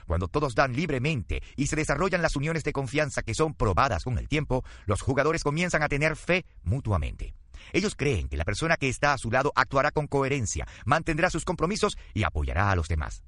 Cuando 0.05 0.27
todos 0.27 0.53
dan 0.53 0.73
libremente 0.73 1.41
y 1.55 1.67
se 1.67 1.77
desarrollan 1.77 2.21
las 2.21 2.35
uniones 2.35 2.65
de 2.65 2.73
confianza 2.73 3.23
que 3.23 3.35
son 3.35 3.53
probadas 3.53 4.03
con 4.03 4.17
el 4.17 4.27
tiempo, 4.27 4.65
los 4.85 5.01
jugadores 5.01 5.43
comienzan 5.43 5.81
a 5.81 5.87
tener 5.87 6.17
fe 6.17 6.45
mutuamente. 6.63 7.33
Ellos 7.71 7.95
creen 7.95 8.27
que 8.27 8.37
la 8.37 8.45
persona 8.45 8.77
que 8.77 8.89
está 8.89 9.13
a 9.13 9.17
su 9.17 9.31
lado 9.31 9.51
actuará 9.55 9.91
con 9.91 10.07
coherencia, 10.07 10.67
mantendrá 10.85 11.29
sus 11.29 11.45
compromisos 11.45 11.97
y 12.13 12.23
apoyará 12.23 12.71
a 12.71 12.75
los 12.75 12.87
demás. 12.87 13.23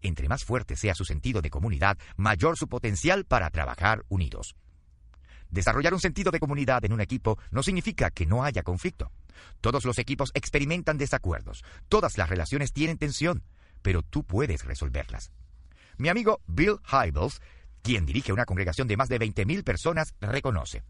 Entre 0.00 0.28
más 0.28 0.44
fuerte 0.44 0.76
sea 0.76 0.94
su 0.94 1.04
sentido 1.04 1.40
de 1.42 1.50
comunidad, 1.50 1.98
mayor 2.16 2.56
su 2.56 2.68
potencial 2.68 3.24
para 3.24 3.50
trabajar 3.50 4.04
unidos. 4.08 4.54
Desarrollar 5.50 5.94
un 5.94 6.00
sentido 6.00 6.30
de 6.30 6.40
comunidad 6.40 6.84
en 6.84 6.92
un 6.92 7.00
equipo 7.00 7.38
no 7.50 7.62
significa 7.62 8.10
que 8.10 8.26
no 8.26 8.44
haya 8.44 8.62
conflicto. 8.62 9.10
Todos 9.60 9.84
los 9.84 9.98
equipos 9.98 10.30
experimentan 10.34 10.98
desacuerdos, 10.98 11.64
todas 11.88 12.18
las 12.18 12.28
relaciones 12.28 12.72
tienen 12.72 12.98
tensión, 12.98 13.42
pero 13.82 14.02
tú 14.02 14.24
puedes 14.24 14.64
resolverlas. 14.64 15.32
Mi 15.96 16.08
amigo 16.08 16.40
Bill 16.46 16.78
Hybels, 16.90 17.40
quien 17.82 18.04
dirige 18.04 18.32
una 18.32 18.44
congregación 18.44 18.88
de 18.88 18.96
más 18.96 19.08
de 19.08 19.18
20.000 19.18 19.64
personas, 19.64 20.14
reconoce. 20.20 20.84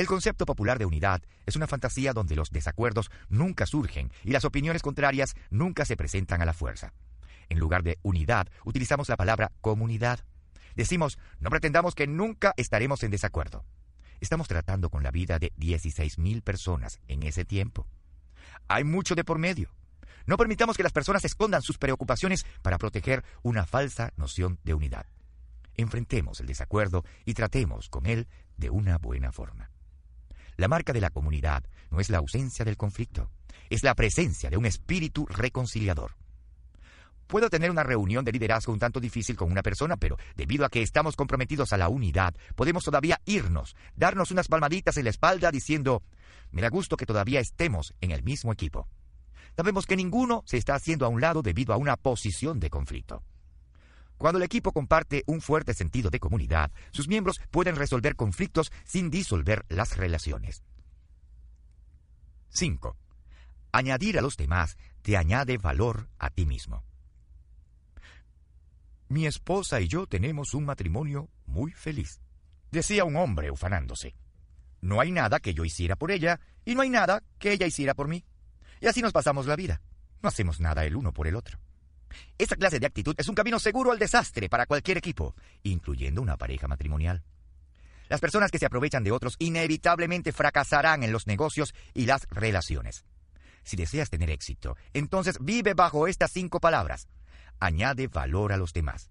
El 0.00 0.06
concepto 0.06 0.46
popular 0.46 0.78
de 0.78 0.86
unidad 0.86 1.20
es 1.44 1.56
una 1.56 1.66
fantasía 1.66 2.14
donde 2.14 2.34
los 2.34 2.48
desacuerdos 2.50 3.10
nunca 3.28 3.66
surgen 3.66 4.10
y 4.24 4.30
las 4.30 4.46
opiniones 4.46 4.80
contrarias 4.80 5.34
nunca 5.50 5.84
se 5.84 5.94
presentan 5.94 6.40
a 6.40 6.46
la 6.46 6.54
fuerza. 6.54 6.94
En 7.50 7.58
lugar 7.58 7.82
de 7.82 7.98
unidad, 8.00 8.48
utilizamos 8.64 9.10
la 9.10 9.18
palabra 9.18 9.52
comunidad. 9.60 10.20
Decimos, 10.74 11.18
no 11.38 11.50
pretendamos 11.50 11.94
que 11.94 12.06
nunca 12.06 12.54
estaremos 12.56 13.02
en 13.02 13.10
desacuerdo. 13.10 13.66
Estamos 14.20 14.48
tratando 14.48 14.88
con 14.88 15.02
la 15.02 15.10
vida 15.10 15.38
de 15.38 15.52
16.000 15.58 16.40
personas 16.40 16.98
en 17.06 17.22
ese 17.22 17.44
tiempo. 17.44 17.86
Hay 18.68 18.84
mucho 18.84 19.14
de 19.14 19.24
por 19.24 19.38
medio. 19.38 19.68
No 20.24 20.38
permitamos 20.38 20.78
que 20.78 20.82
las 20.82 20.92
personas 20.92 21.26
escondan 21.26 21.60
sus 21.60 21.76
preocupaciones 21.76 22.46
para 22.62 22.78
proteger 22.78 23.22
una 23.42 23.66
falsa 23.66 24.14
noción 24.16 24.60
de 24.64 24.72
unidad. 24.72 25.04
Enfrentemos 25.76 26.40
el 26.40 26.46
desacuerdo 26.46 27.04
y 27.26 27.34
tratemos 27.34 27.90
con 27.90 28.06
él 28.06 28.28
de 28.56 28.70
una 28.70 28.96
buena 28.96 29.30
forma. 29.30 29.68
La 30.60 30.68
marca 30.68 30.92
de 30.92 31.00
la 31.00 31.08
comunidad 31.08 31.64
no 31.90 32.00
es 32.00 32.10
la 32.10 32.18
ausencia 32.18 32.66
del 32.66 32.76
conflicto, 32.76 33.30
es 33.70 33.82
la 33.82 33.94
presencia 33.94 34.50
de 34.50 34.58
un 34.58 34.66
espíritu 34.66 35.24
reconciliador. 35.24 36.16
Puedo 37.26 37.48
tener 37.48 37.70
una 37.70 37.82
reunión 37.82 38.26
de 38.26 38.32
liderazgo 38.32 38.70
un 38.70 38.78
tanto 38.78 39.00
difícil 39.00 39.36
con 39.36 39.50
una 39.50 39.62
persona, 39.62 39.96
pero 39.96 40.18
debido 40.36 40.66
a 40.66 40.68
que 40.68 40.82
estamos 40.82 41.16
comprometidos 41.16 41.72
a 41.72 41.78
la 41.78 41.88
unidad, 41.88 42.34
podemos 42.56 42.84
todavía 42.84 43.22
irnos, 43.24 43.74
darnos 43.96 44.32
unas 44.32 44.48
palmaditas 44.48 44.98
en 44.98 45.04
la 45.04 45.10
espalda 45.10 45.50
diciendo, 45.50 46.02
me 46.50 46.60
da 46.60 46.68
gusto 46.68 46.98
que 46.98 47.06
todavía 47.06 47.40
estemos 47.40 47.94
en 48.02 48.10
el 48.10 48.22
mismo 48.22 48.52
equipo. 48.52 48.86
Sabemos 49.56 49.86
que 49.86 49.96
ninguno 49.96 50.42
se 50.44 50.58
está 50.58 50.74
haciendo 50.74 51.06
a 51.06 51.08
un 51.08 51.22
lado 51.22 51.40
debido 51.40 51.72
a 51.72 51.78
una 51.78 51.96
posición 51.96 52.60
de 52.60 52.68
conflicto. 52.68 53.22
Cuando 54.20 54.36
el 54.36 54.44
equipo 54.44 54.72
comparte 54.72 55.24
un 55.26 55.40
fuerte 55.40 55.72
sentido 55.72 56.10
de 56.10 56.20
comunidad, 56.20 56.70
sus 56.90 57.08
miembros 57.08 57.40
pueden 57.50 57.74
resolver 57.74 58.16
conflictos 58.16 58.70
sin 58.84 59.08
disolver 59.08 59.64
las 59.70 59.96
relaciones. 59.96 60.62
5. 62.50 62.98
Añadir 63.72 64.18
a 64.18 64.20
los 64.20 64.36
demás 64.36 64.76
te 65.00 65.16
añade 65.16 65.56
valor 65.56 66.10
a 66.18 66.28
ti 66.28 66.44
mismo. 66.44 66.84
Mi 69.08 69.24
esposa 69.24 69.80
y 69.80 69.88
yo 69.88 70.06
tenemos 70.06 70.52
un 70.52 70.66
matrimonio 70.66 71.30
muy 71.46 71.72
feliz, 71.72 72.20
decía 72.70 73.04
un 73.04 73.16
hombre 73.16 73.50
ufanándose. 73.50 74.14
No 74.82 75.00
hay 75.00 75.12
nada 75.12 75.40
que 75.40 75.54
yo 75.54 75.64
hiciera 75.64 75.96
por 75.96 76.10
ella 76.10 76.40
y 76.66 76.74
no 76.74 76.82
hay 76.82 76.90
nada 76.90 77.22
que 77.38 77.52
ella 77.52 77.66
hiciera 77.66 77.94
por 77.94 78.06
mí. 78.06 78.22
Y 78.82 78.86
así 78.86 79.00
nos 79.00 79.14
pasamos 79.14 79.46
la 79.46 79.56
vida. 79.56 79.80
No 80.22 80.28
hacemos 80.28 80.60
nada 80.60 80.84
el 80.84 80.94
uno 80.94 81.14
por 81.14 81.26
el 81.26 81.36
otro. 81.36 81.58
Esta 82.38 82.56
clase 82.56 82.80
de 82.80 82.86
actitud 82.86 83.14
es 83.18 83.28
un 83.28 83.34
camino 83.34 83.58
seguro 83.58 83.92
al 83.92 83.98
desastre 83.98 84.48
para 84.48 84.66
cualquier 84.66 84.98
equipo, 84.98 85.34
incluyendo 85.62 86.22
una 86.22 86.36
pareja 86.36 86.68
matrimonial. 86.68 87.22
Las 88.08 88.20
personas 88.20 88.50
que 88.50 88.58
se 88.58 88.66
aprovechan 88.66 89.04
de 89.04 89.12
otros 89.12 89.36
inevitablemente 89.38 90.32
fracasarán 90.32 91.04
en 91.04 91.12
los 91.12 91.26
negocios 91.26 91.74
y 91.94 92.06
las 92.06 92.26
relaciones. 92.30 93.04
Si 93.62 93.76
deseas 93.76 94.10
tener 94.10 94.30
éxito, 94.30 94.76
entonces 94.92 95.38
vive 95.40 95.74
bajo 95.74 96.08
estas 96.08 96.32
cinco 96.32 96.60
palabras. 96.60 97.08
Añade 97.60 98.08
valor 98.08 98.52
a 98.52 98.56
los 98.56 98.72
demás. 98.72 99.10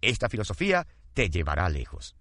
Esta 0.00 0.28
filosofía 0.28 0.86
te 1.12 1.30
llevará 1.30 1.68
lejos. 1.68 2.16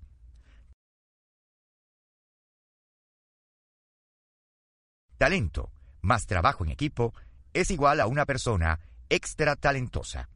Talento 5.18 5.72
más 6.02 6.28
trabajo 6.28 6.66
en 6.66 6.72
equipo 6.72 7.14
es 7.54 7.72
igual 7.72 8.02
a 8.02 8.08
una 8.08 8.26
persona 8.26 8.80
extra 9.14 9.56
talentosa. 9.56 10.28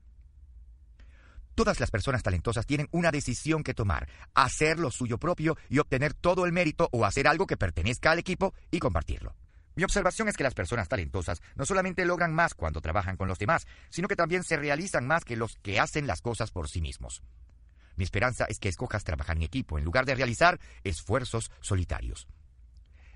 Todas 1.56 1.80
las 1.80 1.90
personas 1.90 2.22
talentosas 2.22 2.68
tienen 2.68 2.88
una 2.92 3.10
decisión 3.10 3.64
que 3.64 3.74
tomar, 3.74 4.08
hacer 4.36 4.78
lo 4.78 4.92
suyo 4.92 5.18
propio 5.18 5.58
y 5.68 5.80
obtener 5.80 6.14
todo 6.14 6.46
el 6.46 6.52
mérito 6.52 6.88
o 6.92 7.04
hacer 7.04 7.28
algo 7.28 7.48
que 7.48 7.58
pertenezca 7.58 8.12
al 8.12 8.20
equipo 8.20 8.54
y 8.70 8.78
compartirlo. 8.78 9.36
Mi 9.76 9.84
observación 9.84 10.28
es 10.28 10.38
que 10.38 10.44
las 10.44 10.54
personas 10.54 10.88
talentosas 10.88 11.42
no 11.56 11.66
solamente 11.66 12.06
logran 12.06 12.36
más 12.36 12.54
cuando 12.54 12.80
trabajan 12.80 13.18
con 13.18 13.28
los 13.28 13.40
demás, 13.40 13.66
sino 13.90 14.08
que 14.08 14.16
también 14.16 14.44
se 14.44 14.58
realizan 14.58 15.08
más 15.08 15.26
que 15.26 15.36
los 15.36 15.58
que 15.64 15.80
hacen 15.80 16.06
las 16.06 16.22
cosas 16.22 16.52
por 16.52 16.70
sí 16.70 16.80
mismos. 16.80 17.24
Mi 17.96 18.04
esperanza 18.04 18.46
es 18.48 18.60
que 18.60 18.70
escojas 18.70 19.04
trabajar 19.04 19.38
en 19.38 19.44
equipo 19.44 19.80
en 19.80 19.86
lugar 19.86 20.06
de 20.06 20.14
realizar 20.14 20.60
esfuerzos 20.84 21.50
solitarios. 21.62 22.28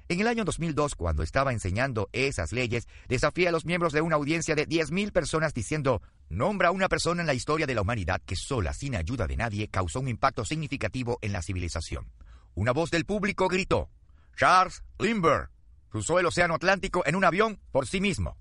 En 0.09 0.19
el 0.19 0.27
año 0.27 0.43
2002, 0.43 0.95
cuando 0.95 1.23
estaba 1.23 1.53
enseñando 1.53 2.09
esas 2.11 2.51
leyes, 2.51 2.87
desafié 3.07 3.47
a 3.47 3.51
los 3.51 3.65
miembros 3.65 3.93
de 3.93 4.01
una 4.01 4.17
audiencia 4.17 4.55
de 4.55 4.67
10.000 4.67 5.11
personas 5.11 5.53
diciendo, 5.53 6.01
nombra 6.29 6.69
a 6.69 6.71
una 6.71 6.89
persona 6.89 7.21
en 7.21 7.27
la 7.27 7.33
historia 7.33 7.65
de 7.65 7.75
la 7.75 7.81
humanidad 7.81 8.21
que 8.25 8.35
sola, 8.35 8.73
sin 8.73 8.95
ayuda 8.95 9.27
de 9.27 9.37
nadie, 9.37 9.69
causó 9.69 9.99
un 9.99 10.09
impacto 10.09 10.43
significativo 10.43 11.17
en 11.21 11.31
la 11.31 11.41
civilización. 11.41 12.11
Una 12.55 12.73
voz 12.73 12.91
del 12.91 13.05
público 13.05 13.47
gritó, 13.47 13.89
Charles 14.35 14.83
Lindbergh 14.99 15.49
cruzó 15.89 16.19
el 16.19 16.25
Océano 16.25 16.55
Atlántico 16.55 17.03
en 17.05 17.15
un 17.15 17.23
avión 17.23 17.59
por 17.71 17.87
sí 17.87 18.01
mismo. 18.01 18.37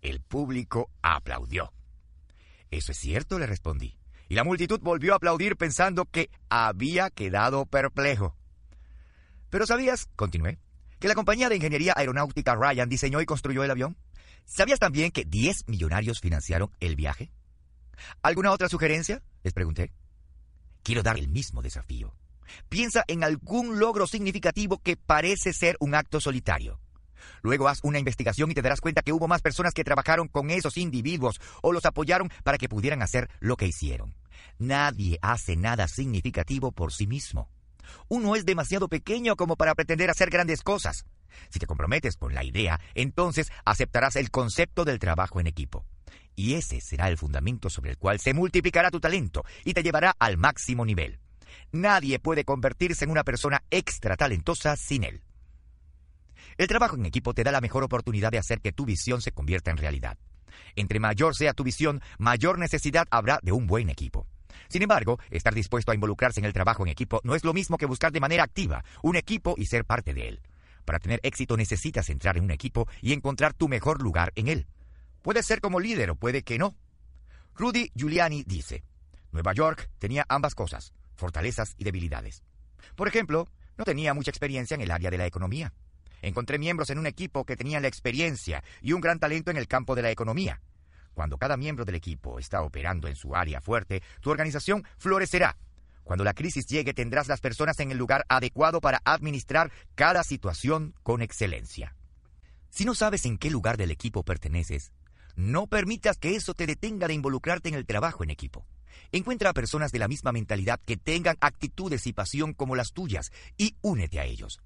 El 0.00 0.20
público 0.20 0.90
aplaudió. 1.02 1.72
Eso 2.70 2.92
es 2.92 2.98
cierto, 2.98 3.38
le 3.38 3.46
respondí. 3.46 3.98
Y 4.28 4.34
la 4.34 4.44
multitud 4.44 4.80
volvió 4.80 5.12
a 5.12 5.16
aplaudir 5.16 5.56
pensando 5.56 6.04
que 6.06 6.30
había 6.48 7.10
quedado 7.10 7.66
perplejo. 7.66 8.36
Pero 9.50 9.66
sabías, 9.66 10.08
continué, 10.16 10.58
que 10.98 11.08
la 11.08 11.14
compañía 11.14 11.48
de 11.48 11.56
ingeniería 11.56 11.94
aeronáutica 11.96 12.54
Ryan 12.54 12.88
diseñó 12.88 13.20
y 13.20 13.26
construyó 13.26 13.64
el 13.64 13.70
avión? 13.70 13.96
¿Sabías 14.44 14.78
también 14.78 15.10
que 15.10 15.24
10 15.24 15.68
millonarios 15.68 16.20
financiaron 16.20 16.70
el 16.80 16.96
viaje? 16.96 17.30
¿Alguna 18.22 18.52
otra 18.52 18.68
sugerencia? 18.68 19.22
Les 19.42 19.52
pregunté. 19.52 19.92
Quiero 20.82 21.02
dar 21.02 21.18
el 21.18 21.28
mismo 21.28 21.62
desafío. 21.62 22.14
Piensa 22.68 23.04
en 23.08 23.24
algún 23.24 23.78
logro 23.78 24.06
significativo 24.06 24.78
que 24.78 24.96
parece 24.96 25.52
ser 25.52 25.76
un 25.80 25.94
acto 25.94 26.20
solitario. 26.20 26.78
Luego 27.42 27.68
haz 27.68 27.80
una 27.82 27.98
investigación 27.98 28.50
y 28.50 28.54
te 28.54 28.62
darás 28.62 28.80
cuenta 28.80 29.02
que 29.02 29.12
hubo 29.12 29.28
más 29.28 29.42
personas 29.42 29.74
que 29.74 29.84
trabajaron 29.84 30.28
con 30.28 30.50
esos 30.50 30.76
individuos 30.76 31.40
o 31.62 31.72
los 31.72 31.84
apoyaron 31.84 32.30
para 32.44 32.58
que 32.58 32.68
pudieran 32.68 33.02
hacer 33.02 33.28
lo 33.40 33.56
que 33.56 33.66
hicieron. 33.66 34.14
Nadie 34.58 35.18
hace 35.22 35.56
nada 35.56 35.88
significativo 35.88 36.72
por 36.72 36.92
sí 36.92 37.06
mismo. 37.06 37.48
Uno 38.08 38.36
es 38.36 38.44
demasiado 38.44 38.88
pequeño 38.88 39.36
como 39.36 39.56
para 39.56 39.74
pretender 39.74 40.10
hacer 40.10 40.30
grandes 40.30 40.62
cosas. 40.62 41.06
Si 41.50 41.58
te 41.58 41.66
comprometes 41.66 42.16
con 42.16 42.34
la 42.34 42.44
idea, 42.44 42.80
entonces 42.94 43.50
aceptarás 43.64 44.16
el 44.16 44.30
concepto 44.30 44.84
del 44.84 44.98
trabajo 44.98 45.40
en 45.40 45.46
equipo. 45.46 45.84
Y 46.34 46.54
ese 46.54 46.80
será 46.80 47.08
el 47.08 47.18
fundamento 47.18 47.70
sobre 47.70 47.90
el 47.90 47.98
cual 47.98 48.20
se 48.20 48.34
multiplicará 48.34 48.90
tu 48.90 49.00
talento 49.00 49.44
y 49.64 49.72
te 49.72 49.82
llevará 49.82 50.14
al 50.18 50.36
máximo 50.36 50.84
nivel. 50.84 51.18
Nadie 51.72 52.18
puede 52.18 52.44
convertirse 52.44 53.04
en 53.04 53.10
una 53.10 53.24
persona 53.24 53.62
extra 53.70 54.16
talentosa 54.16 54.76
sin 54.76 55.04
él. 55.04 55.22
El 56.58 56.68
trabajo 56.68 56.96
en 56.96 57.06
equipo 57.06 57.34
te 57.34 57.44
da 57.44 57.52
la 57.52 57.60
mejor 57.60 57.84
oportunidad 57.84 58.30
de 58.30 58.38
hacer 58.38 58.60
que 58.60 58.72
tu 58.72 58.84
visión 58.84 59.20
se 59.20 59.32
convierta 59.32 59.70
en 59.70 59.76
realidad. 59.76 60.18
Entre 60.74 61.00
mayor 61.00 61.34
sea 61.34 61.52
tu 61.52 61.64
visión, 61.64 62.00
mayor 62.18 62.58
necesidad 62.58 63.06
habrá 63.10 63.40
de 63.42 63.52
un 63.52 63.66
buen 63.66 63.90
equipo. 63.90 64.26
Sin 64.68 64.82
embargo, 64.82 65.18
estar 65.30 65.54
dispuesto 65.54 65.92
a 65.92 65.94
involucrarse 65.94 66.40
en 66.40 66.46
el 66.46 66.52
trabajo 66.52 66.82
en 66.82 66.90
equipo 66.90 67.20
no 67.24 67.34
es 67.34 67.44
lo 67.44 67.54
mismo 67.54 67.78
que 67.78 67.86
buscar 67.86 68.12
de 68.12 68.20
manera 68.20 68.44
activa 68.44 68.84
un 69.02 69.16
equipo 69.16 69.54
y 69.56 69.66
ser 69.66 69.84
parte 69.84 70.14
de 70.14 70.28
él. 70.28 70.40
Para 70.84 70.98
tener 70.98 71.20
éxito 71.22 71.56
necesitas 71.56 72.08
entrar 72.10 72.36
en 72.36 72.44
un 72.44 72.50
equipo 72.50 72.88
y 73.02 73.12
encontrar 73.12 73.54
tu 73.54 73.68
mejor 73.68 74.00
lugar 74.00 74.32
en 74.36 74.48
él. 74.48 74.66
Puede 75.22 75.42
ser 75.42 75.60
como 75.60 75.80
líder 75.80 76.10
o 76.10 76.16
puede 76.16 76.42
que 76.42 76.58
no. 76.58 76.76
Rudy 77.56 77.90
Giuliani 77.94 78.44
dice, 78.44 78.84
Nueva 79.32 79.52
York 79.52 79.90
tenía 79.98 80.24
ambas 80.28 80.54
cosas, 80.54 80.92
fortalezas 81.16 81.74
y 81.76 81.84
debilidades. 81.84 82.42
Por 82.94 83.08
ejemplo, 83.08 83.48
no 83.76 83.84
tenía 83.84 84.14
mucha 84.14 84.30
experiencia 84.30 84.74
en 84.74 84.82
el 84.82 84.90
área 84.90 85.10
de 85.10 85.18
la 85.18 85.26
economía. 85.26 85.72
Encontré 86.22 86.58
miembros 86.58 86.90
en 86.90 86.98
un 86.98 87.06
equipo 87.06 87.44
que 87.44 87.56
tenían 87.56 87.82
la 87.82 87.88
experiencia 87.88 88.62
y 88.80 88.92
un 88.92 89.00
gran 89.00 89.18
talento 89.18 89.50
en 89.50 89.56
el 89.56 89.68
campo 89.68 89.94
de 89.94 90.02
la 90.02 90.10
economía. 90.10 90.60
Cuando 91.16 91.38
cada 91.38 91.56
miembro 91.56 91.86
del 91.86 91.94
equipo 91.94 92.38
está 92.38 92.60
operando 92.60 93.08
en 93.08 93.16
su 93.16 93.34
área 93.34 93.62
fuerte, 93.62 94.02
tu 94.20 94.30
organización 94.30 94.84
florecerá. 94.98 95.56
Cuando 96.04 96.24
la 96.24 96.34
crisis 96.34 96.66
llegue, 96.66 96.92
tendrás 96.92 97.26
las 97.26 97.40
personas 97.40 97.80
en 97.80 97.90
el 97.90 97.96
lugar 97.96 98.26
adecuado 98.28 98.82
para 98.82 99.00
administrar 99.02 99.72
cada 99.94 100.22
situación 100.24 100.94
con 101.02 101.22
excelencia. 101.22 101.96
Si 102.68 102.84
no 102.84 102.94
sabes 102.94 103.24
en 103.24 103.38
qué 103.38 103.50
lugar 103.50 103.78
del 103.78 103.92
equipo 103.92 104.24
perteneces, 104.24 104.92
no 105.36 105.66
permitas 105.68 106.18
que 106.18 106.36
eso 106.36 106.52
te 106.52 106.66
detenga 106.66 107.08
de 107.08 107.14
involucrarte 107.14 107.70
en 107.70 107.76
el 107.76 107.86
trabajo 107.86 108.22
en 108.22 108.28
equipo. 108.28 108.66
Encuentra 109.10 109.48
a 109.48 109.54
personas 109.54 109.92
de 109.92 110.00
la 110.00 110.08
misma 110.08 110.32
mentalidad 110.32 110.80
que 110.84 110.98
tengan 110.98 111.38
actitudes 111.40 112.06
y 112.06 112.12
pasión 112.12 112.52
como 112.52 112.76
las 112.76 112.92
tuyas 112.92 113.32
y 113.56 113.74
únete 113.80 114.20
a 114.20 114.26
ellos. 114.26 114.60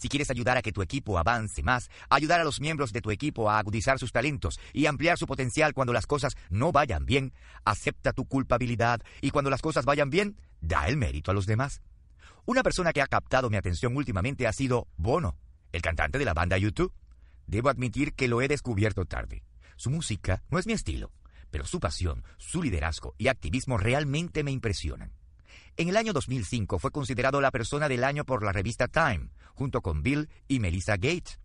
Si 0.00 0.08
quieres 0.08 0.30
ayudar 0.30 0.56
a 0.56 0.62
que 0.62 0.72
tu 0.72 0.80
equipo 0.80 1.18
avance 1.18 1.62
más, 1.62 1.90
ayudar 2.08 2.40
a 2.40 2.44
los 2.44 2.58
miembros 2.58 2.90
de 2.90 3.02
tu 3.02 3.10
equipo 3.10 3.50
a 3.50 3.58
agudizar 3.58 3.98
sus 3.98 4.12
talentos 4.12 4.58
y 4.72 4.86
ampliar 4.86 5.18
su 5.18 5.26
potencial 5.26 5.74
cuando 5.74 5.92
las 5.92 6.06
cosas 6.06 6.38
no 6.48 6.72
vayan 6.72 7.04
bien, 7.04 7.34
acepta 7.66 8.14
tu 8.14 8.24
culpabilidad 8.24 9.02
y 9.20 9.28
cuando 9.30 9.50
las 9.50 9.60
cosas 9.60 9.84
vayan 9.84 10.08
bien, 10.08 10.38
da 10.62 10.88
el 10.88 10.96
mérito 10.96 11.30
a 11.30 11.34
los 11.34 11.44
demás. 11.44 11.82
Una 12.46 12.62
persona 12.62 12.94
que 12.94 13.02
ha 13.02 13.08
captado 13.08 13.50
mi 13.50 13.58
atención 13.58 13.94
últimamente 13.94 14.46
ha 14.46 14.54
sido 14.54 14.88
Bono, 14.96 15.36
el 15.70 15.82
cantante 15.82 16.18
de 16.18 16.24
la 16.24 16.32
banda 16.32 16.56
YouTube. 16.56 16.94
Debo 17.46 17.68
admitir 17.68 18.14
que 18.14 18.26
lo 18.26 18.40
he 18.40 18.48
descubierto 18.48 19.04
tarde. 19.04 19.44
Su 19.76 19.90
música 19.90 20.42
no 20.48 20.58
es 20.58 20.66
mi 20.66 20.72
estilo, 20.72 21.12
pero 21.50 21.66
su 21.66 21.78
pasión, 21.78 22.24
su 22.38 22.62
liderazgo 22.62 23.14
y 23.18 23.28
activismo 23.28 23.76
realmente 23.76 24.44
me 24.44 24.50
impresionan. 24.50 25.12
En 25.76 25.88
el 25.88 25.96
año 25.96 26.12
2005 26.12 26.78
fue 26.78 26.90
considerado 26.90 27.40
la 27.40 27.50
persona 27.50 27.88
del 27.88 28.04
año 28.04 28.24
por 28.24 28.42
la 28.42 28.52
revista 28.52 28.88
Time, 28.88 29.30
junto 29.54 29.80
con 29.80 30.02
Bill 30.02 30.28
y 30.48 30.60
Melissa 30.60 30.96
Gates. 30.96 31.38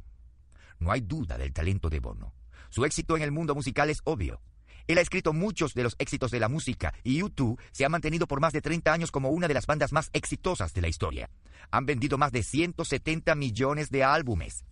No 0.79 0.91
hay 0.91 1.01
duda 1.01 1.37
del 1.37 1.53
talento 1.53 1.89
de 1.89 1.99
Bono. 1.99 2.33
Su 2.69 2.83
éxito 2.85 3.15
en 3.15 3.23
el 3.23 3.31
mundo 3.31 3.55
musical 3.55 3.89
es 3.89 4.01
obvio. 4.03 4.41
Él 4.87 4.97
ha 4.97 5.01
escrito 5.01 5.33
muchos 5.33 5.73
de 5.73 5.83
los 5.83 5.95
éxitos 5.97 6.31
de 6.31 6.39
la 6.39 6.49
música 6.49 6.93
y 7.03 7.21
U2 7.21 7.57
se 7.71 7.85
ha 7.85 7.89
mantenido 7.89 8.27
por 8.27 8.39
más 8.39 8.53
de 8.53 8.61
30 8.61 8.91
años 8.93 9.11
como 9.11 9.29
una 9.29 9.47
de 9.47 9.53
las 9.53 9.65
bandas 9.65 9.91
más 9.91 10.09
exitosas 10.13 10.73
de 10.73 10.81
la 10.81 10.87
historia. 10.87 11.29
Han 11.71 11.85
vendido 11.85 12.17
más 12.17 12.31
de 12.31 12.43
170 12.43 13.33
millones 13.35 13.89
de 13.89 14.03
álbumes. 14.03 14.65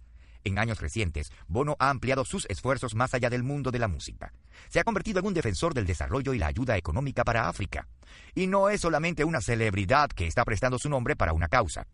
En 0.44 0.60
años 0.60 0.82
recientes, 0.82 1.32
Bono 1.48 1.76
ha 1.80 1.90
ampliado 1.90 2.26
sus 2.26 2.46
esfuerzos 2.50 2.96
más 2.96 3.14
allá 3.14 3.30
del 3.30 3.44
mundo 3.44 3.72
de 3.72 3.80
la 3.80 3.88
música. 3.88 4.34
Se 4.70 4.80
ha 4.80 4.84
convertido 4.84 5.20
en 5.20 5.28
un 5.28 5.34
defensor 5.34 5.74
del 5.74 5.86
desarrollo 5.86 6.34
y 6.34 6.40
la 6.40 6.48
ayuda 6.48 6.78
económica 6.78 7.24
para 7.24 7.48
África. 7.48 7.88
Y 8.36 8.48
no 8.48 8.70
es 8.70 8.82
solamente 8.82 9.24
una 9.24 9.42
celebridad 9.42 10.10
que 10.10 10.28
está 10.28 10.44
prestando 10.44 10.78
su 10.80 10.90
nombre 10.90 11.16
para 11.16 11.34
una 11.34 11.48
causa. 11.48 11.88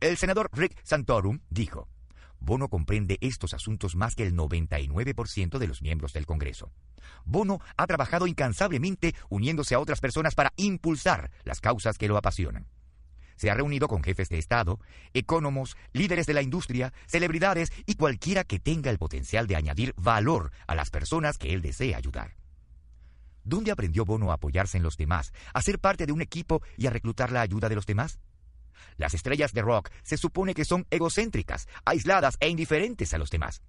El 0.00 0.16
senador 0.16 0.50
Rick 0.52 0.78
Santorum 0.84 1.40
dijo, 1.48 1.88
Bono 2.40 2.68
comprende 2.68 3.18
estos 3.20 3.54
asuntos 3.54 3.94
más 3.94 4.16
que 4.16 4.26
el 4.26 4.34
99% 4.34 5.58
de 5.58 5.66
los 5.68 5.80
miembros 5.80 6.12
del 6.12 6.26
Congreso. 6.26 6.72
Bono 7.24 7.60
ha 7.76 7.86
trabajado 7.86 8.26
incansablemente 8.26 9.14
uniéndose 9.28 9.76
a 9.76 9.78
otras 9.78 10.00
personas 10.00 10.34
para 10.34 10.52
impulsar 10.56 11.30
las 11.44 11.60
causas 11.60 11.98
que 11.98 12.08
lo 12.08 12.16
apasionan. 12.16 12.66
Se 13.36 13.50
ha 13.50 13.54
reunido 13.54 13.88
con 13.88 14.02
jefes 14.02 14.28
de 14.28 14.38
Estado, 14.38 14.80
ecónomos, 15.14 15.76
líderes 15.92 16.26
de 16.26 16.34
la 16.34 16.42
industria, 16.42 16.92
celebridades 17.06 17.72
y 17.86 17.94
cualquiera 17.94 18.44
que 18.44 18.58
tenga 18.58 18.90
el 18.90 18.98
potencial 18.98 19.46
de 19.46 19.56
añadir 19.56 19.94
valor 19.96 20.52
a 20.66 20.74
las 20.74 20.90
personas 20.90 21.38
que 21.38 21.52
él 21.52 21.62
desea 21.62 21.96
ayudar. 21.96 22.36
¿Dónde 23.44 23.72
aprendió 23.72 24.04
Bono 24.04 24.30
a 24.30 24.34
apoyarse 24.34 24.76
en 24.76 24.84
los 24.84 24.96
demás, 24.96 25.32
a 25.52 25.62
ser 25.62 25.78
parte 25.78 26.06
de 26.06 26.12
un 26.12 26.22
equipo 26.22 26.62
y 26.76 26.86
a 26.86 26.90
reclutar 26.90 27.32
la 27.32 27.40
ayuda 27.40 27.68
de 27.68 27.74
los 27.74 27.86
demás? 27.86 28.20
Las 28.96 29.14
estrellas 29.14 29.52
de 29.52 29.62
rock 29.62 29.90
se 30.02 30.16
supone 30.16 30.54
que 30.54 30.64
son 30.64 30.86
egocéntricas, 30.90 31.68
aisladas 31.84 32.36
e 32.40 32.48
indiferentes 32.48 33.14
a 33.14 33.18
los 33.18 33.30
demás. 33.30 33.62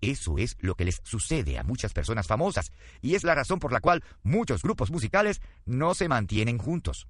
Eso 0.00 0.36
es 0.36 0.56
lo 0.60 0.74
que 0.74 0.84
les 0.84 1.00
sucede 1.04 1.58
a 1.58 1.62
muchas 1.62 1.94
personas 1.94 2.26
famosas, 2.26 2.72
y 3.00 3.14
es 3.14 3.24
la 3.24 3.34
razón 3.34 3.58
por 3.58 3.72
la 3.72 3.80
cual 3.80 4.04
muchos 4.22 4.62
grupos 4.62 4.90
musicales 4.90 5.40
no 5.64 5.94
se 5.94 6.08
mantienen 6.08 6.58
juntos. 6.58 7.08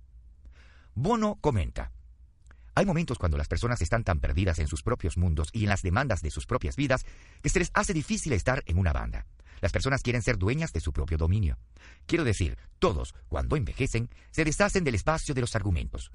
Bono 0.94 1.38
comenta, 1.40 1.90
hay 2.76 2.86
momentos 2.86 3.18
cuando 3.18 3.38
las 3.38 3.46
personas 3.46 3.80
están 3.82 4.02
tan 4.02 4.18
perdidas 4.18 4.58
en 4.58 4.66
sus 4.66 4.82
propios 4.82 5.16
mundos 5.16 5.48
y 5.52 5.62
en 5.62 5.68
las 5.68 5.82
demandas 5.82 6.22
de 6.22 6.30
sus 6.30 6.46
propias 6.46 6.74
vidas 6.74 7.04
que 7.40 7.48
se 7.48 7.60
les 7.60 7.70
hace 7.72 7.92
difícil 7.92 8.32
estar 8.32 8.64
en 8.66 8.78
una 8.78 8.92
banda. 8.92 9.26
Las 9.60 9.70
personas 9.70 10.02
quieren 10.02 10.22
ser 10.22 10.38
dueñas 10.38 10.72
de 10.72 10.80
su 10.80 10.92
propio 10.92 11.16
dominio. 11.16 11.56
Quiero 12.06 12.24
decir, 12.24 12.58
todos, 12.80 13.14
cuando 13.28 13.56
envejecen, 13.56 14.10
se 14.32 14.44
deshacen 14.44 14.82
del 14.82 14.96
espacio 14.96 15.34
de 15.34 15.40
los 15.40 15.54
argumentos. 15.54 16.10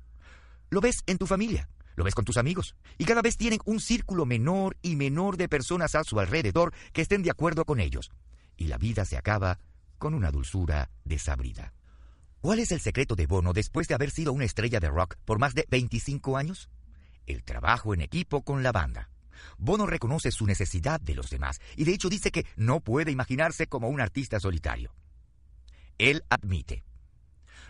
Lo 0.70 0.82
ves 0.82 1.02
en 1.08 1.18
tu 1.18 1.28
familia, 1.28 1.70
lo 1.96 2.04
ves 2.04 2.14
con 2.14 2.26
tus 2.26 2.38
amigos, 2.38 2.76
y 2.98 3.06
cada 3.06 3.22
vez 3.22 3.38
tienen 3.38 3.60
un 3.66 3.80
círculo 3.80 4.26
menor 4.26 4.78
y 4.82 4.98
menor 4.98 5.38
de 5.38 5.48
personas 5.48 5.96
a 5.96 6.04
su 6.04 6.20
alrededor 6.20 6.74
que 6.92 7.02
estén 7.02 7.24
de 7.24 7.32
acuerdo 7.32 7.64
con 7.64 7.80
ellos. 7.80 8.12
Y 8.58 8.68
la 8.68 8.78
vida 8.78 9.06
se 9.06 9.18
acaba 9.18 9.60
con 9.98 10.14
una 10.14 10.30
dulzura 10.30 10.90
desabrida. 11.06 11.74
¿Cuál 12.42 12.60
es 12.60 12.72
el 12.72 12.80
secreto 12.80 13.18
de 13.18 13.28
Bono 13.28 13.52
después 13.52 13.90
de 13.90 13.96
haber 13.96 14.12
sido 14.12 14.32
una 14.32 14.46
estrella 14.46 14.80
de 14.80 14.88
rock 14.88 15.18
por 15.26 15.40
más 15.40 15.54
de 15.54 15.66
25 15.70 16.38
años? 16.38 16.70
El 17.26 17.44
trabajo 17.44 17.94
en 17.94 18.00
equipo 18.00 18.44
con 18.44 18.64
la 18.64 18.72
banda. 18.72 19.10
Bono 19.58 19.86
reconoce 19.86 20.32
su 20.32 20.46
necesidad 20.46 21.02
de 21.02 21.16
los 21.16 21.30
demás 21.30 21.60
y 21.76 21.84
de 21.84 21.92
hecho 21.92 22.08
dice 22.08 22.32
que 22.32 22.46
no 22.56 22.80
puede 22.80 23.12
imaginarse 23.12 23.68
como 23.68 23.90
un 23.90 24.00
artista 24.00 24.40
solitario. 24.40 24.96
Él 25.98 26.24
admite. 26.30 26.86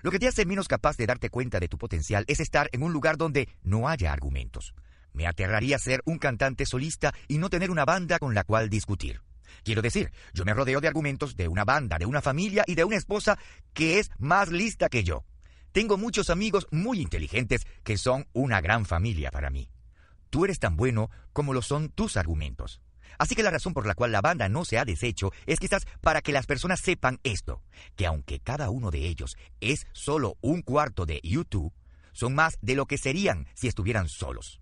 Lo 0.04 0.12
que 0.12 0.20
te 0.20 0.28
hace 0.28 0.46
menos 0.46 0.68
capaz 0.68 0.98
de 0.98 1.08
darte 1.08 1.32
cuenta 1.32 1.60
de 1.60 1.68
tu 1.68 1.80
potencial 1.80 2.24
es 2.28 2.40
estar 2.40 2.70
en 2.72 2.84
un 2.84 2.94
lugar 2.94 3.18
donde 3.18 3.50
no 3.64 3.90
haya 3.90 4.14
argumentos. 4.14 4.76
Me 5.14 5.26
aterraría 5.26 5.80
ser 5.80 6.04
un 6.06 6.20
cantante 6.20 6.68
solista 6.68 7.12
y 7.28 7.40
no 7.40 7.50
tener 7.50 7.72
una 7.72 7.86
banda 7.86 8.20
con 8.20 8.36
la 8.36 8.44
cual 8.44 8.70
discutir. 8.70 9.22
Quiero 9.64 9.82
decir, 9.82 10.12
yo 10.34 10.46
me 10.46 10.54
rodeo 10.54 10.82
de 10.82 10.88
argumentos 10.88 11.36
de 11.36 11.48
una 11.48 11.66
banda, 11.66 11.98
de 11.98 12.06
una 12.06 12.22
familia 12.22 12.64
y 12.68 12.76
de 12.76 12.84
una 12.84 12.98
esposa 12.98 13.38
que 13.74 14.00
es 14.00 14.12
más 14.18 14.50
lista 14.50 14.90
que 14.90 15.04
yo. 15.04 15.26
Tengo 15.72 15.98
muchos 15.98 16.30
amigos 16.30 16.68
muy 16.72 17.00
inteligentes 17.00 17.68
que 17.84 17.98
son 17.98 18.28
una 18.34 18.62
gran 18.62 18.86
familia 18.86 19.32
para 19.32 19.50
mí. 19.50 19.70
Tú 20.30 20.46
eres 20.46 20.60
tan 20.60 20.76
bueno 20.76 21.10
como 21.34 21.54
lo 21.54 21.62
son 21.62 21.90
tus 21.90 22.18
argumentos. 22.18 22.82
Así 23.18 23.36
que 23.36 23.44
la 23.44 23.52
razón 23.52 23.74
por 23.74 23.86
la 23.86 23.96
cual 23.96 24.12
la 24.12 24.22
banda 24.22 24.48
no 24.50 24.66
se 24.66 24.78
ha 24.78 24.86
deshecho 24.86 25.32
es 25.46 25.60
quizás 25.60 25.86
para 26.02 26.22
que 26.22 26.32
las 26.32 26.46
personas 26.46 26.80
sepan 26.80 27.20
esto, 27.24 27.62
que 27.96 28.06
aunque 28.06 28.40
cada 28.40 28.70
uno 28.70 28.92
de 28.92 29.08
ellos 29.08 29.36
es 29.60 29.88
solo 29.92 30.38
un 30.42 30.62
cuarto 30.62 31.06
de 31.06 31.20
YouTube, 31.24 31.74
son 32.14 32.34
más 32.34 32.58
de 32.62 32.76
lo 32.76 32.86
que 32.86 32.98
serían 32.98 33.48
si 33.56 33.68
estuvieran 33.68 34.08
solos. 34.08 34.62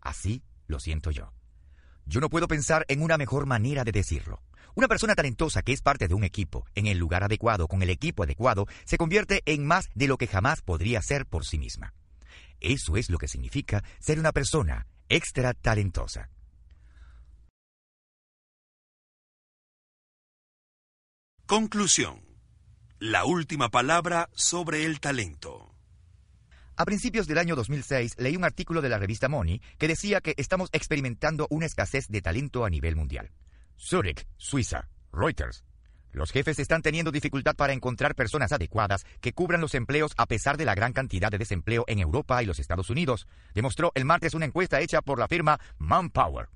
Así 0.00 0.42
lo 0.66 0.80
siento 0.80 1.10
yo. 1.10 1.32
Yo 2.10 2.20
no 2.20 2.28
puedo 2.28 2.48
pensar 2.48 2.84
en 2.88 3.02
una 3.02 3.16
mejor 3.16 3.46
manera 3.46 3.84
de 3.84 3.92
decirlo. 3.92 4.42
Una 4.74 4.88
persona 4.88 5.14
talentosa 5.14 5.62
que 5.62 5.72
es 5.72 5.80
parte 5.80 6.08
de 6.08 6.14
un 6.14 6.24
equipo, 6.24 6.66
en 6.74 6.88
el 6.88 6.98
lugar 6.98 7.22
adecuado, 7.22 7.68
con 7.68 7.82
el 7.82 7.90
equipo 7.90 8.24
adecuado, 8.24 8.66
se 8.84 8.98
convierte 8.98 9.42
en 9.46 9.64
más 9.64 9.88
de 9.94 10.08
lo 10.08 10.16
que 10.16 10.26
jamás 10.26 10.60
podría 10.60 11.02
ser 11.02 11.24
por 11.24 11.46
sí 11.46 11.56
misma. 11.56 11.94
Eso 12.58 12.96
es 12.96 13.10
lo 13.10 13.18
que 13.18 13.28
significa 13.28 13.84
ser 14.00 14.18
una 14.18 14.32
persona 14.32 14.88
extra 15.08 15.54
talentosa. 15.54 16.30
Conclusión. 21.46 22.22
La 22.98 23.24
última 23.24 23.68
palabra 23.68 24.30
sobre 24.32 24.84
el 24.84 24.98
talento. 24.98 25.69
A 26.80 26.86
principios 26.86 27.26
del 27.26 27.36
año 27.36 27.56
2006 27.56 28.14
leí 28.16 28.36
un 28.36 28.44
artículo 28.44 28.80
de 28.80 28.88
la 28.88 28.98
revista 28.98 29.28
Money 29.28 29.60
que 29.76 29.86
decía 29.86 30.22
que 30.22 30.32
estamos 30.38 30.70
experimentando 30.72 31.46
una 31.50 31.66
escasez 31.66 32.08
de 32.08 32.22
talento 32.22 32.64
a 32.64 32.70
nivel 32.70 32.96
mundial. 32.96 33.32
Zurich, 33.78 34.26
Suiza, 34.38 34.88
Reuters. 35.12 35.62
Los 36.10 36.30
jefes 36.30 36.58
están 36.58 36.80
teniendo 36.80 37.12
dificultad 37.12 37.54
para 37.54 37.74
encontrar 37.74 38.14
personas 38.14 38.52
adecuadas 38.52 39.04
que 39.20 39.34
cubran 39.34 39.60
los 39.60 39.74
empleos 39.74 40.14
a 40.16 40.24
pesar 40.24 40.56
de 40.56 40.64
la 40.64 40.74
gran 40.74 40.94
cantidad 40.94 41.30
de 41.30 41.36
desempleo 41.36 41.84
en 41.86 41.98
Europa 41.98 42.42
y 42.42 42.46
los 42.46 42.58
Estados 42.58 42.88
Unidos, 42.88 43.26
demostró 43.52 43.92
el 43.94 44.06
martes 44.06 44.32
una 44.32 44.46
encuesta 44.46 44.80
hecha 44.80 45.02
por 45.02 45.18
la 45.18 45.28
firma 45.28 45.60
Manpower. 45.76 46.48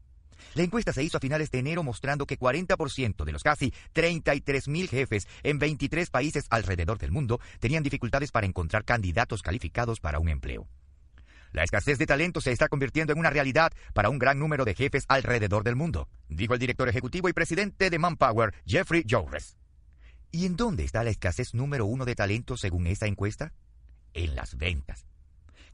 La 0.55 0.62
encuesta 0.62 0.93
se 0.93 1.02
hizo 1.02 1.16
a 1.16 1.20
finales 1.20 1.51
de 1.51 1.59
enero 1.59 1.82
mostrando 1.82 2.27
que 2.27 2.39
40% 2.39 3.24
de 3.24 3.32
los 3.32 3.43
casi 3.43 3.73
33.000 3.94 4.89
jefes 4.89 5.28
en 5.43 5.59
23 5.59 6.11
países 6.11 6.47
alrededor 6.51 6.98
del 6.98 7.12
mundo 7.12 7.40
tenían 7.61 7.82
dificultades 7.82 8.31
para 8.31 8.47
encontrar 8.47 8.85
candidatos 8.85 9.43
calificados 9.43 10.01
para 10.01 10.19
un 10.19 10.28
empleo. 10.28 10.69
La 11.52 11.62
escasez 11.62 11.98
de 11.98 12.06
talento 12.06 12.40
se 12.40 12.51
está 12.51 12.69
convirtiendo 12.69 13.12
en 13.12 13.19
una 13.20 13.31
realidad 13.31 13.73
para 13.93 14.09
un 14.09 14.19
gran 14.19 14.40
número 14.40 14.65
de 14.65 14.74
jefes 14.74 15.05
alrededor 15.06 15.62
del 15.62 15.77
mundo, 15.77 16.09
dijo 16.28 16.55
el 16.55 16.59
director 16.59 16.89
ejecutivo 16.89 17.28
y 17.28 17.32
presidente 17.32 17.90
de 17.90 17.98
Manpower, 17.98 18.52
Jeffrey 18.66 19.05
Jowres. 19.09 19.56
¿Y 20.32 20.47
en 20.47 20.56
dónde 20.56 20.82
está 20.82 21.05
la 21.05 21.11
escasez 21.11 21.55
número 21.55 21.86
uno 21.86 22.05
de 22.05 22.16
talento 22.16 22.56
según 22.56 22.89
esa 22.89 23.06
encuesta? 23.06 23.52
En 24.15 24.35
las 24.35 24.56
ventas. 24.56 25.06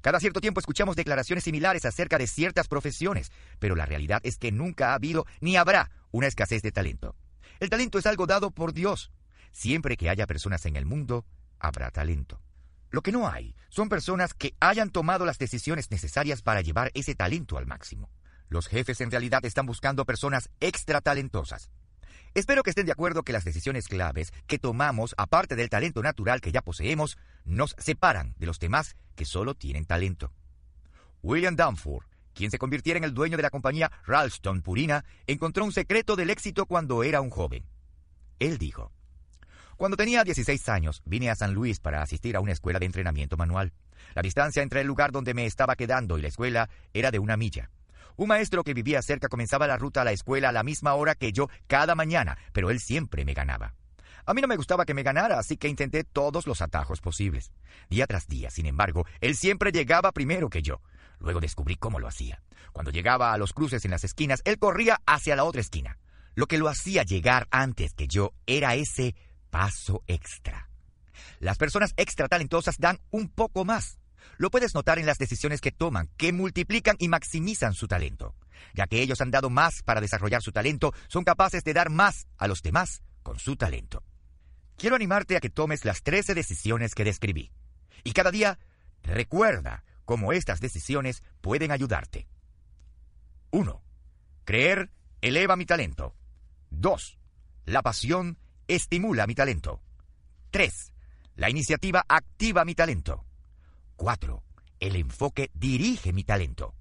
Cada 0.00 0.20
cierto 0.20 0.40
tiempo 0.40 0.60
escuchamos 0.60 0.96
declaraciones 0.96 1.44
similares 1.44 1.84
acerca 1.84 2.16
de 2.16 2.26
ciertas 2.26 2.68
profesiones, 2.68 3.30
pero 3.58 3.76
la 3.76 3.86
realidad 3.86 4.20
es 4.24 4.38
que 4.38 4.52
nunca 4.52 4.90
ha 4.90 4.94
habido 4.94 5.26
ni 5.40 5.56
habrá 5.56 5.90
una 6.10 6.26
escasez 6.26 6.62
de 6.62 6.72
talento. 6.72 7.16
El 7.58 7.68
talento 7.68 7.98
es 7.98 8.06
algo 8.06 8.26
dado 8.26 8.50
por 8.50 8.72
Dios. 8.72 9.12
Siempre 9.52 9.96
que 9.96 10.08
haya 10.08 10.26
personas 10.26 10.64
en 10.66 10.76
el 10.76 10.86
mundo, 10.86 11.26
habrá 11.58 11.90
talento. 11.90 12.40
Lo 12.90 13.02
que 13.02 13.12
no 13.12 13.28
hay 13.28 13.54
son 13.68 13.88
personas 13.88 14.34
que 14.34 14.54
hayan 14.58 14.90
tomado 14.90 15.24
las 15.26 15.38
decisiones 15.38 15.90
necesarias 15.90 16.42
para 16.42 16.62
llevar 16.62 16.90
ese 16.94 17.14
talento 17.14 17.58
al 17.58 17.66
máximo. 17.66 18.10
Los 18.48 18.66
jefes 18.66 19.00
en 19.00 19.10
realidad 19.10 19.44
están 19.44 19.66
buscando 19.66 20.04
personas 20.04 20.50
extra 20.58 21.00
talentosas. 21.00 21.70
Espero 22.32 22.62
que 22.62 22.70
estén 22.70 22.86
de 22.86 22.92
acuerdo 22.92 23.24
que 23.24 23.32
las 23.32 23.44
decisiones 23.44 23.88
claves 23.88 24.32
que 24.46 24.60
tomamos, 24.60 25.16
aparte 25.18 25.56
del 25.56 25.68
talento 25.68 26.00
natural 26.00 26.40
que 26.40 26.52
ya 26.52 26.62
poseemos, 26.62 27.18
nos 27.44 27.74
separan 27.76 28.34
de 28.38 28.46
los 28.46 28.60
demás 28.60 28.94
que 29.16 29.24
solo 29.24 29.54
tienen 29.54 29.84
talento. 29.84 30.32
William 31.22 31.56
Danforth, 31.56 32.06
quien 32.32 32.52
se 32.52 32.58
convirtiera 32.58 32.98
en 32.98 33.04
el 33.04 33.14
dueño 33.14 33.36
de 33.36 33.42
la 33.42 33.50
compañía 33.50 33.90
Ralston 34.06 34.62
Purina, 34.62 35.04
encontró 35.26 35.64
un 35.64 35.72
secreto 35.72 36.14
del 36.14 36.30
éxito 36.30 36.66
cuando 36.66 37.02
era 37.02 37.20
un 37.20 37.30
joven. 37.30 37.64
Él 38.38 38.58
dijo, 38.58 38.92
Cuando 39.76 39.96
tenía 39.96 40.22
16 40.22 40.68
años, 40.68 41.02
vine 41.04 41.30
a 41.30 41.34
San 41.34 41.52
Luis 41.52 41.80
para 41.80 42.00
asistir 42.00 42.36
a 42.36 42.40
una 42.40 42.52
escuela 42.52 42.78
de 42.78 42.86
entrenamiento 42.86 43.36
manual. 43.36 43.72
La 44.14 44.22
distancia 44.22 44.62
entre 44.62 44.82
el 44.82 44.86
lugar 44.86 45.10
donde 45.10 45.34
me 45.34 45.46
estaba 45.46 45.74
quedando 45.74 46.16
y 46.16 46.22
la 46.22 46.28
escuela 46.28 46.70
era 46.94 47.10
de 47.10 47.18
una 47.18 47.36
milla. 47.36 47.70
Un 48.20 48.28
maestro 48.28 48.64
que 48.64 48.74
vivía 48.74 49.00
cerca 49.00 49.30
comenzaba 49.30 49.66
la 49.66 49.78
ruta 49.78 50.02
a 50.02 50.04
la 50.04 50.12
escuela 50.12 50.50
a 50.50 50.52
la 50.52 50.62
misma 50.62 50.92
hora 50.92 51.14
que 51.14 51.32
yo 51.32 51.48
cada 51.66 51.94
mañana, 51.94 52.36
pero 52.52 52.68
él 52.68 52.78
siempre 52.78 53.24
me 53.24 53.32
ganaba. 53.32 53.72
A 54.26 54.34
mí 54.34 54.42
no 54.42 54.46
me 54.46 54.56
gustaba 54.56 54.84
que 54.84 54.92
me 54.92 55.02
ganara, 55.02 55.38
así 55.38 55.56
que 55.56 55.68
intenté 55.68 56.04
todos 56.04 56.46
los 56.46 56.60
atajos 56.60 57.00
posibles. 57.00 57.50
Día 57.88 58.06
tras 58.06 58.28
día, 58.28 58.50
sin 58.50 58.66
embargo, 58.66 59.06
él 59.22 59.36
siempre 59.36 59.72
llegaba 59.72 60.12
primero 60.12 60.50
que 60.50 60.60
yo. 60.60 60.82
Luego 61.18 61.40
descubrí 61.40 61.76
cómo 61.76 61.98
lo 61.98 62.08
hacía. 62.08 62.42
Cuando 62.74 62.90
llegaba 62.90 63.32
a 63.32 63.38
los 63.38 63.54
cruces 63.54 63.86
en 63.86 63.90
las 63.90 64.04
esquinas, 64.04 64.42
él 64.44 64.58
corría 64.58 65.00
hacia 65.06 65.34
la 65.34 65.44
otra 65.44 65.62
esquina. 65.62 65.96
Lo 66.34 66.44
que 66.44 66.58
lo 66.58 66.68
hacía 66.68 67.04
llegar 67.04 67.48
antes 67.50 67.94
que 67.94 68.06
yo 68.06 68.34
era 68.44 68.74
ese 68.74 69.14
paso 69.48 70.04
extra. 70.06 70.68
Las 71.38 71.56
personas 71.56 71.94
extra 71.96 72.28
talentosas 72.28 72.76
dan 72.78 73.00
un 73.10 73.30
poco 73.30 73.64
más. 73.64 73.98
Lo 74.36 74.50
puedes 74.50 74.74
notar 74.74 74.98
en 74.98 75.06
las 75.06 75.18
decisiones 75.18 75.60
que 75.60 75.72
toman, 75.72 76.08
que 76.16 76.32
multiplican 76.32 76.96
y 76.98 77.08
maximizan 77.08 77.74
su 77.74 77.88
talento. 77.88 78.34
Ya 78.74 78.86
que 78.86 79.02
ellos 79.02 79.20
han 79.20 79.30
dado 79.30 79.50
más 79.50 79.82
para 79.82 80.00
desarrollar 80.00 80.42
su 80.42 80.52
talento, 80.52 80.92
son 81.08 81.24
capaces 81.24 81.64
de 81.64 81.72
dar 81.72 81.90
más 81.90 82.26
a 82.36 82.48
los 82.48 82.62
demás 82.62 83.02
con 83.22 83.38
su 83.38 83.56
talento. 83.56 84.02
Quiero 84.76 84.96
animarte 84.96 85.36
a 85.36 85.40
que 85.40 85.50
tomes 85.50 85.84
las 85.84 86.02
13 86.02 86.34
decisiones 86.34 86.94
que 86.94 87.04
describí. 87.04 87.52
Y 88.02 88.12
cada 88.12 88.30
día 88.30 88.58
recuerda 89.02 89.84
cómo 90.04 90.32
estas 90.32 90.60
decisiones 90.60 91.22
pueden 91.40 91.70
ayudarte. 91.70 92.26
1. 93.50 93.82
Creer 94.44 94.90
eleva 95.20 95.56
mi 95.56 95.66
talento. 95.66 96.14
2. 96.70 97.18
La 97.66 97.82
pasión 97.82 98.38
estimula 98.68 99.26
mi 99.26 99.34
talento. 99.34 99.82
3. 100.50 100.92
La 101.36 101.50
iniciativa 101.50 102.04
activa 102.08 102.64
mi 102.64 102.74
talento. 102.74 103.24
4. 104.00 104.42
El 104.80 104.96
enfoque 104.96 105.50
dirige 105.52 106.14
mi 106.14 106.24
talento. 106.24 106.74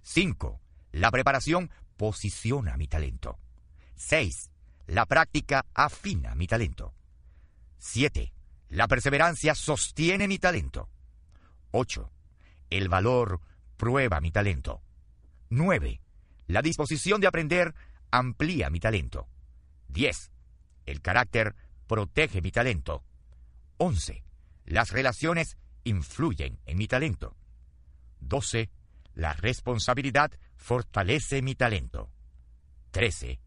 5. 0.00 0.58
La 0.92 1.10
preparación 1.10 1.70
posiciona 1.98 2.78
mi 2.78 2.88
talento. 2.88 3.38
6. 3.96 4.50
La 4.86 5.04
práctica 5.04 5.66
afina 5.74 6.34
mi 6.34 6.46
talento. 6.46 6.94
7. 7.76 8.32
La 8.70 8.88
perseverancia 8.88 9.54
sostiene 9.54 10.26
mi 10.28 10.38
talento. 10.38 10.88
8. 11.72 12.10
El 12.70 12.88
valor 12.88 13.42
prueba 13.76 14.22
mi 14.22 14.30
talento. 14.30 14.80
9. 15.50 16.00
La 16.46 16.62
disposición 16.62 17.20
de 17.20 17.26
aprender 17.26 17.74
amplía 18.10 18.70
mi 18.70 18.80
talento. 18.80 19.28
10. 19.88 20.30
El 20.86 21.02
carácter 21.02 21.54
protege 21.86 22.40
mi 22.40 22.50
talento. 22.50 23.04
11. 23.76 24.24
Las 24.64 24.90
relaciones 24.92 25.58
influyen 25.86 26.58
en 26.66 26.76
mi 26.76 26.86
talento. 26.88 27.36
12. 28.20 28.68
La 29.14 29.32
responsabilidad 29.32 30.30
fortalece 30.56 31.40
mi 31.42 31.54
talento. 31.54 32.10
13. 32.90 33.40